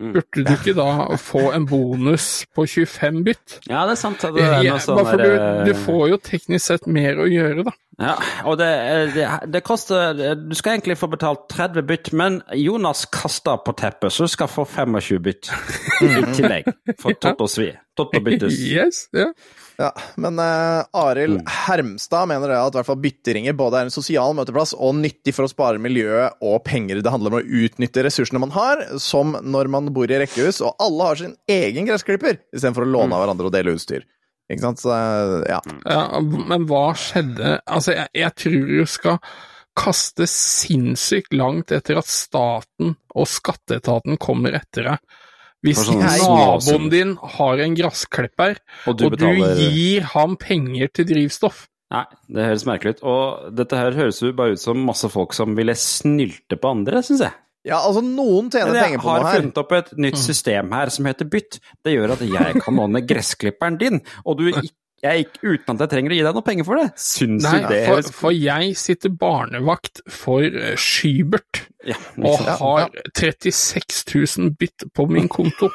Mm. 0.00 0.14
Burde 0.14 0.44
du 0.46 0.52
ikke 0.54 0.72
da 0.72 1.16
få 1.20 1.50
en 1.52 1.66
bonus 1.68 2.46
på 2.56 2.64
25 2.64 3.18
bytt? 3.24 3.58
Ja, 3.68 3.82
det 3.84 3.98
er 3.98 4.00
sant. 4.00 4.22
Det 4.22 4.40
er 4.40 4.62
Ja, 4.64 4.78
sånn 4.80 4.96
du, 5.20 5.34
du 5.68 5.74
får 5.76 6.06
jo 6.14 6.18
teknisk 6.24 6.70
sett 6.70 6.86
mer 6.88 7.20
å 7.20 7.26
gjøre, 7.28 7.66
da. 7.68 7.74
Ja, 8.00 8.14
og 8.48 8.56
det, 8.56 8.68
det, 9.12 9.26
det 9.52 9.60
koster 9.60 10.16
Du 10.40 10.54
skal 10.56 10.78
egentlig 10.78 10.96
få 10.96 11.10
betalt 11.12 11.42
30 11.52 11.84
bytt, 11.84 12.12
men 12.16 12.40
Jonas 12.56 13.04
kaster 13.12 13.60
på 13.60 13.74
teppet, 13.76 14.14
så 14.16 14.24
du 14.24 14.32
skal 14.32 14.48
få 14.48 14.64
25 14.64 15.20
bytt 15.26 15.52
i 16.06 16.12
tillegg. 16.32 16.72
For 16.96 17.20
tott 17.20 17.44
og 17.44 17.52
svi. 17.52 17.68
Tott 17.98 18.16
og 18.16 18.24
byttes. 18.24 18.56
Yes, 18.56 19.04
ja. 19.12 19.28
Ja, 19.80 19.90
men 20.20 20.36
uh, 20.36 20.84
Arild 20.92 21.40
Mm. 21.40 21.46
Hermstad 21.48 22.28
mener 22.28 22.50
det 22.50 22.58
at 22.58 22.74
hvert 22.76 22.88
fall 22.88 23.00
bytteringer 23.00 23.54
både 23.56 23.78
er 23.78 23.88
en 23.88 23.94
sosial 23.94 24.34
møteplass 24.36 24.74
og 24.76 24.96
nyttig 24.98 25.32
for 25.36 25.46
å 25.46 25.50
spare 25.52 25.80
miljøet 25.80 26.36
og 26.44 26.58
penger. 26.66 27.00
Det 27.00 27.12
handler 27.12 27.32
om 27.32 27.38
å 27.38 27.60
utnytte 27.64 28.04
ressursene 28.04 28.42
man 28.42 28.52
har, 28.52 28.82
som 29.00 29.32
når 29.40 29.70
man 29.72 29.88
bor 29.94 30.10
i 30.10 30.18
rekkehus, 30.20 30.60
og 30.66 30.74
alle 30.82 31.06
har 31.08 31.20
sin 31.22 31.36
egen 31.48 31.88
gressklipper, 31.88 32.42
istedenfor 32.52 32.84
å 32.84 32.90
låne 32.90 33.16
av 33.16 33.24
hverandre 33.24 33.48
og 33.48 33.54
dele 33.56 33.76
utstyr. 33.78 34.04
Ikke 34.50 34.66
sant? 34.66 34.82
Så, 34.82 34.90
ja. 35.48 35.60
Ja, 35.86 36.02
men 36.20 36.66
hva 36.66 36.90
skjedde 36.98 37.60
Altså, 37.70 37.94
jeg, 37.94 38.10
jeg 38.18 38.36
tror 38.42 38.70
du 38.74 38.90
skal 38.90 39.20
kaste 39.78 40.26
sinnssykt 40.28 41.32
langt 41.36 41.70
etter 41.72 42.00
at 42.00 42.10
staten 42.10 42.96
og 43.14 43.28
skatteetaten 43.30 44.18
kommer 44.20 44.58
etter 44.58 44.90
deg. 44.90 45.20
Hvis 45.66 45.82
naboen 45.92 46.88
din 46.92 47.16
har 47.36 47.60
en 47.60 47.74
gressklipper, 47.76 48.56
Og 48.88 48.96
du 48.96 49.04
og 49.06 49.12
du 49.12 49.16
betaler 49.18 49.58
gir 49.60 50.06
ham 50.14 50.38
penger 50.40 50.88
til 50.96 51.08
drivstoff 51.10 51.66
Nei, 51.90 52.04
det 52.30 52.44
høres 52.46 52.64
merkelig 52.68 52.96
ut. 52.96 53.00
Og 53.10 53.54
dette 53.58 53.78
her 53.78 53.96
høres 53.98 54.20
jo 54.22 54.30
bare 54.38 54.54
ut 54.54 54.62
som 54.62 54.78
masse 54.86 55.08
folk 55.10 55.34
som 55.34 55.56
ville 55.58 55.74
snylte 55.74 56.54
på 56.60 56.70
andre, 56.70 57.00
syns 57.02 57.24
jeg. 57.26 57.34
ja, 57.66 57.80
altså 57.80 58.00
noen 58.06 58.46
tjener 58.52 58.78
jeg 58.78 58.84
penger 58.86 59.02
på 59.02 59.08
har 59.10 59.24
noe 59.24 59.26
her. 59.32 59.40
funnet 59.40 59.58
opp 59.64 59.72
et 59.74 59.90
nytt 60.06 60.20
system 60.22 60.70
her 60.76 60.92
som 60.94 61.08
heter 61.10 61.26
bytt. 61.32 61.58
Det 61.82 61.96
gjør 61.96 62.14
at 62.14 62.22
jeg 62.22 62.62
kan 62.62 62.78
låne 62.78 63.02
gressklipperen 63.10 63.80
din, 63.82 63.98
og 64.24 64.38
du 64.38 64.46
ikke 64.52 64.70
jeg, 65.00 65.24
gikk 65.24 65.38
uten 65.40 65.76
at 65.76 65.84
jeg 65.84 65.92
trenger 65.94 66.12
å 66.12 66.16
gi 66.18 66.24
deg 66.26 66.36
noe 66.36 66.44
penger 66.44 66.66
for 66.68 66.80
det. 66.80 66.88
Syns 67.00 67.44
Nei, 67.46 67.56
du 67.62 67.68
det 67.72 67.80
for, 67.88 68.08
for 68.16 68.36
jeg 68.36 68.74
sitter 68.76 69.12
barnevakt 69.22 70.02
for 70.12 70.44
eh, 70.44 70.74
Skybert, 70.80 71.62
ja, 71.88 71.96
og 72.20 72.44
har 72.60 72.90
36 73.16 74.04
000 74.12 74.52
bytt 74.60 74.90
på 74.92 75.08
min 75.08 75.30
konto. 75.32 75.70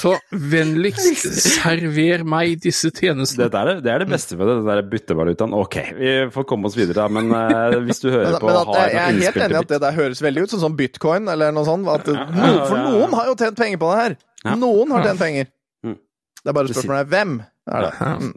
Så 0.00 0.14
vennligst 0.30 1.26
server 1.42 2.22
meg 2.24 2.62
disse 2.62 2.92
tjenestene. 2.94 3.48
Det, 3.48 3.50
der, 3.52 3.82
det 3.84 3.90
er 3.92 4.04
det 4.04 4.08
beste 4.12 4.38
med 4.38 4.46
det, 4.46 4.54
den 4.60 4.70
der 4.70 4.86
byttevalutaen. 4.92 5.56
Ok, 5.58 5.76
vi 5.98 6.14
får 6.32 6.46
komme 6.48 6.70
oss 6.70 6.78
videre, 6.78 7.02
da, 7.02 7.08
men 7.10 7.34
uh, 7.34 7.74
hvis 7.84 8.00
du 8.00 8.08
hører 8.08 8.38
på 8.38 8.48
men 8.48 8.60
at 8.62 8.70
har 8.70 8.86
jeg, 8.86 8.94
er 8.94 9.20
helt 9.26 9.44
enig 9.44 9.58
i 9.58 9.60
at 9.64 9.72
det 9.74 9.80
der 9.82 9.98
høres 9.98 10.22
veldig 10.24 10.46
ut 10.46 10.54
som 10.54 10.62
sånn 10.62 10.78
bitcoin 10.78 11.26
eller 11.28 11.52
noe 11.56 11.66
sånt. 11.66 11.90
At 11.90 12.06
for 12.06 12.78
noen 12.78 13.18
har 13.18 13.32
jo 13.32 13.36
tjent 13.42 13.58
penger 13.58 13.82
på 13.82 13.90
det 13.90 14.02
her. 14.04 14.20
Noen 14.62 14.94
har 14.94 15.10
tjent 15.10 15.24
penger. 15.26 15.50
Mm. 15.84 15.98
Det 16.40 16.54
er 16.54 16.60
bare 16.62 16.72
spørsmålet 16.72 17.02
er 17.02 17.10
hvem 17.16 17.40
er 17.66 17.80
det. 17.80 17.92
Mm. 18.20 18.32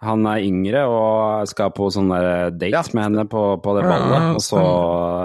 han 0.00 0.26
er 0.30 0.44
yngre 0.46 0.84
og 0.86 1.48
skal 1.50 1.72
på 1.74 1.88
sånn 1.90 2.12
date 2.12 2.70
Ja. 2.70 2.82
med 2.94 3.02
henne 3.08 3.24
på, 3.30 3.42
på 3.62 3.74
det 3.78 3.82
ballet, 3.88 4.36
og 4.36 4.42
så 4.44 4.60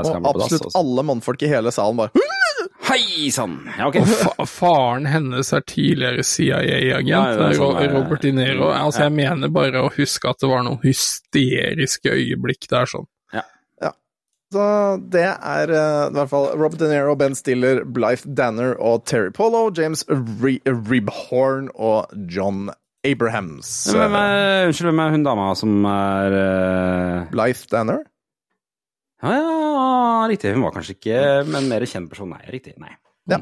skal 0.06 0.16
han 0.18 0.24
på 0.26 0.34
dass. 0.34 0.46
absolutt 0.48 0.62
og 0.62 0.68
absolutt 0.72 0.80
alle 0.82 1.04
mannfolk 1.12 1.44
i 1.46 1.52
hele 1.52 1.74
salen 1.76 2.00
bare 2.02 2.30
Hei 2.84 3.30
sann! 3.32 3.62
Ja, 3.78 3.88
okay. 3.88 4.02
Og 4.04 4.10
fa 4.12 4.46
faren 4.50 5.06
hennes 5.08 5.54
er 5.56 5.64
tidligere 5.66 6.22
CIA-agent, 6.28 7.08
Ja, 7.08 7.48
sånn, 7.56 7.80
Robert 7.94 8.22
De 8.26 8.34
Niro. 8.36 8.68
Altså, 8.76 9.06
jeg 9.08 9.14
mener 9.16 9.50
bare 9.56 9.86
å 9.86 9.92
huske 9.96 10.30
at 10.30 10.42
det 10.44 10.50
var 10.52 10.66
noen 10.68 10.82
hysteriske 10.84 12.12
øyeblikk 12.12 12.68
der 12.70 12.90
sånn. 12.90 13.08
Så 14.54 14.66
det 15.10 15.24
er 15.26 15.72
uh, 15.74 16.12
i 16.12 16.14
hvert 16.14 16.30
fall 16.30 16.52
Robert 16.60 16.78
De 16.84 16.86
Niro, 16.92 17.16
Ben 17.18 17.34
Stiller, 17.34 17.80
Blythe 17.90 18.36
Danner 18.38 18.76
og 18.78 19.08
Terry 19.10 19.32
Polo, 19.34 19.64
James 19.74 20.04
Re 20.12 20.60
Ribhorn 20.70 21.72
og 21.74 22.12
John 22.30 22.68
Abrahams. 23.04 23.70
Hvem 23.91 24.16
er, 24.16 24.68
unnskyld, 24.70 24.89
hvem 24.89 25.04
er 25.04 25.14
hun 25.18 25.26
dama 25.28 25.51
som 25.60 25.86
er 25.91 26.36
uh... 26.39 27.34
Life 27.36 27.68
Danner? 27.72 28.04
Ja, 29.24 29.38
ja, 29.39 30.28
riktig. 30.32 30.51
Hun 30.56 30.66
var 30.66 30.76
kanskje 30.76 30.97
ikke 30.97 31.20
men 31.47 31.70
mer 31.72 31.86
kjent 31.88 32.12
person. 32.12 32.32
Nei, 32.34 32.43
riktig. 32.51 32.76
Nei. 32.82 32.91
Ja. 33.32 33.39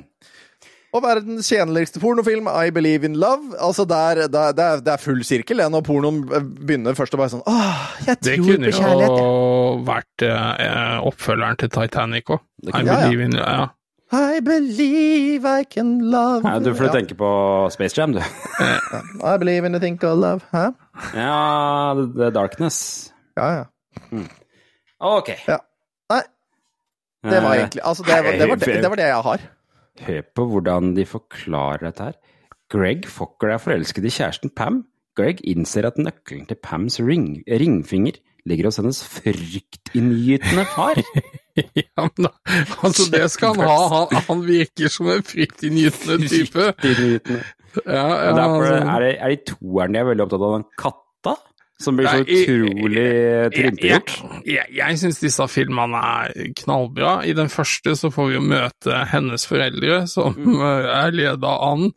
Og 0.91 1.05
verdens 1.05 1.47
tjenligste 1.47 2.01
pornofilm, 2.03 2.49
I 2.51 2.71
Believe 2.75 3.07
in 3.07 3.15
Love. 3.21 3.53
Altså 3.63 3.85
der, 3.87 4.25
der, 4.27 4.51
det, 4.57 4.65
er, 4.65 4.81
det 4.83 4.91
er 4.91 5.01
full 5.01 5.21
sirkel 5.23 5.63
ja, 5.63 5.69
når 5.71 5.85
pornoen 5.87 6.19
begynner 6.27 6.97
først 6.97 7.15
å 7.15 7.21
bare 7.21 7.31
sånn 7.31 7.45
Åh, 7.47 7.85
jeg 8.09 8.19
tror 8.19 8.41
på 8.43 8.49
kjærlighet. 8.51 8.65
Det 8.67 8.73
kunne 8.81 9.21
jo 9.21 9.85
vært 9.87 10.25
eh, 10.27 10.97
oppfølgeren 11.07 11.61
til 11.63 11.71
Titanic 11.77 12.33
òg. 12.35 12.43
I 12.67 12.73
Ja, 12.73 12.81
ja. 12.83 12.97
believe 13.05 13.29
in 13.29 13.37
ja. 13.39 13.69
I 14.11 14.39
believe 14.43 15.45
I 15.47 15.63
can 15.63 15.99
love 16.11 16.43
Nei, 16.43 16.59
du 16.59 16.73
får 16.75 16.85
Ja. 16.89 16.91
tenke 16.97 17.15
på 17.15 17.27
Space 17.71 17.95
Jam, 17.97 18.11
du. 18.13 18.19
I 18.19 19.37
believe 19.39 19.65
in 19.65 19.71
the 19.71 19.79
thing 19.79 19.97
called 19.97 20.19
love. 20.19 20.41
Hæ? 20.51 20.65
Ja, 21.15 21.93
The 22.17 22.29
Darkness. 22.35 23.13
Ja, 23.37 23.47
ja. 23.55 23.63
Ok. 24.99 25.29
Nei, 25.47 26.21
det 27.23 27.39
var 27.43 27.53
Eh, 27.55 27.59
egentlig 27.61 27.81
Altså, 27.85 28.03
det 28.03 28.13
var 28.25 28.31
det, 28.31 28.49
var 28.49 28.55
det, 28.55 28.81
det, 28.81 28.89
var 28.89 28.95
det 28.95 29.07
jeg 29.07 29.23
har. 29.23 29.39
Hør 30.01 30.21
på 30.35 30.45
hvordan 30.51 30.95
de 30.95 31.05
forklarer 31.05 31.77
dette 31.87 32.03
her. 32.03 32.13
Greg 32.71 33.05
Fokker 33.07 33.51
er 33.53 33.57
forelsket 33.59 34.05
i 34.05 34.09
kjæresten 34.09 34.49
Pam. 34.55 34.83
Greg 35.15 35.41
innser 35.43 35.85
at 35.87 35.97
nøkkelen 35.99 36.47
til 36.47 36.55
Pams 36.63 36.99
ring, 36.99 37.43
ringfinger 37.47 38.19
ligger 38.49 38.69
hos 38.69 38.79
hennes 38.81 39.01
fryktinngytende 39.05 40.65
far. 40.73 41.01
ja 41.81 42.07
men 42.07 42.27
da, 42.27 42.31
altså, 42.81 43.07
det 43.13 43.27
skal 43.33 43.55
han 43.55 43.67
ha. 43.67 43.77
Han, 43.95 44.23
han 44.29 44.43
virker 44.47 44.91
som 44.93 45.09
en 45.13 45.23
fryktinngytende 45.25 46.27
type. 46.31 46.71
Fryktinngytende. 46.81 47.43
Ja, 47.85 48.03
ja, 48.03 48.31
Derfor 48.35 48.65
altså. 48.67 48.89
er 48.95 48.99
det, 49.05 49.13
er 49.21 49.31
det 49.31 49.45
toeren 49.53 49.93
de 49.95 50.01
er 50.01 50.09
veldig 50.11 50.25
opptatt 50.25 50.43
av 50.43 50.57
den 50.57 50.65
katta, 50.81 51.35
som 51.81 51.95
blir 51.97 52.09
så 52.11 52.25
utrolig 52.25 53.05
tilintetgjort. 53.55 54.11
Jeg, 54.43 54.57
jeg, 54.57 54.65
jeg 54.77 54.97
syns 55.01 55.21
disse 55.23 55.47
filmene 55.49 56.01
er 56.25 56.51
knallbra. 56.59 57.13
I 57.25 57.33
den 57.37 57.47
første 57.49 57.95
så 57.97 58.11
får 58.13 58.27
vi 58.27 58.35
jo 58.35 58.43
møte 58.51 58.99
hennes 59.13 59.47
foreldre, 59.49 60.01
som 60.11 60.35
Mm. 60.35 60.59
er 61.01 61.15
leda 61.15 61.53
an 61.71 61.87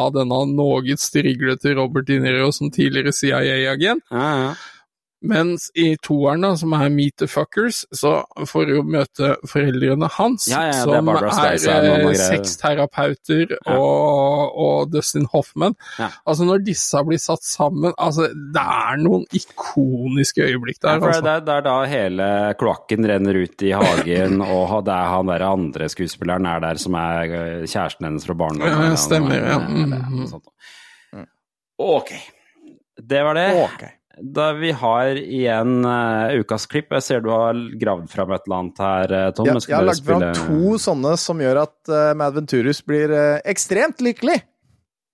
av 0.00 0.10
denne 0.16 0.40
noe 0.54 0.96
striglete 0.98 1.76
Robert 1.76 2.08
De 2.08 2.18
Niro 2.24 2.48
som 2.56 2.72
tidligere 2.72 3.12
CIA-agent. 3.14 4.02
Ja, 4.10 4.26
ja. 4.46 4.50
Mens 5.20 5.64
i 5.74 5.96
toeren, 5.98 6.40
da, 6.44 6.52
som 6.54 6.72
er 6.78 6.88
Meet 6.94 7.16
the 7.18 7.26
Fuckers, 7.26 7.80
så 7.90 8.20
får 8.46 8.66
du 8.68 8.74
jo 8.76 8.82
møte 8.86 9.32
foreldrene 9.50 10.06
hans, 10.14 10.44
Ja, 10.46 10.60
ja, 10.62 10.68
er 10.68 10.72
som 10.84 11.08
er, 11.08 11.24
eh, 11.26 12.04
greier. 12.04 12.14
sexterapeuter 12.14 13.56
Ja. 13.66 13.74
og, 13.74 14.54
og 14.54 14.92
Dustin 14.92 15.26
Hoffman. 15.32 15.74
Ja. 15.98 16.08
Altså, 16.24 16.44
når 16.46 16.62
disse 16.64 17.02
blir 17.04 17.18
satt 17.18 17.42
sammen 17.42 17.92
altså, 17.98 18.28
Det 18.30 18.62
er 18.62 18.96
noen 19.02 19.26
ikoniske 19.34 20.38
øyeblikk 20.46 20.78
Ja, 20.84 20.92
der, 20.94 21.00
for 21.00 21.08
altså. 21.08 21.22
det, 21.26 21.34
er- 21.34 21.40
det 21.40 21.54
er 21.56 21.66
da 21.66 21.76
hele 21.90 22.54
kloakken 22.62 23.04
renner 23.10 23.42
ut 23.42 23.62
i 23.66 23.70
hagen, 23.74 24.40
og 24.54 24.84
det 24.86 24.94
er 24.94 25.10
han 25.16 25.26
der 25.26 25.42
andre 25.50 25.88
skuespilleren 25.90 26.46
er 26.46 26.60
der 26.60 26.74
som 26.78 26.94
er 26.94 27.22
eh, 27.26 27.66
kjæresten 27.66 28.06
hennes 28.06 28.24
fra 28.24 28.34
barndommen. 28.38 28.90
Ja, 28.92 28.94
stemmer, 28.96 29.34
ja. 29.34 29.58
Er 29.58 29.68
Mm. 29.68 29.92
-hmm. 29.92 31.26
Ok. 31.78 32.10
Det 33.02 33.22
var 33.24 33.34
det. 33.34 33.64
Ok. 33.64 33.82
Da 34.20 34.52
vi 34.52 34.72
har 34.74 35.16
igjen 35.20 35.84
uh, 35.86 36.34
ukas 36.40 36.66
klipp. 36.66 36.90
Jeg 36.96 37.04
ser 37.06 37.20
du 37.22 37.30
har 37.30 37.54
gravd 37.78 38.10
fram 38.10 38.32
et 38.34 38.42
eller 38.46 38.58
annet 38.58 38.82
her, 38.82 39.14
eh, 39.14 39.30
Tom. 39.36 39.46
Ja, 39.46 39.54
Jeg 39.62 39.76
har 39.76 39.86
lagt 39.86 40.04
fram 40.06 40.24
to 40.34 40.78
sånne 40.82 41.14
som 41.20 41.38
gjør 41.42 41.62
at 41.62 41.92
uh, 41.92 42.14
Mad 42.18 42.34
Venturus 42.34 42.82
blir 42.86 43.14
uh, 43.14 43.38
ekstremt 43.46 44.02
lykkelig. 44.02 44.40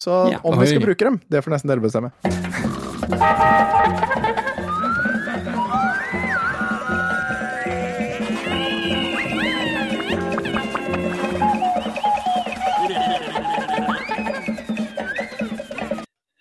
Så 0.04 0.32
Ja. 0.32 0.40
om 0.44 0.58
vi 0.60 0.66
skal 0.72 0.82
bruke 0.84 1.04
dem, 1.04 1.20
det 1.30 1.44
får 1.44 1.54
nesten 1.54 1.70
dere 1.70 1.84
bestemme. 1.84 2.12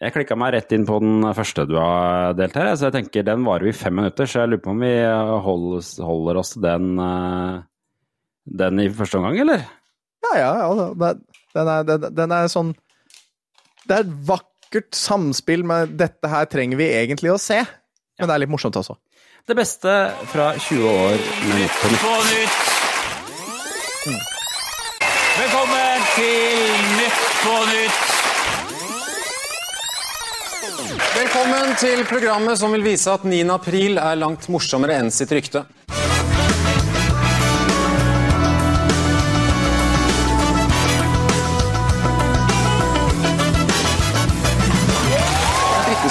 Jeg 0.04 0.12
klikka 0.12 0.36
meg 0.36 0.52
rett 0.52 0.74
inn 0.76 0.84
på 0.84 0.98
den 1.00 1.24
første 1.36 1.64
du 1.70 1.78
har 1.80 2.34
delt 2.36 2.58
her, 2.60 2.74
så 2.76 2.90
jeg 2.90 2.96
tenker 2.98 3.24
den 3.24 3.46
varer 3.48 3.70
vi 3.70 3.72
i 3.72 3.78
fem 3.78 3.96
minutter. 3.96 4.28
Så 4.28 4.42
jeg 4.42 4.52
lurer 4.52 4.64
på 4.66 4.74
om 4.74 4.82
vi 4.84 4.92
holder, 5.46 5.86
holder 6.04 6.40
oss 6.42 6.52
til 6.56 6.66
den, 6.66 6.90
eh, 7.00 7.62
den 8.64 8.82
i 8.84 8.90
første 8.92 9.22
omgang, 9.22 9.38
eller? 9.46 9.64
Ja, 10.26 10.34
ja, 10.42 10.50
ja. 10.60 11.14
Den 11.54 11.68
er, 11.72 11.86
den, 11.88 12.08
den 12.16 12.32
er 12.34 12.48
sånn 12.52 12.72
Det 13.84 13.96
er 13.96 14.04
et 14.06 14.14
vakkert 14.28 14.96
samspill 14.96 15.64
med 15.68 15.98
'dette 16.00 16.28
her 16.32 16.46
trenger 16.52 16.80
vi 16.80 16.88
egentlig 16.96 17.32
å 17.32 17.40
se', 17.40 17.60
men 18.20 18.28
det 18.28 18.34
er 18.36 18.44
litt 18.44 18.52
morsomt 18.52 18.80
også. 18.80 18.96
Det 19.48 19.56
beste 19.60 19.92
fra 20.32 20.54
20 20.56 20.88
år 20.88 21.18
med 21.48 21.56
Nytt 21.60 21.76
på 21.82 21.88
Nytt. 21.92 22.02
på 22.04 22.14
nytt. 22.32 22.60
Velkommen 25.38 26.08
til 26.16 26.76
Nytt 27.00 27.24
på 27.44 27.56
nytt. 27.76 28.13
Velkommen 30.64 31.74
til 31.76 32.06
programmet 32.08 32.56
som 32.56 32.72
vil 32.72 32.86
vise 32.86 33.12
at 33.12 33.26
9. 33.28 33.42
april 33.52 33.98
er 34.00 34.16
langt 34.16 34.46
morsommere 34.48 34.96
enn 34.96 35.10
sitt 35.12 35.34
rykte. 35.36 35.66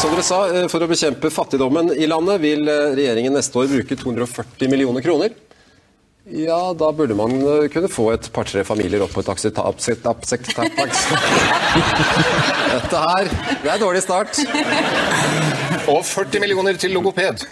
Som 0.02 0.12
dere 0.12 0.24
sa, 0.26 0.42
eh, 0.50 0.68
For 0.68 0.84
å 0.84 0.90
bekjempe 0.90 1.30
fattigdommen 1.32 1.94
i 1.96 2.06
landet 2.10 2.40
vil 2.44 2.68
eh, 2.68 2.92
regjeringen 2.98 3.32
neste 3.32 3.56
år 3.56 3.72
bruke 3.72 3.96
240 3.96 4.68
millioner 4.68 5.00
kroner. 5.00 5.32
Ja, 6.32 6.74
da 6.78 6.92
burde 6.92 7.14
man 7.14 7.32
eh, 7.44 7.68
kunne 7.68 7.88
få 7.92 8.06
et 8.14 8.30
par-tre 8.32 8.62
familier 8.64 9.02
opp 9.04 9.12
på 9.12 9.20
et 9.20 9.28
akseptabelt 9.28 9.82
Dette 12.72 13.02
her, 13.02 13.28
det 13.60 13.68
er 13.74 13.82
dårlig 13.82 14.00
start. 14.00 14.40
Og 15.92 16.00
40 16.08 16.40
millioner 16.40 16.80
til 16.80 16.94
logoped. 16.96 17.44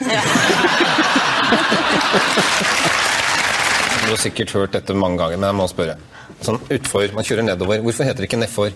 Du 4.01 4.09
har 4.09 4.21
sikkert 4.25 4.57
hørt 4.57 4.73
dette 4.73 4.97
mange 4.97 5.21
ganger, 5.21 5.37
men 5.37 5.51
jeg 5.51 5.59
må 5.61 5.69
spørre. 5.69 6.01
Sånn 6.41 6.57
utfor, 6.73 7.05
man 7.13 7.27
kjører 7.29 7.51
nedover. 7.53 7.85
Hvorfor 7.85 8.09
heter 8.09 8.25
det 8.25 8.31
ikke 8.31 8.41
nedfor? 8.41 8.73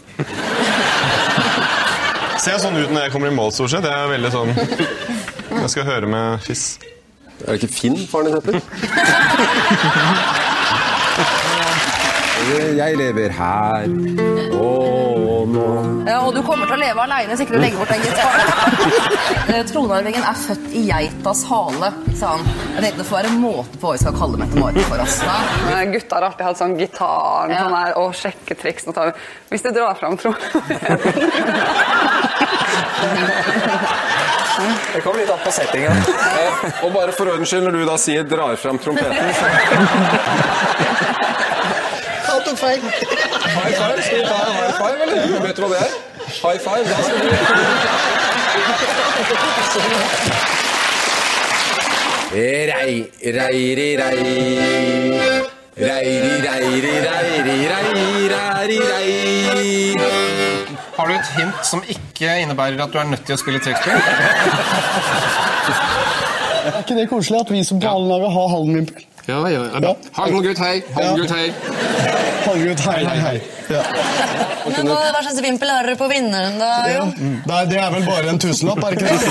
Ser 2.45 2.61
sånn 2.61 2.77
ut 2.77 2.93
når 2.93 3.07
jeg 3.07 3.15
kommer 3.17 3.33
i 3.33 3.39
mål, 3.41 3.57
stort 3.57 3.73
sett. 3.73 3.89
Jeg 3.89 4.05
er 4.05 4.13
veldig 4.19 4.35
sånn 4.37 4.53
Jeg 5.65 5.71
skal 5.73 5.89
høre 5.89 6.13
med 6.13 6.45
fiss. 6.45 6.75
Er 7.43 7.47
det 7.53 7.63
ikke 7.63 7.75
Finn 7.75 7.97
faren 8.11 8.27
din 8.27 8.35
heter? 8.39 8.61
Jeg 12.77 12.97
lever 12.99 13.33
her 13.33 13.85
og 14.55 15.49
nå. 15.49 15.65
Ja, 16.07 16.19
og 16.27 16.35
du 16.37 16.41
kommer 16.45 16.69
til 16.69 16.77
å 16.77 16.81
leve 16.83 17.01
aleine 17.05 17.31
hvis 17.33 17.43
ikke 17.45 17.55
du 17.57 17.61
legger 17.63 17.79
bort 17.81 17.93
den 17.95 18.03
gitaren. 18.05 18.41
Eh, 19.55 19.63
Tronarvingen 19.69 20.25
er 20.25 20.37
født 20.39 20.67
i 20.77 20.83
geitas 20.89 21.45
hale, 21.49 21.91
sa 22.19 22.27
han. 22.35 22.43
Jeg 22.75 22.81
tenkte 22.85 23.01
det 23.03 23.07
får 23.09 23.19
være 23.19 23.33
måte 23.41 23.75
på 23.81 23.85
hva 23.89 23.95
vi 23.97 24.03
skal 24.05 24.19
kalle 24.19 24.41
Mette-Marit 24.41 24.87
for 24.91 24.99
oss. 25.05 25.17
Gutta 25.95 26.19
har 26.19 26.29
alltid 26.31 26.47
hatt 26.49 26.61
sånn 26.61 26.77
gitar 26.81 27.55
sånn 27.55 27.77
her, 27.79 27.91
og 28.03 28.09
sjekketriks. 28.19 28.85
Hvis 29.53 29.65
du 29.65 29.71
drar 29.77 29.95
fram 30.01 30.15
trommelen 30.21 30.45
Det 34.95 35.01
kommer 35.03 35.19
litt 35.21 35.31
an 35.35 35.39
på 35.45 35.51
settingen. 35.55 35.93
Og 36.85 36.93
bare 36.95 37.13
for 37.17 37.27
ordens 37.33 37.49
skyld, 37.51 37.65
når 37.67 37.73
du 37.79 37.85
da 37.89 37.97
sier 37.99 38.23
'drar 38.23 38.57
fram 38.61 38.79
trompeten' 38.79 39.35
så... 39.35 39.47
Han 42.29 42.41
tok 42.47 42.59
feil. 42.59 42.81
High 42.81 43.75
five? 43.79 44.03
Skal 44.03 44.17
vi 44.19 44.25
ta 44.29 44.39
en 44.47 44.55
high 44.59 44.75
five, 44.79 44.99
eller? 45.03 45.17
Vet 45.47 45.57
du 45.57 45.63
hva 45.63 45.71
det 45.75 45.81
er? 45.87 45.91
High 46.43 46.61
five? 46.67 46.85
Da 46.91 46.97
skal 47.03 47.17
du... 47.21 47.27
Rei, 52.35 52.95
reiri, 53.39 53.89
rei. 53.97 54.19
Reiri, 55.77 56.39
reiri, 56.47 56.93
reiri, 57.07 57.57
rei, 57.73 57.91
reiri, 58.31 58.79
rei. 58.79 60.34
Har 60.97 61.09
du 61.09 61.15
et 61.15 61.31
hint 61.39 61.67
som 61.67 61.83
ikke 61.91 62.37
innebærer 62.45 62.79
at 62.85 62.93
du 62.93 62.99
er 63.01 63.09
nødt 63.11 63.25
til 63.27 63.35
å 63.35 63.39
spille 63.41 63.59
trekkspill? 63.65 63.99
Er 66.65 66.79
ikke 66.85 66.97
det 67.01 67.09
koselig 67.11 67.41
at 67.41 67.51
vi 67.51 67.65
som 67.67 67.81
på 67.83 67.89
Hallenlaget 67.91 68.31
har 68.37 68.47
hallenvimpel? 68.53 69.03
Ja, 69.25 69.39
ja. 69.49 69.63
ja. 69.81 69.95
Hallengutt, 70.19 70.59
hei. 70.61 70.83
Hallengutt, 70.93 71.31
hei. 71.33 71.47
Hallengutt, 72.45 72.81
hei, 72.85 73.05
hei, 73.09 73.19
hei. 73.25 73.39
Ja. 73.73 73.81
Men 74.69 74.91
hva, 74.91 74.99
hva 75.15 75.23
slags 75.25 75.41
vimpel 75.45 75.69
har 75.73 75.89
dere 75.89 75.97
på 75.97 76.09
vinneren, 76.13 76.59
da? 76.61 76.71
Ja. 76.93 77.05
Nei, 77.49 77.63
det 77.71 77.79
er 77.81 77.89
vel 77.95 78.05
bare 78.05 78.29
en 78.35 78.41
tusenlapp, 78.45 78.85
er 78.85 78.91
det 78.93 78.99
ikke 79.01 79.17
det? 79.25 79.29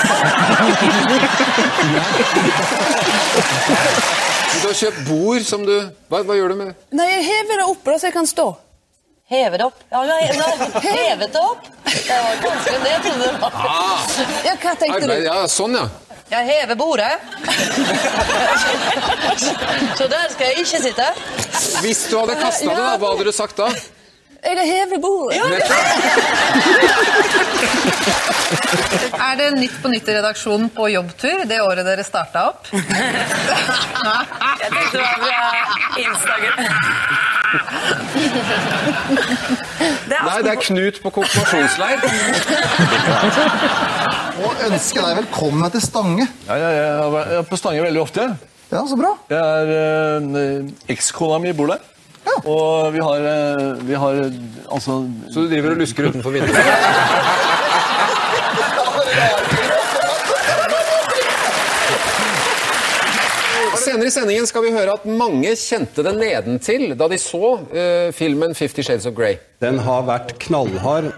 Du 4.63 4.69
har 4.69 4.77
kjøpt 4.79 4.99
bord 5.09 5.41
som 5.43 5.63
du 5.67 5.73
Hva, 6.07 6.21
hva 6.23 6.35
gjør 6.37 6.53
du 6.53 6.55
med 6.59 6.69
det? 6.69 6.75
Nei, 6.95 7.07
jeg 7.09 7.23
hever 7.27 7.59
det 7.59 7.65
opp, 7.67 7.81
da, 7.83 7.97
så 7.99 8.07
jeg 8.07 8.15
kan 8.15 8.27
stå. 8.29 8.45
Heve 9.29 9.57
det 9.57 9.65
opp? 9.65 9.79
Ja, 9.89 10.01
jeg, 10.03 10.35
jeg, 10.35 10.95
hevet 10.97 11.31
det 11.33 11.39
opp? 11.41 11.67
Det 11.87 12.17
var 12.25 12.41
ganske 12.43 12.71
det 12.83 12.89
jeg 12.91 13.01
trodde 13.05 13.23
det 13.23 13.39
var. 13.39 13.51
Ja, 14.43 14.55
hva 14.59 14.73
tenkte 14.75 14.97
Arbeid, 14.97 15.21
du? 15.23 15.27
ja, 15.29 15.37
sånn, 15.49 15.77
ja. 15.79 15.85
Jeg 16.33 16.43
hever 16.49 16.75
bordet. 16.79 17.13
Så 19.99 20.07
der 20.11 20.27
skal 20.33 20.45
jeg 20.49 20.55
ikke 20.63 20.79
sitte. 20.87 21.07
Hvis 21.85 22.01
du 22.09 22.15
hadde 22.19 22.35
kasta 22.41 22.69
det, 22.71 22.77
da, 22.79 22.95
hva 22.99 23.07
hadde 23.13 23.25
du 23.27 23.33
sagt 23.35 23.57
da? 23.59 23.67
Jeg 24.43 24.57
har 24.59 24.67
hevet 24.67 24.99
bordet. 25.03 25.39
Er 29.23 29.35
det 29.39 29.45
Nytt 29.55 29.75
på 29.81 29.87
Nytt 29.91 30.07
i 30.09 30.13
redaksjonen 30.17 30.67
på 30.73 30.87
jobbtur 30.91 31.45
det 31.47 31.61
året 31.63 31.85
dere 31.87 32.03
starta 32.03 32.47
opp? 32.49 32.67
Jeg 32.73 34.69
tenkte 34.73 34.97
det 34.97 35.03
var 35.05 35.17
fra 35.23 35.39
Instagram. 36.03 36.59
Nei, 40.13 40.39
det 40.45 40.51
er 40.53 40.59
Knut 40.61 40.99
på 41.03 41.11
konfirmasjonsleir. 41.17 41.97
Og 44.43 44.63
ønske 44.67 44.99
deg 45.03 45.17
velkommen 45.21 45.73
til 45.75 45.83
Stange. 45.83 46.27
Ja, 46.47 46.57
jeg, 46.57 46.71
jeg 46.79 47.39
er 47.39 47.47
på 47.49 47.59
Stange 47.59 47.85
veldig 47.85 48.01
ofte. 48.03 48.27
Ja, 48.73 48.81
så 48.89 48.97
bra. 48.97 49.13
Jeg 49.29 49.39
er, 49.39 49.73
eh, 50.39 50.93
Ekskona 50.95 51.37
mi 51.43 51.53
bor 51.57 51.69
der. 51.73 51.81
Og 52.47 52.93
vi 52.95 53.01
har, 53.03 53.25
eh, 53.29 53.83
vi 53.83 53.93
har 53.99 54.13
altså 54.71 55.03
Så 55.31 55.43
du 55.43 55.49
driver 55.51 55.75
og 55.75 55.77
lusker 55.83 56.07
utenfor 56.09 56.31
vinduet? 56.31 56.55
Senere 63.83 64.07
i 64.07 64.13
sendingen 64.13 64.47
skal 64.47 64.63
vi 64.65 64.71
høre 64.75 64.95
at 64.97 65.05
mange 65.07 65.51
kjente 65.59 66.03
det 66.05 66.13
nedentil 66.17 66.93
da 66.99 67.07
de 67.11 67.19
så 67.21 67.55
uh, 67.59 68.09
filmen 68.15 68.55
Fifty 68.55 68.81
Shades 68.85 69.07
of 69.09 69.15
Grey. 69.17 69.37
Den 69.63 69.79
har 69.83 70.05
vært 70.07 70.35
knallhard. 70.43 71.11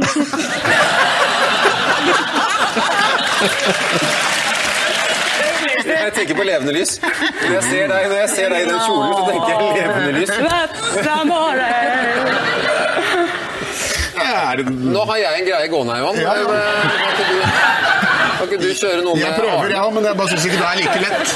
Jeg 5.85 6.13
tenker 6.15 6.35
på 6.37 6.43
levende 6.45 6.73
lys. 6.73 6.97
Når 7.01 7.53
jeg 7.53 7.63
ser 7.69 7.87
deg, 7.91 8.07
når 8.09 8.17
jeg 8.23 8.29
ser 8.33 8.49
deg 8.53 8.59
i 8.63 8.69
den 8.69 8.79
kjolen, 8.85 9.11
så 9.13 9.23
tenker 9.29 9.49
jeg 9.53 9.57
levende 9.79 10.11
lys. 10.19 10.31
Nå 14.95 15.01
har 15.09 15.17
jeg 15.19 15.41
en 15.41 15.47
greie 15.49 15.67
gående, 15.69 15.97
Johan. 15.99 16.15
Ja, 16.21 16.33
ja. 16.39 16.43
Kan 16.95 17.09
ikke 17.11 17.25
du, 17.29 17.37
kan 18.37 18.45
ikke 18.47 18.61
du 18.61 18.69
kjøre 18.79 19.01
noe 19.03 19.15
med 19.15 19.23
Jeg 19.25 19.33
prøver, 19.39 19.57
Arne? 19.59 19.75
ja, 19.75 19.83
men 19.97 20.07
jeg 20.09 20.17
bare 20.21 20.29
syns 20.31 20.45
ikke 20.47 20.59
det 20.61 20.67
er 20.69 20.75
like 20.81 20.99
lett. 21.03 21.27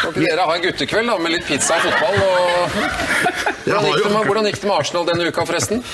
Kan 0.00 0.14
ikke 0.14 0.24
dere 0.24 0.46
ha 0.48 0.54
en 0.56 0.62
guttekveld 0.64 1.10
da, 1.12 1.16
med 1.20 1.34
litt 1.34 1.44
pizza 1.48 1.76
og 1.76 1.82
fotball? 1.84 2.16
Og... 2.24 2.30
Hvordan, 3.66 3.84
gikk 3.90 4.00
det 4.06 4.12
med, 4.14 4.24
hvordan 4.30 4.48
gikk 4.48 4.60
det 4.62 4.68
med 4.70 4.76
Arsenal 4.78 5.04
denne 5.10 5.28
uka, 5.28 5.44
forresten? 5.48 5.84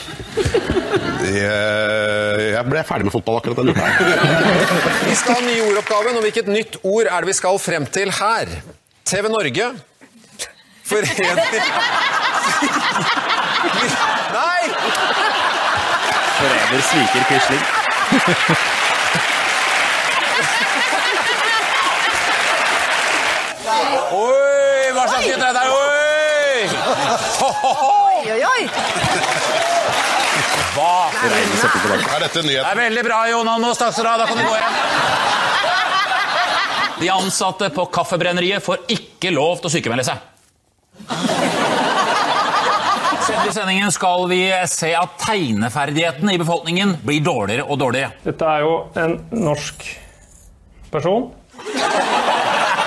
Jeg 1.27 2.63
ble 2.71 2.85
ferdig 2.87 3.09
med 3.09 3.15
fotball 3.17 3.41
akkurat 3.41 3.59
denne 3.59 3.75
uka. 3.75 3.85
Vi 5.09 5.17
skal 5.19 5.41
ha 5.41 5.43
nyordoppgaven, 5.43 5.51
ny 5.51 5.59
ordoppgaven, 5.73 6.21
og 6.21 6.27
hvilket 6.29 6.51
nytt 6.53 6.79
ord 6.87 7.11
er 7.11 7.27
det 7.27 7.33
vi 7.33 7.37
skal 7.41 7.59
frem 7.63 7.89
til 7.99 8.15
her? 8.21 8.57
TV 9.07 9.29
Norge 9.31 9.71
forener 10.87 11.37
Nei! 14.37 14.63
Forever 16.39 16.81
sviker 16.91 17.23
Quisling. 17.31 18.83
Oi, 24.17 24.93
hva 24.97 25.05
slags 25.11 25.27
nytt 25.27 25.37
er 25.37 25.53
dette? 25.53 25.65
Oi! 25.77 26.61
Oi, 27.47 28.21
oi, 28.33 28.41
oi. 28.49 28.63
Hva? 30.77 30.93
Er 31.17 32.21
dette 32.25 32.41
Det 32.41 32.47
nyhet? 32.47 32.65
er 32.71 32.77
veldig 32.81 33.05
bra, 33.07 33.19
Jonan. 33.31 33.61
Nå 33.65 33.71
du 33.75 34.03
da, 34.05 34.17
da 34.21 34.27
kan 34.29 34.37
du 34.41 34.45
gå 34.45 34.55
hjem. 34.57 34.75
De 37.01 37.11
ansatte 37.13 37.69
på 37.77 37.85
Kaffebrenneriet 37.93 38.65
får 38.65 38.87
ikke 38.93 39.31
lov 39.37 39.59
til 39.61 39.69
å 39.69 39.73
sykemelde 39.75 40.05
seg. 40.09 40.17
Senere 43.27 43.51
i 43.51 43.53
sendingen 43.53 43.93
skal 43.93 44.25
vi 44.31 44.41
se 44.71 44.93
at 44.97 45.17
tegneferdigheten 45.21 46.31
i 46.33 46.39
befolkningen 46.41 46.97
blir 47.05 47.21
dårligere 47.27 47.67
og 47.67 47.81
dårligere. 47.83 48.13
Dette 48.25 48.45
er 48.49 48.65
jo 48.65 48.73
en 49.03 49.19
norsk 49.45 49.85
person. 50.95 51.29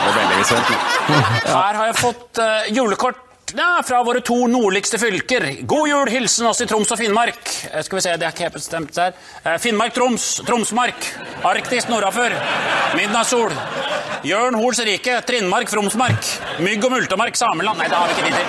Her 1.59 1.79
har 1.79 1.89
jeg 1.89 1.97
fått 1.99 2.41
uh, 2.41 2.69
julekort 2.73 3.25
ja, 3.57 3.81
fra 3.85 4.03
våre 4.03 4.21
to 4.21 4.47
nordligste 4.47 4.99
fylker. 4.99 5.45
God 5.61 5.89
jul, 5.89 6.09
hilsen 6.13 6.47
oss 6.49 6.61
i 6.61 6.67
Troms 6.69 6.91
og 6.93 6.99
Finnmark. 6.99 7.39
Eh, 7.71 7.81
skal 7.85 7.97
vi 7.97 8.03
se, 8.05 8.15
det 8.19 8.27
er 8.27 8.33
ikke 8.33 8.45
helt 8.47 8.57
bestemt 8.59 8.93
der. 8.95 9.15
Eh, 9.43 9.57
Finnmark, 9.61 9.93
Troms, 9.95 10.41
Tromsmark. 10.45 11.09
Arktis, 11.47 11.87
nordafor. 11.89 12.35
Midnattssol. 12.97 13.53
Jørn 14.27 14.59
Hols 14.59 14.79
rike, 14.85 15.21
Trinnmark, 15.27 15.69
Fromsmark. 15.71 16.31
Mygg 16.65 16.85
og 16.85 16.91
multemark, 16.97 17.35
Sameland. 17.39 17.77
Nei, 17.81 17.89
det 17.89 17.97
har 17.97 18.07
vi 18.07 18.13
ikke 18.13 18.25
tid 18.27 18.35
til. 18.37 18.45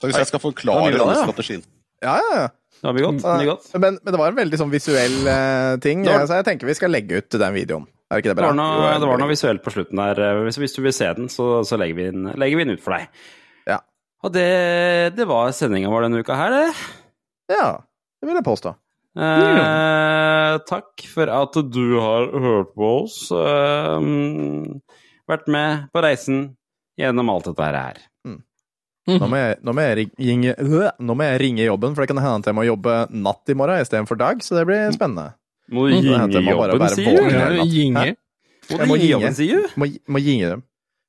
Så 0.00 0.08
hvis 0.08 0.16
jeg 0.16 0.30
skal 0.30 0.40
forklare 0.40 0.92
denne 0.94 1.16
strategien 1.18 1.62
Ja, 2.00 2.14
ja, 2.16 2.30
ja. 2.42 2.48
Det 2.80 2.92
blir 2.96 3.04
godt. 3.10 3.24
Mye 3.26 3.48
godt. 3.50 3.66
Men, 3.76 3.98
men 4.02 4.14
det 4.14 4.20
var 4.22 4.30
en 4.32 4.38
veldig 4.38 4.58
sånn 4.60 4.70
visuell 4.72 5.16
uh, 5.28 5.74
ting, 5.84 6.04
var- 6.06 6.24
så 6.30 6.38
jeg 6.40 6.46
tenker 6.48 6.70
vi 6.70 6.76
skal 6.78 6.90
legge 6.94 7.18
ut 7.20 7.36
den 7.42 7.52
videoen. 7.56 7.84
Er 8.10 8.18
ikke 8.22 8.32
det 8.32 8.38
Det 8.40 8.46
var 8.48 8.56
noe, 8.58 8.78
Jo, 8.80 8.94
det 9.04 9.08
var 9.12 9.20
noe 9.22 9.30
visuelt 9.30 9.62
på 9.62 9.70
slutten 9.74 10.00
der. 10.00 10.20
Hvis, 10.46 10.56
hvis 10.58 10.72
du 10.74 10.80
vil 10.82 10.94
se 10.96 11.10
den, 11.14 11.28
så, 11.30 11.50
så 11.68 11.76
legger, 11.78 11.94
vi 12.00 12.06
den, 12.10 12.24
legger 12.40 12.58
vi 12.58 12.64
den 12.66 12.74
ut 12.74 12.82
for 12.82 12.96
deg. 12.96 13.06
Ja. 13.70 13.76
Og 14.24 14.32
det, 14.34 14.46
det 15.14 15.26
var 15.30 15.52
sendinga 15.54 15.92
vår 15.92 16.08
denne 16.08 16.24
uka 16.24 16.34
her, 16.40 16.56
det. 16.56 16.72
Ja, 17.54 17.68
det 18.18 18.26
vil 18.32 18.40
jeg 18.40 18.46
påstå. 18.48 18.72
Eh, 19.20 20.56
takk 20.70 21.04
for 21.12 21.30
at 21.34 21.56
du 21.74 21.84
har 22.02 22.26
hørt 22.42 22.74
på 22.78 22.90
oss. 23.04 23.20
Eh, 23.30 24.08
vært 25.30 25.48
med 25.50 25.86
på 25.94 26.02
reisen 26.04 26.42
gjennom 27.00 27.30
alt 27.32 27.46
dette 27.52 27.70
her. 27.76 28.00
Nå 29.08 29.26
må, 29.26 29.36
jeg, 29.40 29.56
nå, 29.64 29.72
må 29.74 29.80
jeg 29.82 30.08
ringe, 30.20 30.52
øh, 30.60 30.90
nå 31.00 31.14
må 31.16 31.24
jeg 31.24 31.40
ringe 31.40 31.64
jobben, 31.64 31.94
for 31.96 32.04
det 32.04 32.08
kan 32.12 32.18
hende 32.22 32.42
at 32.44 32.46
jeg 32.50 32.54
må 32.54 32.62
jobbe 32.68 32.96
natt 33.10 33.48
i 33.48 33.54
morgen 33.58 33.80
istedenfor 33.82 34.18
dag, 34.20 34.42
så 34.44 34.58
det 34.60 34.66
blir 34.68 34.92
spennende. 34.94 35.32
Må 35.70 35.86
du 35.88 35.96
bare 36.04 36.28
jobben, 36.70 36.88
sier 36.94 37.06
du? 37.16 37.22
natten. 37.96 38.16
Må 38.70 38.76
du 38.76 38.92
ringe. 39.00 39.08
jobben, 39.10 39.34
sier 39.40 39.56
du? 39.56 39.80
Må, 39.80 39.88
må 40.14 40.22
ringe 40.22 40.50
dem. 40.52 40.62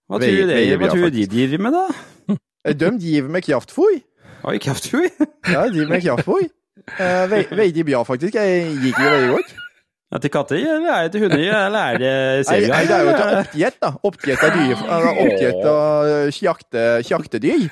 Hva 0.09 0.17
tror 0.21 0.31
du 0.31 0.47
det, 0.49 0.55
hva 0.79 0.87
tror 0.95 1.03
du 1.11 1.17
de 1.19 1.25
driver 1.35 1.59
med, 1.67 1.71
da? 1.77 2.37
De 2.73 2.89
driver 2.97 3.29
med 3.35 3.43
kraftfôr. 3.45 3.93
Oi, 4.49 4.57
kraftfôr? 4.57 5.05
Ja, 5.51 5.67
de 5.67 5.73
driver 5.75 5.89
med 5.93 6.01
kraftfôr. 6.07 6.47
Eh, 6.97 7.27
ve- 7.29 7.47
Veldig 7.51 7.85
bra, 7.85 8.01
faktisk. 8.07 8.33
Jeg 8.39 8.71
gikk 8.81 8.97
jo 8.97 9.09
veldig 9.11 9.29
godt. 9.35 9.53
Det 10.11 10.19
til 10.25 10.31
katter, 10.33 10.57
eller 10.59 10.91
er 10.91 11.05
det 11.07 11.11
til 11.15 11.21
hunder, 11.23 11.39
eller 11.55 11.81
er 11.93 11.97
det 12.01 12.11
Nei, 12.11 12.43
serier? 12.49 12.67
nei, 12.73 12.81
det 12.89 12.95
er 12.95 13.03
jo 13.05 13.11
til 13.15 13.37
oppgjett, 13.41 13.77
da. 13.79 13.89
Oppgjett 14.09 14.41
av 14.43 14.49
dyr. 14.57 14.75
eh, 14.75 15.21
Oppgjett 15.23 15.61
av 15.71 15.79
kjakte, 16.35 16.81
kjaktedyr. 17.07 17.63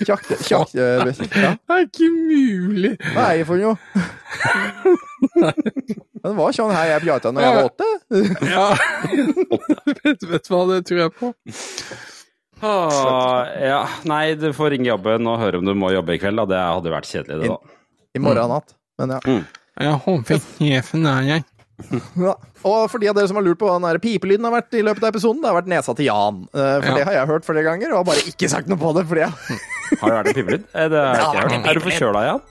Kjakte... 0.00 0.34
kjakte 0.40 0.80
ja. 0.80 1.04
Det 1.04 1.12
er 1.74 1.84
ikke 1.84 2.08
mulig! 2.08 2.94
Hva 3.12 3.24
er 3.34 3.42
det 3.42 3.46
for 3.50 3.60
noe? 3.60 3.76
Det 6.20 6.32
var 6.36 6.52
sånn 6.56 6.72
her 6.72 6.86
jeg 6.94 7.02
prata 7.04 7.30
når 7.32 7.42
jeg 7.44 7.52
var 7.56 7.64
åtte. 7.68 7.88
Ja. 8.48 8.68
vet, 10.00 10.20
vet 10.30 10.44
du 10.48 10.52
hva, 10.54 10.60
det 10.70 10.78
tror 10.88 11.00
jeg 11.02 11.10
på. 11.16 11.26
Åh, 12.60 13.40
ja. 13.64 13.80
Nei, 14.08 14.24
du 14.40 14.48
får 14.56 14.68
ringe 14.76 14.88
jobben 14.90 15.26
og 15.28 15.40
høre 15.40 15.56
om 15.60 15.66
du 15.68 15.72
må 15.76 15.88
jobbe 15.94 16.12
i 16.16 16.20
kveld. 16.20 16.38
Da. 16.42 16.46
Det 16.50 16.60
hadde 16.60 16.92
vært 16.96 17.08
kjedelig, 17.08 17.36
det, 17.44 17.48
da. 17.52 17.58
I 18.16 18.18
morgen 18.24 18.48
natt. 18.52 18.68
Men 19.00 19.08
ja. 19.16 19.20
Jeg 19.78 19.94
håper 20.06 20.40
sjefen 20.58 21.06
er 21.06 21.22
jeg. 21.28 21.44
ja. 22.26 22.34
Og 22.68 22.90
for 22.92 23.00
de 23.00 23.08
av 23.08 23.16
dere 23.16 23.28
som 23.30 23.38
har 23.38 23.44
lurt 23.46 23.56
på 23.60 23.64
hva 23.70 23.78
den 23.78 23.86
der 23.88 24.00
pipelyden 24.02 24.44
har 24.44 24.52
vært 24.58 24.74
i 24.76 24.82
løpet 24.84 25.06
av 25.06 25.14
episoden, 25.14 25.40
det 25.40 25.48
har 25.48 25.56
vært 25.56 25.70
nesa 25.72 25.94
til 25.96 26.10
Jan. 26.10 26.42
Eh, 26.52 26.74
For 26.82 26.88
Ja. 26.90 26.96
det 26.98 27.04
har 27.08 27.14
jeg 27.16 27.30
hørt 27.30 27.46
flere 27.48 27.62
ganger, 27.64 27.92
og 27.94 28.02
har 28.02 28.08
bare 28.10 28.26
ikke 28.28 28.50
sagt 28.52 28.68
noe 28.68 28.76
på 28.80 28.92
det. 28.98 29.06
Fordi 29.08 29.22
jeg... 29.24 29.60
Har 30.00 30.10
det 30.10 30.16
vært 30.18 30.28
en 30.32 30.36
pipelyd? 30.40 30.66
Er, 30.74 30.90
Det 30.92 31.04
ikke 31.06 31.30
det 31.32 31.44
en 31.46 31.62
hørt. 31.62 31.70
Er 31.70 31.78
du 31.80 31.84
forkjøla, 31.86 32.24
Jan? 32.28 32.42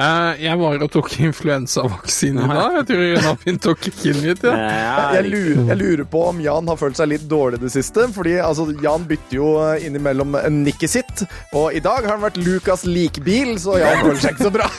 Eh, 0.00 0.32
jeg 0.46 0.56
var 0.60 0.80
og 0.86 0.90
tok 0.94 1.08
influensavaksine 1.20 2.40
i 2.46 2.48
dag. 2.48 2.76
Jeg 2.78 2.84
tror 2.88 3.00
Renapin 3.04 3.58
tok 3.60 3.80
kinnet 3.88 4.22
mitt, 4.24 4.42
ja. 4.46 4.52
Jeg 5.18 5.24
lurer, 5.28 5.66
jeg 5.68 5.76
lurer 5.82 6.04
på 6.08 6.20
om 6.30 6.36
Jan 6.44 6.68
har 6.70 6.76
følt 6.80 6.96
seg 7.00 7.08
litt 7.12 7.26
dårlig 7.28 7.58
det 7.60 7.70
siste. 7.74 8.00
Fordi 8.14 8.34
altså, 8.40 8.64
Jan 8.80 9.04
bytter 9.10 9.34
jo 9.36 9.48
eh, 9.66 9.84
innimellom 9.88 10.30
nikket 10.62 10.90
sitt, 10.94 11.16
og 11.52 11.66
i 11.76 11.80
dag 11.84 12.00
har 12.06 12.12
han 12.16 12.24
vært 12.24 12.40
Lukas 12.40 12.82
likbil, 12.88 13.58
så 13.60 13.76
Jan 13.82 14.00
føler 14.06 14.20
seg 14.24 14.30
ikke 14.36 14.48
så 14.48 14.54
bra. 14.56 14.66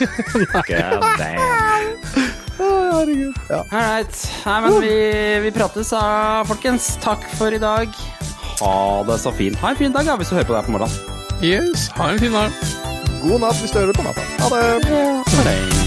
Herregud. 2.61 3.33
Ja. 3.49 3.61
Right. 3.71 4.13
Nei, 4.45 4.57
men 4.65 4.71
vi, 4.83 4.93
vi 5.47 5.51
prates, 5.55 5.89
da, 5.93 6.01
folkens. 6.49 6.83
Takk 7.03 7.23
for 7.37 7.49
i 7.53 7.61
dag. 7.61 7.87
Ha 8.61 8.75
det 9.07 9.17
så 9.23 9.31
fint. 9.33 9.57
Ha 9.61 9.67
en 9.73 9.77
fin 9.79 9.93
dag 9.95 10.03
ja, 10.05 10.13
hvis 10.19 10.29
du 10.29 10.35
hører 10.37 10.47
på 10.49 10.53
det 10.53 10.59
her 10.61 10.67
på 10.69 10.75
morgenen. 10.77 10.95
Yes, 11.41 11.89
ha 11.97 12.03
en 12.13 12.19
fin 12.21 12.33
dag. 12.37 12.49
God 13.21 13.39
natt 13.39 13.59
hvis 13.61 13.71
du 13.71 13.79
hører 13.79 13.93
på 13.93 14.07
natta. 14.07 14.21
Ha 14.39 14.49
det. 14.55 15.21
Hei. 15.45 15.80